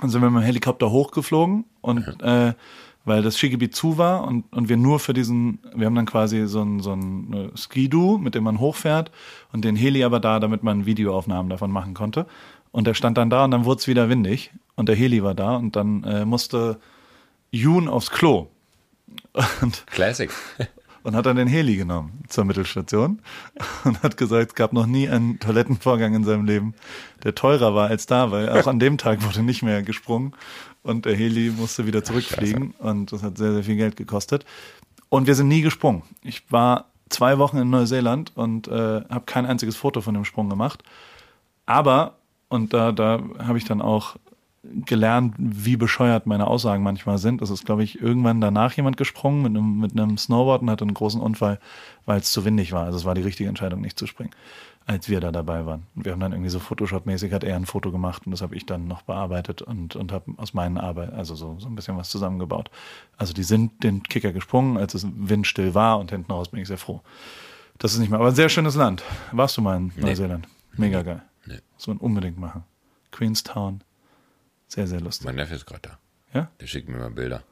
Dann 0.00 0.10
sind 0.10 0.22
wir 0.22 0.30
mit 0.30 0.42
dem 0.42 0.46
Helikopter 0.46 0.90
hochgeflogen 0.90 1.64
und 1.80 2.22
äh, 2.22 2.54
weil 3.04 3.22
das 3.22 3.36
Skigebiet 3.36 3.74
zu 3.74 3.98
war 3.98 4.24
und, 4.24 4.44
und 4.52 4.68
wir 4.68 4.76
nur 4.76 5.00
für 5.00 5.14
diesen, 5.14 5.58
wir 5.74 5.86
haben 5.86 5.94
dann 5.94 6.06
quasi 6.06 6.46
so 6.46 6.62
ein, 6.62 6.80
so 6.80 6.92
ein 6.92 7.32
äh, 7.32 7.56
Ski-Doo, 7.56 8.18
mit 8.18 8.34
dem 8.34 8.44
man 8.44 8.60
hochfährt 8.60 9.10
und 9.52 9.64
den 9.64 9.74
Heli 9.74 10.04
aber 10.04 10.20
da, 10.20 10.38
damit 10.38 10.62
man 10.62 10.86
Videoaufnahmen 10.86 11.50
davon 11.50 11.72
machen 11.72 11.94
konnte. 11.94 12.26
Und 12.70 12.86
der 12.86 12.94
stand 12.94 13.18
dann 13.18 13.30
da 13.30 13.44
und 13.44 13.50
dann 13.50 13.64
wurde 13.64 13.80
es 13.80 13.88
wieder 13.88 14.08
windig 14.08 14.52
und 14.78 14.88
der 14.88 14.94
Heli 14.94 15.24
war 15.24 15.34
da 15.34 15.56
und 15.56 15.74
dann 15.74 16.04
äh, 16.04 16.24
musste 16.24 16.78
Jun 17.50 17.88
aufs 17.88 18.10
Klo. 18.10 18.46
Und 19.60 19.86
Classic. 19.86 20.30
und 21.02 21.16
hat 21.16 21.26
dann 21.26 21.36
den 21.36 21.48
Heli 21.48 21.76
genommen 21.76 22.22
zur 22.28 22.44
Mittelstation 22.44 23.20
und 23.84 24.02
hat 24.02 24.16
gesagt, 24.16 24.50
es 24.50 24.54
gab 24.54 24.72
noch 24.72 24.86
nie 24.86 25.08
einen 25.08 25.40
Toilettenvorgang 25.40 26.14
in 26.14 26.24
seinem 26.24 26.44
Leben, 26.44 26.74
der 27.24 27.34
teurer 27.34 27.74
war 27.74 27.88
als 27.88 28.06
da, 28.06 28.30
weil 28.30 28.50
auch 28.50 28.66
an 28.66 28.78
dem 28.78 28.98
Tag 28.98 29.22
wurde 29.24 29.42
nicht 29.42 29.62
mehr 29.62 29.82
gesprungen 29.82 30.34
und 30.82 31.06
der 31.06 31.16
Heli 31.16 31.50
musste 31.50 31.86
wieder 31.86 32.04
zurückfliegen 32.04 32.72
und 32.78 33.10
das 33.10 33.22
hat 33.22 33.38
sehr, 33.38 33.54
sehr 33.54 33.64
viel 33.64 33.76
Geld 33.76 33.96
gekostet. 33.96 34.44
Und 35.08 35.26
wir 35.26 35.34
sind 35.34 35.48
nie 35.48 35.62
gesprungen. 35.62 36.02
Ich 36.22 36.52
war 36.52 36.86
zwei 37.08 37.38
Wochen 37.38 37.56
in 37.56 37.70
Neuseeland 37.70 38.32
und 38.36 38.68
äh, 38.68 39.02
habe 39.08 39.24
kein 39.24 39.46
einziges 39.46 39.76
Foto 39.76 40.02
von 40.02 40.14
dem 40.14 40.26
Sprung 40.26 40.50
gemacht. 40.50 40.82
Aber, 41.64 42.18
und 42.48 42.74
da, 42.74 42.92
da 42.92 43.22
habe 43.38 43.56
ich 43.56 43.64
dann 43.64 43.80
auch 43.80 44.16
gelernt, 44.62 45.34
wie 45.38 45.76
bescheuert 45.76 46.26
meine 46.26 46.46
Aussagen 46.46 46.82
manchmal 46.82 47.18
sind. 47.18 47.42
Es 47.42 47.50
ist, 47.50 47.64
glaube 47.64 47.84
ich, 47.84 48.00
irgendwann 48.00 48.40
danach 48.40 48.72
jemand 48.72 48.96
gesprungen 48.96 49.42
mit 49.42 49.50
einem, 49.50 49.78
mit 49.78 49.92
einem 49.92 50.18
Snowboard 50.18 50.62
und 50.62 50.70
hatte 50.70 50.84
einen 50.84 50.94
großen 50.94 51.20
Unfall, 51.20 51.60
weil 52.06 52.20
es 52.20 52.32
zu 52.32 52.44
windig 52.44 52.72
war. 52.72 52.84
Also 52.84 52.98
es 52.98 53.04
war 53.04 53.14
die 53.14 53.22
richtige 53.22 53.48
Entscheidung, 53.48 53.80
nicht 53.80 53.98
zu 53.98 54.06
springen, 54.06 54.32
als 54.86 55.08
wir 55.08 55.20
da 55.20 55.30
dabei 55.30 55.64
waren. 55.64 55.86
Und 55.94 56.04
wir 56.04 56.12
haben 56.12 56.20
dann 56.20 56.32
irgendwie 56.32 56.50
so 56.50 56.58
Photoshop-mäßig, 56.58 57.32
hat 57.32 57.44
er 57.44 57.54
ein 57.54 57.66
Foto 57.66 57.92
gemacht 57.92 58.26
und 58.26 58.32
das 58.32 58.42
habe 58.42 58.56
ich 58.56 58.66
dann 58.66 58.88
noch 58.88 59.02
bearbeitet 59.02 59.62
und, 59.62 59.94
und 59.94 60.12
habe 60.12 60.32
aus 60.36 60.54
meinen 60.54 60.76
Arbeit, 60.76 61.12
also 61.12 61.36
so, 61.36 61.56
so 61.58 61.68
ein 61.68 61.76
bisschen 61.76 61.96
was 61.96 62.10
zusammengebaut. 62.10 62.70
Also 63.16 63.32
die 63.32 63.44
sind 63.44 63.84
den 63.84 64.02
Kicker 64.02 64.32
gesprungen, 64.32 64.76
als 64.76 64.94
es 64.94 65.06
windstill 65.14 65.74
war 65.74 65.98
und 66.00 66.10
hinten 66.10 66.32
raus 66.32 66.48
bin 66.48 66.60
ich 66.60 66.68
sehr 66.68 66.78
froh. 66.78 67.00
Das 67.78 67.92
ist 67.92 68.00
nicht 68.00 68.10
mehr, 68.10 68.18
aber 68.18 68.30
ein 68.30 68.34
sehr 68.34 68.48
schönes 68.48 68.74
Land. 68.74 69.04
Warst 69.30 69.56
du 69.56 69.62
mal 69.62 69.76
in 69.76 69.92
Neuseeland? 69.96 70.48
Mega 70.76 71.02
geil. 71.02 71.22
Nee. 71.46 71.58
Muss 71.74 71.86
man 71.86 71.98
unbedingt 71.98 72.38
machen. 72.38 72.64
Queenstown. 73.12 73.82
Sehr, 74.68 74.86
sehr 74.86 75.00
lustig. 75.00 75.26
Mein 75.26 75.36
Neffe 75.36 75.54
ist 75.54 75.66
gerade 75.66 75.82
da. 75.82 75.98
Ja? 76.32 76.50
Der 76.60 76.66
schickt 76.66 76.88
mir 76.88 76.98
mal 76.98 77.10
Bilder. 77.10 77.42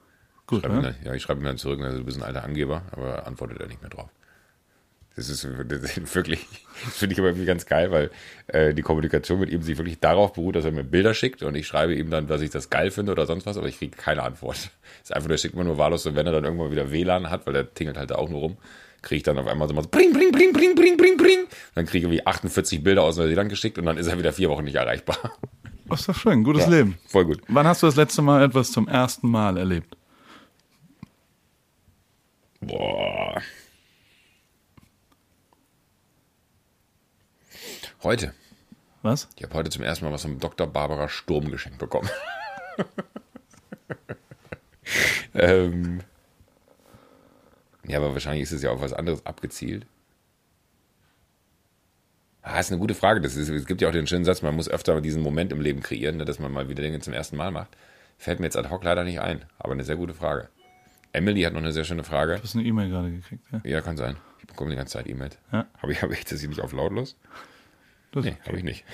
Gut, 0.46 0.62
Schreib 0.62 0.72
ihm 0.72 0.76
ne? 0.76 0.82
dann, 0.82 1.06
ja, 1.06 1.14
ich 1.14 1.22
schreibe 1.22 1.40
ihm 1.40 1.44
dann 1.44 1.58
zurück, 1.58 1.80
also 1.80 1.98
du 1.98 2.04
bist 2.04 2.18
ein 2.18 2.22
alter 2.22 2.44
Angeber, 2.44 2.82
aber 2.92 3.26
antwortet 3.26 3.60
er 3.60 3.66
nicht 3.66 3.80
mehr 3.80 3.90
drauf. 3.90 4.10
Das 5.16 5.30
ist, 5.30 5.44
das 5.44 5.96
ist 5.96 6.14
wirklich, 6.14 6.46
das 6.84 6.98
finde 6.98 7.14
ich 7.14 7.18
aber 7.18 7.28
irgendwie 7.28 7.46
ganz 7.46 7.64
geil, 7.64 7.90
weil 7.90 8.10
äh, 8.48 8.74
die 8.74 8.82
Kommunikation 8.82 9.40
mit 9.40 9.48
ihm 9.48 9.62
sich 9.62 9.78
wirklich 9.78 9.98
darauf 9.98 10.34
beruht, 10.34 10.56
dass 10.56 10.66
er 10.66 10.72
mir 10.72 10.84
Bilder 10.84 11.14
schickt 11.14 11.42
und 11.42 11.54
ich 11.54 11.66
schreibe 11.66 11.94
ihm 11.94 12.10
dann, 12.10 12.26
dass 12.26 12.42
ich 12.42 12.50
das 12.50 12.68
geil 12.68 12.90
finde 12.90 13.12
oder 13.12 13.24
sonst 13.24 13.46
was, 13.46 13.56
aber 13.56 13.66
ich 13.66 13.78
kriege 13.78 13.96
keine 13.96 14.22
Antwort. 14.22 14.56
Es 14.56 14.70
ist 15.04 15.14
einfach, 15.14 15.28
der 15.28 15.38
schickt 15.38 15.56
mir 15.56 15.64
nur 15.64 15.78
wahllos 15.78 16.04
und 16.04 16.16
wenn 16.16 16.26
er 16.26 16.32
dann 16.32 16.44
irgendwann 16.44 16.70
wieder 16.70 16.92
WLAN 16.92 17.30
hat, 17.30 17.46
weil 17.46 17.54
der 17.54 17.72
tingelt 17.72 17.96
halt 17.96 18.10
da 18.10 18.16
auch 18.16 18.28
nur 18.28 18.40
rum, 18.40 18.56
kriege 19.00 19.16
ich 19.16 19.22
dann 19.22 19.38
auf 19.38 19.46
einmal 19.46 19.66
so 19.68 19.74
mal 19.74 19.82
so 19.82 19.88
bring, 19.88 20.12
bring, 20.12 20.32
bring, 20.32 20.52
bring, 20.52 20.74
bring, 20.74 20.96
bring, 20.98 21.16
bring. 21.16 21.46
Dann 21.74 21.86
kriege 21.86 21.98
ich 21.98 22.04
irgendwie 22.04 22.26
48 22.26 22.82
Bilder 22.82 23.02
aus 23.02 23.16
Neuseeland 23.16 23.48
geschickt 23.48 23.78
und 23.78 23.86
dann 23.86 23.96
ist 23.96 24.08
er 24.08 24.18
wieder 24.18 24.34
vier 24.34 24.50
Wochen 24.50 24.64
nicht 24.64 24.76
erreichbar. 24.76 25.38
Das 25.88 26.00
ist 26.00 26.08
doch 26.08 26.16
schön, 26.16 26.42
gutes 26.42 26.64
Ja, 26.64 26.70
Leben. 26.70 26.98
Voll 27.06 27.26
gut. 27.26 27.42
Wann 27.48 27.66
hast 27.66 27.82
du 27.82 27.86
das 27.86 27.96
letzte 27.96 28.22
Mal 28.22 28.42
etwas 28.42 28.72
zum 28.72 28.88
ersten 28.88 29.30
Mal 29.30 29.56
erlebt? 29.56 29.96
Boah. 32.60 33.40
Heute. 38.02 38.34
Was? 39.02 39.28
Ich 39.36 39.44
habe 39.44 39.54
heute 39.54 39.70
zum 39.70 39.84
ersten 39.84 40.04
Mal 40.04 40.12
was 40.12 40.22
vom 40.22 40.40
Dr. 40.40 40.66
Barbara 40.66 41.08
Sturm 41.08 41.50
geschenkt 41.50 41.78
bekommen. 41.78 42.08
ähm, 45.34 46.00
ja, 47.86 47.98
aber 47.98 48.12
wahrscheinlich 48.12 48.42
ist 48.42 48.52
es 48.52 48.62
ja 48.62 48.70
auf 48.70 48.80
was 48.80 48.92
anderes 48.92 49.24
abgezielt. 49.24 49.86
Ah, 52.48 52.60
ist 52.60 52.70
eine 52.70 52.78
gute 52.78 52.94
Frage. 52.94 53.20
Das 53.20 53.34
ist, 53.34 53.48
es 53.48 53.66
gibt 53.66 53.80
ja 53.82 53.88
auch 53.88 53.92
den 53.92 54.06
schönen 54.06 54.24
Satz, 54.24 54.40
man 54.40 54.54
muss 54.54 54.68
öfter 54.68 55.00
diesen 55.00 55.20
Moment 55.20 55.50
im 55.50 55.60
Leben 55.60 55.80
kreieren, 55.80 56.16
ne, 56.18 56.24
dass 56.24 56.38
man 56.38 56.52
mal 56.52 56.68
wieder 56.68 56.80
Dinge 56.80 57.00
zum 57.00 57.12
ersten 57.12 57.36
Mal 57.36 57.50
macht. 57.50 57.76
Fällt 58.18 58.38
mir 58.38 58.46
jetzt 58.46 58.56
ad 58.56 58.70
hoc 58.70 58.84
leider 58.84 59.02
nicht 59.02 59.20
ein, 59.20 59.44
aber 59.58 59.72
eine 59.72 59.82
sehr 59.82 59.96
gute 59.96 60.14
Frage. 60.14 60.48
Emily 61.12 61.42
hat 61.42 61.54
noch 61.54 61.60
eine 61.60 61.72
sehr 61.72 61.82
schöne 61.82 62.04
Frage. 62.04 62.36
Du 62.36 62.42
hast 62.44 62.54
eine 62.54 62.64
E-Mail 62.64 62.88
gerade 62.88 63.10
gekriegt, 63.10 63.42
ja? 63.50 63.60
Ja, 63.64 63.80
kann 63.80 63.96
sein. 63.96 64.16
Ich 64.40 64.46
bekomme 64.46 64.70
die 64.70 64.76
ganze 64.76 64.92
Zeit 64.92 65.08
E-Mails. 65.08 65.36
Ja. 65.50 65.66
Habe 65.82 65.90
ich, 65.90 66.02
hab 66.02 66.10
ich 66.12 66.24
das 66.24 66.38
hier 66.38 66.48
nicht 66.48 66.60
auf 66.60 66.72
lautlos? 66.72 67.16
Das 68.12 68.24
Nee, 68.24 68.36
habe 68.46 68.58
ich 68.58 68.62
nicht. 68.64 68.84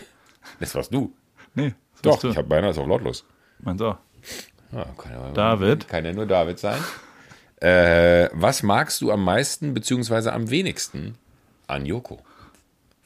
Das 0.58 0.74
warst 0.74 0.94
du. 0.94 1.12
Nee, 1.54 1.74
das 1.94 2.02
Doch, 2.02 2.20
du. 2.20 2.30
ich 2.30 2.36
habe 2.38 2.48
beinahe 2.48 2.70
das 2.70 2.78
auf 2.78 2.86
lautlos. 2.88 3.26
Meins 3.58 3.82
auch. 3.82 3.98
Ah, 4.72 4.86
kann 4.96 5.12
ja, 5.12 5.30
David? 5.32 5.88
Kann 5.88 6.06
ja 6.06 6.12
nur 6.14 6.24
David 6.26 6.58
sein. 6.58 6.80
Äh, 7.60 8.30
was 8.32 8.62
magst 8.62 9.00
du 9.02 9.12
am 9.12 9.22
meisten 9.22 9.74
beziehungsweise 9.74 10.32
am 10.32 10.48
wenigsten 10.48 11.16
an 11.66 11.84
Joko? 11.84 12.20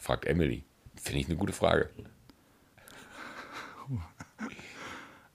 Fragt 0.06 0.24
Emily. 0.24 0.62
Finde 0.94 1.18
ich 1.18 1.26
eine 1.26 1.34
gute 1.34 1.52
Frage. 1.52 1.90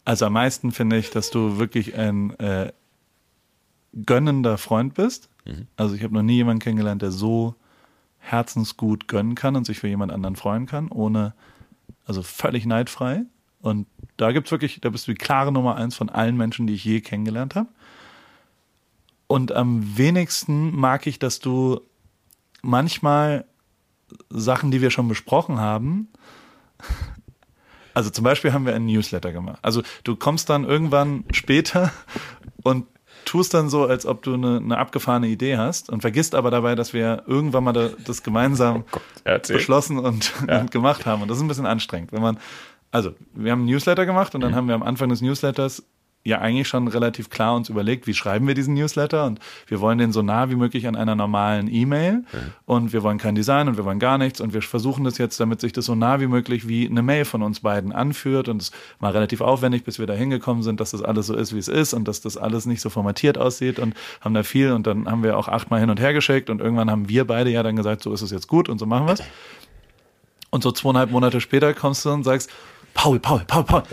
Also 0.06 0.26
am 0.26 0.34
meisten 0.34 0.72
finde 0.72 0.96
ich, 0.98 1.10
dass 1.10 1.30
du 1.30 1.60
wirklich 1.60 1.98
ein 1.98 2.40
äh, 2.40 2.72
gönnender 4.06 4.58
Freund 4.58 4.94
bist. 4.94 5.30
Also 5.76 5.94
ich 5.94 6.04
habe 6.04 6.14
noch 6.14 6.22
nie 6.22 6.36
jemanden 6.36 6.62
kennengelernt, 6.62 7.02
der 7.02 7.12
so 7.12 7.54
herzensgut 8.20 9.10
gönnen 9.10 9.36
kann 9.36 9.58
und 9.58 9.66
sich 9.66 9.80
für 9.80 9.90
jemand 9.90 10.14
anderen 10.14 10.38
freuen 10.38 10.68
kann, 10.68 10.88
ohne, 10.88 11.34
also 12.06 12.24
völlig 12.24 12.66
neidfrei. 12.66 13.24
Und 13.62 13.88
da 14.16 14.32
gibt's 14.32 14.52
wirklich, 14.52 14.80
da 14.80 14.90
bist 14.90 15.06
du 15.06 15.12
die 15.12 15.18
klare 15.18 15.52
Nummer 15.52 15.76
eins 15.76 15.98
von 15.98 16.10
allen 16.10 16.38
Menschen, 16.38 16.66
die 16.66 16.76
ich 16.76 16.86
je 16.86 17.02
kennengelernt 17.02 17.56
habe. 17.56 17.68
Und 19.28 19.52
am 19.52 19.98
wenigsten 19.98 20.74
mag 20.74 21.08
ich, 21.08 21.20
dass 21.20 21.40
du 21.40 21.82
manchmal 22.62 23.44
Sachen, 24.30 24.72
die 24.72 24.82
wir 24.82 24.92
schon 24.92 25.08
besprochen 25.08 25.60
haben, 25.60 26.10
also 27.94 28.10
zum 28.10 28.24
Beispiel 28.24 28.54
haben 28.54 28.66
wir 28.66 28.74
einen 28.74 28.86
Newsletter 28.86 29.32
gemacht. 29.32 29.60
Also 29.62 29.84
du 30.04 30.16
kommst 30.16 30.50
dann 30.50 30.64
irgendwann 30.64 31.26
später 31.32 31.92
und 32.64 32.86
tust 33.26 33.54
dann 33.54 33.70
so, 33.70 33.86
als 33.86 34.06
ob 34.06 34.24
du 34.24 34.34
eine, 34.34 34.58
eine 34.58 34.78
abgefahrene 34.78 35.28
Idee 35.28 35.58
hast 35.58 35.90
und 35.90 36.02
vergisst 36.02 36.36
aber 36.36 36.52
dabei, 36.52 36.76
dass 36.76 36.94
wir 36.94 37.24
irgendwann 37.28 37.64
mal 37.64 37.74
da, 37.74 37.90
das 38.06 38.24
gemeinsam 38.24 38.86
erzähl. 39.24 39.58
beschlossen 39.58 40.00
und, 40.00 40.34
und 40.48 40.72
gemacht 40.72 41.06
haben. 41.06 41.22
Und 41.22 41.28
das 41.28 41.38
ist 41.38 41.44
ein 41.44 41.48
bisschen 41.48 41.66
anstrengend, 41.66 42.12
wenn 42.12 42.22
man, 42.22 42.40
also 42.92 43.14
wir 43.34 43.52
haben 43.52 43.60
einen 43.60 43.70
Newsletter 43.70 44.06
gemacht 44.06 44.36
und 44.36 44.42
dann 44.42 44.56
haben 44.56 44.68
wir 44.68 44.76
am 44.76 44.84
Anfang 44.84 45.10
des 45.10 45.22
Newsletters 45.22 45.84
ja 46.24 46.40
eigentlich 46.40 46.68
schon 46.68 46.88
relativ 46.88 47.30
klar 47.30 47.56
uns 47.56 47.70
überlegt, 47.70 48.06
wie 48.06 48.14
schreiben 48.14 48.48
wir 48.48 48.54
diesen 48.54 48.76
Newsletter? 48.76 49.26
Und 49.26 49.40
wir 49.68 49.80
wollen 49.80 49.98
den 49.98 50.12
so 50.12 50.22
nah 50.22 50.50
wie 50.50 50.56
möglich 50.56 50.88
an 50.88 50.96
einer 50.96 51.16
normalen 51.16 51.68
E-Mail. 51.74 52.24
Und 52.66 52.94
wir 52.94 53.02
wollen 53.04 53.18
kein 53.18 53.34
Design 53.34 53.68
und 53.68 53.78
wir 53.78 53.86
wollen 53.86 54.00
gar 54.00 54.18
nichts. 54.18 54.40
Und 54.40 54.54
wir 54.54 54.62
versuchen 54.62 55.04
das 55.04 55.18
jetzt, 55.18 55.40
damit 55.40 55.62
sich 55.62 55.74
das 55.74 55.86
so 55.86 55.96
nah 55.96 56.20
wie 56.20 56.28
möglich 56.28 56.68
wie 56.68 56.88
eine 56.88 57.02
Mail 57.02 57.26
von 57.26 57.42
uns 57.42 57.62
beiden 57.62 57.92
anführt. 57.92 58.50
Und 58.50 58.62
es 58.62 58.72
war 59.00 59.14
relativ 59.14 59.42
aufwendig, 59.42 59.84
bis 59.84 59.98
wir 59.98 60.06
da 60.06 60.14
hingekommen 60.14 60.62
sind, 60.62 60.80
dass 60.80 60.92
das 60.92 61.02
alles 61.02 61.28
so 61.28 61.36
ist, 61.36 61.56
wie 61.56 61.60
es 61.60 61.68
ist 61.68 61.94
und 61.94 62.08
dass 62.08 62.22
das 62.22 62.38
alles 62.38 62.66
nicht 62.66 62.82
so 62.82 62.90
formatiert 62.90 63.38
aussieht 63.38 63.80
und 63.80 63.96
haben 64.22 64.34
da 64.34 64.44
viel. 64.44 64.72
Und 64.74 64.86
dann 64.86 65.10
haben 65.10 65.24
wir 65.24 65.38
auch 65.38 65.48
achtmal 65.48 65.80
hin 65.80 65.90
und 65.90 66.00
her 66.00 66.14
geschickt. 66.14 66.50
Und 66.50 66.62
irgendwann 66.62 66.92
haben 66.92 67.10
wir 67.10 67.26
beide 67.26 67.50
ja 67.50 67.64
dann 67.64 67.76
gesagt, 67.76 68.04
so 68.04 68.14
ist 68.14 68.22
es 68.22 68.32
jetzt 68.32 68.48
gut 68.48 68.70
und 68.70 68.78
so 68.78 68.86
machen 68.86 69.08
wir 69.08 69.14
es. 69.14 69.24
Und 70.52 70.64
so 70.64 70.72
zweieinhalb 70.72 71.10
Monate 71.10 71.42
später 71.42 71.74
kommst 71.74 72.06
du 72.06 72.12
und 72.12 72.24
sagst, 72.24 72.50
Paul, 72.94 73.20
Paul, 73.20 73.44
Paul, 73.48 73.64
Paul, 73.64 73.84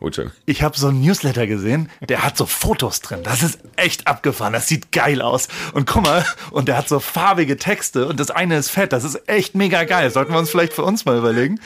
Gut 0.00 0.16
schon. 0.16 0.30
ich 0.46 0.62
habe 0.62 0.78
so 0.78 0.88
einen 0.88 1.02
Newsletter 1.02 1.46
gesehen, 1.46 1.90
der 2.00 2.24
hat 2.24 2.34
so 2.34 2.46
Fotos 2.46 3.02
drin. 3.02 3.20
Das 3.22 3.42
ist 3.42 3.58
echt 3.76 4.06
abgefahren. 4.06 4.54
Das 4.54 4.66
sieht 4.66 4.92
geil 4.92 5.20
aus. 5.20 5.48
Und 5.74 5.86
guck 5.86 6.04
mal, 6.04 6.24
und 6.52 6.68
der 6.68 6.78
hat 6.78 6.88
so 6.88 7.00
farbige 7.00 7.58
Texte 7.58 8.06
und 8.08 8.18
das 8.18 8.30
eine 8.30 8.56
ist 8.56 8.70
fett. 8.70 8.94
Das 8.94 9.04
ist 9.04 9.28
echt 9.28 9.54
mega 9.54 9.84
geil. 9.84 10.10
Sollten 10.10 10.32
wir 10.32 10.38
uns 10.38 10.48
vielleicht 10.48 10.72
für 10.72 10.84
uns 10.84 11.04
mal 11.04 11.18
überlegen. 11.18 11.60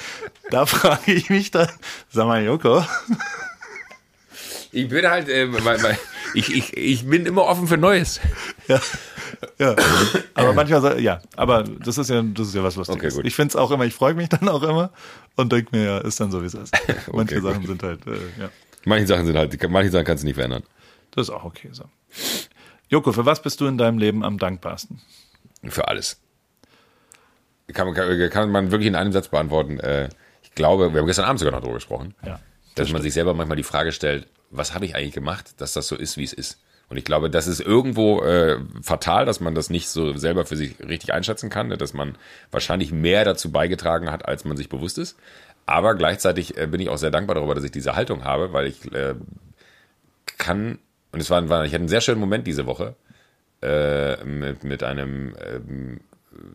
Da 0.51 0.67
frage 0.67 1.13
ich 1.13 1.31
mich 1.31 1.53
dann, 1.53 1.69
sag 2.11 2.27
mal, 2.27 2.43
Joko, 2.43 2.85
Ich 4.75 4.89
bin 4.89 5.07
halt, 5.09 5.29
äh, 5.29 5.47
mein, 5.47 5.81
mein, 5.81 5.97
ich, 6.35 6.53
ich, 6.53 6.77
ich 6.77 7.07
bin 7.09 7.27
immer 7.27 7.45
offen 7.45 7.69
für 7.69 7.77
Neues. 7.77 8.21
ja, 8.67 8.81
ja. 9.59 9.77
Aber 10.35 10.53
manchmal, 10.53 11.01
ja, 11.01 11.21
aber 11.37 11.63
das 11.63 11.97
ist 11.99 12.11
ja, 12.11 12.23
das 12.23 12.49
ist 12.49 12.55
ja 12.55 12.63
was 12.65 12.75
Lustiges. 12.77 13.13
Okay, 13.13 13.15
gut. 13.17 13.27
Ich 13.27 13.37
finde 13.37 13.51
es 13.53 13.57
auch 13.57 13.71
immer, 13.71 13.85
ich 13.85 13.95
freue 13.95 14.15
mich 14.15 14.29
dann 14.31 14.49
auch 14.49 14.63
immer 14.65 14.91
und 15.37 15.53
denke 15.53 15.77
mir, 15.77 15.85
ja, 15.85 15.99
ist 15.99 16.19
dann 16.21 16.31
so, 16.33 16.43
wie 16.43 16.47
es 16.47 16.55
ist. 16.55 16.75
Manche 17.13 17.41
gut. 17.41 17.53
Sachen 17.53 17.67
sind 17.67 17.83
halt, 17.83 18.07
äh, 18.07 18.13
ja. 18.41 18.51
Manche 18.85 19.07
Sachen 19.07 19.27
sind 19.27 19.37
halt, 19.37 19.71
manche 19.71 19.91
Sachen 19.91 20.05
kannst 20.05 20.23
du 20.25 20.27
nicht 20.27 20.35
verändern. 20.37 20.65
Das 21.13 21.29
ist 21.29 21.35
auch 21.35 21.45
okay 21.45 21.69
so. 21.73 21.85
Joko, 22.89 23.13
für 23.13 23.25
was 23.25 23.41
bist 23.43 23.61
du 23.61 23.67
in 23.67 23.79
deinem 23.79 23.99
Leben 23.99 24.25
am 24.25 24.39
dankbarsten? 24.39 25.01
Für 25.69 25.87
alles. 25.89 26.21
Kann, 27.73 27.87
man- 27.87 27.95
kann, 27.95 28.31
kann 28.31 28.51
man 28.51 28.71
wirklich 28.73 28.89
in 28.89 28.95
einem 28.97 29.13
Satz 29.13 29.29
beantworten. 29.29 29.79
Äh, 29.81 30.09
ich 30.43 30.53
glaube, 30.55 30.93
wir 30.93 31.01
haben 31.01 31.07
gestern 31.07 31.25
Abend 31.27 31.39
sogar 31.39 31.53
noch 31.53 31.61
darüber 31.61 31.77
gesprochen, 31.77 32.15
Ja. 32.27 32.41
dass 32.75 32.91
man 32.93 33.03
sich 33.03 33.15
selber 33.15 33.35
manchmal 33.35 33.57
die 33.57 33.63
Frage 33.63 33.93
stellt, 33.93 34.27
was 34.57 34.75
habe 34.75 34.87
ich 34.87 34.95
eigentlich 34.95 35.15
gemacht, 35.15 35.61
dass 35.61 35.73
das 35.73 35.89
so 35.89 35.97
ist, 35.97 36.17
wie 36.17 36.25
es 36.25 36.33
ist. 36.33 36.61
Und 36.89 36.99
ich 36.99 37.05
glaube, 37.05 37.31
das 37.31 37.47
ist 37.47 37.61
irgendwo 37.61 38.23
äh, 38.23 38.59
fatal, 38.83 39.25
dass 39.25 39.41
man 39.41 39.55
das 39.55 39.71
nicht 39.71 39.89
so 39.89 40.17
selber 40.17 40.45
für 40.45 40.57
sich 40.57 40.79
richtig 40.81 41.13
einschätzen 41.13 41.51
kann, 41.51 41.69
ne? 41.69 41.79
dass 41.79 41.95
man 41.95 42.17
wahrscheinlich 42.51 42.93
mehr 42.93 43.25
dazu 43.25 43.51
beigetragen 43.51 44.11
hat, 44.11 44.29
als 44.29 44.45
man 44.45 44.57
sich 44.57 44.69
bewusst 44.69 44.99
ist. 44.99 45.17
Aber 45.67 45.95
gleichzeitig 45.95 46.59
äh, 46.59 46.67
bin 46.67 46.81
ich 46.81 46.91
auch 46.91 46.99
sehr 46.99 47.11
dankbar 47.11 47.37
darüber, 47.37 47.55
dass 47.55 47.65
ich 47.65 47.71
diese 47.71 47.97
Haltung 47.97 48.25
habe, 48.25 48.53
weil 48.53 48.67
ich 48.67 48.93
äh, 48.93 49.15
kann, 50.39 50.79
und 51.13 51.21
es 51.21 51.31
war, 51.31 51.49
war, 51.49 51.65
ich 51.65 51.73
hatte 51.73 51.81
einen 51.81 51.89
sehr 51.89 52.03
schönen 52.03 52.21
Moment 52.21 52.47
diese 52.47 52.67
Woche 52.67 52.95
äh, 53.63 54.23
mit, 54.25 54.63
mit 54.63 54.83
einem 54.83 55.35
ähm, 55.43 56.01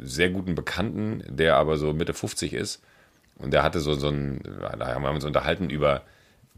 sehr 0.01 0.29
guten 0.29 0.53
Bekannten, 0.53 1.23
der 1.27 1.55
aber 1.57 1.77
so 1.77 1.93
Mitte 1.93 2.13
50 2.13 2.53
ist. 2.53 2.83
Und 3.37 3.51
der 3.51 3.63
hatte 3.63 3.79
so, 3.79 3.95
so 3.95 4.09
ein, 4.09 4.41
da 4.77 4.93
haben 4.93 5.03
wir 5.03 5.11
uns 5.11 5.25
unterhalten 5.25 5.69
über 5.69 6.03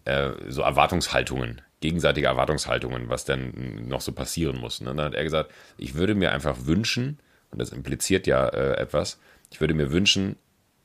äh, 0.05 0.31
so 0.47 0.61
Erwartungshaltungen, 0.61 1.61
gegenseitige 1.79 2.27
Erwartungshaltungen, 2.27 3.09
was 3.09 3.25
denn 3.25 3.87
noch 3.87 4.01
so 4.01 4.11
passieren 4.11 4.57
muss. 4.57 4.81
Ne? 4.81 4.91
Und 4.91 4.97
dann 4.97 5.07
hat 5.07 5.15
er 5.15 5.23
gesagt, 5.23 5.51
ich 5.77 5.95
würde 5.95 6.15
mir 6.15 6.31
einfach 6.31 6.65
wünschen, 6.65 7.19
und 7.51 7.59
das 7.59 7.71
impliziert 7.71 8.27
ja 8.27 8.47
äh, 8.47 8.77
etwas, 8.77 9.19
ich 9.51 9.59
würde 9.59 9.73
mir 9.73 9.91
wünschen, 9.91 10.37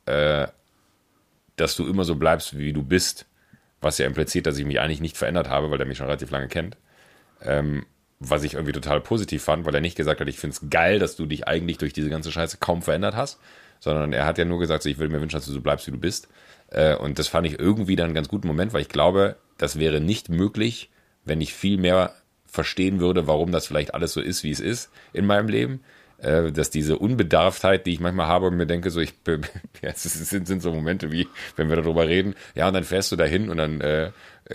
äh, 0.07 0.49
dass 1.57 1.77
du 1.77 1.87
immer 1.87 2.05
so 2.05 2.17
bleibst, 2.17 2.59
wie 2.59 2.73
du 2.73 2.83
bist, 2.83 3.27
was 3.81 3.99
ja 3.99 4.07
impliziert, 4.07 4.47
dass 4.47 4.59
ich 4.59 4.67
mich 4.67 4.81
eigentlich 4.81 5.01
nicht 5.01 5.17
verändert 5.17 5.49
habe, 5.49 5.71
weil 5.71 5.81
er 5.81 5.87
mich 5.87 5.99
schon 5.99 6.07
relativ 6.07 6.31
lange 6.31 6.49
kennt. 6.49 6.77
Ähm, 7.43 7.87
was 8.19 8.43
ich 8.43 8.55
irgendwie 8.55 8.73
total 8.73 9.01
positiv 9.01 9.45
fand, 9.45 9.67
weil 9.67 9.75
er 9.75 9.81
nicht 9.81 9.97
gesagt 9.97 10.21
hat, 10.21 10.29
ich 10.29 10.39
finde 10.39 10.55
es 10.55 10.71
geil, 10.71 10.99
dass 10.99 11.17
du 11.17 11.27
dich 11.27 11.47
eigentlich 11.47 11.79
durch 11.79 11.93
diese 11.93 12.09
ganze 12.09 12.33
Scheiße 12.33 12.57
kaum 12.59 12.81
verändert 12.81 13.15
hast, 13.15 13.39
sondern 13.81 14.13
er 14.13 14.25
hat 14.25 14.39
ja 14.39 14.47
nur 14.47 14.59
gesagt, 14.59 14.83
so, 14.83 14.89
ich 14.89 14.99
würde 14.99 15.13
mir 15.13 15.21
wünschen, 15.21 15.37
dass 15.37 15.47
du 15.47 15.53
so 15.53 15.61
bleibst, 15.61 15.87
wie 15.87 15.91
du 15.91 15.99
bist. 15.99 16.29
Äh, 16.71 16.97
und 16.97 17.19
das 17.19 17.29
fand 17.29 17.47
ich 17.47 17.59
irgendwie 17.59 17.97
dann 17.97 18.07
einen 18.07 18.15
ganz 18.15 18.29
guten 18.29 18.49
Moment, 18.49 18.73
weil 18.73 18.83
ich 18.83 18.89
glaube, 18.89 19.37
das 19.59 19.79
wäre 19.79 20.01
nicht 20.01 20.29
möglich, 20.29 20.91
wenn 21.25 21.41
ich 21.41 21.55
viel 21.55 21.79
mehr 21.79 22.15
verstehen 22.47 23.01
würde, 23.01 23.27
warum 23.27 23.53
das 23.53 23.67
vielleicht 23.67 23.95
alles 23.95 24.13
so 24.13 24.21
ist, 24.21 24.43
wie 24.43 24.51
es 24.51 24.61
ist 24.61 24.91
in 25.13 25.27
meinem 25.27 25.49
Leben. 25.49 25.81
Äh, 26.19 26.51
dass 26.51 26.71
diese 26.71 26.99
Unbedarftheit, 26.99 27.85
die 27.85 27.93
ich 27.93 28.01
manchmal 28.01 28.27
habe 28.27 28.47
und 28.47 28.57
mir 28.57 28.65
denke, 28.65 28.91
so 28.91 29.01
ich 29.01 29.13
ja, 29.83 29.91
es 29.91 30.03
sind, 30.03 30.47
sind 30.47 30.63
so 30.63 30.73
Momente 30.73 31.13
wie, 31.13 31.29
wenn 31.57 31.69
wir 31.69 31.77
darüber 31.77 32.09
reden, 32.09 32.35
ja, 32.55 32.69
und 32.69 32.73
dann 32.73 32.85
fährst 32.85 33.13
du 33.13 33.17
dahin 33.17 33.51
und 33.51 33.59
dann 33.59 33.83
äh, 33.83 34.13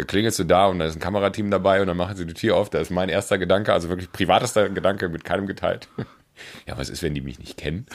klingelst 0.08 0.40
du 0.40 0.44
da 0.44 0.66
und 0.66 0.80
da 0.80 0.86
ist 0.86 0.96
ein 0.96 1.00
Kamerateam 1.00 1.52
dabei 1.52 1.82
und 1.82 1.88
dann 1.88 1.98
machen 1.98 2.16
sie 2.16 2.26
die 2.26 2.34
Tür 2.34 2.56
auf. 2.56 2.72
Da 2.72 2.80
ist 2.80 2.90
mein 2.90 3.10
erster 3.10 3.38
Gedanke, 3.38 3.74
also 3.74 3.90
wirklich 3.90 4.12
privatester 4.12 4.70
Gedanke, 4.70 5.10
mit 5.10 5.24
keinem 5.24 5.46
geteilt. 5.46 5.88
ja, 6.66 6.80
was 6.80 6.90
ist, 6.90 7.04
wenn 7.04 7.14
die 7.14 7.22
mich 7.22 7.38
nicht 7.38 7.58
kennen? 7.58 7.86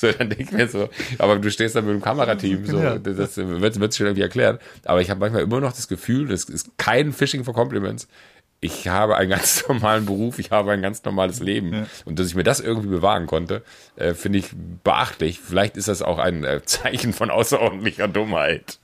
So, 0.00 0.12
dann 0.12 0.30
denke 0.30 0.44
ich 0.44 0.52
mir 0.52 0.68
so, 0.68 0.88
aber 1.18 1.40
du 1.40 1.50
stehst 1.50 1.74
da 1.74 1.80
mit 1.80 1.90
dem 1.90 2.00
Kamerateam, 2.00 2.64
so, 2.66 2.78
Ja. 2.78 2.98
das 2.98 3.36
wird, 3.36 3.80
wird 3.80 3.94
schon 3.96 4.06
irgendwie 4.06 4.22
erklärt. 4.22 4.62
Aber 4.84 5.00
ich 5.00 5.10
habe 5.10 5.18
manchmal 5.18 5.42
immer 5.42 5.58
noch 5.60 5.72
das 5.72 5.88
Gefühl, 5.88 6.28
das 6.28 6.44
ist 6.44 6.70
kein 6.78 7.12
Phishing 7.12 7.42
for 7.42 7.52
Compliments. 7.52 8.06
Ich 8.60 8.86
habe 8.86 9.16
einen 9.16 9.30
ganz 9.30 9.64
normalen 9.68 10.06
Beruf, 10.06 10.38
ich 10.38 10.52
habe 10.52 10.70
ein 10.70 10.82
ganz 10.82 11.02
normales 11.02 11.40
Leben. 11.40 11.72
Ja. 11.74 11.86
Und 12.04 12.18
dass 12.20 12.28
ich 12.28 12.36
mir 12.36 12.44
das 12.44 12.60
irgendwie 12.60 12.86
bewahren 12.88 13.26
konnte, 13.26 13.62
äh, 13.96 14.14
finde 14.14 14.38
ich 14.38 14.50
beachtlich. 14.84 15.40
Vielleicht 15.40 15.76
ist 15.76 15.88
das 15.88 16.00
auch 16.02 16.18
ein 16.18 16.44
äh, 16.44 16.62
Zeichen 16.64 17.12
von 17.12 17.30
außerordentlicher 17.30 18.06
Dummheit. 18.06 18.78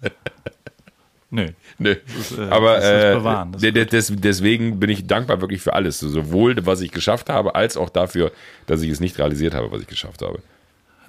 Nö. 1.31 1.49
Nö. 1.79 1.95
ist, 2.21 2.37
äh, 2.39 2.43
Aber 2.51 2.75
das 2.77 2.85
äh, 2.85 3.15
bewahren, 3.15 3.53
das 3.53 3.63
ist 3.63 3.65
de- 3.65 3.85
de- 3.85 3.87
des, 3.87 4.13
deswegen 4.17 4.81
bin 4.81 4.91
ich 4.91 5.07
dankbar 5.07 5.41
wirklich 5.41 5.61
für 5.61 5.75
alles. 5.75 5.99
Sowohl, 6.01 6.57
was 6.67 6.81
ich 6.81 6.91
geschafft 6.93 7.29
habe, 7.29 7.55
als 7.55 7.77
auch 7.77 7.89
dafür, 7.91 8.33
dass 8.67 8.83
ich 8.83 8.91
es 8.91 8.99
nicht 9.01 9.19
realisiert 9.19 9.55
habe, 9.55 9.71
was 9.73 9.81
ich 9.81 9.87
geschafft 9.87 10.23
habe. 10.23 10.41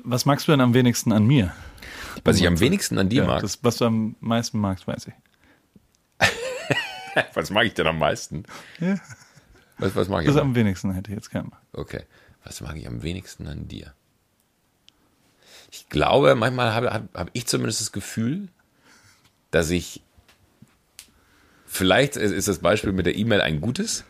Was 0.08 0.26
magst 0.26 0.48
du 0.48 0.52
denn 0.52 0.62
am 0.62 0.74
wenigsten 0.74 1.12
an 1.12 1.26
mir? 1.26 1.52
Was 2.24 2.38
ich 2.38 2.48
am 2.48 2.60
wenigsten 2.60 2.98
an 3.00 3.10
dir 3.10 3.24
Ja, 3.24 3.28
mag. 3.28 3.42
das, 3.42 3.64
was 3.64 3.78
du 3.78 3.86
am 3.86 4.16
meisten 4.20 4.60
magst, 4.60 4.88
weiß 4.88 5.08
ich. 5.08 5.14
was 7.34 7.50
mag 7.50 7.66
ich 7.66 7.74
denn 7.74 7.88
am 7.88 7.98
meisten? 7.98 8.44
Ja. 8.80 9.00
Was, 9.80 9.96
was 9.96 10.08
mag 10.08 10.22
ich 10.22 10.28
Das 10.28 10.38
am 10.38 10.50
am 10.50 10.56
wenigsten 10.56 10.94
hätte 10.94 11.10
ich 11.12 11.16
jetzt 11.16 11.32
gerne. 11.32 11.52
Okay. 11.74 12.04
Was 12.44 12.62
mag 12.62 12.78
ich 12.78 12.88
am 12.88 13.02
wenigsten 13.02 13.48
an 13.48 13.68
dir? 13.68 13.94
Ich 15.72 15.90
glaube, 15.90 16.36
manchmal 16.36 16.74
habe 16.74 16.94
hab, 16.94 17.14
hab 17.14 17.30
ich 17.34 17.48
zumindest 17.48 17.82
das 17.82 17.92
Gefühl, 17.92 18.48
dass 19.52 19.72
ich 19.72 20.02
vielleicht 21.66 22.16
ist 22.16 22.48
das 22.48 22.60
Beispiel 22.60 22.94
mit 22.94 23.06
der 23.08 23.16
E-Mail 23.16 23.42
ein 23.42 23.60
gutes, 23.60 24.06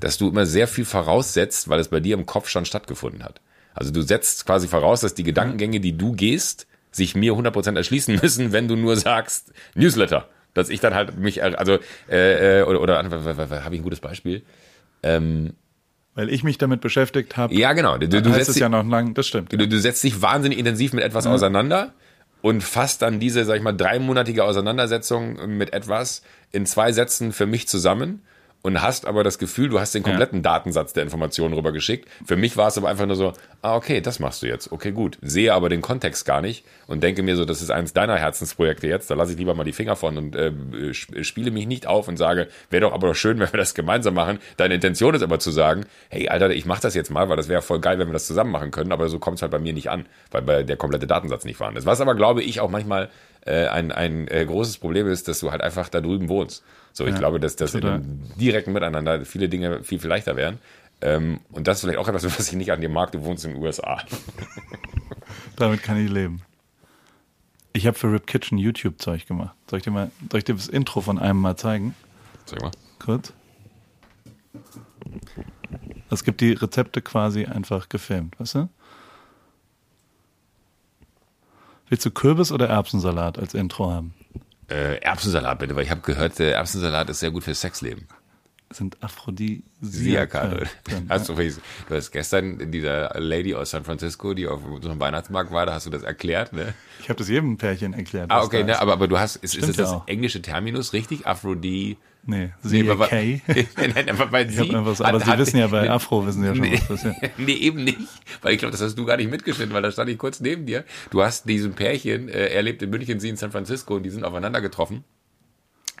dass 0.00 0.18
du 0.18 0.28
immer 0.28 0.44
sehr 0.44 0.68
viel 0.68 0.84
voraussetzt, 0.84 1.68
weil 1.68 1.80
es 1.80 1.88
bei 1.88 2.00
dir 2.00 2.14
im 2.14 2.26
Kopf 2.26 2.48
schon 2.48 2.64
stattgefunden 2.66 3.22
hat. 3.22 3.40
Also 3.76 3.92
du 3.92 4.02
setzt 4.02 4.46
quasi 4.46 4.66
voraus, 4.66 5.02
dass 5.02 5.14
die 5.14 5.22
Gedankengänge, 5.22 5.80
die 5.80 5.96
du 5.96 6.12
gehst, 6.12 6.66
sich 6.90 7.14
mir 7.14 7.34
100% 7.34 7.76
erschließen 7.76 8.18
müssen, 8.22 8.52
wenn 8.52 8.66
du 8.68 8.74
nur 8.76 8.96
sagst 8.96 9.52
Newsletter. 9.74 10.28
Dass 10.54 10.70
ich 10.70 10.80
dann 10.80 10.94
halt 10.94 11.18
mich, 11.18 11.42
also, 11.44 11.78
äh, 12.10 12.60
äh, 12.60 12.62
oder, 12.62 12.80
oder 12.80 12.96
habe 12.98 13.74
ich 13.74 13.80
ein 13.80 13.82
gutes 13.82 14.00
Beispiel? 14.00 14.42
Weil 15.02 16.30
ich 16.30 16.42
mich 16.42 16.56
damit 16.56 16.80
beschäftigt 16.80 17.36
habe. 17.36 17.54
Ja, 17.54 17.74
genau. 17.74 17.98
Du, 17.98 18.08
du, 18.08 18.32
setzt 18.32 18.48
es 18.48 18.54
dich- 18.54 18.62
ja 18.62 18.70
noch 18.70 18.86
lang, 18.86 19.12
das 19.12 19.26
stimmt. 19.26 19.52
Du, 19.52 19.58
du 19.68 19.78
setzt 19.78 20.02
dich 20.02 20.22
wahnsinnig 20.22 20.58
intensiv 20.58 20.94
mit 20.94 21.04
etwas 21.04 21.26
auseinander 21.26 21.92
und 22.40 22.62
fasst 22.62 23.02
dann 23.02 23.20
diese, 23.20 23.44
sag 23.44 23.56
ich 23.56 23.62
mal, 23.62 23.72
dreimonatige 23.76 24.42
Auseinandersetzung 24.42 25.58
mit 25.58 25.74
etwas 25.74 26.22
in 26.52 26.64
zwei 26.64 26.92
Sätzen 26.92 27.32
für 27.32 27.44
mich 27.44 27.68
zusammen 27.68 28.22
und 28.66 28.82
hast 28.82 29.06
aber 29.06 29.22
das 29.22 29.38
Gefühl, 29.38 29.68
du 29.68 29.78
hast 29.78 29.94
den 29.94 30.02
kompletten 30.02 30.42
Datensatz 30.42 30.92
der 30.92 31.04
Informationen 31.04 31.54
rübergeschickt. 31.54 32.08
Für 32.24 32.34
mich 32.36 32.56
war 32.56 32.66
es 32.66 32.76
aber 32.76 32.88
einfach 32.88 33.06
nur 33.06 33.14
so, 33.14 33.32
ah, 33.62 33.76
okay, 33.76 34.00
das 34.00 34.18
machst 34.18 34.42
du 34.42 34.46
jetzt. 34.48 34.72
Okay, 34.72 34.90
gut. 34.90 35.18
Sehe 35.22 35.54
aber 35.54 35.68
den 35.68 35.82
Kontext 35.82 36.24
gar 36.26 36.40
nicht 36.40 36.64
und 36.88 37.02
denke 37.02 37.22
mir 37.22 37.36
so, 37.36 37.44
das 37.44 37.62
ist 37.62 37.70
eines 37.70 37.92
deiner 37.92 38.16
Herzensprojekte 38.16 38.88
jetzt, 38.88 39.08
da 39.08 39.14
lasse 39.14 39.32
ich 39.32 39.38
lieber 39.38 39.54
mal 39.54 39.62
die 39.62 39.72
Finger 39.72 39.94
von 39.94 40.18
und 40.18 40.34
äh, 40.34 40.50
sp- 40.90 41.22
spiele 41.22 41.52
mich 41.52 41.66
nicht 41.66 41.86
auf 41.86 42.08
und 42.08 42.16
sage, 42.16 42.48
wäre 42.70 42.80
doch 42.80 42.92
aber 42.92 43.06
doch 43.08 43.14
schön, 43.14 43.38
wenn 43.40 43.52
wir 43.52 43.58
das 43.58 43.74
gemeinsam 43.74 44.14
machen. 44.14 44.40
Deine 44.56 44.74
Intention 44.74 45.14
ist 45.14 45.22
aber 45.22 45.38
zu 45.38 45.52
sagen, 45.52 45.86
hey, 46.08 46.28
Alter, 46.28 46.50
ich 46.50 46.66
mach 46.66 46.80
das 46.80 46.94
jetzt 46.96 47.10
mal, 47.10 47.28
weil 47.28 47.36
das 47.36 47.48
wäre 47.48 47.62
voll 47.62 47.78
geil, 47.80 48.00
wenn 48.00 48.08
wir 48.08 48.14
das 48.14 48.26
zusammen 48.26 48.50
machen 48.50 48.72
können, 48.72 48.90
aber 48.90 49.08
so 49.08 49.20
kommt 49.20 49.36
es 49.36 49.42
halt 49.42 49.52
bei 49.52 49.60
mir 49.60 49.74
nicht 49.74 49.90
an, 49.90 50.06
weil 50.32 50.42
bei 50.42 50.62
der 50.64 50.76
komplette 50.76 51.06
Datensatz 51.06 51.44
nicht 51.44 51.56
vorhanden 51.56 51.78
ist. 51.78 51.86
Was 51.86 52.00
aber, 52.00 52.16
glaube 52.16 52.42
ich, 52.42 52.58
auch 52.60 52.70
manchmal 52.70 53.10
äh, 53.44 53.68
ein, 53.68 53.92
ein 53.92 54.26
äh, 54.26 54.44
großes 54.44 54.78
Problem 54.78 55.06
ist, 55.06 55.28
dass 55.28 55.38
du 55.38 55.52
halt 55.52 55.60
einfach 55.62 55.88
da 55.88 56.00
drüben 56.00 56.28
wohnst. 56.28 56.64
So, 56.96 57.06
ich 57.06 57.14
glaube, 57.14 57.38
dass 57.38 57.56
das 57.56 57.74
in 57.74 57.82
total. 57.82 57.96
einem 57.96 58.22
direkten 58.36 58.72
Miteinander 58.72 59.26
viele 59.26 59.50
Dinge 59.50 59.84
viel, 59.84 59.98
viel 59.98 60.08
leichter 60.08 60.34
wären. 60.34 60.58
Ähm, 61.02 61.40
und 61.52 61.66
das 61.66 61.76
ist 61.76 61.80
vielleicht 61.82 61.98
auch 61.98 62.08
etwas, 62.08 62.24
was 62.38 62.48
ich 62.48 62.54
nicht 62.54 62.72
an 62.72 62.80
dir 62.80 62.88
mag. 62.88 63.12
Du 63.12 63.22
wohnst 63.22 63.44
in 63.44 63.52
den 63.52 63.62
USA. 63.62 63.98
Damit 65.56 65.82
kann 65.82 66.02
ich 66.02 66.10
leben. 66.10 66.40
Ich 67.74 67.86
habe 67.86 67.98
für 67.98 68.10
Rip 68.10 68.26
Kitchen 68.26 68.56
YouTube-Zeug 68.56 69.26
gemacht. 69.26 69.54
Soll 69.68 69.80
ich, 69.80 69.84
dir 69.84 69.90
mal, 69.90 70.10
soll 70.30 70.38
ich 70.38 70.44
dir 70.44 70.54
das 70.54 70.68
Intro 70.68 71.02
von 71.02 71.18
einem 71.18 71.38
mal 71.38 71.56
zeigen? 71.56 71.94
Sag 72.46 72.62
mal. 72.62 72.70
Kurz. 72.98 73.34
Es 76.08 76.24
gibt 76.24 76.40
die 76.40 76.52
Rezepte 76.52 77.02
quasi 77.02 77.44
einfach 77.44 77.90
gefilmt, 77.90 78.40
weißt 78.40 78.54
du? 78.54 78.68
Willst 81.90 82.06
du 82.06 82.10
Kürbis 82.10 82.52
oder 82.52 82.68
Erbsensalat 82.68 83.38
als 83.38 83.52
Intro 83.52 83.90
haben? 83.90 84.14
Äh, 84.68 84.96
Erbsensalat 84.98 85.58
bitte, 85.58 85.76
weil 85.76 85.84
ich 85.84 85.90
habe 85.90 86.00
gehört, 86.00 86.38
der 86.38 86.56
Erbsensalat 86.56 87.08
ist 87.10 87.20
sehr 87.20 87.30
gut 87.30 87.44
fürs 87.44 87.60
Sexleben. 87.60 88.06
Das 88.68 88.78
sind 88.78 89.00
Aphrodisiaka. 89.00 90.66
Hast 91.08 91.28
du, 91.28 91.34
du 91.34 91.94
hast 91.94 92.10
gestern 92.10 92.72
dieser 92.72 93.14
Lady 93.20 93.54
aus 93.54 93.70
San 93.70 93.84
Francisco, 93.84 94.34
die 94.34 94.48
auf 94.48 94.60
so 94.82 94.90
einem 94.90 94.98
Weihnachtsmarkt 94.98 95.52
war, 95.52 95.66
da 95.66 95.74
hast 95.74 95.86
du 95.86 95.90
das 95.90 96.02
erklärt, 96.02 96.52
ne? 96.52 96.74
Ich 97.00 97.08
habe 97.08 97.16
das 97.16 97.28
jedem 97.28 97.58
Pärchen 97.58 97.92
erklärt. 97.92 98.28
Ah, 98.28 98.42
okay, 98.42 98.64
ne, 98.64 98.80
aber, 98.80 98.94
aber 98.94 99.06
du 99.06 99.20
hast, 99.20 99.36
ist, 99.36 99.54
ist 99.54 99.68
das 99.68 99.76
das 99.76 99.90
ja 99.90 99.96
auch. 99.98 100.08
englische 100.08 100.42
Terminus 100.42 100.92
richtig? 100.92 101.28
Aphrodie? 101.28 101.96
Nee, 102.28 102.46
Nee, 102.46 102.52
sie 102.82 102.90
aber- 102.90 103.06
Kay. 103.06 103.40
Nein, 103.76 104.10
aber 104.10 104.30
hab 104.30 104.50
sie 104.50 104.60
einfach 104.74 104.96
so, 104.96 105.04
hat- 105.04 105.10
aber 105.14 105.20
Sie 105.20 105.26
hat- 105.30 105.38
wissen 105.38 105.58
ja, 105.58 105.68
bei 105.68 105.88
Afro 105.88 106.26
wissen 106.26 106.42
Sie 106.42 106.48
ja 106.48 106.54
schon, 106.54 106.64
Nee, 106.64 106.80
was 106.88 107.02
das 107.02 107.04
ist. 107.04 107.16
nee, 107.38 107.52
eben 107.52 107.84
nicht. 107.84 107.98
Weil 108.42 108.52
ich 108.54 108.58
glaube, 108.58 108.72
das 108.72 108.82
hast 108.82 108.96
du 108.98 109.04
gar 109.04 109.16
nicht 109.16 109.30
mitgeschnitten, 109.30 109.72
weil 109.72 109.82
da 109.82 109.90
stand 109.92 110.10
ich 110.10 110.18
kurz 110.18 110.40
neben 110.40 110.66
dir. 110.66 110.84
Du 111.10 111.22
hast 111.22 111.48
diesen 111.48 111.74
Pärchen, 111.74 112.28
äh, 112.28 112.48
er 112.48 112.62
lebt 112.62 112.82
in 112.82 112.90
München, 112.90 113.20
sie 113.20 113.28
in 113.28 113.36
San 113.36 113.52
Francisco 113.52 113.94
und 113.96 114.02
die 114.02 114.10
sind 114.10 114.24
aufeinander 114.24 114.60
getroffen. 114.60 115.04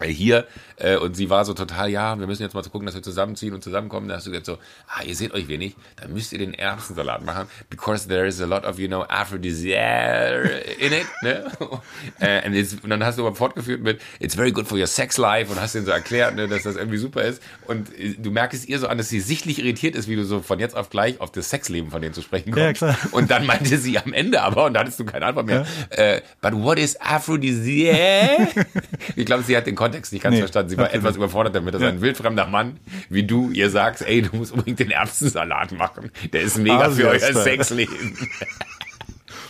Hier, 0.04 0.46
äh, 0.76 0.96
und 0.96 1.16
sie 1.16 1.30
war 1.30 1.44
so 1.44 1.54
total, 1.54 1.88
ja, 1.88 2.18
wir 2.18 2.26
müssen 2.26 2.42
jetzt 2.42 2.54
mal 2.54 2.62
gucken, 2.62 2.84
dass 2.84 2.94
wir 2.94 3.02
zusammenziehen 3.02 3.54
und 3.54 3.64
zusammenkommen. 3.64 4.08
Da 4.08 4.16
hast 4.16 4.26
du 4.26 4.30
gesagt 4.30 4.46
so, 4.46 4.58
ah, 4.88 5.02
ihr 5.02 5.14
seht 5.16 5.32
euch 5.32 5.48
wenig, 5.48 5.74
dann 5.96 6.12
müsst 6.12 6.32
ihr 6.32 6.38
den 6.38 6.52
Erbsensalat 6.52 7.24
machen, 7.24 7.48
because 7.70 8.06
there 8.06 8.26
is 8.26 8.40
a 8.40 8.44
lot 8.44 8.64
of, 8.64 8.78
you 8.78 8.88
know, 8.88 9.04
aphrodisiac 9.04 10.44
in 10.78 10.92
it, 10.92 11.06
ne? 11.22 11.50
Äh, 12.20 12.46
und, 12.46 12.90
dann 12.90 13.04
hast 13.04 13.18
du 13.18 13.26
aber 13.26 13.36
fortgeführt 13.36 13.82
mit, 13.82 14.00
it's 14.20 14.34
very 14.34 14.52
good 14.52 14.66
for 14.66 14.78
your 14.78 14.86
sex 14.86 15.18
life 15.18 15.50
und 15.50 15.60
hast 15.60 15.74
denen 15.74 15.86
so 15.86 15.92
erklärt, 15.92 16.34
ne, 16.34 16.48
dass 16.48 16.62
das 16.62 16.76
irgendwie 16.76 16.98
super 16.98 17.22
ist. 17.22 17.42
Und 17.66 17.92
äh, 17.98 18.14
du 18.18 18.30
merkst 18.30 18.60
es 18.60 18.68
ihr 18.68 18.78
so 18.78 18.88
an, 18.88 18.98
dass 18.98 19.08
sie 19.08 19.20
sichtlich 19.20 19.58
irritiert 19.58 19.94
ist, 19.94 20.08
wie 20.08 20.16
du 20.16 20.24
so 20.24 20.40
von 20.40 20.58
jetzt 20.58 20.76
auf 20.76 20.90
gleich 20.90 21.20
auf 21.20 21.30
das 21.30 21.50
Sexleben 21.50 21.90
von 21.90 22.00
denen 22.00 22.14
zu 22.14 22.22
sprechen 22.22 22.52
kommst. 22.52 22.80
Ja, 22.80 22.92
klar. 22.92 22.98
Und 23.12 23.30
dann 23.30 23.46
meinte 23.46 23.78
sie 23.78 23.98
am 23.98 24.12
Ende 24.12 24.42
aber, 24.42 24.66
und 24.66 24.74
da 24.74 24.80
hattest 24.80 24.98
du 25.00 25.04
keine 25.04 25.26
Antwort 25.26 25.46
mehr, 25.46 25.66
äh, 25.90 26.20
but 26.40 26.52
what 26.54 26.78
is 26.78 26.96
aphrodisiac? 27.00 28.66
ich 29.16 29.26
glaube, 29.26 29.42
sie 29.42 29.56
hat 29.56 29.66
den 29.66 29.74
Kontext 29.86 30.12
nicht 30.12 30.22
ganz 30.22 30.34
Nee, 30.34 30.40
verstanden. 30.40 30.70
Sie 30.70 30.76
war 30.76 30.84
natürlich. 30.84 31.04
etwas 31.04 31.16
überfordert 31.16 31.54
damit, 31.54 31.74
dass 31.74 31.82
Ja. 31.82 31.88
ein 31.88 32.00
wildfremder 32.00 32.46
Mann 32.46 32.78
wie 33.08 33.22
du 33.24 33.50
ihr 33.50 33.70
sagst, 33.70 34.02
ey, 34.06 34.22
du 34.22 34.36
musst 34.36 34.52
unbedingt 34.52 34.78
den 34.78 34.90
Erbsensalat 34.90 35.72
machen. 35.72 36.10
Der 36.32 36.42
ist 36.42 36.58
mega 36.58 36.90
für 36.90 37.08
euer. 37.08 37.18
Sexleben. 37.20 38.16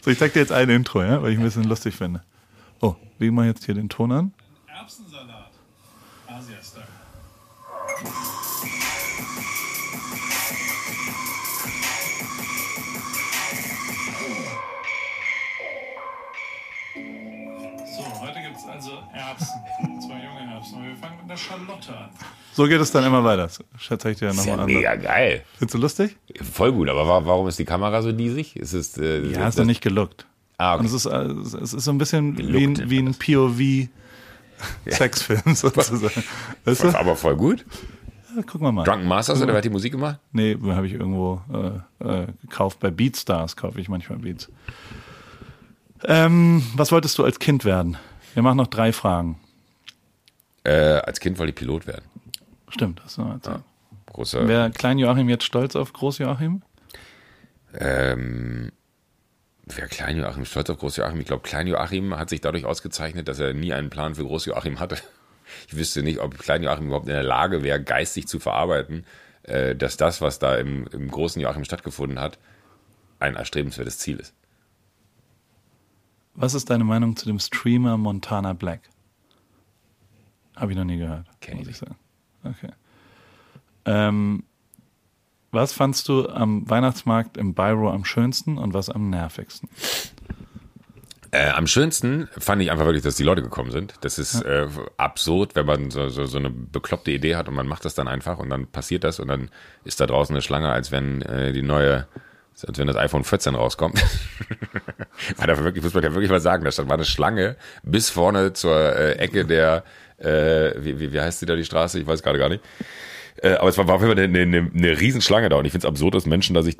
So, 0.04 0.10
ich 0.10 0.18
zeig 0.18 0.32
dir 0.32 0.40
jetzt 0.40 0.52
ein 0.52 0.68
Intro, 0.70 1.02
ja, 1.02 1.20
weil 1.22 1.32
ich 1.32 1.38
ein 1.38 1.44
bisschen 1.44 1.64
lustig 1.64 1.94
finde. 1.96 2.22
Oh, 2.80 2.94
wie 3.18 3.30
mache 3.30 3.46
ich 3.46 3.54
jetzt 3.54 3.64
hier 3.64 3.74
den 3.74 3.88
Ton 3.88 4.12
an? 4.12 4.32
Wir 21.36 21.56
der 21.56 21.66
Schalotte 21.66 21.96
an. 21.96 22.08
So 22.52 22.64
geht 22.64 22.80
es 22.80 22.90
dann 22.90 23.04
immer 23.04 23.22
weiter. 23.22 23.42
Das 23.48 23.60
zeige 23.98 24.10
ich 24.12 24.18
dir 24.18 24.28
Ist 24.30 24.36
ja 24.46 24.52
nochmal 24.56 24.60
an. 24.60 24.66
mega 24.66 24.94
geil. 24.96 25.44
Findest 25.58 25.74
du 25.74 25.78
lustig? 25.78 26.16
Voll 26.52 26.72
gut, 26.72 26.88
aber 26.88 27.06
wa- 27.06 27.22
warum 27.26 27.46
ist 27.48 27.58
die 27.58 27.64
Kamera 27.66 28.00
so 28.02 28.12
diesig? 28.12 28.56
Ist 28.56 28.72
es, 28.72 28.96
äh, 28.96 29.20
Ja, 29.24 29.30
ist 29.30 29.38
hast 29.40 29.58
du 29.58 29.64
nicht 29.64 29.82
gelookt. 29.82 30.26
Ah, 30.56 30.72
okay. 30.74 30.80
Und 30.80 30.86
es 30.86 30.92
ist, 30.94 31.04
äh, 31.06 31.18
es 31.18 31.74
ist 31.74 31.84
so 31.84 31.90
ein 31.90 31.98
bisschen 31.98 32.38
wie 32.38 32.42
Geluckt 32.46 32.80
ein, 32.80 32.88
wie 32.90 32.98
ein 33.00 33.14
POV-Sexfilm 34.86 35.54
sozusagen. 35.54 36.24
Weißt 36.64 36.84
du? 36.84 36.98
aber 36.98 37.14
voll 37.16 37.36
gut. 37.36 37.66
Ja, 38.34 38.42
guck 38.46 38.62
mal 38.62 38.72
mal. 38.72 38.84
Drunken 38.84 39.06
Masters 39.08 39.38
oder 39.42 39.48
wer 39.48 39.56
hat 39.58 39.64
die 39.64 39.70
Musik 39.70 39.92
gemacht? 39.92 40.18
Nee, 40.32 40.56
habe 40.68 40.86
ich 40.86 40.94
irgendwo 40.94 41.42
äh, 41.52 42.04
äh, 42.22 42.26
gekauft. 42.42 42.80
Bei 42.80 42.90
Beatstars 42.90 43.56
kaufe 43.56 43.78
ich 43.80 43.88
manchmal 43.90 44.18
Beats. 44.18 44.50
Ähm, 46.04 46.62
was 46.74 46.92
wolltest 46.92 47.18
du 47.18 47.24
als 47.24 47.38
Kind 47.38 47.64
werden? 47.66 47.96
Wir 48.34 48.42
machen 48.42 48.56
noch 48.58 48.66
drei 48.68 48.92
Fragen. 48.92 49.38
Äh, 50.66 51.00
als 51.04 51.20
Kind 51.20 51.38
wollte 51.38 51.50
ich 51.50 51.54
Pilot 51.54 51.86
werden. 51.86 52.04
Stimmt, 52.68 53.00
das 53.04 53.16
noch 53.18 53.30
erzählt. 53.30 53.62
großer. 54.06 54.48
Wäre 54.48 54.70
Klein 54.72 54.98
Joachim 54.98 55.28
jetzt 55.28 55.44
stolz 55.44 55.76
auf 55.76 55.92
Groß 55.92 56.18
Joachim? 56.18 56.62
Ähm, 57.78 58.72
wer 59.64 59.86
Klein 59.86 60.16
Joachim 60.16 60.44
stolz 60.44 60.68
auf 60.68 60.78
Groß 60.78 60.96
Joachim? 60.96 61.20
Ich 61.20 61.26
glaube, 61.26 61.44
Klein 61.44 61.68
Joachim 61.68 62.16
hat 62.18 62.30
sich 62.30 62.40
dadurch 62.40 62.64
ausgezeichnet, 62.64 63.28
dass 63.28 63.38
er 63.38 63.54
nie 63.54 63.72
einen 63.72 63.90
Plan 63.90 64.16
für 64.16 64.24
Groß 64.24 64.46
Joachim 64.46 64.80
hatte. 64.80 64.96
Ich 65.68 65.76
wüsste 65.76 66.02
nicht, 66.02 66.18
ob 66.18 66.36
Klein 66.36 66.64
Joachim 66.64 66.88
überhaupt 66.88 67.06
in 67.06 67.14
der 67.14 67.22
Lage 67.22 67.62
wäre, 67.62 67.80
geistig 67.80 68.26
zu 68.26 68.40
verarbeiten, 68.40 69.06
äh, 69.44 69.76
dass 69.76 69.96
das, 69.96 70.20
was 70.20 70.40
da 70.40 70.56
im, 70.56 70.88
im 70.88 71.08
großen 71.08 71.40
Joachim 71.40 71.64
stattgefunden 71.64 72.18
hat, 72.18 72.36
ein 73.20 73.36
erstrebenswertes 73.36 73.98
Ziel 73.98 74.18
ist. 74.18 74.34
Was 76.34 76.54
ist 76.54 76.68
deine 76.68 76.82
Meinung 76.82 77.14
zu 77.14 77.26
dem 77.26 77.38
Streamer 77.38 77.96
Montana 77.96 78.54
Black? 78.54 78.80
Habe 80.56 80.72
ich 80.72 80.78
noch 80.78 80.84
nie 80.84 80.96
gehört, 80.96 81.26
Kenn 81.40 81.58
muss 81.58 81.68
ich 81.68 81.76
sagen. 81.76 81.96
Okay. 82.42 82.70
Ähm, 83.84 84.44
was 85.52 85.72
fandst 85.72 86.08
du 86.08 86.28
am 86.28 86.68
Weihnachtsmarkt 86.68 87.36
im 87.36 87.54
Byro 87.54 87.90
am 87.90 88.04
schönsten 88.04 88.58
und 88.58 88.74
was 88.74 88.90
am 88.90 89.10
nervigsten? 89.10 89.68
Äh, 91.30 91.50
am 91.50 91.66
schönsten 91.66 92.28
fand 92.38 92.62
ich 92.62 92.70
einfach 92.70 92.84
wirklich, 92.84 93.02
dass 93.02 93.16
die 93.16 93.22
Leute 93.22 93.42
gekommen 93.42 93.70
sind. 93.70 93.94
Das 94.00 94.18
ist 94.18 94.42
äh, 94.42 94.68
absurd, 94.96 95.54
wenn 95.54 95.66
man 95.66 95.90
so, 95.90 96.08
so, 96.08 96.24
so 96.24 96.38
eine 96.38 96.50
bekloppte 96.50 97.10
Idee 97.10 97.36
hat 97.36 97.48
und 97.48 97.54
man 97.54 97.66
macht 97.66 97.84
das 97.84 97.94
dann 97.94 98.08
einfach 98.08 98.38
und 98.38 98.50
dann 98.50 98.66
passiert 98.66 99.04
das 99.04 99.20
und 99.20 99.28
dann 99.28 99.50
ist 99.84 100.00
da 100.00 100.06
draußen 100.06 100.34
eine 100.34 100.42
Schlange, 100.42 100.70
als 100.70 100.92
wenn 100.92 101.22
äh, 101.22 101.52
die 101.52 101.62
neue, 101.62 102.06
als 102.66 102.78
wenn 102.78 102.86
das 102.86 102.96
iPhone 102.96 103.24
14 103.24 103.54
rauskommt. 103.54 104.02
war 105.36 105.46
da 105.46 105.58
wirklich, 105.62 105.82
muss 105.82 105.94
man 105.94 106.04
ja 106.04 106.12
wirklich 106.12 106.30
mal 106.30 106.40
sagen, 106.40 106.64
da 106.64 106.70
stand, 106.70 106.88
war 106.88 106.96
eine 106.96 107.04
Schlange 107.04 107.56
bis 107.82 108.08
vorne 108.08 108.52
zur 108.52 108.76
äh, 108.76 109.12
Ecke 109.14 109.44
der, 109.44 109.84
äh, 110.18 110.72
wie, 110.78 111.12
wie, 111.12 111.20
heißt 111.20 111.42
die 111.42 111.46
da 111.46 111.56
die 111.56 111.64
Straße? 111.64 111.98
Ich 111.98 112.06
weiß 112.06 112.22
gerade 112.22 112.38
gar 112.38 112.48
nicht. 112.48 112.62
Äh, 113.42 113.54
aber 113.54 113.68
es 113.68 113.78
war, 113.78 113.86
war 113.86 113.96
auf 113.96 114.02
jeden 114.02 114.14
Fall 114.14 114.24
eine, 114.24 114.40
eine, 114.40 114.70
eine 114.74 115.00
Riesenschlange 115.00 115.48
da 115.48 115.56
und 115.56 115.64
ich 115.64 115.72
finde 115.72 115.86
es 115.86 115.90
absurd, 115.90 116.14
dass 116.14 116.26
Menschen 116.26 116.54
da 116.54 116.62
sich 116.62 116.76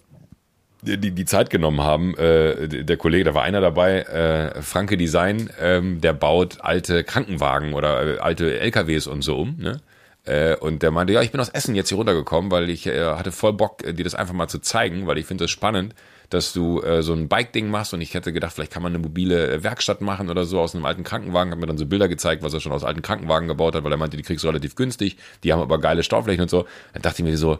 die, 0.82 1.10
die 1.10 1.24
Zeit 1.24 1.50
genommen 1.50 1.80
haben. 1.80 2.16
Äh, 2.16 2.68
der 2.84 2.96
Kollege, 2.96 3.24
da 3.24 3.34
war 3.34 3.42
einer 3.42 3.60
dabei, 3.60 4.00
äh, 4.02 4.62
Franke 4.62 4.96
Design, 4.96 5.50
ähm, 5.60 6.00
der 6.00 6.12
baut 6.12 6.60
alte 6.60 7.04
Krankenwagen 7.04 7.74
oder 7.74 8.16
äh, 8.16 8.18
alte 8.18 8.58
LKWs 8.60 9.06
und 9.06 9.22
so 9.22 9.36
um. 9.36 9.56
Ne? 9.58 9.80
Äh, 10.24 10.56
und 10.56 10.82
der 10.82 10.90
meinte, 10.90 11.12
ja, 11.12 11.22
ich 11.22 11.32
bin 11.32 11.40
aus 11.40 11.48
Essen 11.48 11.74
jetzt 11.74 11.88
hier 11.88 11.98
runtergekommen, 11.98 12.50
weil 12.50 12.70
ich 12.70 12.86
äh, 12.86 13.00
hatte 13.00 13.32
voll 13.32 13.52
Bock, 13.52 13.84
äh, 13.84 13.92
dir 13.92 14.04
das 14.04 14.14
einfach 14.14 14.34
mal 14.34 14.48
zu 14.48 14.58
zeigen, 14.58 15.06
weil 15.06 15.18
ich 15.18 15.26
finde 15.26 15.44
das 15.44 15.50
spannend, 15.50 15.94
dass 16.30 16.52
du 16.52 16.82
äh, 16.82 17.02
so 17.02 17.12
ein 17.12 17.28
Bike-Ding 17.28 17.68
machst 17.70 17.94
und 17.94 18.00
ich 18.00 18.14
hätte 18.14 18.32
gedacht, 18.32 18.52
vielleicht 18.54 18.72
kann 18.72 18.82
man 18.82 18.92
eine 18.92 19.02
mobile 19.02 19.50
äh, 19.50 19.62
Werkstatt 19.62 20.00
machen 20.00 20.30
oder 20.30 20.44
so 20.44 20.60
aus 20.60 20.74
einem 20.74 20.84
alten 20.84 21.04
Krankenwagen. 21.04 21.52
Hat 21.52 21.58
mir 21.58 21.66
dann 21.66 21.78
so 21.78 21.86
Bilder 21.86 22.08
gezeigt, 22.08 22.42
was 22.42 22.52
er 22.54 22.60
schon 22.60 22.72
aus 22.72 22.84
alten 22.84 23.02
Krankenwagen 23.02 23.48
gebaut 23.48 23.74
hat, 23.74 23.84
weil 23.84 23.92
er 23.92 23.98
meinte, 23.98 24.16
die 24.16 24.22
kriegst 24.22 24.44
du 24.44 24.48
relativ 24.48 24.74
günstig, 24.74 25.16
die 25.44 25.52
haben 25.52 25.62
aber 25.62 25.78
geile 25.78 26.02
Stauflächen 26.02 26.42
und 26.42 26.50
so. 26.50 26.66
Dann 26.92 27.02
dachte 27.02 27.22
ich 27.22 27.28
mir 27.28 27.36
so, 27.36 27.58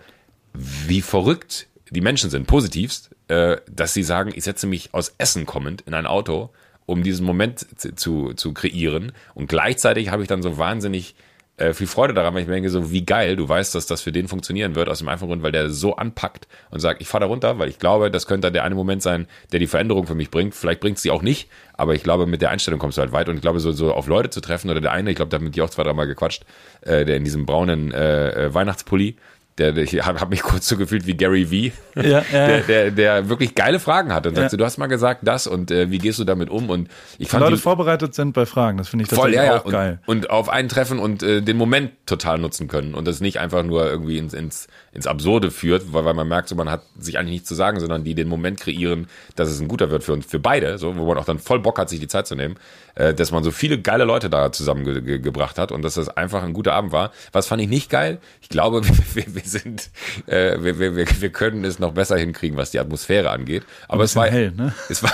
wie 0.52 1.02
verrückt 1.02 1.66
die 1.90 2.00
Menschen 2.00 2.30
sind, 2.30 2.46
positivst, 2.46 3.10
äh, 3.28 3.58
dass 3.70 3.94
sie 3.94 4.02
sagen, 4.02 4.32
ich 4.34 4.44
setze 4.44 4.66
mich 4.66 4.92
aus 4.94 5.14
Essen 5.18 5.46
kommend 5.46 5.82
in 5.82 5.94
ein 5.94 6.06
Auto, 6.06 6.50
um 6.86 7.02
diesen 7.02 7.26
Moment 7.26 7.66
zu, 7.78 7.94
zu, 7.94 8.34
zu 8.34 8.52
kreieren. 8.52 9.12
Und 9.34 9.48
gleichzeitig 9.48 10.10
habe 10.10 10.22
ich 10.22 10.28
dann 10.28 10.42
so 10.42 10.58
wahnsinnig 10.58 11.14
äh, 11.56 11.72
viel 11.72 11.86
Freude 11.86 12.12
daran, 12.12 12.34
weil 12.34 12.42
ich 12.42 12.48
mir 12.48 12.54
denke, 12.54 12.68
so 12.68 12.90
wie 12.90 13.04
geil, 13.04 13.36
du 13.36 13.48
weißt, 13.48 13.74
dass 13.74 13.86
das 13.86 14.02
für 14.02 14.12
den 14.12 14.28
funktionieren 14.28 14.74
wird, 14.74 14.88
aus 14.88 14.98
dem 14.98 15.08
einfachen 15.08 15.28
Grund, 15.28 15.42
weil 15.42 15.52
der 15.52 15.70
so 15.70 15.96
anpackt 15.96 16.48
und 16.70 16.80
sagt, 16.80 17.00
ich 17.00 17.08
fahre 17.08 17.22
da 17.22 17.26
runter, 17.28 17.58
weil 17.58 17.68
ich 17.68 17.78
glaube, 17.78 18.10
das 18.10 18.26
könnte 18.26 18.52
der 18.52 18.64
eine 18.64 18.74
Moment 18.74 19.02
sein, 19.02 19.26
der 19.52 19.60
die 19.60 19.66
Veränderung 19.66 20.06
für 20.06 20.14
mich 20.14 20.30
bringt. 20.30 20.54
Vielleicht 20.54 20.80
bringt 20.80 20.98
sie 20.98 21.10
auch 21.10 21.22
nicht, 21.22 21.48
aber 21.74 21.94
ich 21.94 22.02
glaube, 22.02 22.26
mit 22.26 22.42
der 22.42 22.50
Einstellung 22.50 22.78
kommst 22.78 22.98
du 22.98 23.02
halt 23.02 23.12
weit 23.12 23.28
und 23.28 23.36
ich 23.36 23.42
glaube, 23.42 23.60
so, 23.60 23.72
so 23.72 23.92
auf 23.92 24.06
Leute 24.06 24.30
zu 24.30 24.40
treffen 24.40 24.70
oder 24.70 24.80
der 24.80 24.92
eine, 24.92 25.10
ich 25.10 25.16
glaube, 25.16 25.30
da 25.30 25.38
haben 25.38 25.50
die 25.50 25.62
auch 25.62 25.70
zwei, 25.70 25.82
dreimal 25.82 26.06
gequatscht, 26.06 26.44
äh, 26.82 27.04
der 27.04 27.16
in 27.16 27.24
diesem 27.24 27.46
braunen 27.46 27.92
äh, 27.92 28.46
äh, 28.46 28.54
Weihnachtspulli, 28.54 29.16
der, 29.58 29.76
ich 29.76 30.04
habe 30.04 30.20
hab 30.20 30.30
mich 30.30 30.42
kurz 30.42 30.68
so 30.68 30.76
gefühlt 30.76 31.06
wie 31.06 31.14
Gary 31.16 31.46
V, 31.46 32.00
Ja, 32.00 32.02
ja. 32.02 32.22
der, 32.30 32.60
der, 32.60 32.90
der 32.90 33.28
wirklich 33.28 33.54
geile 33.54 33.80
Fragen 33.80 34.12
hat 34.12 34.26
und 34.26 34.34
Ja. 34.36 34.42
sagte, 34.42 34.56
du 34.56 34.64
hast 34.64 34.76
mal 34.78 34.86
gesagt 34.86 35.20
das 35.24 35.46
und 35.46 35.70
äh, 35.70 35.90
wie 35.90 35.98
gehst 35.98 36.18
du 36.18 36.24
damit 36.24 36.50
um 36.50 36.68
und 36.70 36.88
ich 37.18 37.28
fand 37.28 37.42
Leute 37.42 37.56
die, 37.56 37.62
vorbereitet 37.62 38.14
sind 38.14 38.32
bei 38.32 38.44
Fragen, 38.46 38.78
das 38.78 38.88
finde 38.88 39.04
ich 39.04 39.10
voll 39.10 39.32
ja 39.32 39.58
auch 39.60 39.64
und, 39.64 39.72
geil. 39.72 40.00
und 40.06 40.30
auf 40.30 40.48
einen 40.48 40.68
treffen 40.68 40.98
und 40.98 41.22
äh, 41.22 41.40
den 41.40 41.56
Moment 41.56 41.92
total 42.06 42.38
nutzen 42.38 42.68
können 42.68 42.94
und 42.94 43.06
das 43.06 43.20
nicht 43.20 43.38
einfach 43.40 43.62
nur 43.62 43.86
irgendwie 43.88 44.18
ins, 44.18 44.34
ins, 44.34 44.68
ins 44.92 45.06
Absurde 45.06 45.50
führt, 45.50 45.92
weil, 45.92 46.04
weil 46.04 46.14
man 46.14 46.28
merkt, 46.28 46.48
so 46.48 46.54
man 46.54 46.70
hat 46.70 46.82
sich 46.98 47.18
eigentlich 47.18 47.32
nichts 47.32 47.48
zu 47.48 47.54
sagen, 47.54 47.80
sondern 47.80 48.04
die 48.04 48.14
den 48.14 48.28
Moment 48.28 48.60
kreieren, 48.60 49.06
dass 49.36 49.48
es 49.48 49.60
ein 49.60 49.68
guter 49.68 49.90
wird 49.90 50.04
für 50.04 50.12
uns, 50.12 50.26
für 50.26 50.38
beide, 50.38 50.78
so 50.78 50.96
wo 50.96 51.06
man 51.06 51.18
auch 51.18 51.24
dann 51.24 51.38
voll 51.38 51.60
Bock 51.60 51.78
hat, 51.78 51.88
sich 51.88 52.00
die 52.00 52.08
Zeit 52.08 52.26
zu 52.26 52.34
nehmen, 52.34 52.56
äh, 52.96 53.14
dass 53.14 53.30
man 53.30 53.44
so 53.44 53.50
viele 53.50 53.78
geile 53.80 54.04
Leute 54.04 54.28
da 54.28 54.50
zusammengebracht 54.52 55.54
ge 55.54 55.62
hat 55.62 55.72
und 55.72 55.82
dass 55.82 55.94
das 55.94 56.08
einfach 56.08 56.42
ein 56.42 56.52
guter 56.52 56.72
Abend 56.74 56.92
war. 56.92 57.12
Was 57.32 57.46
fand 57.46 57.62
ich 57.62 57.68
nicht 57.68 57.88
geil? 57.90 58.18
Ich 58.42 58.48
glaube, 58.48 58.82
wir, 59.14 59.24
wir 59.34 59.42
sind, 59.44 59.88
äh, 60.26 60.56
wir, 60.60 60.78
wir, 60.78 60.96
wir 60.96 61.06
wir 61.20 61.30
können 61.30 61.64
es 61.64 61.78
noch 61.78 61.92
besser 61.92 62.16
hinkriegen, 62.18 62.56
was 62.58 62.70
die 62.72 62.80
Atmosphäre 62.80 63.30
angeht. 63.30 63.62
Aber 63.88 64.04
es 64.04 64.16
war 64.16 64.26
hell, 64.26 64.52
ne? 64.56 64.74
Es 64.88 65.02
war, 65.02 65.12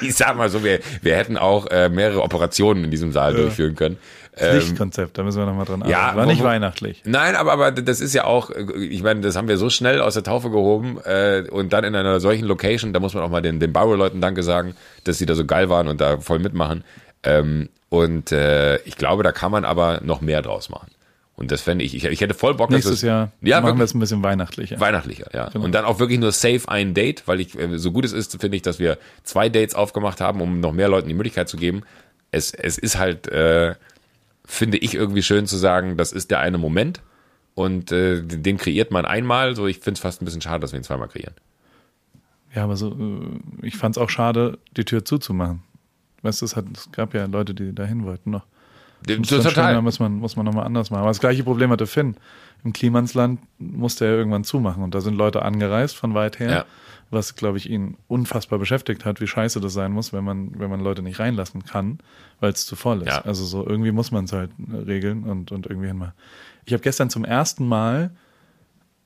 ich 0.00 0.14
sag 0.14 0.36
mal 0.36 0.48
so, 0.48 0.62
wir, 0.64 0.78
wir 1.02 1.16
hätten 1.16 1.36
auch 1.36 1.66
äh, 1.66 1.88
mehrere 1.88 2.22
Operationen 2.22 2.84
in 2.84 2.90
diesem 2.90 3.12
Saal 3.12 3.34
durchführen 3.34 3.74
können. 3.74 3.98
Ähm, 4.34 4.54
Lichtkonzept, 4.56 5.18
da 5.18 5.24
müssen 5.24 5.38
wir 5.40 5.44
nochmal 5.46 5.66
dran 5.66 5.84
ja, 5.86 5.98
arbeiten. 5.98 6.16
War 6.16 6.24
wo- 6.24 6.30
nicht 6.30 6.40
wo- 6.40 6.44
weihnachtlich. 6.46 7.02
Nein, 7.04 7.36
aber, 7.36 7.52
aber 7.52 7.70
das 7.70 8.00
ist 8.00 8.14
ja 8.14 8.24
auch, 8.24 8.48
äh, 8.50 8.64
ich 8.78 9.02
meine, 9.02 9.20
das 9.20 9.36
haben 9.36 9.46
wir 9.46 9.58
so 9.58 9.68
schnell 9.68 10.00
aus 10.00 10.14
der 10.14 10.22
Taufe 10.22 10.48
gehoben 10.50 10.98
äh, 11.04 11.44
und 11.50 11.72
dann 11.74 11.84
in 11.84 11.94
einer 11.94 12.18
solchen 12.18 12.46
Location, 12.46 12.94
da 12.94 13.00
muss 13.00 13.12
man 13.12 13.22
auch 13.22 13.28
mal 13.28 13.42
den, 13.42 13.60
den 13.60 13.72
Bauer-Leuten 13.74 14.22
Danke 14.22 14.42
sagen, 14.42 14.74
dass 15.04 15.18
sie 15.18 15.26
da 15.26 15.34
so 15.34 15.44
geil 15.44 15.68
waren 15.68 15.86
und 15.88 16.00
da 16.00 16.18
voll 16.18 16.38
mitmachen. 16.38 16.82
Ähm, 17.22 17.68
und 17.88 18.32
äh, 18.32 18.78
ich 18.82 18.96
glaube, 18.96 19.22
da 19.22 19.32
kann 19.32 19.52
man 19.52 19.64
aber 19.64 20.00
noch 20.02 20.20
mehr 20.20 20.42
draus 20.42 20.68
machen. 20.68 20.90
Und 21.34 21.50
das 21.50 21.60
fände 21.62 21.84
ich, 21.84 21.94
ich, 21.94 22.04
ich 22.04 22.20
hätte 22.20 22.34
voll 22.34 22.54
Bock, 22.54 22.68
dass 22.70 22.76
Nächstes 22.76 23.00
das, 23.00 23.02
Jahr 23.02 23.32
ja, 23.40 23.60
machen 23.60 23.78
wir 23.78 23.84
es 23.84 23.94
ein 23.94 23.98
bisschen 23.98 24.22
weihnachtlicher. 24.22 24.78
weihnachtlicher, 24.78 25.28
ja. 25.34 25.48
Genau. 25.48 25.64
Und 25.64 25.72
dann 25.72 25.84
auch 25.84 25.98
wirklich 25.98 26.20
nur 26.20 26.30
safe 26.32 26.68
ein 26.68 26.94
Date, 26.94 27.26
weil 27.26 27.40
ich, 27.40 27.58
äh, 27.58 27.78
so 27.78 27.90
gut 27.90 28.04
es 28.04 28.12
ist, 28.12 28.40
finde 28.40 28.56
ich, 28.56 28.62
dass 28.62 28.78
wir 28.78 28.98
zwei 29.24 29.48
Dates 29.48 29.74
aufgemacht 29.74 30.20
haben, 30.20 30.40
um 30.40 30.60
noch 30.60 30.72
mehr 30.72 30.88
Leuten 30.88 31.08
die 31.08 31.14
Möglichkeit 31.14 31.48
zu 31.48 31.56
geben. 31.56 31.82
Es, 32.30 32.52
es 32.52 32.78
ist 32.78 32.98
halt, 32.98 33.28
äh, 33.28 33.74
finde 34.44 34.78
ich 34.78 34.94
irgendwie 34.94 35.22
schön 35.22 35.46
zu 35.46 35.56
sagen, 35.56 35.96
das 35.96 36.12
ist 36.12 36.30
der 36.30 36.40
eine 36.40 36.58
Moment 36.58 37.00
und 37.54 37.92
äh, 37.92 38.22
den 38.22 38.58
kreiert 38.58 38.90
man 38.90 39.04
einmal. 39.04 39.56
So, 39.56 39.66
ich 39.66 39.78
finde 39.78 39.98
es 39.98 40.00
fast 40.00 40.22
ein 40.22 40.24
bisschen 40.26 40.42
schade, 40.42 40.60
dass 40.60 40.72
wir 40.72 40.80
ihn 40.80 40.84
zweimal 40.84 41.08
kreieren. 41.08 41.34
Ja, 42.54 42.64
aber 42.64 42.76
so, 42.76 42.90
äh, 42.90 43.66
ich 43.66 43.76
fand 43.76 43.96
es 43.96 44.02
auch 44.02 44.10
schade, 44.10 44.58
die 44.76 44.84
Tür 44.84 45.04
zuzumachen. 45.04 45.62
Weißt 46.22 46.40
du, 46.40 46.44
es, 46.46 46.56
hat, 46.56 46.64
es 46.74 46.90
gab 46.92 47.14
ja 47.14 47.26
Leute, 47.26 47.54
die 47.54 47.74
dahin 47.74 48.04
wollten 48.04 48.30
noch. 48.30 48.44
D- 49.06 49.16
Und 49.16 49.30
dann 49.32 49.42
Total. 49.42 49.82
muss 49.82 49.98
man, 49.98 50.14
muss 50.14 50.36
man 50.36 50.46
nochmal 50.46 50.64
anders 50.64 50.90
machen. 50.90 51.00
Aber 51.00 51.10
das 51.10 51.18
gleiche 51.20 51.42
Problem 51.42 51.70
hatte 51.70 51.86
Finn. 51.88 52.16
Im 52.64 52.72
Klimansland 52.72 53.40
musste 53.58 54.04
er 54.04 54.12
irgendwann 54.12 54.44
zumachen 54.44 54.84
und 54.84 54.94
da 54.94 55.00
sind 55.00 55.16
Leute 55.16 55.42
angereist 55.42 55.96
von 55.96 56.14
weit 56.14 56.38
her, 56.38 56.50
Ja. 56.50 56.64
was, 57.10 57.34
glaube 57.34 57.58
ich, 57.58 57.68
ihn 57.68 57.96
unfassbar 58.06 58.60
beschäftigt 58.60 59.04
hat, 59.04 59.20
wie 59.20 59.26
scheiße 59.26 59.60
das 59.60 59.72
sein 59.72 59.90
muss, 59.90 60.12
wenn 60.12 60.22
man, 60.22 60.56
wenn 60.60 60.70
man 60.70 60.78
Leute 60.78 61.02
nicht 61.02 61.18
reinlassen 61.18 61.64
kann, 61.64 61.98
weil 62.38 62.52
es 62.52 62.64
zu 62.64 62.76
voll 62.76 63.00
ist. 63.02 63.08
Ja. 63.08 63.22
Also 63.22 63.44
so 63.44 63.66
irgendwie 63.66 63.90
muss 63.90 64.12
man 64.12 64.26
es 64.26 64.32
halt 64.32 64.50
regeln 64.86 65.24
und, 65.24 65.50
und 65.50 65.66
irgendwie 65.66 65.88
hinmachen. 65.88 66.12
Ich 66.64 66.72
habe 66.72 66.84
gestern 66.84 67.10
zum 67.10 67.24
ersten 67.24 67.66
Mal, 67.66 68.12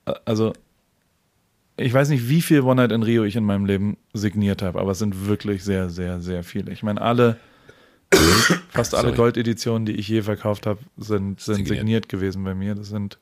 äh, 0.05 0.13
also 0.25 0.53
ich 1.77 1.93
weiß 1.93 2.09
nicht, 2.09 2.27
wie 2.27 2.41
viel 2.41 2.61
One 2.61 2.75
Night 2.75 2.91
in 2.91 3.03
Rio 3.03 3.23
ich 3.23 3.35
in 3.35 3.43
meinem 3.43 3.65
Leben 3.65 3.97
signiert 4.13 4.63
habe, 4.63 4.79
aber 4.79 4.91
es 4.91 4.99
sind 4.99 5.27
wirklich 5.27 5.63
sehr, 5.63 5.89
sehr, 5.89 6.19
sehr 6.19 6.43
viele. 6.43 6.71
Ich 6.71 6.81
meine, 6.81 6.99
alle, 7.01 7.37
fast 8.69 8.95
alle. 8.95 9.13
Goldeditionen, 9.13 9.85
die 9.85 9.93
ich 9.93 10.07
je 10.07 10.23
verkauft 10.23 10.65
habe, 10.65 10.79
sind, 10.97 11.39
sind 11.39 11.55
Signiert. 11.55 11.77
signiert. 11.77 12.09
gewesen 12.09 12.43
bei 12.43 12.55
mir. 12.55 12.73
Das 12.73 12.89
sind 12.89 13.19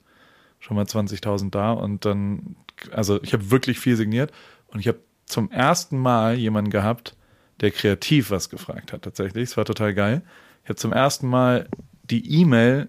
schon 0.60 0.78
mal 0.78 0.86
20.000 0.86 1.52
da 1.52 1.74
und 1.74 2.06
dann, 2.06 2.56
also 2.92 3.22
ich 3.22 3.34
habe 3.34 3.52
wirklich 3.52 3.78
viel 3.78 3.98
signiert 3.98 4.32
und 4.68 4.80
ich 4.80 4.88
habe 4.88 5.00
zum 5.26 5.52
ersten 5.52 5.98
Mal 5.98 6.36
jemanden 6.36 6.72
gehabt, 6.72 7.16
der 7.60 7.72
kreativ 7.72 8.32
was 8.32 8.50
gefragt 8.50 8.94
hat 8.94 9.02
tatsächlich. 9.02 9.44
Es 9.50 9.58
war 9.58 9.66
total 9.66 9.94
geil. 9.94 10.22
Ich 10.64 10.70
habe 10.70 10.78
zum 10.78 10.94
ersten 10.94 11.28
Mal 11.28 11.68
die 12.04 12.42
E-Mail 12.42 12.88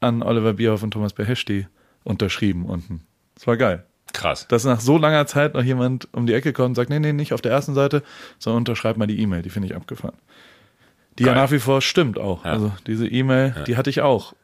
an 0.00 0.22
Oliver 0.22 0.54
Bierhoff 0.54 0.82
und 0.82 0.90
Thomas 0.90 1.12
Beheshti 1.12 1.68
unterschrieben 2.02 2.64
unten. 2.64 3.02
Das 3.34 3.46
war 3.46 3.56
geil 3.56 3.84
Krass. 4.12 4.46
dass 4.48 4.64
nach 4.64 4.80
so 4.80 4.98
langer 4.98 5.26
Zeit 5.26 5.54
noch 5.54 5.62
jemand 5.62 6.08
um 6.12 6.26
die 6.26 6.34
Ecke 6.34 6.52
kommt 6.52 6.70
und 6.70 6.74
sagt, 6.74 6.90
nee, 6.90 6.98
nee, 6.98 7.12
nicht 7.12 7.32
auf 7.32 7.40
der 7.40 7.52
ersten 7.52 7.74
Seite, 7.74 8.02
sondern 8.38 8.58
unterschreib 8.58 8.96
mal 8.96 9.06
die 9.06 9.20
E-Mail, 9.20 9.42
die 9.42 9.50
finde 9.50 9.68
ich 9.68 9.76
abgefahren. 9.76 10.16
Die 11.18 11.24
ja 11.24 11.32
Geil. 11.34 11.42
nach 11.44 11.50
wie 11.50 11.58
vor 11.58 11.80
stimmt 11.82 12.18
auch. 12.18 12.44
Ja. 12.44 12.52
Also 12.52 12.72
diese 12.86 13.06
E-Mail, 13.06 13.54
die 13.66 13.76
hatte 13.76 13.90
ich 13.90 14.00
auch. 14.00 14.34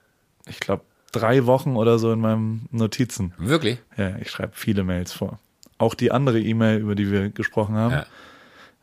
Ich 0.47 0.60
glaube, 0.60 0.82
drei 1.12 1.47
Wochen 1.47 1.76
oder 1.76 1.98
so 1.98 2.12
in 2.12 2.20
meinem 2.20 2.62
Notizen. 2.70 3.32
Wirklich? 3.38 3.78
Ja, 3.97 4.16
ich 4.18 4.30
schreibe 4.30 4.52
viele 4.55 4.84
Mails 4.84 5.12
vor. 5.12 5.38
Auch 5.78 5.94
die 5.94 6.10
andere 6.12 6.40
E-Mail, 6.40 6.78
über 6.80 6.94
die 6.94 7.10
wir 7.10 7.30
gesprochen 7.30 7.74
haben, 7.76 8.02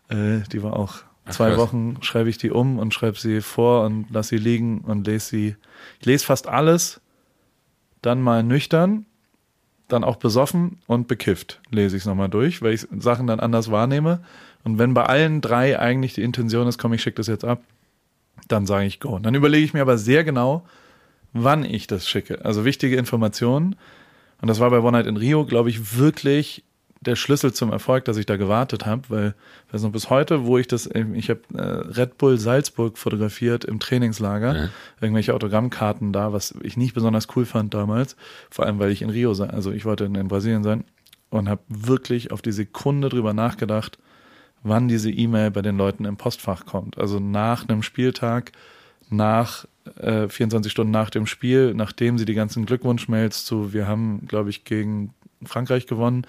Ja. 0.10 0.38
äh, 0.38 0.42
die 0.52 0.64
war 0.64 0.76
auch 0.76 0.96
zwei 1.30 1.50
krass. 1.50 1.58
Wochen, 1.60 1.98
schreibe 2.02 2.30
ich 2.30 2.38
die 2.38 2.52
um 2.52 2.78
und 2.80 2.94
schreibe 2.94 3.18
sie 3.18 3.42
vor 3.42 3.86
und 3.86 4.08
lass 4.12 4.28
sie 4.30 4.38
liegen 4.38 4.80
und 4.82 5.06
lese 5.08 5.28
sie. 5.28 5.56
Ich 6.00 6.06
lese 6.06 6.26
fast 6.26 6.48
alles, 6.48 7.00
dann 8.02 8.22
mal 8.22 8.44
nüchtern, 8.44 9.06
dann 9.88 10.04
auch 10.04 10.16
besoffen 10.16 10.80
und 10.88 11.08
bekifft 11.08 11.62
lese 11.70 11.96
ich 11.96 12.04
es 12.04 12.08
nochmal 12.08 12.30
durch, 12.30 12.62
weil 12.62 12.74
ich 12.74 12.88
Sachen 12.98 13.28
dann 13.28 13.40
anders 13.40 13.72
wahrnehme. 13.72 14.22
Und 14.64 14.80
wenn 14.80 14.94
bei 14.94 15.04
allen 15.04 15.42
drei 15.42 15.78
eigentlich 15.80 16.14
die 16.14 16.24
Intention 16.24 16.68
ist, 16.68 16.78
komm, 16.78 16.94
ich 16.94 17.02
schicke 17.02 17.18
das 17.18 17.28
jetzt 17.28 17.44
ab, 17.44 17.62
dann 18.48 18.66
sage 18.66 18.86
ich 18.86 19.00
go. 19.00 19.10
Und 19.10 19.24
dann 19.24 19.36
überlege 19.36 19.66
ich 19.66 19.74
mir 19.74 19.82
aber 19.82 19.98
sehr 19.98 20.24
genau, 20.24 20.66
wann 21.34 21.66
ich 21.66 21.88
das 21.88 22.08
schicke. 22.08 22.44
Also 22.46 22.66
wichtige 22.66 22.96
Informationen. 22.96 23.76
Und 24.42 24.48
das 24.48 24.60
war 24.60 24.70
bei 24.70 24.80
One 24.80 24.92
Night 24.92 25.08
in 25.08 25.18
Rio, 25.18 25.46
glaube 25.46 25.70
ich, 25.70 25.98
wirklich 25.98 26.64
der 27.06 27.16
Schlüssel 27.16 27.54
zum 27.54 27.72
Erfolg, 27.72 28.06
dass 28.06 28.18
ich 28.18 28.26
da 28.26 28.38
gewartet 28.38 28.86
habe, 28.86 29.04
weil, 29.10 29.36
weiß 29.72 29.84
noch, 29.84 29.92
bis 29.92 30.10
heute, 30.10 30.46
wo 30.46 30.58
ich 30.58 30.68
das, 30.68 30.88
ich 30.88 31.30
habe 31.30 31.42
äh, 31.54 31.62
Red 31.62 32.18
Bull 32.18 32.38
Salzburg 32.38 32.98
fotografiert 32.98 33.66
im 33.66 33.80
Trainingslager, 33.80 34.54
Mhm. 34.54 34.70
irgendwelche 35.02 35.34
Autogrammkarten 35.34 36.14
da, 36.14 36.34
was 36.34 36.54
ich 36.62 36.78
nicht 36.78 36.94
besonders 36.94 37.28
cool 37.36 37.46
fand 37.46 37.74
damals, 37.74 38.16
vor 38.50 38.66
allem, 38.66 38.80
weil 38.80 38.92
ich 38.92 39.02
in 39.02 39.10
Rio 39.10 39.34
sein, 39.34 39.52
also 39.52 39.72
ich 39.72 39.86
wollte 39.86 40.06
in, 40.06 40.16
in 40.16 40.28
Brasilien 40.28 40.64
sein 40.64 40.84
und 41.30 41.50
habe 41.50 41.62
wirklich 41.68 42.32
auf 42.32 42.42
die 42.42 42.52
Sekunde 42.52 43.10
drüber 43.10 43.34
nachgedacht, 43.34 43.98
wann 44.64 44.88
diese 44.88 45.12
E-Mail 45.12 45.52
bei 45.52 45.62
den 45.62 45.78
Leuten 45.78 46.06
im 46.06 46.16
Postfach 46.18 46.66
kommt. 46.66 46.98
Also 46.98 47.20
nach 47.20 47.68
einem 47.68 47.84
Spieltag, 47.84 48.54
nach 49.10 49.66
äh, 50.00 50.30
24 50.30 50.72
Stunden 50.72 50.92
nach 50.92 51.10
dem 51.10 51.26
Spiel, 51.28 51.74
nachdem 51.74 52.18
sie 52.18 52.26
die 52.26 52.34
ganzen 52.34 52.66
Glückwunschmails 52.66 53.44
zu, 53.46 53.74
wir 53.74 53.88
haben, 53.88 54.26
glaube 54.28 54.50
ich, 54.50 54.64
gegen 54.64 55.14
Frankreich 55.44 55.88
gewonnen, 55.88 56.26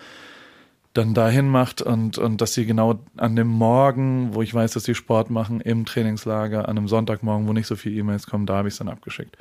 dann 0.95 1.13
dahin 1.13 1.49
macht 1.49 1.83
und, 1.83 2.19
und 2.19 2.41
dass 2.41 2.55
sie 2.55 2.67
genau 2.67 3.01
an 3.17 3.37
dem 3.37 3.49
Morgen, 3.49 4.33
wo 4.35 4.43
ich 4.43 4.55
weiß, 4.55 4.73
dass 4.73 4.85
sie 4.85 4.95
Sport 4.95 5.29
machen, 5.29 5.61
im 5.61 5.85
Trainingslager, 5.85 6.69
an 6.69 6.79
einem 6.79 6.89
Sonntagmorgen, 6.89 7.47
wo 7.49 7.53
nicht 7.53 7.67
so 7.67 7.77
viele 7.77 7.97
E-Mails 7.97 8.27
kommen, 8.27 8.47
da 8.47 8.57
habe 8.57 8.69
ich 8.69 8.75
es 8.75 8.79
dann 8.79 8.89
abgeschickt. 8.89 9.37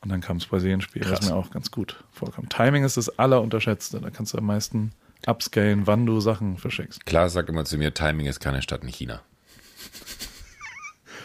Und 0.00 0.10
dann 0.10 0.20
kam 0.20 0.38
das 0.38 0.46
Brasilien-Spiel, 0.46 1.02
das 1.02 1.20
Krass. 1.20 1.28
mir 1.28 1.36
auch 1.36 1.50
ganz 1.50 1.70
gut 1.70 2.02
vorkommt. 2.10 2.50
Timing 2.52 2.84
ist 2.84 2.96
das 2.96 3.18
Allerunterschätzte. 3.18 4.00
Da 4.00 4.10
kannst 4.10 4.32
du 4.32 4.38
am 4.38 4.46
meisten 4.46 4.92
upscalen, 5.26 5.86
wann 5.86 6.06
du 6.06 6.20
Sachen 6.20 6.56
verschickst. 6.56 7.04
Klar 7.04 7.28
sagt 7.28 7.48
immer 7.50 7.64
zu 7.64 7.76
mir, 7.78 7.92
Timing 7.92 8.26
ist 8.26 8.40
keine 8.40 8.62
Stadt 8.62 8.82
in 8.82 8.88
China. 8.88 9.20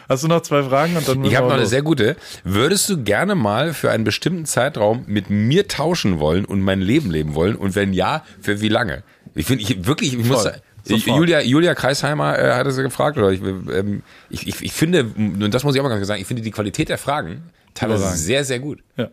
Hast 0.09 0.23
du 0.23 0.27
noch 0.27 0.41
zwei 0.41 0.63
Fragen? 0.63 0.97
Und 0.97 1.07
dann 1.07 1.23
Ich 1.23 1.35
habe 1.35 1.45
noch 1.47 1.53
eine 1.53 1.61
los. 1.61 1.69
sehr 1.69 1.81
gute. 1.81 2.17
Würdest 2.43 2.89
du 2.89 3.03
gerne 3.03 3.35
mal 3.35 3.73
für 3.73 3.89
einen 3.91 4.03
bestimmten 4.03 4.45
Zeitraum 4.45 5.05
mit 5.07 5.29
mir 5.29 5.67
tauschen 5.67 6.19
wollen 6.19 6.43
und 6.43 6.59
mein 6.61 6.81
Leben 6.81 7.09
leben 7.09 7.35
wollen? 7.35 7.55
Und 7.55 7.75
wenn 7.75 7.93
ja, 7.93 8.25
für 8.41 8.59
wie 8.59 8.67
lange? 8.69 9.03
Ich 9.35 9.45
finde, 9.45 9.63
ich 9.63 9.85
wirklich, 9.85 10.13
ich 10.13 10.25
muss 10.25 10.47
Sofort. 10.85 11.17
Julia, 11.17 11.41
Julia 11.41 11.75
Kreisheimer 11.75 12.37
äh, 12.37 12.53
hat 12.53 12.67
es 12.67 12.75
gefragt, 12.75 13.17
oder 13.17 13.31
ich, 13.31 13.41
ähm, 13.41 14.03
ich, 14.29 14.47
ich, 14.47 14.61
ich 14.61 14.73
finde, 14.73 15.05
und 15.15 15.53
das 15.53 15.63
muss 15.63 15.75
ich 15.75 15.81
auch 15.81 15.85
mal 15.85 15.89
ganz 15.95 16.05
sagen, 16.05 16.19
ich 16.19 16.27
finde 16.27 16.43
die 16.43 16.51
Qualität 16.51 16.89
der 16.89 16.97
Fragen 16.97 17.43
teilweise 17.73 18.17
sehr, 18.17 18.43
sehr 18.43 18.59
gut. 18.59 18.83
Ja. 18.97 19.09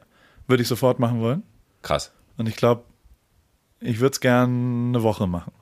Würde 0.49 0.63
ich 0.63 0.69
sofort 0.69 0.99
machen 0.99 1.21
wollen. 1.21 1.45
Krass. 1.83 2.11
Und 2.37 2.49
ich 2.49 2.57
glaube, 2.57 2.83
ich 3.81 4.01
würde 4.01 4.13
es 4.13 4.21
gern 4.21 4.89
eine 4.89 5.03
Woche 5.03 5.29
machen. 5.29 5.53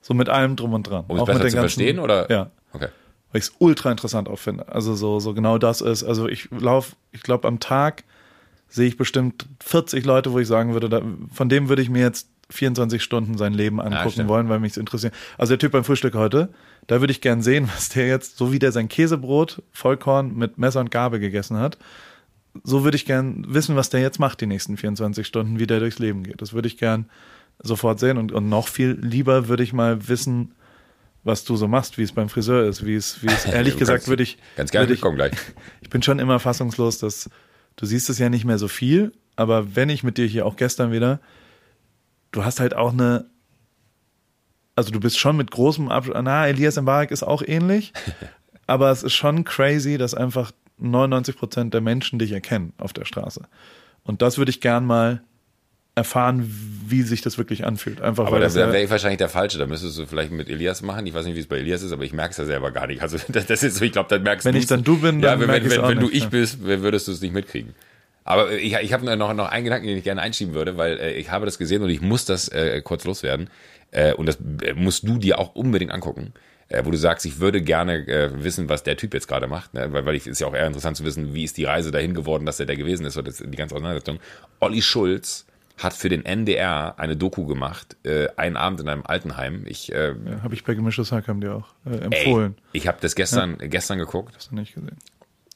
So 0.00 0.14
mit 0.14 0.30
allem 0.30 0.56
drum 0.56 0.72
und 0.72 0.84
dran. 0.84 1.04
Um 1.08 1.18
es 1.18 1.24
besser 1.24 1.48
zu 1.48 1.56
verstehen, 1.58 1.98
oder? 1.98 2.30
Ja. 2.30 2.50
Okay. 2.72 2.88
Weil 3.30 3.38
ich 3.38 3.44
es 3.44 3.52
ultra 3.58 3.90
interessant 3.90 4.28
auch 4.28 4.38
finde. 4.38 4.68
Also 4.68 4.94
so, 4.94 5.20
so 5.20 5.34
genau 5.34 5.58
das 5.58 5.82
ist. 5.82 6.04
Also 6.04 6.26
ich 6.28 6.48
laufe, 6.50 6.96
ich 7.12 7.22
glaube, 7.22 7.46
am 7.48 7.60
Tag 7.60 8.04
sehe 8.68 8.88
ich 8.88 8.96
bestimmt 8.96 9.46
40 9.62 10.04
Leute, 10.04 10.32
wo 10.32 10.38
ich 10.38 10.48
sagen 10.48 10.72
würde, 10.72 10.88
da, 10.88 11.02
von 11.32 11.48
dem 11.48 11.68
würde 11.68 11.82
ich 11.82 11.90
mir 11.90 12.02
jetzt 12.02 12.28
24 12.50 13.02
Stunden 13.02 13.38
sein 13.38 13.54
Leben 13.54 13.80
angucken 13.80 14.10
stimmt. 14.10 14.28
wollen, 14.28 14.48
weil 14.48 14.60
mich 14.60 14.72
es 14.72 14.76
interessiert. 14.76 15.14
Also 15.38 15.52
der 15.52 15.58
Typ 15.58 15.72
beim 15.72 15.84
Frühstück 15.84 16.14
heute, 16.14 16.50
da 16.86 17.00
würde 17.00 17.12
ich 17.12 17.20
gern 17.20 17.42
sehen, 17.42 17.68
was 17.74 17.88
der 17.88 18.06
jetzt, 18.06 18.36
so 18.36 18.52
wie 18.52 18.58
der 18.58 18.72
sein 18.72 18.88
Käsebrot, 18.88 19.62
Vollkorn 19.72 20.36
mit 20.36 20.58
Messer 20.58 20.80
und 20.80 20.90
Gabel 20.90 21.20
gegessen 21.20 21.58
hat, 21.58 21.78
so 22.62 22.84
würde 22.84 22.96
ich 22.96 23.04
gern 23.04 23.44
wissen, 23.48 23.74
was 23.76 23.90
der 23.90 24.00
jetzt 24.00 24.20
macht 24.20 24.40
die 24.40 24.46
nächsten 24.46 24.76
24 24.76 25.26
Stunden, 25.26 25.58
wie 25.58 25.66
der 25.66 25.80
durchs 25.80 25.98
Leben 25.98 26.22
geht. 26.22 26.40
Das 26.40 26.52
würde 26.52 26.68
ich 26.68 26.78
gern 26.78 27.06
sofort 27.62 27.98
sehen 27.98 28.18
und, 28.18 28.32
und 28.32 28.48
noch 28.48 28.68
viel 28.68 28.98
lieber 29.00 29.48
würde 29.48 29.62
ich 29.62 29.72
mal 29.72 30.08
wissen, 30.08 30.54
was 31.24 31.44
du 31.44 31.56
so 31.56 31.66
machst, 31.66 31.98
wie 31.98 32.02
es 32.02 32.12
beim 32.12 32.28
Friseur 32.28 32.68
ist, 32.68 32.84
wie 32.84 32.94
es, 32.94 33.22
wie 33.22 33.28
es 33.28 33.44
ehrlich 33.46 33.76
gesagt 33.76 34.08
würde 34.08 34.22
ich, 34.22 34.38
Ganz 34.56 34.70
gerne 34.70 34.92
ich, 34.92 35.00
kommen 35.00 35.16
gleich. 35.16 35.32
ich 35.80 35.90
bin 35.90 36.02
schon 36.02 36.18
immer 36.18 36.38
fassungslos, 36.38 36.98
dass 36.98 37.30
du 37.76 37.86
siehst 37.86 38.10
es 38.10 38.18
ja 38.18 38.28
nicht 38.28 38.44
mehr 38.44 38.58
so 38.58 38.68
viel, 38.68 39.12
aber 39.36 39.74
wenn 39.74 39.88
ich 39.88 40.04
mit 40.04 40.18
dir 40.18 40.26
hier 40.26 40.46
auch 40.46 40.56
gestern 40.56 40.92
wieder, 40.92 41.20
du 42.34 42.44
hast 42.44 42.60
halt 42.60 42.74
auch 42.74 42.92
eine, 42.92 43.26
also 44.74 44.90
du 44.90 45.00
bist 45.00 45.18
schon 45.18 45.36
mit 45.36 45.50
großem 45.50 45.88
Abstand, 45.88 46.24
na, 46.24 46.46
Elias 46.46 46.80
Mbarek 46.80 47.10
ist 47.10 47.22
auch 47.22 47.42
ähnlich, 47.46 47.92
aber 48.66 48.90
es 48.90 49.02
ist 49.02 49.14
schon 49.14 49.44
crazy, 49.44 49.98
dass 49.98 50.14
einfach 50.14 50.52
99 50.78 51.36
Prozent 51.36 51.74
der 51.74 51.80
Menschen 51.80 52.18
dich 52.18 52.32
erkennen 52.32 52.72
auf 52.78 52.92
der 52.92 53.04
Straße. 53.04 53.42
Und 54.02 54.20
das 54.20 54.38
würde 54.38 54.50
ich 54.50 54.60
gern 54.60 54.84
mal 54.84 55.22
erfahren, 55.94 56.44
wie 56.88 57.02
sich 57.02 57.22
das 57.22 57.38
wirklich 57.38 57.64
anfühlt. 57.64 58.00
Einfach 58.00 58.24
Aber 58.24 58.32
weil 58.32 58.40
da 58.40 58.46
das 58.46 58.56
wäre 58.56 58.90
wahrscheinlich 58.90 59.18
der 59.18 59.28
Falsche. 59.28 59.58
Da 59.58 59.66
müsstest 59.66 59.96
du 59.96 60.06
vielleicht 60.06 60.32
mit 60.32 60.48
Elias 60.48 60.82
machen. 60.82 61.06
Ich 61.06 61.14
weiß 61.14 61.24
nicht, 61.24 61.36
wie 61.36 61.40
es 61.40 61.46
bei 61.46 61.58
Elias 61.58 61.82
ist, 61.82 61.92
aber 61.92 62.02
ich 62.02 62.12
merke 62.12 62.32
es 62.32 62.36
ja 62.36 62.44
selber 62.44 62.72
gar 62.72 62.88
nicht. 62.88 63.00
Also 63.00 63.16
das, 63.28 63.46
das 63.46 63.62
ist 63.62 63.76
so, 63.76 63.84
ich 63.84 63.92
glaube, 63.92 64.08
dann 64.08 64.24
merkst 64.24 64.44
Wenn 64.44 64.54
du's. 64.54 64.64
ich 64.64 64.68
dann 64.68 64.82
du 64.82 64.98
bin, 64.98 65.20
ja, 65.20 65.36
dann 65.36 65.40
wenn, 65.40 65.48
wenn, 65.48 65.70
wenn, 65.70 65.82
wenn 65.82 66.00
du 66.00 66.10
ich 66.10 66.28
bist, 66.28 66.62
würdest 66.64 67.06
du 67.06 67.12
es 67.12 67.20
nicht 67.20 67.32
mitkriegen. 67.32 67.74
Aber 68.24 68.52
ich, 68.52 68.74
ich 68.74 68.92
habe 68.92 69.16
noch, 69.16 69.34
noch 69.34 69.48
einen 69.50 69.64
Gedanken, 69.64 69.86
den 69.86 69.98
ich 69.98 70.04
gerne 70.04 70.22
einschieben 70.22 70.54
würde, 70.54 70.76
weil 70.76 70.98
äh, 70.98 71.12
ich 71.12 71.30
habe 71.30 71.44
das 71.44 71.58
gesehen 71.58 71.82
und 71.82 71.90
ich 71.90 72.00
muss 72.00 72.24
das 72.24 72.48
äh, 72.48 72.80
kurz 72.82 73.04
loswerden. 73.04 73.50
Äh, 73.90 74.14
und 74.14 74.26
das 74.26 74.38
äh, 74.62 74.72
musst 74.74 75.06
du 75.06 75.18
dir 75.18 75.38
auch 75.38 75.54
unbedingt 75.54 75.92
angucken. 75.92 76.32
Äh, 76.68 76.84
wo 76.86 76.90
du 76.90 76.96
sagst, 76.96 77.26
ich 77.26 77.40
würde 77.40 77.60
gerne 77.60 78.06
äh, 78.08 78.42
wissen, 78.42 78.70
was 78.70 78.82
der 78.82 78.96
Typ 78.96 79.12
jetzt 79.12 79.28
gerade 79.28 79.46
macht, 79.46 79.74
ne? 79.74 79.92
weil, 79.92 80.06
weil 80.06 80.14
ich 80.14 80.26
ist 80.26 80.40
ja 80.40 80.46
auch 80.46 80.54
eher 80.54 80.66
interessant 80.66 80.96
zu 80.96 81.04
wissen, 81.04 81.34
wie 81.34 81.44
ist 81.44 81.58
die 81.58 81.64
Reise 81.64 81.90
dahin 81.90 82.14
geworden, 82.14 82.46
dass 82.46 82.58
er 82.58 82.64
der 82.64 82.76
gewesen 82.76 83.04
ist 83.04 83.18
oder 83.18 83.26
das, 83.26 83.38
die 83.38 83.56
ganze 83.56 83.74
Auseinandersetzung. 83.74 84.18
Olli 84.60 84.80
Schulz 84.80 85.44
hat 85.76 85.92
für 85.92 86.08
den 86.08 86.24
NDR 86.24 86.94
eine 86.98 87.16
Doku 87.16 87.46
gemacht, 87.46 87.96
äh, 88.04 88.28
einen 88.36 88.56
Abend 88.56 88.80
in 88.80 88.88
einem 88.88 89.02
Altenheim. 89.04 89.64
Ich 89.66 89.92
äh, 89.92 90.08
ja, 90.12 90.42
habe 90.42 90.54
ich 90.54 90.64
bei 90.64 90.74
Gemischtes 90.74 91.12
Hack 91.12 91.28
haben 91.28 91.40
dir 91.40 91.56
auch 91.56 91.66
äh, 91.84 91.96
ey, 91.96 92.00
empfohlen. 92.04 92.54
ich 92.72 92.86
habe 92.88 92.98
das 93.00 93.14
gestern 93.14 93.58
gestern 93.58 93.98
geguckt. 93.98 94.34
Hast 94.34 94.50
du 94.50 94.54
nicht 94.54 94.74
gesehen? 94.74 94.96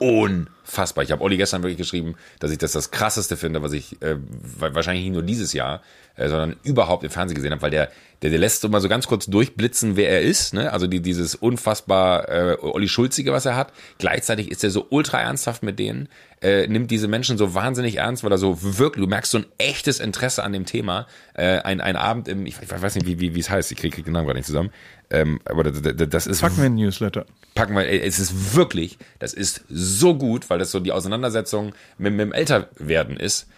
Unfassbar. 0.01 1.03
Ich 1.03 1.11
habe 1.11 1.23
Olli 1.25 1.37
gestern 1.37 1.63
wirklich 1.63 1.77
geschrieben, 1.79 2.15
dass 2.39 2.53
ich 2.53 2.59
das 2.59 2.71
das 2.71 2.93
krasseste 2.93 3.37
finde, 3.37 3.63
was 3.63 3.73
ich 3.73 4.01
äh, 4.01 4.15
wa- 4.59 4.73
wahrscheinlich 4.73 5.05
nicht 5.05 5.13
nur 5.13 5.25
dieses 5.25 5.53
Jahr, 5.53 5.83
äh, 6.15 6.29
sondern 6.29 6.55
überhaupt 6.63 7.03
im 7.03 7.11
Fernsehen 7.11 7.35
gesehen 7.35 7.51
habe, 7.51 7.63
weil 7.63 7.73
der, 7.73 7.91
der, 8.23 8.31
der 8.31 8.39
lässt 8.39 8.61
so 8.61 8.69
mal 8.69 8.81
so 8.81 8.89
ganz 8.89 9.09
kurz 9.09 9.27
durchblitzen, 9.27 9.97
wer 9.97 10.09
er 10.09 10.23
ist. 10.23 10.55
Ne? 10.55 10.73
Also 10.73 10.87
die, 10.87 11.01
dieses 11.01 11.35
unfassbar 11.35 12.29
äh, 12.29 12.57
Olli 12.61 12.87
Schulzige, 12.89 13.33
was 13.33 13.45
er 13.45 13.57
hat. 13.57 13.73
Gleichzeitig 13.99 14.53
ist 14.53 14.63
er 14.63 14.71
so 14.71 14.87
ultra 14.91 15.21
ernsthaft 15.21 15.65
mit 15.65 15.81
denen, 15.81 16.09
äh, 16.43 16.67
nimmt 16.69 16.91
diese 16.91 17.09
Menschen 17.09 17.39
so 17.39 17.55
wahnsinnig 17.55 17.97
ernst, 17.97 18.23
weil 18.25 18.33
er 18.33 18.39
so 18.39 18.79
wirklich, 18.79 19.05
du 19.05 19.09
merkst 19.09 19.31
so 19.31 19.39
ein 19.39 19.47
echtes 19.59 20.01
Interesse 20.01 20.45
an 20.45 20.53
dem 20.53 20.67
Thema. 20.67 21.07
Äh, 21.35 21.59
ein, 21.59 21.81
ein 21.81 21.97
Abend 21.97 22.29
im, 22.29 22.47
ich, 22.47 22.57
weiß 22.61 22.95
nicht, 22.95 23.07
wie, 23.07 23.21
wie, 23.21 23.35
wie 23.35 23.41
es 23.41 23.51
heißt, 23.51 23.73
ich 23.73 23.79
kriege 23.79 23.95
krieg 23.95 24.05
den 24.05 24.13
Namen 24.13 24.27
gerade 24.27 24.39
nicht 24.39 24.47
zusammen. 24.47 24.71
Ähm, 25.11 25.41
aber 25.45 25.65
das, 25.65 25.81
das, 26.09 26.27
ist 26.27 26.41
Packen 26.41 26.59
wir 26.59 26.67
ein 26.67 26.75
Newsletter. 26.75 27.27
packen 27.55 27.75
wir, 27.75 27.89
es 27.89 28.19
ist 28.19 28.55
wirklich, 28.55 28.99
das 29.19 29.33
ist 29.33 29.65
so 29.69 30.15
gut, 30.17 30.49
weil 30.51 30.59
das 30.59 30.71
so 30.71 30.81
die 30.81 30.93
Auseinandersetzung 30.93 31.73
mit, 31.97 32.13
mit 32.13 32.21
dem 32.21 32.33
Älterwerden 32.33 33.17
ist. 33.17 33.49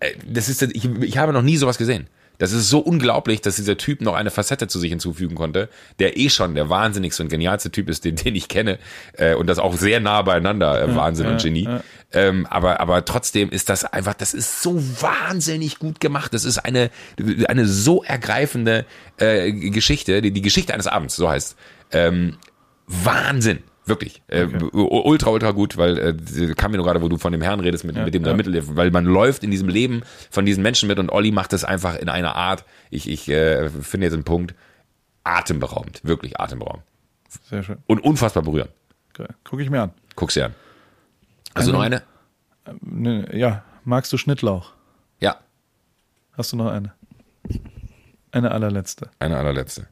Ey, 0.00 0.16
Das 0.26 0.48
ist, 0.48 0.62
ich, 0.62 0.84
ich 0.84 1.18
habe 1.18 1.32
noch 1.32 1.42
nie 1.42 1.56
sowas 1.56 1.78
gesehen. 1.78 2.08
Das 2.42 2.50
ist 2.50 2.68
so 2.68 2.80
unglaublich, 2.80 3.40
dass 3.40 3.54
dieser 3.54 3.76
Typ 3.76 4.00
noch 4.00 4.14
eine 4.14 4.32
Facette 4.32 4.66
zu 4.66 4.80
sich 4.80 4.90
hinzufügen 4.90 5.36
konnte, 5.36 5.68
der 6.00 6.18
eh 6.18 6.28
schon 6.28 6.56
der 6.56 6.68
wahnsinnigste 6.68 7.22
und 7.22 7.28
genialste 7.28 7.70
Typ 7.70 7.88
ist, 7.88 8.04
den, 8.04 8.16
den 8.16 8.34
ich 8.34 8.48
kenne, 8.48 8.80
äh, 9.12 9.34
und 9.34 9.46
das 9.46 9.60
auch 9.60 9.76
sehr 9.76 10.00
nah 10.00 10.22
beieinander, 10.22 10.82
äh, 10.82 10.96
Wahnsinn 10.96 11.28
und 11.28 11.40
Genie. 11.40 11.68
Ähm, 12.12 12.48
aber, 12.50 12.80
aber 12.80 13.04
trotzdem 13.04 13.50
ist 13.50 13.68
das 13.68 13.84
einfach, 13.84 14.14
das 14.14 14.34
ist 14.34 14.60
so 14.60 14.82
wahnsinnig 15.00 15.78
gut 15.78 16.00
gemacht. 16.00 16.34
Das 16.34 16.44
ist 16.44 16.58
eine, 16.58 16.90
eine 17.46 17.68
so 17.68 18.02
ergreifende 18.02 18.86
äh, 19.18 19.52
Geschichte, 19.52 20.20
die, 20.20 20.32
die 20.32 20.42
Geschichte 20.42 20.74
eines 20.74 20.88
Abends, 20.88 21.14
so 21.14 21.30
heißt. 21.30 21.54
Ähm, 21.92 22.38
Wahnsinn. 22.88 23.60
Wirklich. 23.84 24.22
Äh, 24.28 24.46
ultra, 24.72 25.30
ultra 25.30 25.50
gut, 25.50 25.76
weil 25.76 25.98
äh, 25.98 26.54
kam 26.54 26.70
mir 26.70 26.76
nur 26.76 26.86
gerade, 26.86 27.02
wo 27.02 27.08
du 27.08 27.18
von 27.18 27.32
dem 27.32 27.42
Herrn 27.42 27.60
redest, 27.60 27.84
mit, 27.84 27.96
mit 27.96 28.14
dem 28.14 28.22
da 28.22 28.30
ja. 28.30 28.36
Mittel, 28.36 28.76
weil 28.76 28.90
man 28.90 29.04
läuft 29.04 29.42
in 29.42 29.50
diesem 29.50 29.68
Leben 29.68 30.02
von 30.30 30.46
diesen 30.46 30.62
Menschen 30.62 30.86
mit 30.88 30.98
und 30.98 31.10
Olli 31.10 31.32
macht 31.32 31.52
das 31.52 31.64
einfach 31.64 31.96
in 31.96 32.08
einer 32.08 32.36
Art, 32.36 32.64
ich, 32.90 33.08
ich 33.08 33.28
äh, 33.28 33.68
finde 33.70 34.06
jetzt 34.06 34.14
einen 34.14 34.24
Punkt, 34.24 34.54
atemberaubend. 35.24 36.00
Wirklich 36.04 36.38
atemberaubend. 36.40 36.84
Sehr 37.48 37.62
schön. 37.62 37.78
Und 37.86 38.00
unfassbar 38.00 38.42
berührend. 38.42 38.70
Geil. 39.14 39.34
Gucke 39.44 39.62
ich 39.62 39.70
mir 39.70 39.82
an. 39.82 39.92
Guck's 40.14 40.34
dir 40.34 40.46
an. 40.46 40.54
Hast 41.54 41.68
du 41.68 41.72
noch 41.72 41.80
eine? 41.80 42.02
Ne, 42.80 43.28
ja, 43.36 43.64
magst 43.84 44.12
du 44.12 44.16
Schnittlauch? 44.16 44.72
Ja, 45.18 45.36
Hast 46.32 46.52
du 46.52 46.56
noch 46.56 46.70
eine? 46.70 46.92
Eine 48.30 48.50
allerletzte. 48.50 49.10
eine 49.18 49.36
allerletzte. 49.36 49.86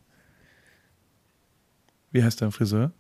Wie 2.13 2.25
heißt 2.25 2.41
dein 2.41 2.51
Friseur? 2.51 2.93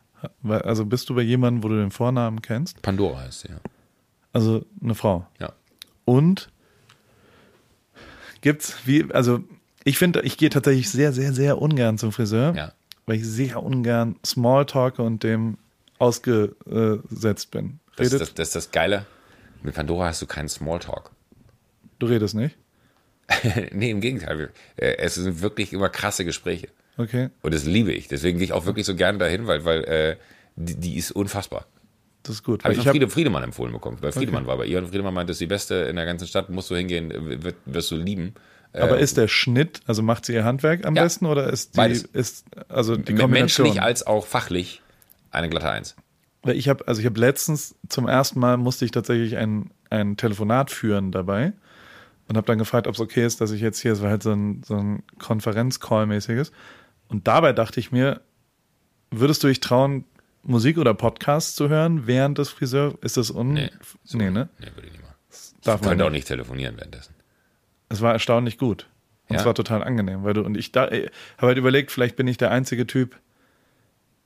Also 0.48 0.84
bist 0.86 1.08
du 1.08 1.14
bei 1.14 1.22
jemandem, 1.22 1.62
wo 1.64 1.68
du 1.68 1.76
den 1.76 1.90
Vornamen 1.90 2.42
kennst? 2.42 2.80
Pandora 2.82 3.20
heißt 3.20 3.40
sie, 3.40 3.48
ja. 3.48 3.60
Also 4.32 4.64
eine 4.82 4.94
Frau. 4.94 5.26
Ja. 5.40 5.52
Und 6.04 6.50
gibt's 8.40 8.76
wie, 8.84 9.10
also 9.12 9.40
ich 9.84 9.98
finde, 9.98 10.22
ich 10.22 10.36
gehe 10.36 10.50
tatsächlich 10.50 10.90
sehr, 10.90 11.12
sehr, 11.12 11.32
sehr 11.32 11.60
ungern 11.60 11.98
zum 11.98 12.12
Friseur, 12.12 12.54
Ja. 12.54 12.72
weil 13.06 13.16
ich 13.16 13.26
sehr 13.26 13.62
ungern 13.62 14.16
Smalltalke 14.24 15.02
und 15.02 15.22
dem 15.22 15.58
ausgesetzt 15.98 17.50
bin. 17.50 17.80
Das, 17.96 18.10
das, 18.10 18.34
das 18.34 18.48
ist 18.48 18.56
das 18.56 18.70
Geile. 18.70 19.06
Mit 19.62 19.74
Pandora 19.74 20.06
hast 20.06 20.22
du 20.22 20.26
keinen 20.26 20.48
Smalltalk. 20.48 21.10
du 21.98 22.06
redest 22.06 22.34
nicht? 22.34 22.56
nee, 23.72 23.90
im 23.90 24.00
Gegenteil. 24.00 24.50
Äh, 24.76 24.96
Es 24.98 25.14
sind 25.16 25.40
wirklich 25.42 25.72
immer 25.72 25.88
krasse 25.88 26.24
Gespräche. 26.24 26.68
Okay. 27.00 27.30
Und 27.42 27.54
das 27.54 27.64
liebe 27.64 27.92
ich. 27.92 28.08
Deswegen 28.08 28.38
gehe 28.38 28.44
ich 28.44 28.52
auch 28.52 28.66
wirklich 28.66 28.84
so 28.84 28.94
gerne 28.94 29.18
dahin, 29.18 29.46
weil, 29.46 29.64
weil 29.64 29.84
äh, 29.84 30.16
die, 30.56 30.74
die 30.76 30.96
ist 30.96 31.12
unfassbar. 31.12 31.66
Das 32.22 32.34
ist 32.34 32.42
gut. 32.42 32.62
Habe 32.64 32.74
ich 32.74 32.78
von 32.80 32.86
hab, 32.86 32.92
Friede, 32.92 33.08
Friedemann 33.08 33.42
empfohlen 33.42 33.72
bekommen. 33.72 33.96
Weil 34.02 34.12
Friedemann 34.12 34.46
war 34.46 34.58
bei 34.58 34.66
ihr 34.66 34.78
und 34.78 34.88
Friedemann 34.88 35.14
meinte, 35.14 35.30
das 35.30 35.36
ist 35.36 35.40
die 35.40 35.46
beste 35.46 35.74
in 35.76 35.96
der 35.96 36.04
ganzen 36.04 36.26
Stadt, 36.26 36.50
musst 36.50 36.70
du 36.70 36.76
hingehen, 36.76 37.10
wirst 37.64 37.90
du 37.90 37.96
lieben. 37.96 38.34
aber 38.74 38.98
Äh, 38.98 39.02
ist 39.02 39.16
der 39.16 39.28
Schnitt, 39.28 39.80
also 39.86 40.02
macht 40.02 40.26
sie 40.26 40.34
ihr 40.34 40.44
Handwerk 40.44 40.84
am 40.84 40.94
Ja. 40.94 41.02
besten 41.04 41.24
oder 41.24 41.50
ist 41.50 41.74
die, 41.74 41.76
Beides. 41.78 42.02
ist, 42.02 42.44
also 42.68 42.96
die 42.96 43.14
Kombination? 43.14 43.64
menschlich 43.64 43.82
als 43.82 44.06
auch 44.06 44.26
fachlich 44.26 44.82
eine 45.30 45.48
glatte 45.48 45.70
Eins. 45.70 45.96
Weil 46.42 46.56
ich 46.56 46.68
habe, 46.68 46.86
also 46.86 47.00
ich 47.00 47.06
habe 47.06 47.18
letztens 47.18 47.74
zum 47.88 48.06
ersten 48.06 48.38
Mal 48.38 48.58
musste 48.58 48.84
ich 48.84 48.90
tatsächlich 48.90 49.38
ein, 49.38 49.70
ein 49.88 50.18
Telefonat 50.18 50.70
führen 50.70 51.12
dabei 51.12 51.52
und 52.28 52.36
habe 52.36 52.46
dann 52.46 52.58
gefragt, 52.58 52.86
ob 52.86 52.94
es 52.94 53.00
okay 53.00 53.24
ist, 53.24 53.40
dass 53.40 53.50
ich 53.50 53.60
jetzt 53.62 53.80
hier, 53.80 53.92
es 53.92 54.02
war 54.02 54.10
halt 54.10 54.22
so 54.22 54.32
ein, 54.32 54.62
so 54.64 54.74
ein 54.76 55.02
Konferenz-Call-mäßiges. 55.18 56.52
Und 57.10 57.26
dabei 57.26 57.52
dachte 57.52 57.80
ich 57.80 57.92
mir, 57.92 58.20
würdest 59.10 59.42
du 59.42 59.48
dich 59.48 59.60
trauen, 59.60 60.04
Musik 60.42 60.78
oder 60.78 60.94
Podcasts 60.94 61.54
zu 61.54 61.68
hören 61.68 62.06
während 62.06 62.38
des 62.38 62.48
Friseur? 62.48 62.94
Ist 63.02 63.16
das 63.18 63.30
un... 63.30 63.52
Nee. 63.52 63.70
nee, 64.12 64.30
ne? 64.30 64.48
Nee, 64.58 64.68
würde 64.74 64.86
ich 64.86 64.92
nicht 64.92 65.02
machen. 65.02 65.14
Darf 65.62 65.80
Ich 65.82 65.86
könnte 65.86 65.96
man 66.04 66.06
auch 66.06 66.12
nicht 66.12 66.28
telefonieren 66.28 66.76
währenddessen. 66.78 67.14
Es 67.90 68.00
war 68.00 68.12
erstaunlich 68.12 68.56
gut. 68.56 68.88
Und 69.28 69.34
Ja? 69.34 69.40
es 69.40 69.46
war 69.46 69.54
total 69.54 69.82
angenehm, 69.84 70.24
weil 70.24 70.32
du 70.34 70.42
und 70.42 70.56
ich 70.56 70.72
da 70.72 70.82
habe 70.86 71.10
halt 71.42 71.58
überlegt, 71.58 71.90
vielleicht 71.90 72.16
bin 72.16 72.26
ich 72.26 72.38
der 72.38 72.50
einzige 72.52 72.86
Typ, 72.86 73.18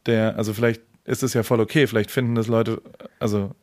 der, 0.06 0.36
also 0.36 0.52
vielleicht 0.55 0.82
ist 1.05 1.23
es 1.23 1.35
ja 1.35 1.43
voll 1.43 1.61
okay, 1.61 1.86
vielleicht 1.86 2.11
finden 2.11 2.35
das 2.35 2.47
Leute, 2.47 2.81
also 3.19 3.55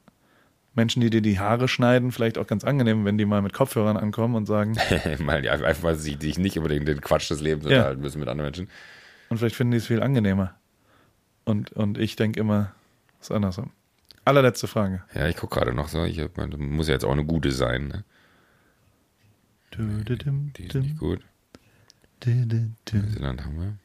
Menschen, 0.73 1.02
die 1.02 1.10
dir 1.10 1.22
die 1.22 1.39
Haare 1.39 1.68
schneiden, 1.68 2.11
vielleicht 2.11 2.38
auch 2.38 2.48
ganz 2.48 2.64
angenehm, 2.64 3.06
wenn 3.06 3.18
die 3.18 3.26
mal 3.26 3.41
mit 3.41 3.53
Kopfhörern 3.53 3.98
ankommen 3.98 4.35
und 4.35 4.45
sagen, 4.45 4.76
Mal, 5.19 5.48
einfach 5.48 5.84
weil 5.84 5.95
sie 5.95 6.15
dich 6.15 6.38
nicht 6.38 6.57
unbedingt 6.57 6.88
den 6.88 7.02
Quatsch 7.02 7.30
des 7.30 7.41
Lebens 7.41 7.65
Ja. 7.65 7.77
unterhalten 7.77 8.02
müssen 8.02 8.19
mit 8.19 8.27
anderen 8.30 8.48
Menschen. 8.48 8.69
Und 9.32 9.38
vielleicht 9.38 9.56
finden 9.56 9.72
die 9.72 9.78
es 9.78 9.88
viel 9.88 10.03
angenehmer. 10.03 10.53
Und, 11.45 11.72
und 11.72 11.98
ich 11.98 12.18
denke 12.18 12.38
immer, 12.38 12.74
es 13.22 13.30
ist 13.30 13.32
andersrum. 13.32 13.72
Allerletzte 14.26 14.68
Frage. 14.68 15.03
Ja, 15.14 15.30
ich 15.30 15.38
gucke 15.38 15.56
gerade 15.56 15.74
noch 15.74 15.88
so. 15.88 16.03
Ich 16.03 16.20
hab, 16.20 16.36
muss 16.58 16.90
ja 16.90 16.95
jetzt 16.95 17.06
auch 17.06 17.14
eine 17.14 17.24
gute 17.24 17.53
sein. 17.53 17.88
Ne? 17.88 18.03
Die 20.58 20.66
ist 20.66 20.76
nicht 20.76 20.98
gut. 20.98 21.22
Neuseeland 22.91 23.45
haben 23.45 23.58
wir. 23.58 23.78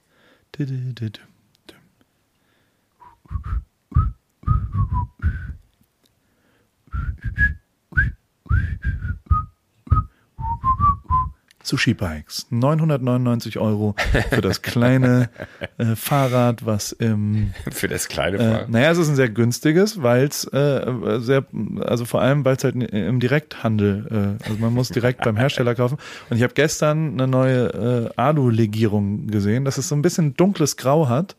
Sushi 11.66 11.94
Bikes. 11.94 12.46
999 12.50 13.58
Euro 13.58 13.94
für 14.30 14.40
das 14.40 14.62
kleine 14.62 15.28
äh, 15.78 15.96
Fahrrad, 15.96 16.64
was 16.64 16.92
im 16.92 17.52
Für 17.72 17.88
das 17.88 18.08
kleine 18.08 18.36
Äh, 18.36 18.40
Fahrrad. 18.50 18.68
naja, 18.70 18.90
es 18.92 18.98
ist 18.98 19.08
ein 19.08 19.16
sehr 19.16 19.28
günstiges, 19.28 20.02
weil 20.02 20.24
es 20.26 20.44
äh, 20.44 21.18
sehr, 21.18 21.44
also 21.80 22.04
vor 22.04 22.22
allem, 22.22 22.44
weil 22.44 22.56
es 22.56 22.64
halt 22.64 22.76
im 22.76 23.20
Direkthandel, 23.20 24.38
äh, 24.40 24.48
also 24.48 24.60
man 24.60 24.72
muss 24.74 24.88
direkt 24.90 25.22
beim 25.24 25.36
Hersteller 25.36 25.74
kaufen. 25.74 25.98
Und 26.30 26.36
ich 26.36 26.42
habe 26.42 26.54
gestern 26.54 27.14
eine 27.14 27.26
neue 27.26 27.66
äh, 28.14 28.20
Alu-Legierung 28.20 29.26
gesehen, 29.26 29.64
dass 29.64 29.76
es 29.78 29.88
so 29.88 29.94
ein 29.94 30.02
bisschen 30.02 30.34
dunkles 30.34 30.76
Grau 30.76 31.08
hat. 31.08 31.36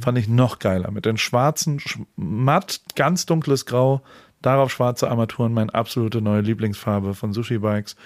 Fand 0.00 0.18
ich 0.18 0.28
noch 0.28 0.58
geiler. 0.58 0.90
Mit 0.90 1.06
den 1.06 1.16
schwarzen, 1.16 1.80
sch 1.80 1.98
matt, 2.16 2.80
ganz 2.96 3.24
dunkles 3.26 3.66
Grau, 3.66 4.02
darauf 4.42 4.70
schwarze 4.70 5.10
Armaturen, 5.10 5.52
meine 5.52 5.74
absolute 5.74 6.20
neue 6.20 6.40
Lieblingsfarbe 6.42 7.14
von 7.14 7.32
Sushi 7.32 7.58
Bikes. 7.58 7.96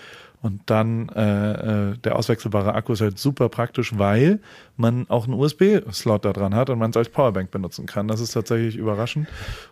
Und 0.44 0.60
dann 0.66 1.08
äh, 1.08 1.92
äh, 1.92 1.96
der 1.96 2.16
auswechselbare 2.16 2.74
Akku 2.74 2.92
ist 2.92 3.00
halt 3.00 3.18
super 3.18 3.48
praktisch, 3.48 3.96
weil 3.96 4.40
man 4.76 5.08
auch 5.08 5.24
einen 5.24 5.32
USB-Slot 5.32 6.26
da 6.26 6.34
dran 6.34 6.54
hat 6.54 6.68
und 6.68 6.78
man 6.78 6.90
es 6.90 6.98
als 6.98 7.08
Powerbank 7.08 7.50
benutzen 7.50 7.86
kann. 7.86 8.08
Das 8.08 8.20
ist 8.20 8.32
tatsächlich 8.32 8.76
überraschend. 8.76 9.26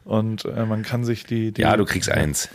Und 0.07 0.47
äh, 0.47 0.65
man 0.65 0.82
kann 0.82 1.05
sich 1.05 1.24
die, 1.24 1.53
die. 1.53 1.61
Ja, 1.61 1.77
du 1.77 1.85
kriegst 1.85 2.09
eins. 2.11 2.49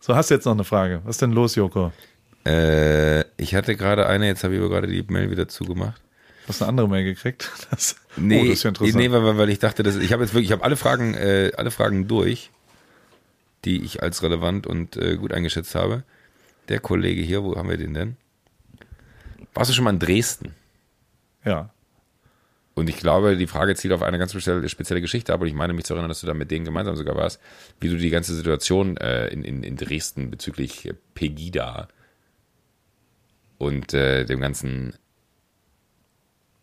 So, 0.00 0.16
hast 0.16 0.30
du 0.30 0.34
jetzt 0.34 0.46
noch 0.46 0.54
eine 0.54 0.64
Frage. 0.64 1.02
Was 1.04 1.16
ist 1.16 1.20
denn 1.20 1.32
los, 1.32 1.54
Joko? 1.54 1.92
Äh, 2.46 3.20
ich 3.36 3.54
hatte 3.54 3.76
gerade 3.76 4.06
eine, 4.06 4.26
jetzt 4.26 4.42
habe 4.42 4.54
ich 4.54 4.60
aber 4.60 4.70
gerade 4.70 4.86
die 4.86 5.04
Mail 5.08 5.30
wieder 5.30 5.48
zugemacht. 5.48 6.00
Hast 6.48 6.62
du 6.62 6.64
eine 6.64 6.70
andere 6.70 6.88
Mail 6.88 7.04
gekriegt? 7.04 7.50
Das, 7.70 7.96
Nee, 8.16 8.40
oh, 8.40 8.44
das 8.44 8.54
ist 8.54 8.62
ja 8.62 8.68
interessant. 8.68 8.96
nee 8.96 9.12
weil, 9.12 9.36
weil 9.36 9.50
ich 9.50 9.58
dachte, 9.58 9.82
dass, 9.82 9.96
ich 9.96 10.14
habe 10.14 10.22
jetzt 10.22 10.32
wirklich, 10.32 10.46
ich 10.46 10.52
habe 10.52 10.64
alle 10.64 10.76
Fragen, 10.76 11.12
äh, 11.12 11.52
alle 11.58 11.70
Fragen 11.70 12.08
durch, 12.08 12.50
die 13.66 13.84
ich 13.84 14.02
als 14.02 14.22
relevant 14.22 14.66
und 14.66 14.96
äh, 14.96 15.16
gut 15.16 15.34
eingeschätzt 15.34 15.74
habe. 15.74 16.04
Der 16.68 16.80
Kollege 16.80 17.22
hier, 17.22 17.42
wo 17.42 17.56
haben 17.56 17.68
wir 17.68 17.76
den 17.76 17.94
denn? 17.94 18.16
Warst 19.54 19.70
du 19.70 19.74
schon 19.74 19.84
mal 19.84 19.90
in 19.90 19.98
Dresden? 19.98 20.54
ja. 21.44 21.70
Und 22.74 22.88
ich 22.88 22.96
glaube, 22.96 23.36
die 23.36 23.46
Frage 23.46 23.74
zielt 23.74 23.92
auf 23.92 24.02
eine 24.02 24.18
ganz 24.18 24.30
spezielle, 24.30 24.66
spezielle 24.68 25.02
Geschichte 25.02 25.32
ab. 25.32 25.42
Und 25.42 25.46
ich 25.46 25.54
meine 25.54 25.74
mich 25.74 25.84
zu 25.84 25.92
erinnern, 25.92 26.08
dass 26.08 26.20
du 26.22 26.26
da 26.26 26.34
mit 26.34 26.50
denen 26.50 26.64
gemeinsam 26.64 26.96
sogar 26.96 27.16
warst, 27.16 27.38
wie 27.80 27.88
du 27.88 27.96
die 27.96 28.08
ganze 28.10 28.34
Situation 28.34 28.96
äh, 28.96 29.28
in, 29.28 29.44
in, 29.44 29.62
in 29.62 29.76
Dresden 29.76 30.30
bezüglich 30.30 30.88
äh, 30.88 30.94
Pegida 31.14 31.88
und 33.58 33.92
äh, 33.92 34.24
dem 34.24 34.40
ganzen. 34.40 34.94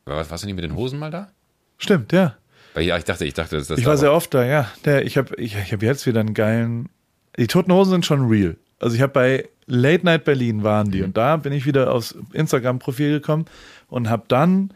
Was, 0.05 0.31
warst 0.31 0.43
du 0.43 0.47
nicht 0.47 0.55
mit 0.55 0.63
den 0.63 0.75
Hosen 0.75 0.97
mal 0.97 1.11
da? 1.11 1.31
Stimmt, 1.77 2.11
ja. 2.11 2.37
Weil 2.73 2.85
ja, 2.85 2.97
ich 2.97 3.03
dachte, 3.03 3.25
ich 3.25 3.35
dachte, 3.35 3.57
dass 3.57 3.67
das. 3.67 3.77
Ich 3.77 3.85
war 3.85 3.97
sehr 3.97 4.13
oft 4.13 4.33
da, 4.33 4.43
ja. 4.43 4.71
Der, 4.85 5.05
ich 5.05 5.15
habe 5.15 5.35
ich, 5.35 5.55
ich 5.55 5.71
hab 5.71 5.83
jetzt 5.83 6.07
wieder 6.07 6.21
einen 6.21 6.33
geilen. 6.33 6.89
Die 7.37 7.47
Toten 7.47 7.71
Hosen 7.71 7.91
sind 7.91 8.05
schon 8.07 8.27
real. 8.27 8.57
Also 8.79 8.95
ich 8.95 9.01
habe 9.01 9.13
bei 9.13 9.49
Late 9.65 10.05
Night 10.05 10.23
Berlin 10.23 10.63
waren 10.63 10.87
Mhm. 10.87 10.91
die 10.91 11.03
und 11.03 11.17
da 11.17 11.37
bin 11.37 11.53
ich 11.53 11.65
wieder 11.65 11.93
aufs 11.93 12.17
Instagram-Profil 12.33 13.11
gekommen 13.11 13.45
und 13.87 14.09
habe 14.09 14.23
dann 14.27 14.71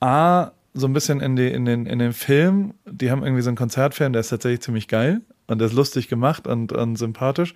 A, 0.00 0.52
so 0.74 0.86
ein 0.86 0.92
bisschen 0.92 1.20
in, 1.20 1.34
die, 1.34 1.48
in, 1.48 1.64
den, 1.64 1.86
in 1.86 1.98
den 1.98 2.12
Film, 2.12 2.74
die 2.86 3.10
haben 3.10 3.24
irgendwie 3.24 3.42
so 3.42 3.48
einen 3.48 3.56
Konzertfilm, 3.56 4.12
der 4.12 4.20
ist 4.20 4.28
tatsächlich 4.28 4.60
ziemlich 4.60 4.86
geil 4.86 5.22
und 5.48 5.58
der 5.58 5.66
ist 5.66 5.74
lustig 5.74 6.08
gemacht 6.08 6.46
und, 6.46 6.72
und 6.72 6.96
sympathisch. 6.96 7.54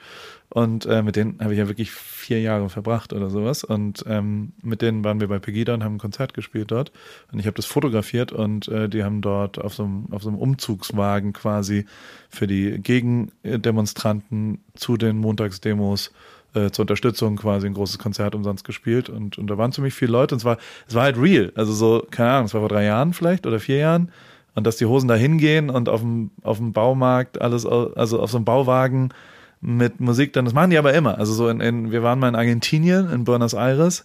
Und 0.52 0.84
äh, 0.84 1.02
mit 1.02 1.16
denen 1.16 1.38
habe 1.40 1.54
ich 1.54 1.58
ja 1.58 1.66
wirklich 1.66 1.90
vier 1.90 2.42
Jahre 2.42 2.68
verbracht 2.68 3.14
oder 3.14 3.30
sowas. 3.30 3.64
Und 3.64 4.04
ähm, 4.06 4.52
mit 4.62 4.82
denen 4.82 5.02
waren 5.02 5.18
wir 5.18 5.28
bei 5.28 5.38
Pegida 5.38 5.72
und 5.72 5.82
haben 5.82 5.94
ein 5.94 5.98
Konzert 5.98 6.34
gespielt 6.34 6.70
dort. 6.70 6.92
Und 7.32 7.38
ich 7.38 7.46
habe 7.46 7.54
das 7.54 7.64
fotografiert 7.64 8.32
und 8.32 8.68
äh, 8.68 8.90
die 8.90 9.02
haben 9.02 9.22
dort 9.22 9.58
auf 9.58 9.74
so, 9.74 9.84
einem, 9.84 10.08
auf 10.10 10.22
so 10.22 10.28
einem 10.28 10.36
Umzugswagen 10.36 11.32
quasi 11.32 11.86
für 12.28 12.46
die 12.46 12.78
Gegendemonstranten 12.82 14.60
zu 14.74 14.98
den 14.98 15.16
Montagsdemos 15.16 16.12
äh, 16.52 16.70
zur 16.70 16.82
Unterstützung 16.82 17.36
quasi 17.36 17.66
ein 17.66 17.72
großes 17.72 17.98
Konzert 17.98 18.34
umsonst 18.34 18.64
gespielt 18.64 19.08
und, 19.08 19.38
und 19.38 19.46
da 19.46 19.56
waren 19.56 19.72
ziemlich 19.72 19.94
viele 19.94 20.12
Leute 20.12 20.34
und 20.34 20.40
es 20.40 20.44
war, 20.44 20.58
es 20.86 20.94
war 20.94 21.04
halt 21.04 21.16
real. 21.16 21.50
Also 21.54 21.72
so, 21.72 22.06
keine 22.10 22.30
Ahnung, 22.30 22.44
es 22.44 22.52
war 22.52 22.60
vor 22.60 22.68
drei 22.68 22.84
Jahren 22.84 23.14
vielleicht 23.14 23.46
oder 23.46 23.58
vier 23.58 23.78
Jahren 23.78 24.12
und 24.54 24.66
dass 24.66 24.76
die 24.76 24.84
Hosen 24.84 25.08
da 25.08 25.14
hingehen 25.14 25.70
und 25.70 25.88
auf 25.88 26.00
dem, 26.00 26.30
auf 26.42 26.58
dem 26.58 26.74
Baumarkt 26.74 27.40
alles, 27.40 27.64
also 27.64 28.20
auf 28.20 28.30
so 28.30 28.36
einem 28.36 28.44
Bauwagen 28.44 29.14
mit 29.62 30.00
Musik 30.00 30.32
dann, 30.34 30.44
das 30.44 30.52
machen 30.52 30.70
die 30.70 30.76
aber 30.76 30.92
immer. 30.92 31.16
Also 31.18 31.32
so 31.32 31.48
in, 31.48 31.60
in 31.60 31.92
wir 31.92 32.02
waren 32.02 32.18
mal 32.18 32.28
in 32.28 32.34
Argentinien, 32.34 33.10
in 33.10 33.24
Buenos 33.24 33.54
Aires 33.54 34.04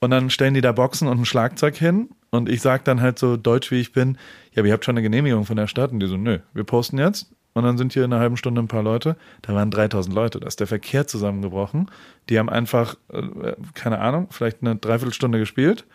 und 0.00 0.10
dann 0.10 0.30
stellen 0.30 0.52
die 0.52 0.60
da 0.60 0.72
Boxen 0.72 1.08
und 1.08 1.20
ein 1.20 1.24
Schlagzeug 1.24 1.76
hin 1.76 2.10
und 2.30 2.48
ich 2.48 2.60
sag 2.60 2.84
dann 2.84 3.00
halt 3.00 3.18
so 3.18 3.36
deutsch 3.36 3.70
wie 3.70 3.80
ich 3.80 3.92
bin, 3.92 4.18
ja, 4.52 4.60
aber 4.60 4.66
ihr 4.66 4.74
habt 4.74 4.84
schon 4.84 4.94
eine 4.94 5.02
Genehmigung 5.02 5.44
von 5.46 5.56
der 5.56 5.68
Stadt 5.68 5.92
und 5.92 6.00
die 6.00 6.08
so, 6.08 6.16
nö, 6.16 6.40
wir 6.52 6.64
posten 6.64 6.98
jetzt 6.98 7.30
und 7.54 7.62
dann 7.62 7.78
sind 7.78 7.92
hier 7.92 8.04
in 8.04 8.12
einer 8.12 8.20
halben 8.20 8.36
Stunde 8.36 8.60
ein 8.60 8.68
paar 8.68 8.82
Leute, 8.82 9.16
da 9.42 9.54
waren 9.54 9.70
3000 9.70 10.14
Leute, 10.14 10.40
da 10.40 10.48
ist 10.48 10.58
der 10.58 10.66
Verkehr 10.66 11.06
zusammengebrochen, 11.06 11.88
die 12.28 12.38
haben 12.38 12.50
einfach, 12.50 12.96
äh, 13.12 13.54
keine 13.74 14.00
Ahnung, 14.00 14.26
vielleicht 14.30 14.58
eine 14.60 14.74
Dreiviertelstunde 14.74 15.38
gespielt 15.38 15.86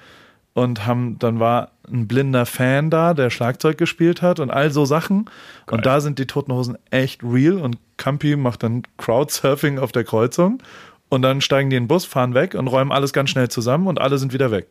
und 0.53 0.85
haben, 0.85 1.17
dann 1.19 1.39
war 1.39 1.71
ein 1.91 2.07
blinder 2.07 2.45
Fan 2.45 2.89
da, 2.89 3.13
der 3.13 3.29
Schlagzeug 3.29 3.77
gespielt 3.77 4.21
hat 4.21 4.39
und 4.39 4.51
all 4.51 4.71
so 4.71 4.85
Sachen. 4.85 5.29
Und 5.69 5.85
da 5.85 5.99
sind 5.99 6.19
die 6.19 6.27
Toten 6.27 6.53
Hosen 6.53 6.77
echt 6.91 7.23
real 7.23 7.57
und 7.57 7.77
Campi 7.97 8.35
macht 8.35 8.63
dann 8.63 8.83
Crowdsurfing 8.97 9.79
auf 9.79 9.91
der 9.91 10.03
Kreuzung 10.03 10.61
und 11.09 11.21
dann 11.21 11.41
steigen 11.41 11.69
die 11.69 11.75
in 11.75 11.83
den 11.83 11.87
Bus, 11.87 12.05
fahren 12.05 12.33
weg 12.33 12.55
und 12.55 12.67
räumen 12.67 12.91
alles 12.91 13.13
ganz 13.13 13.29
schnell 13.29 13.49
zusammen 13.49 13.87
und 13.87 13.99
alle 13.99 14.17
sind 14.17 14.33
wieder 14.33 14.51
weg. 14.51 14.67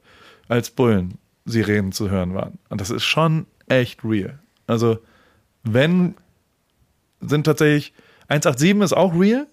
Als 0.48 0.70
Bullen 0.70 1.18
Sirenen 1.44 1.92
zu 1.92 2.10
hören 2.10 2.34
waren. 2.34 2.58
Und 2.68 2.80
das 2.80 2.90
ist 2.90 3.04
schon 3.04 3.46
echt 3.68 4.04
real. 4.04 4.38
Also, 4.66 4.98
wenn 5.64 6.14
sind 7.22 7.44
tatsächlich 7.44 7.92
187 8.28 8.82
ist 8.82 8.92
auch 8.96 9.18
real. 9.18 9.46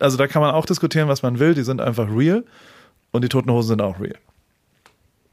Also 0.00 0.16
da 0.16 0.26
kann 0.26 0.42
man 0.42 0.54
auch 0.54 0.66
diskutieren, 0.66 1.08
was 1.08 1.22
man 1.22 1.38
will. 1.38 1.54
Die 1.54 1.62
sind 1.62 1.80
einfach 1.80 2.08
real. 2.10 2.44
Und 3.12 3.24
die 3.24 3.28
Toten 3.28 3.50
Hosen 3.50 3.68
sind 3.68 3.82
auch 3.82 4.00
real. 4.00 4.18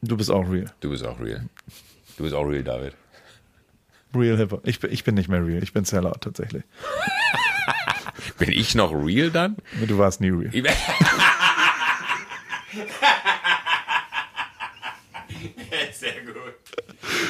Du 0.06 0.16
bist 0.16 0.30
auch 0.30 0.48
real. 0.50 0.66
Du 0.80 0.90
bist 0.90 1.04
auch 1.04 1.18
real. 1.20 1.46
Du 2.16 2.22
bist 2.24 2.34
auch 2.34 2.44
real, 2.44 2.62
David. 2.62 2.94
Real 4.14 4.36
Hip-Hop. 4.36 4.60
Ich, 4.66 4.78
bin- 4.80 4.92
ich 4.92 5.02
bin 5.04 5.14
nicht 5.16 5.28
mehr 5.28 5.44
real. 5.44 5.62
Ich 5.62 5.72
bin 5.72 5.84
Sellout 5.84 6.18
tatsächlich. 6.20 6.62
Bin 8.38 8.50
ich 8.50 8.74
noch 8.74 8.92
real 8.92 9.30
dann? 9.30 9.56
Du 9.86 9.98
warst 9.98 10.20
nie 10.20 10.30
real. 10.30 10.50
Sehr 15.92 16.12
gut. 16.24 16.34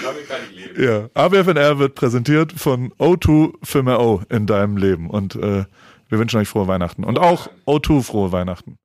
Damit 0.02 0.28
kann 0.28 0.40
ich 0.50 0.56
leben. 0.56 0.82
Ja. 0.82 1.08
ABFNR 1.14 1.78
wird 1.78 1.94
präsentiert 1.94 2.52
von 2.52 2.92
O2 2.94 3.52
für 3.62 3.82
mehr 3.82 4.00
O 4.00 4.22
in 4.28 4.46
deinem 4.46 4.76
Leben. 4.76 5.10
Und 5.10 5.34
äh, 5.36 5.64
wir 6.08 6.18
wünschen 6.18 6.38
euch 6.40 6.48
frohe 6.48 6.66
Weihnachten. 6.68 7.04
Und 7.04 7.18
auch 7.18 7.48
O2 7.66 8.02
frohe 8.02 8.32
Weihnachten. 8.32 8.78